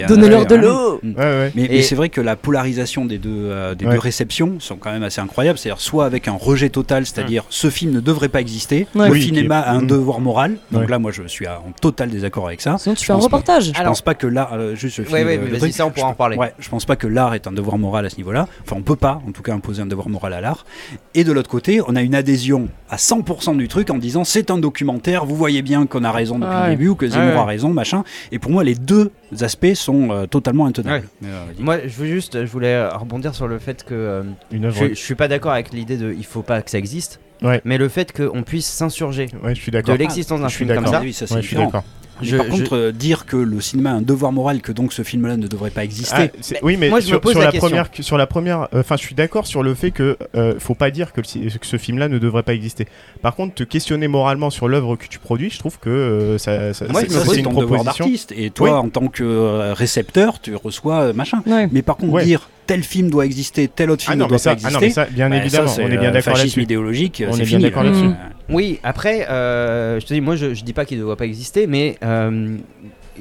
[0.08, 1.00] Donnez-leur de l'eau.
[1.02, 1.52] Ouais, ouais.
[1.54, 3.92] Mais, c'est vrai que la polarisation des deux, euh, des Ouais.
[3.94, 5.58] deux réceptions sont quand même assez incroyables.
[5.58, 9.06] C'est-à-dire soit avec un rejet total, c'est-à-dire ce film ne devrait pas exister, Ouais.
[9.08, 9.86] le Oui, cinéma est- a un Mm.
[9.86, 10.56] devoir moral.
[10.72, 10.88] Donc Ouais.
[10.88, 12.76] là, moi, je suis en total désaccord avec ça.
[12.78, 13.72] Sinon, tu fais un reportage.
[13.76, 15.72] Je pense pas que l'art, juste vas-y, truc.
[15.72, 16.38] ça, on pourra en parler.
[16.58, 18.46] Je pense pas que l'art est un devoir moral à ce niveau-là.
[18.62, 20.64] Enfin, on peut pas, en tout cas, imposer un devoir moral à l'art.
[21.14, 24.50] Et de l'autre côté, on a une adhésion à 100% du truc en disant c'est
[24.50, 26.64] un documentaire, vous voyez bien qu'on a raison depuis Ouais.
[26.64, 28.04] le début ou que Zemmour a raison, machin.
[28.32, 29.10] Et pour moi, les deux
[29.40, 31.06] aspects sont euh, totalement intenables.
[31.22, 31.28] Ouais.
[31.28, 31.44] Euh.
[31.58, 34.22] Moi, je veux juste, je voulais euh, rebondir sur le fait que euh,
[34.52, 37.20] Une je, je suis pas d'accord avec l'idée de il faut pas que ça existe,
[37.42, 37.60] Ouais.
[37.64, 41.00] mais le fait qu'on puisse s'insurger Ouais, de l'existence d'un film comme ça.
[41.00, 41.66] Oui, ça, c'est Ouais, je suis différent.
[41.72, 41.84] d'accord.
[42.20, 44.72] Mais Je- par je- contre, euh, dire que le cinéma a un devoir moral, que
[44.72, 46.30] donc ce film-là ne devrait pas exister.
[46.32, 48.80] Ah, oui, mais moi, je me sur, pose sur la première, sur la première, euh,
[48.80, 51.46] enfin, je suis d'accord sur le fait que euh, faut pas dire que, le ci-
[51.60, 52.86] que ce film-là ne devrait pas exister.
[53.22, 56.72] Par contre, te questionner moralement sur l'œuvre que tu produis, je trouve que euh, ça,
[56.72, 58.04] c'est- me pose une proposition.
[58.04, 58.32] d'artiste.
[58.36, 58.86] Et toi, Oui.
[58.86, 61.42] en tant que euh, récepteur, tu reçois euh, machin.
[61.46, 61.68] Ouais.
[61.72, 62.24] Mais par contre, Ouais.
[62.24, 64.62] dire tel film doit exister, tel autre Ah film non, ne mais doit ça, pas
[64.64, 65.00] ah non, exister.
[65.02, 66.62] mais ça, bien bah, évidemment, ça, on est bien d'accord là-dessus.
[66.62, 68.06] idéologique, On est bien d'accord là-dessus.
[68.06, 68.12] Euh,
[68.50, 71.26] Oui, après, euh, je te dis, moi, je, je dis pas qu'il ne doit pas
[71.26, 72.56] exister, mais euh,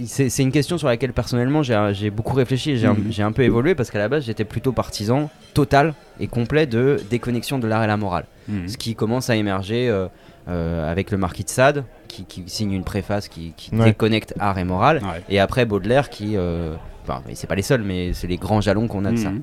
[0.05, 3.91] c'est une question sur laquelle personnellement j'ai beaucoup réfléchi et j'ai un- peu évolué parce
[3.91, 7.95] qu'à la base j'étais plutôt partisan total et complet de déconnexion de l'art et la
[7.97, 8.25] morale.
[8.47, 8.67] Mhm.
[8.67, 10.07] Ce qui commence à émerger euh,
[10.49, 13.85] euh, avec le marquis de Sade qui, qui signe une préface qui, qui Ouais.
[13.85, 15.21] déconnecte art et morale, Ouais.
[15.29, 16.33] et après Baudelaire qui.
[16.37, 16.73] euh,
[17.03, 19.29] Enfin, c'est pas les seuls, mais c'est les grands jalons qu'on a de ça.
[19.29, 19.41] Mhm.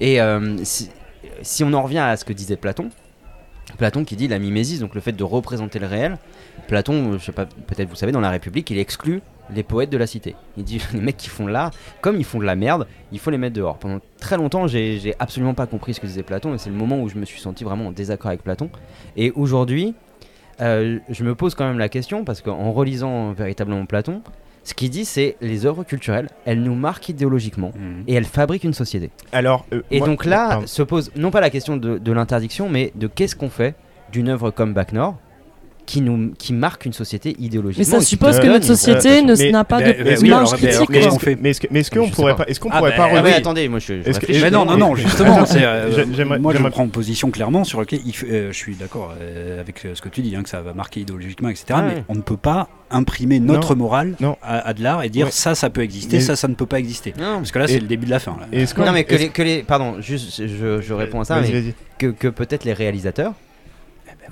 [0.00, 0.90] Et euh, si,
[1.42, 2.90] si on en revient à ce que disait Platon,
[3.78, 6.18] Platon qui dit la mimésis, donc le fait de représenter le réel,
[6.68, 9.96] Platon, je sais pas, peut-être vous savez, dans la République, il exclut les poètes de
[9.96, 10.34] la cité.
[10.56, 11.70] Il dit les mecs qui font l'art,
[12.00, 13.78] comme ils font de la merde, il faut les mettre dehors.
[13.78, 16.76] Pendant très longtemps, j'ai j'ai absolument pas compris ce que disait Platon, et c'est le
[16.76, 18.70] moment où je me suis senti vraiment en désaccord avec Platon.
[19.16, 19.94] Et aujourd'hui,
[20.60, 24.22] euh, je me pose quand même la question, parce qu'en relisant véritablement Platon,
[24.66, 28.02] ce qu'il dit, c'est les œuvres culturelles, elles nous marquent idéologiquement, Mhm.
[28.08, 29.10] et elles fabriquent une société.
[29.32, 30.66] Alors, euh, Et moi- donc là pardon.
[30.66, 33.76] se pose non pas la question de, de l'interdiction, mais de qu'est-ce qu'on fait
[34.10, 35.16] d'une œuvre comme Bac Nord
[35.86, 37.84] qui, nous, qui marque une société idéologiquement.
[37.96, 40.90] Mais ça suppose que notre société ne n'a pas de marge critique.
[40.90, 40.98] mais
[41.50, 42.44] est-ce que- mais est-ce qu'on sais pourrait pas.
[42.44, 43.94] pas, est-ce qu'on Ah, pourrait bah, pas Ah oui, revenir attendez, moi je.
[44.42, 46.04] Mais non, non, non, justement, c'est, euh,
[46.40, 50.08] moi je prends position clairement sur lequel euh, je suis d'accord euh, avec ce que
[50.08, 51.64] tu dis, hein, que ça va marquer idéologiquement, etc.
[51.70, 52.04] Ah mais ouais.
[52.08, 54.36] on ne peut pas imprimer notre morale Non.
[54.42, 55.32] à, à de l'art et dire Ouais.
[55.32, 57.14] ça, ça peut exister, Mais- ça, ça ne peut pas exister.
[57.18, 58.36] Non, Parce que là, Et- c'est le début de la fin.
[58.40, 58.46] Là.
[58.84, 62.06] Non, mais que les, que les- Pardon, juste je, je réponds à ça, mais que,
[62.08, 63.32] que peut-être les réalisateurs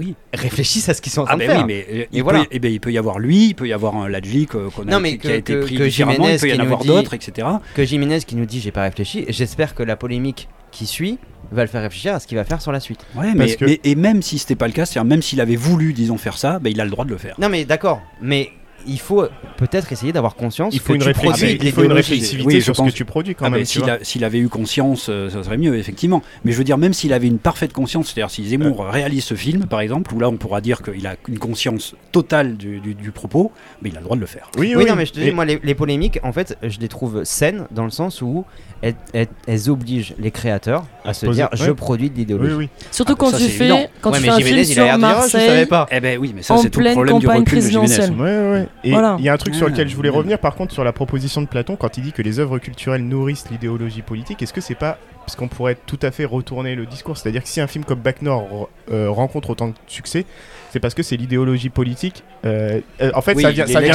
[0.00, 0.14] oui.
[0.32, 1.58] réfléchissent à ce qu'ils sont en train Ah de ben faire.
[1.60, 2.40] oui, mais euh, Et il, voilà.
[2.40, 4.68] peut, eh ben, il peut y avoir lui, il peut y avoir un Ladji que-
[4.70, 6.50] qu'on a, Non, mais qui, que- a été que- pris que différemment, il peut y
[6.50, 7.48] Jiménez en qui avoir nous dit- d'autres, etc.
[7.74, 11.18] Que Jiménez qui nous dit j'ai pas réfléchi, j'espère que la polémique qui suit
[11.52, 13.00] va le faire réfléchir à ce qu'il va faire sur la suite.
[13.14, 15.40] Ouais, Parce mais, que- mais- et même si c'était pas le cas, c'est-à-dire même s'il
[15.40, 17.34] avait voulu, disons, faire ça, ben, il a le droit de le faire.
[17.38, 18.50] Non mais d'accord, mais
[18.86, 21.92] il faut peut-être essayer d'avoir conscience Il faut que une, tu de il faut une
[21.92, 23.64] réflexivité Oui, je sur ce pense- que tu produis quand Ah même.
[23.64, 26.22] s'il, avait eu conscience, euh, ça serait mieux, effectivement.
[26.44, 28.90] Mais je veux dire, même s'il avait une parfaite conscience, c'est-à-dire si Zemmour Euh.
[28.90, 32.56] réalise ce film, par exemple, où là on pourra dire qu'il a une conscience totale
[32.56, 33.52] du, du- du propos,
[33.82, 34.50] mais il a le droit de le faire.
[34.58, 36.78] Oui, Oui, non, mais je te dis, Et- moi, les, les polémiques, en fait, je
[36.80, 38.44] les trouve saines dans le sens où
[38.82, 41.58] elles, elles- elles obligent les créateurs à se poser- dire ouais.
[41.66, 42.54] je produis de l'idéologie.
[42.54, 42.68] oui.
[42.90, 43.68] Surtout Ah, quand ça, tu c'est fais,
[44.00, 45.66] quand ouais, tu fais un film il a l'air sur Marseille.
[45.66, 45.86] pas.
[45.90, 47.68] Eh ben oui, mais ça En c'est tout le pleine problème du campagne recul de
[47.68, 48.68] Jiménez.
[48.82, 49.16] Et Voilà.
[49.18, 50.16] il y a un truc sur lequel je voulais ouais.
[50.16, 53.06] revenir par contre sur la proposition de Platon quand il dit que les œuvres culturelles
[53.06, 54.42] nourrissent l'idéologie politique.
[54.42, 57.48] Est-ce que c'est pas parce qu'on pourrait tout à fait retourner le discours C'est-à-dire que
[57.48, 60.24] si un film comme Bac Nord euh, rencontre autant de succès,
[60.70, 62.24] c'est parce que c'est l'idéologie politique.
[62.44, 63.92] euh, euh, en fait, Oui, ça vient, ça valider.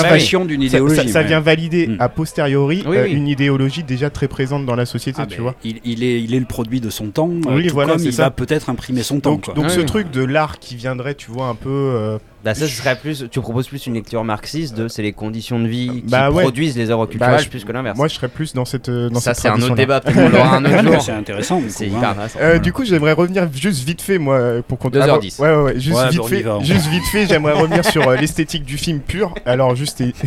[0.69, 0.95] Ça, idéologie.
[0.95, 1.25] ça- ça ouais.
[1.25, 3.11] vient valider a posteriori Oui, euh, oui.
[3.11, 5.55] une idéologie déjà très présente dans la société, Ah tu ben, vois.
[5.63, 8.13] il, il est, il est le produit de son temps, Oui, tout voilà, comme il
[8.13, 8.23] ça.
[8.23, 9.31] va peut-être imprimer son temps.
[9.31, 9.53] Donc, quoi.
[9.53, 9.85] donc Ah ce oui.
[9.85, 11.69] truc de l'art qui viendrait, tu vois, un peu.
[11.69, 13.25] euh, Bah, ça, ce serait plus.
[13.29, 16.41] Tu proposes plus une lecture marxiste de c'est les conditions de vie qui Bah ouais.
[16.43, 17.97] produisent les œuvres culturelles Bah, je- plus que l'inverse.
[17.97, 18.89] moi, je serais plus dans cette.
[18.89, 21.18] Dans ça, c'est un autre débat, peut-être qu'on l'aura un autre jour.
[21.19, 21.59] Intéressant.
[21.61, 21.97] du C'est coup, hein.
[21.99, 22.39] hyper intéressant.
[22.41, 25.39] Euh, du coup, j'aimerais revenir juste vite fait, moi, pour qu'on 2h10.
[25.41, 26.59] Ouais, ouais, ouais, juste Ouais, vite on fait, va.
[26.61, 29.33] juste vite fait, j'aimerais revenir sur euh, l'esthétique du film pur.
[29.45, 30.01] Alors, juste.
[30.01, 30.13] et-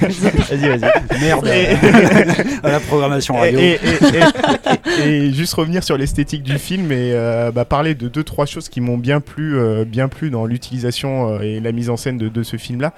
[0.00, 1.20] Vas-y, vas-y.
[1.20, 1.46] Merde.
[1.48, 1.76] Et-
[2.66, 3.58] à la programmation et, radio.
[3.60, 3.78] et-
[5.00, 8.22] et- et- et juste revenir sur l'esthétique du film et euh, bah, parler de deux
[8.24, 11.90] trois choses qui m'ont bien plu, euh, bien plu dans l'utilisation euh, et la mise
[11.90, 12.92] en scène de, de ce film-là.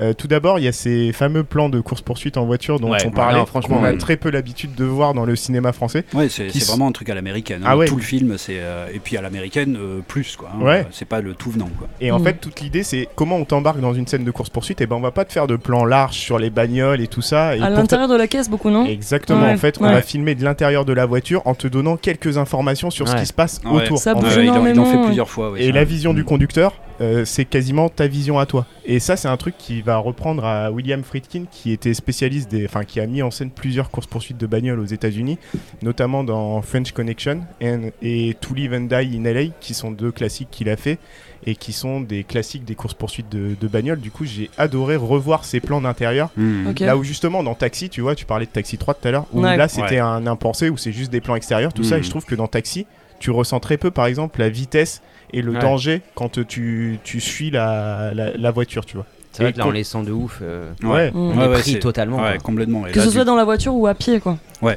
[0.00, 2.90] Euh, tout d'abord, il y a ces fameux plans de course poursuite en voiture dont
[2.90, 5.72] Ouais, on parlait, non, franchement, qu'on a très peu l'habitude de voir dans le cinéma
[5.72, 6.04] français.
[6.14, 6.48] Ouais, c'est
[6.78, 7.62] vraiment un truc à l'américaine.
[7.64, 7.68] hein.
[7.70, 7.86] Ah ouais.
[7.86, 10.50] Tout le film, c'est euh, et puis à l'américaine euh, plus quoi.
[10.54, 10.62] hein.
[10.64, 10.86] Ouais.
[10.92, 11.88] C'est pas le tout venant quoi.
[12.00, 12.24] Et en Mm.
[12.24, 14.80] fait, toute l'idée, c'est comment on t'embarque dans une scène de course poursuite.
[14.80, 17.22] Et ben, on va pas te faire de plans larges sur les bagnoles et tout
[17.22, 17.56] ça.
[17.56, 18.86] Et À l'intérieur de la caisse, beaucoup, non?
[18.86, 21.96] Exactement, Ouais, en fait, on va filmer de l'intérieur de la voiture en te donnant
[21.96, 23.82] quelques informations sur ce qui se passe Ouais.
[23.84, 23.98] autour.
[23.98, 24.44] Ça en bouge fait.
[24.44, 25.50] Il, en, il en fait énormément, plusieurs fois.
[25.50, 28.66] ouais, Et la vision du conducteur, euh, c'est quasiment ta vision à toi.
[28.84, 32.64] Et ça, c'est un truc qui va reprendre à William Friedkin, qui était spécialiste des,
[32.64, 35.38] enfin, qui a mis en scène plusieurs courses poursuites de bagnoles aux États-Unis,
[35.82, 40.10] notamment dans French Connection and- et To Live and Die in LA, qui sont deux
[40.10, 40.98] classiques qu'il a fait
[41.46, 44.00] et qui sont des classiques des courses poursuites de, de bagnoles.
[44.00, 46.30] Du coup, j'ai adoré revoir ces plans d'intérieur.
[46.36, 46.72] Hmm.
[46.80, 49.26] Là où justement dans Taxi, tu vois, tu parlais de Taxi 3 tout à l'heure,
[49.32, 49.56] où Ouais.
[49.56, 49.98] là c'était Ouais.
[50.00, 52.48] un impensé, où c'est juste des plans extérieurs, tout ça, et je trouve que dans
[52.48, 52.86] Taxi,
[53.18, 55.58] tu ressens très peu par exemple la vitesse et le Ouais.
[55.58, 59.06] danger quand tu, tu suis la, la, la voiture, tu vois.
[59.38, 60.40] C'est vrai que là, com- on les sent de ouf.
[60.42, 61.10] euh, Ouais.
[61.14, 62.16] On Ouais, est ouais, pris totalement.
[62.18, 62.38] Ouais, quoi.
[62.38, 62.86] complètement.
[62.86, 64.36] Et Que là, ce du soit dans la voiture ou à pied, quoi.
[64.60, 64.76] Ouais.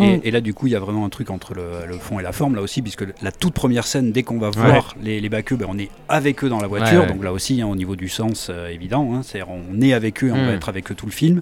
[0.00, 0.20] Et, Mm.
[0.24, 2.22] et là, du coup, il y a vraiment un truc entre le, le fond et
[2.22, 5.28] la forme, là aussi, puisque la toute première scène, dès qu'on va voir les, les
[5.28, 7.00] baqueux, ben, on est avec eux dans la voiture.
[7.02, 7.12] Ouais, ouais.
[7.12, 10.22] Donc là aussi, hein, au niveau du sens, euh, évident, hein, c'est-à-dire on est avec
[10.24, 10.46] eux, on Mm.
[10.46, 11.40] va être avec eux tout le film.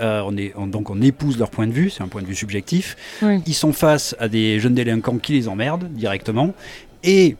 [0.00, 2.26] Euh, on est, on- donc on épouse leur point de vue, c'est un point de
[2.26, 2.96] vue subjectif.
[3.46, 6.54] Ils sont face à des jeunes délinquants qui les emmerdent directement.
[7.04, 7.36] Et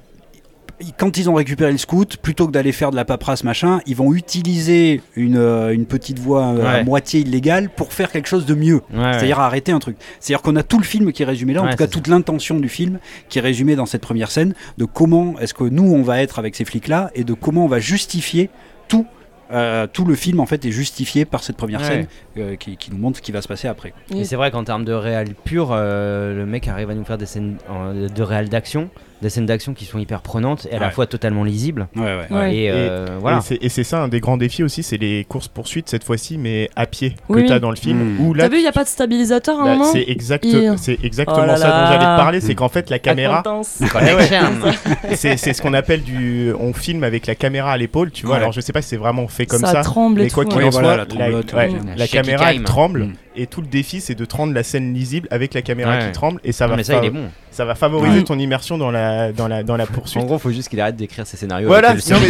[0.99, 3.97] quand ils ont récupéré le scout, plutôt que d'aller faire de la paperasse machin, ils
[3.97, 8.45] vont utiliser une, euh, une petite voie euh, à moitié illégale pour faire quelque chose
[8.47, 8.83] de mieux.
[8.93, 9.13] Ouais, ouais.
[9.15, 9.97] C'est-à-dire arrêter un truc.
[10.21, 12.59] C'est-à-dire qu'on a tout le film qui est résumé là, en tout cas toute l'intention
[12.61, 12.99] du film
[13.29, 16.39] qui est résumée dans cette première scène, de comment est-ce que nous on va être
[16.39, 18.51] avec ces flics-là et de comment on va justifier
[18.89, 19.07] tout.
[19.53, 21.87] euh, tout le film en fait est justifié par cette première Ouais.
[21.87, 22.07] scène
[22.39, 23.93] euh, qui, qui nous montre ce qui va se passer après.
[24.13, 27.17] Et c'est vrai qu'en termes de réal pur, euh, le mec arrive à nous faire
[27.17, 28.91] des scènes euh, de réal d'action,
[29.23, 31.89] des scènes d'action qui sont hyper prenantes et à la fois totalement lisibles.
[31.97, 32.27] Ouais, ouais.
[32.31, 32.55] Ouais.
[32.57, 33.39] Et, euh, voilà.
[33.39, 36.05] Et c'est- Et c'est ça un des grands défis aussi, c'est les courses poursuites cette
[36.05, 37.43] fois-ci, mais à pied Oui.
[37.43, 38.17] que tu as dans le film.
[38.17, 38.21] Mm.
[38.21, 40.05] Où là, T'as vu, il n'y a pas de stabilisateur à un bah, moment c'est
[40.07, 42.99] exact, Et- c'est exactement Oh là ça dont j'allais te parler, c'est qu'en fait la
[42.99, 43.43] caméra,
[45.15, 48.35] c'est c'est ce qu'on appelle du, on filme avec la caméra à l'épaule, tu vois.
[48.37, 48.41] Ouais.
[48.43, 50.45] Alors je sais pas si c'est vraiment fait comme ça, ça, tremble et mais quoi
[50.45, 50.51] tout.
[50.57, 51.67] qu'il en voilà, soit,
[51.97, 52.65] la caméra elle cam.
[52.65, 53.13] tremble Mm.
[53.37, 56.07] Et tout le défi c'est de te rendre la scène lisible avec la caméra Ouais.
[56.07, 57.29] qui tremble et ça va, mais ça, fa- il est bon.
[57.51, 58.25] ça va favoriser Ouais.
[58.25, 60.23] ton immersion dans la, dans la, dans la poursuite.
[60.23, 61.69] En gros, faut juste qu'il arrête d'écrire ses scénarios.
[61.69, 62.27] Voilà, avec le non, mais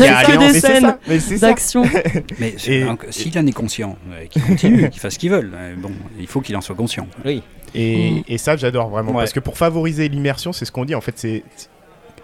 [0.60, 1.48] c'est mais ça, mais c'est ça.
[1.48, 1.84] D'action.
[2.38, 5.50] Mais c'est- donc, s'il en est conscient, euh, qu'il continue, qu'il fasse ce qu'il veut.
[5.54, 7.06] euh, Bon, il faut qu'il en soit conscient.
[7.24, 7.42] Oui.
[7.74, 9.12] Et, et ça, j'adore vraiment.
[9.12, 9.18] Ouais.
[9.18, 10.94] Parce que pour favoriser l'immersion, c'est ce qu'on dit.
[10.94, 11.42] En fait, c'est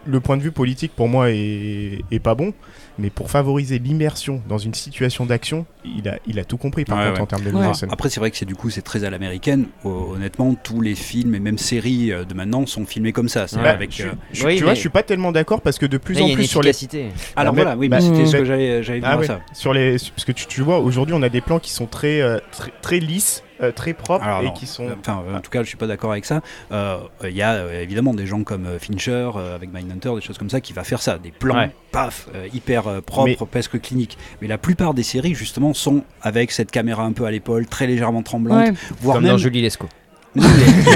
[0.07, 2.53] le point de vue politique pour moi est, est pas bon.
[2.99, 6.99] Mais pour favoriser l'immersion dans une situation d'action, il a, il a tout compris par
[6.99, 7.23] Ouais, contre ouais.
[7.23, 7.57] en termes de Ouais.
[7.61, 7.89] mise en scène.
[7.91, 9.65] Après, c'est vrai que c'est du coup c'est très à l'américaine.
[9.85, 13.49] Ho- Honnêtement, tous les films et même séries euh, de maintenant sont filmés comme ça.
[13.49, 13.63] C'est Ouais.
[13.63, 13.93] Bah, avec.
[13.97, 16.21] je, euh, je- Oui, tu vois, je suis pas tellement d'accord parce que de plus
[16.21, 17.07] en a une plus sur les efficacité.
[17.35, 19.41] Alors voilà, oui, bah, mais c'était ce que j'allais j'allais Ah ça.
[19.55, 22.21] sur les parce que tu, tu vois aujourd'hui on a des plans qui sont très
[22.21, 24.53] euh, très, très lisses, euh, très propres Alors, et non.
[24.53, 26.41] qui sont Enfin, en tout cas, je suis pas d'accord avec ça.
[26.73, 30.39] Euh, Il y a euh, évidemment des gens comme Fincher euh, avec Mindhunter, des choses
[30.39, 31.71] comme ça, qui va faire ça, des plans, Ouais.
[31.91, 34.19] paf, euh, hyper euh, propres, Mais- presque cliniques.
[34.41, 37.87] Mais la plupart des séries, justement, sont avec cette caméra un peu à l'épaule, très
[37.87, 38.73] légèrement tremblante, Ouais.
[39.01, 39.89] voire Comme même, dans Julie Lescaut.
[40.35, 40.49] Non,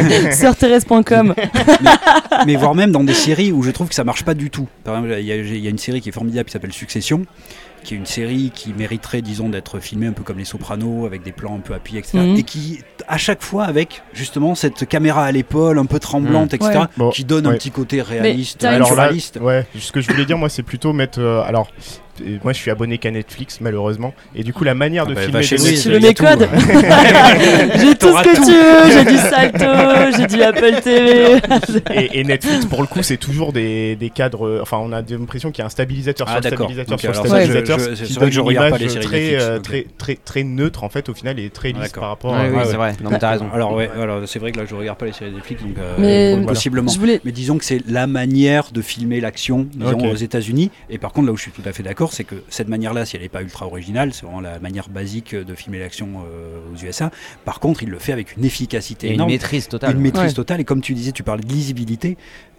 [0.09, 1.35] mais- Sœurthérèse.com.
[2.47, 4.67] mais voire même dans des séries où je trouve que ça marche pas du tout.
[4.85, 6.73] Par exemple, il y, a- il y a une série qui est formidable qui s'appelle
[6.73, 7.25] Succession,
[7.87, 11.23] qui est une série qui mériterait, disons, d'être filmée un peu comme Les Sopranos, avec
[11.23, 12.19] des plans un peu appuyés, etc.
[12.19, 12.37] Mhm.
[12.37, 16.57] Et qui, à chaque fois, avec justement cette caméra à l'épaule, un peu tremblante, Mhm.
[16.57, 16.87] etc., Ouais.
[16.97, 19.11] Bon, qui donne un petit côté réaliste, une- Alors là,
[19.41, 21.71] ouais, ce que je voulais dire moi c'est plutôt mettre euh, alors
[22.43, 25.21] moi je suis abonné qu'à Netflix malheureusement et du coup la manière Ah de bah,
[25.23, 26.49] filmer Tu il le y a mets tout, code ouais.
[27.79, 28.45] J'ai tout ce que tout.
[28.45, 31.41] tu veux, j'ai du Salto, j'ai du Apple TV.
[31.95, 35.51] et, et Netflix pour le coup c'est toujours des, des cadres enfin on a l'impression
[35.51, 36.59] qu'il y a un stabilisateur Ah, sur d'accord.
[36.71, 38.79] stabilisateur Ok, sur stabilisateur ce je- qui c'est vrai donne que je une regarde pas
[38.79, 41.51] image les séries très, Netflix, euh, très, très, très neutre en fait au final et
[41.51, 42.77] très lisse par rapport Ouais, à oui, ouais, c'est ouais.
[42.77, 42.93] vrai.
[43.03, 43.47] Non, mais t'as raison.
[43.53, 46.45] Alors, ouais, alors, c'est vrai que là, je regarde pas les séries Netflix, donc euh,
[46.45, 46.91] possiblement.
[47.25, 50.71] Mais disons que c'est la manière de filmer l'action, aux États-Unis.
[50.91, 53.05] Et par contre, là où je suis tout à fait d'accord, c'est que cette manière-là,
[53.07, 56.59] si elle n'est pas ultra originale, c'est vraiment la manière basique de filmer l'action euh,
[56.73, 57.11] aux USA.
[57.45, 59.95] Par contre, il le fait avec une efficacité Et une énorme, maîtrise totale.
[59.97, 60.33] une maîtrise Ouais.
[60.35, 60.61] totale.
[60.61, 62.17] Et comme tu disais, tu parlais de lisibilité.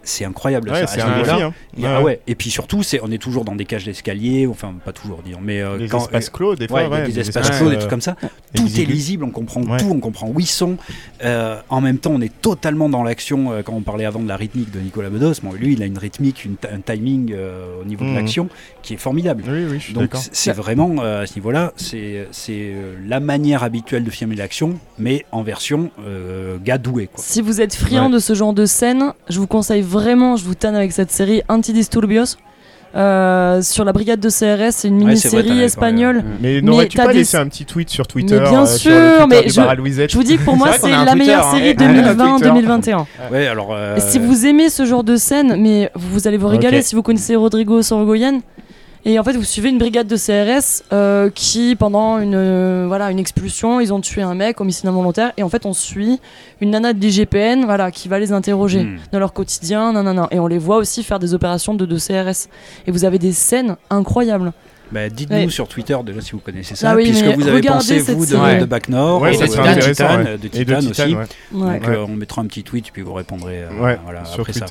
[0.08, 0.70] C'est incroyable.
[0.70, 1.32] Ouais, ça, c'est à ce un niveau-là.
[1.34, 1.42] défi.
[1.44, 1.54] hein.
[1.78, 2.20] Y a- ah ouais.
[2.26, 5.38] Et puis surtout, c'est on est toujours dans des cages d'escalier, enfin pas toujours dire,
[5.42, 7.78] mais euh, Les quand- espaces clos, des fois, ouais, des espaces espaces, clos, des euh,
[7.78, 8.16] trucs comme ça.
[8.54, 9.78] Tout est lisible, on comprend Ouais.
[9.78, 10.76] tout, on comprend où ils sont.
[11.24, 13.52] Euh, en même temps, on est totalement dans l'action.
[13.52, 15.86] euh, quand on parlait avant de la rythmique de Nicolas Bedos, bon, lui, il a
[15.86, 18.16] une rythmique, une un timing euh, au niveau de Mhm.
[18.16, 18.48] l'action
[18.82, 19.44] qui est formidable.
[19.46, 23.20] Oui, oui, je suis Donc c'est vraiment euh, à ce niveau-là, c'est c'est euh, la
[23.20, 27.08] manière habituelle de filmer l'action, mais en version euh, gars doué.
[27.12, 27.22] Quoi.
[27.22, 28.12] Si vous êtes friand Ouais.
[28.14, 31.42] de ce genre de scène, je vous conseille vraiment, je vous tanne avec cette série
[31.48, 32.36] Antidisturbios.
[32.96, 36.24] Euh, sur la brigade de CRS, c'est une Ouais, mini-série espagnole.
[36.40, 38.90] Mais Mais n'aurais-tu t'as pas des- laissé un petit tweet sur Twitter bien euh, sûr,
[38.90, 41.50] Twitter mais je- Je vous dis que pour moi, C'est la Twitter, meilleure hein.
[41.52, 42.50] série Ouais, on a un Twitter.
[42.50, 43.06] 2020-2021.
[43.30, 43.68] Ouais, alors.
[43.74, 47.02] euh, Si vous aimez ce genre de scène, mais vous allez vous régaler si vous
[47.02, 48.40] connaissez Rodrigo Sorogoyen.
[49.10, 53.10] Et en fait, vous suivez une brigade de CRS euh, qui, pendant une, euh, voilà,
[53.10, 55.32] une expulsion, ils ont tué un mec, homicide involontaire.
[55.38, 56.20] Et en fait, on suit
[56.60, 58.98] une nana de l'IGPN voilà, qui va les interroger hmm.
[59.10, 59.94] dans leur quotidien.
[59.94, 60.28] nanana.
[60.30, 62.48] Et on les voit aussi faire des opérations de, de CRS.
[62.86, 64.52] Et vous avez des scènes incroyables.
[64.92, 65.48] Bah, dites-nous Ouais.
[65.48, 67.62] sur Twitter déjà si vous connaissez ça, Ah oui, puis ce que mais vous avez
[67.62, 68.58] pensé cette vous de, série.
[68.60, 70.24] de Bac Nord, Ouais, et ça de, serait de Titan, ouais.
[70.24, 71.14] de Et de Titan Titan, aussi.
[71.14, 71.24] ouais.
[71.52, 71.78] Ouais.
[71.78, 74.52] Donc euh, on mettra un petit tweet puis vous répondrez euh, Ouais, voilà, sur après
[74.52, 74.66] ça.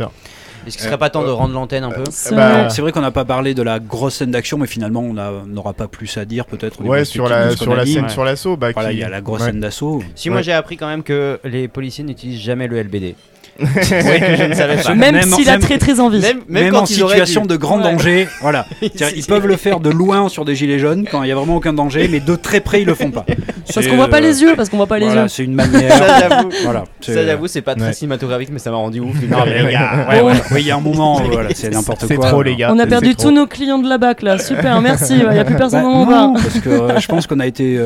[0.68, 2.70] Est-ce qu'il serait pas temps de rendre l'antenne un peu C'est bah, vrai.
[2.70, 5.14] C'est vrai qu'on n'a pas parlé de la grosse scène d'action, mais finalement on
[5.46, 6.84] n'aura pas plus à dire peut-être.
[6.84, 8.10] Ouais, sur la, sur la scène Ouais.
[8.10, 8.58] sur l'assaut.
[8.58, 9.48] Bah, Voilà, qui- il y a la grosse ouais.
[9.48, 10.04] scène d'assaut.
[10.16, 13.16] Si moi j'ai appris quand même que les policiers n'utilisent jamais le LBD.
[13.60, 14.94] Ouais, que je ne savais pas.
[14.96, 16.20] Même, Même- s'il a très très envie.
[16.20, 17.48] Même, même Même, quand en situation dû.
[17.50, 17.84] de grand Ouais.
[17.92, 18.66] danger, voilà.
[18.82, 21.56] Ils peuvent le faire de loin sur des gilets jaunes quand il y a vraiment
[21.58, 23.26] aucun danger, mais de très près ils le font pas.
[23.74, 25.28] Parce qu'on voit pas euh, les yeux, parce qu'on voit pas les voilà, yeux.
[25.28, 25.92] c'est une manière.
[25.92, 26.50] Ça j'avoue.
[26.64, 26.84] voilà.
[27.02, 27.94] c'est- Ça j'avoue, c'est pas très Ouais.
[27.94, 29.16] cinématographique, mais ça m'a rendu ouf.
[29.30, 30.34] Non, mais les gars, ouais, ouais.
[30.52, 32.08] Oui, il y a un moment, euh, voilà, c'est n'importe quoi.
[32.10, 32.72] C'est trop, les gars.
[32.74, 34.38] On a perdu tous nos clients de la BAC là.
[34.40, 35.16] Super, merci.
[35.20, 36.44] Il n'y a plus personne Bah, dans mon non, bar.
[36.44, 37.78] parce que euh, je pense qu'on a été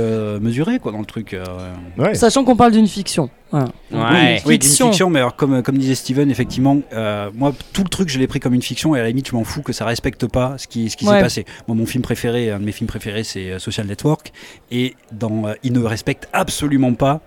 [0.41, 1.35] mesuré quoi dans le truc.
[2.13, 3.29] Sachant qu'on parle d'une fiction.
[3.51, 3.65] Voilà.
[3.91, 4.41] Ouais.
[4.45, 4.87] Oui, d'une Fiction.
[4.87, 8.27] fiction, mais alors, comme, comme disait Steven, effectivement, euh, moi, tout le truc, je l'ai
[8.27, 10.57] pris comme une fiction, et à la limite, je m'en fous que ça respecte pas
[10.57, 11.15] ce qui, ce qui Ouais.
[11.17, 11.45] s'est passé.
[11.67, 14.31] Moi, mon film préféré, un de mes films préférés, c'est euh, Social Network,
[14.71, 17.21] et dans, euh, il ne respecte absolument pas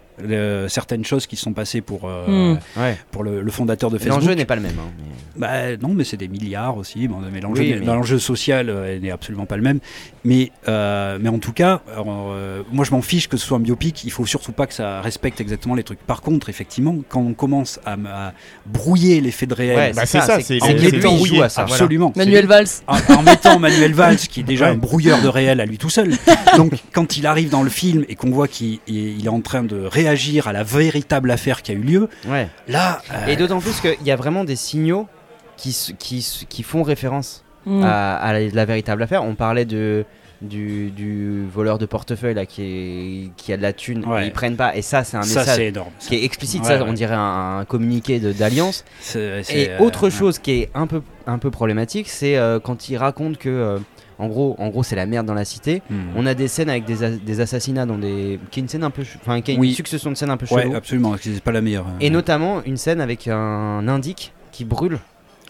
[0.69, 2.81] certaines choses qui sont passées pour, euh, Hmm.
[2.81, 2.97] Ouais.
[3.11, 4.21] pour le, le fondateur de Facebook.
[4.23, 4.77] L'enjeu n'est pas le même.
[4.79, 4.91] hein,
[5.37, 7.09] mais- Bah, non, mais c'est des milliards aussi.
[7.09, 9.81] Bon, mais l'enjeu, Oui, mais- social euh, n'est absolument pas le même.
[10.27, 13.59] Mais, euh, mais en tout cas, alors, euh, moi je m'en fiche que ce soit
[13.59, 14.05] un biopic.
[14.05, 15.99] Il faut surtout pas que ça respecte exactement les trucs.
[16.01, 18.33] Par contre, effectivement, quand on commence à, à
[18.65, 21.67] brouiller les faits de réel, Ouais, Bah, c'est ça, c'est en mettant- lui, à ça.
[21.67, 21.89] Voilà.
[22.17, 22.67] Manuel Valls.
[22.87, 24.71] En, en mettant Manuel Valls, qui est déjà Ouais.
[24.73, 26.15] un brouilleur de réel à lui tout seul.
[26.57, 29.41] Donc, quand il arrive dans le film et qu'on voit qu'il il- il est en
[29.43, 32.49] train de réagir à la véritable affaire qui a eu lieu, Ouais.
[32.67, 35.07] là, euh, Et d'autant plus qu'il y a vraiment des signaux
[35.59, 37.83] qui font référence Hmm.
[37.83, 39.25] à, à la, la véritable affaire.
[39.25, 40.05] On parlait de,
[40.43, 44.25] du, du voleur de portefeuille là, qui, est, qui a de la thune Ouais.
[44.25, 44.77] et ils prennent pas.
[44.77, 45.91] Et ça, c'est un ça message c'est énorme.
[45.99, 46.09] ça.
[46.09, 46.63] qui est explicite.
[46.63, 46.89] Ouais, ça, ouais.
[46.89, 48.85] on dirait un, un communiqué d'alliance.
[49.01, 50.11] C'est, Et euh, autre ouais.
[50.11, 53.79] chose qui est un peu, un peu problématique, c'est euh, quand il raconte que, euh,
[54.19, 55.83] en gros, en gros c'est la merde dans la cité.
[55.91, 55.95] Hmm.
[56.17, 58.39] On a des scènes avec des, a- des assassinats dans des.
[58.51, 59.03] qui est une scène un peu.
[59.23, 59.71] Enfin, qui est Oui.
[59.71, 60.77] une succession de scènes un peu Ouais, cheloues.
[60.77, 61.87] absolument, c'est pas la meilleure.
[62.01, 64.99] Et euh, notamment une scène avec un indique qui brûle.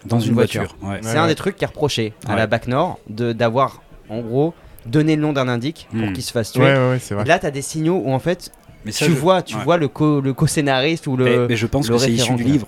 [0.05, 0.75] Dans une voiture.
[0.81, 1.27] Ouais, C'est un ouais.
[1.29, 2.37] des trucs qui est reproché à Ouais.
[2.37, 4.53] la BAC Nord de d'avoir, en gros,
[4.85, 6.13] donné le nom d'un indique pour Hmm.
[6.13, 6.61] qu'il se fasse tuer.
[6.61, 7.25] Ouais, ouais, ouais, c'est Et vrai.
[7.25, 8.51] là, t'as des signaux où en fait,
[8.85, 9.63] Mais ça, tu je- vois, tu ouais.
[9.63, 11.47] vois le co- le co-scénariste ou le.
[11.47, 12.67] mais je pense le que c'est issu du livre.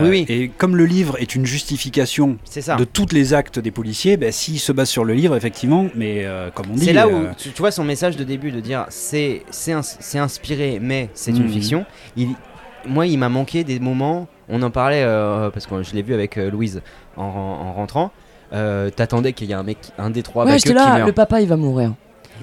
[0.00, 0.26] Oui, oui.
[0.30, 2.76] Et comme le livre est une justification C'est ça.
[2.76, 6.24] de tous les actes des policiers, ben, s'il se base sur le livre, effectivement, mais
[6.24, 6.86] euh, comme on dit.
[6.86, 9.72] C'est là où euh, tu, tu vois son message de début de dire c'est c'est
[9.72, 11.52] ins- c'est inspiré mais c'est une Mhm.
[11.52, 11.84] fiction.
[12.16, 12.28] Il,
[12.86, 14.26] moi, il m'a manqué des moments.
[14.48, 16.82] On en parlait euh, parce que je l'ai vu avec euh, Louise
[17.16, 18.10] en, en rentrant.
[18.52, 21.06] Euh, T'attendais qu'il y ait un mec, un des trois Ouais, j'étais qui là, meurt.
[21.06, 21.92] le papa il va mourir.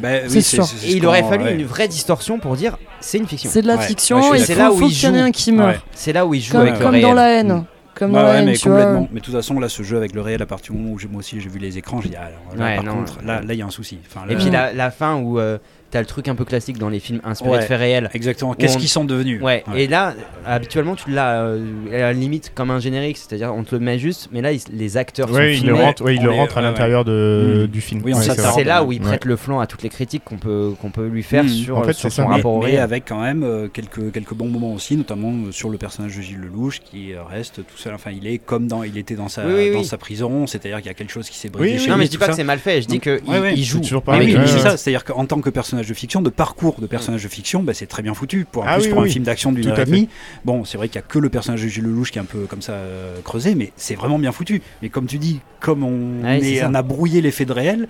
[0.01, 0.65] C'est oui, sûr.
[0.85, 1.55] Et il aurait fallu ouais.
[1.55, 3.49] une vraie distorsion pour dire c'est une fiction.
[3.51, 4.37] C'est de la Ouais, fiction, d'accord.
[4.37, 5.25] C'est là où il qu'il y en ait joue.
[5.25, 5.75] un qui meurt.
[5.75, 5.81] Ouais.
[5.93, 7.03] C'est là où il joue Comme, avec le comme réel.
[7.03, 7.53] dans la haine.
[7.53, 7.65] Mm.
[7.95, 8.77] Comme dans la haine, mais tu vois.
[8.79, 9.07] complètement.
[9.11, 10.99] Mais de toute façon, là, ce jeu avec le réel, à partir du moment où
[11.11, 13.41] moi aussi j'ai vu les écrans, j'ai dit, ah, là, Ouais, par non, contre, là,
[13.49, 13.99] il y a un souci.
[14.07, 15.57] Enfin, Et puis la, la fin où euh,
[15.91, 17.57] t'as le truc un peu classique dans les films inspirés Ouais.
[17.59, 18.09] de faits réels.
[18.13, 18.53] Exactement.
[18.53, 19.41] Qu'est-ce on- qu'ils sont devenus?
[19.41, 19.63] Ouais.
[19.75, 20.13] Et là,
[20.45, 21.59] habituellement, tu l'as euh,
[21.91, 24.61] à la limite comme un générique, c'est-à-dire on te le met juste, mais là, ils-
[24.71, 25.81] les acteurs sont Ouais, il le filmés.
[25.83, 27.67] rentre, ouais, il le rentre à l'intérieur de- Mm.
[27.67, 28.01] du film.
[28.05, 29.07] Oui, c'est là où il Ouais.
[29.07, 31.49] prête le flanc à toutes les critiques qu'on peut, qu'on peut lui faire Mm.
[31.49, 32.27] sur, En fait, sur son ça.
[32.29, 32.79] Mais, rapport au mais réel.
[32.81, 36.21] avec quand même euh, quelques, quelques bons moments aussi, notamment euh, sur le personnage de
[36.21, 37.93] Gilles Lelouch qui reste tout seul.
[37.95, 39.85] Enfin, il est comme dans, il était dans sa, Oui, dans oui.
[39.85, 41.87] sa prison, c'est-à-dire qu'il y a quelque chose qui s'est brisé.
[41.89, 43.53] Non, mais je dis pas que c'est mal fait, je dis Donc, que ouais, ouais.
[43.53, 43.81] il, il joue.
[43.83, 47.73] C'est-à-dire qu'en tant que personnage personnages de fiction, de parcours de personnages de fiction, bah,
[47.73, 48.45] c'est très bien foutu.
[48.51, 50.09] Pour, en Ah plus, oui, pour un film d'action d'une heure et demie,
[50.45, 52.25] bon, c'est vrai qu'il n'y a que le personnage de Gilles Lelouch qui est un
[52.25, 54.61] peu comme ça euh, creusé, mais c'est vraiment bien foutu.
[54.81, 57.87] Mais comme tu dis, comme on, Ouais, est- on a brouillé l'effet de réel,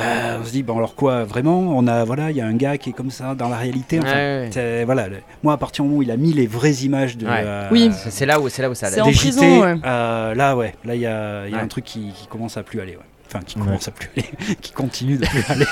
[0.00, 2.54] euh, on se dit, bon alors quoi, vraiment, on a, voilà, il y a un
[2.54, 3.98] gars qui est comme ça dans la réalité.
[4.00, 4.48] Enfin, Ouais, ouais.
[4.52, 7.16] c'est- voilà, le- moi, à partir du moment où il a mis les vraies images
[7.16, 7.26] de.
[7.26, 7.42] Ouais.
[7.44, 7.90] euh, Oui.
[8.08, 8.88] C'est- là où c'est là où ça.
[8.88, 9.74] C'est en prison, JT, ouais.
[9.84, 11.62] euh, là, ouais, là, il y a, il y a Ouais.
[11.62, 12.92] un truc qui, qui commence à plus aller.
[12.92, 13.02] ouais.
[13.34, 13.64] Enfin, qui Ouais.
[13.64, 14.26] commence à plus aller,
[14.60, 15.64] qui continue de plus aller.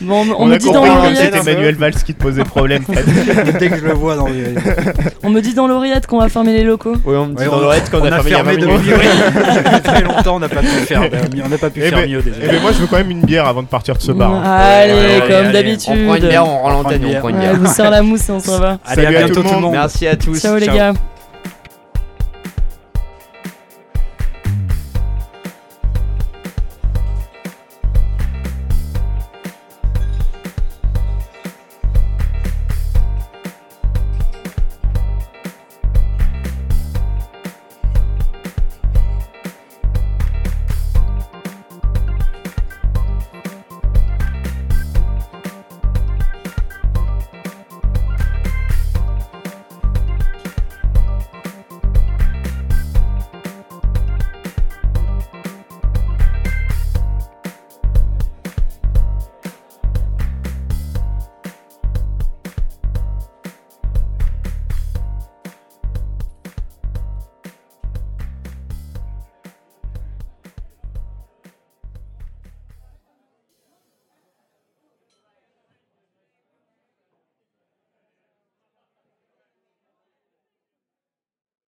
[0.00, 2.84] Bon, on, On, me a dit dans l'oreillette, c'était Emmanuel Valls qui te posait problème.
[3.58, 4.54] Dès que je le vois dans les.
[5.24, 6.94] on me dit dans l'oreillette qu'on va fermer les locaux.
[7.04, 8.84] Oui, on me dit Ouais, dans on- l'oreillette qu'on on a fermé a 20 minutes.
[8.86, 12.10] depuis très longtemps, on n'a pas pu faire, on n'a pas pu Eh faire ben-
[12.10, 12.46] mieux Eh désolé.
[12.48, 14.32] ben moi je veux quand même une bière avant de partir de ce bar.
[14.32, 14.42] hein.
[14.44, 15.94] Allez, Ouais, comme allez, d'habitude.
[16.00, 17.56] On prend une bière, on rend On prend une l'antenne, on prend une Ouais, bière.
[17.56, 18.78] vous sert la mousse et on s'en va.
[18.86, 19.72] Allez, à bientôt tout le monde.
[19.72, 20.40] Merci à tous.
[20.40, 20.92] Ciao les gars.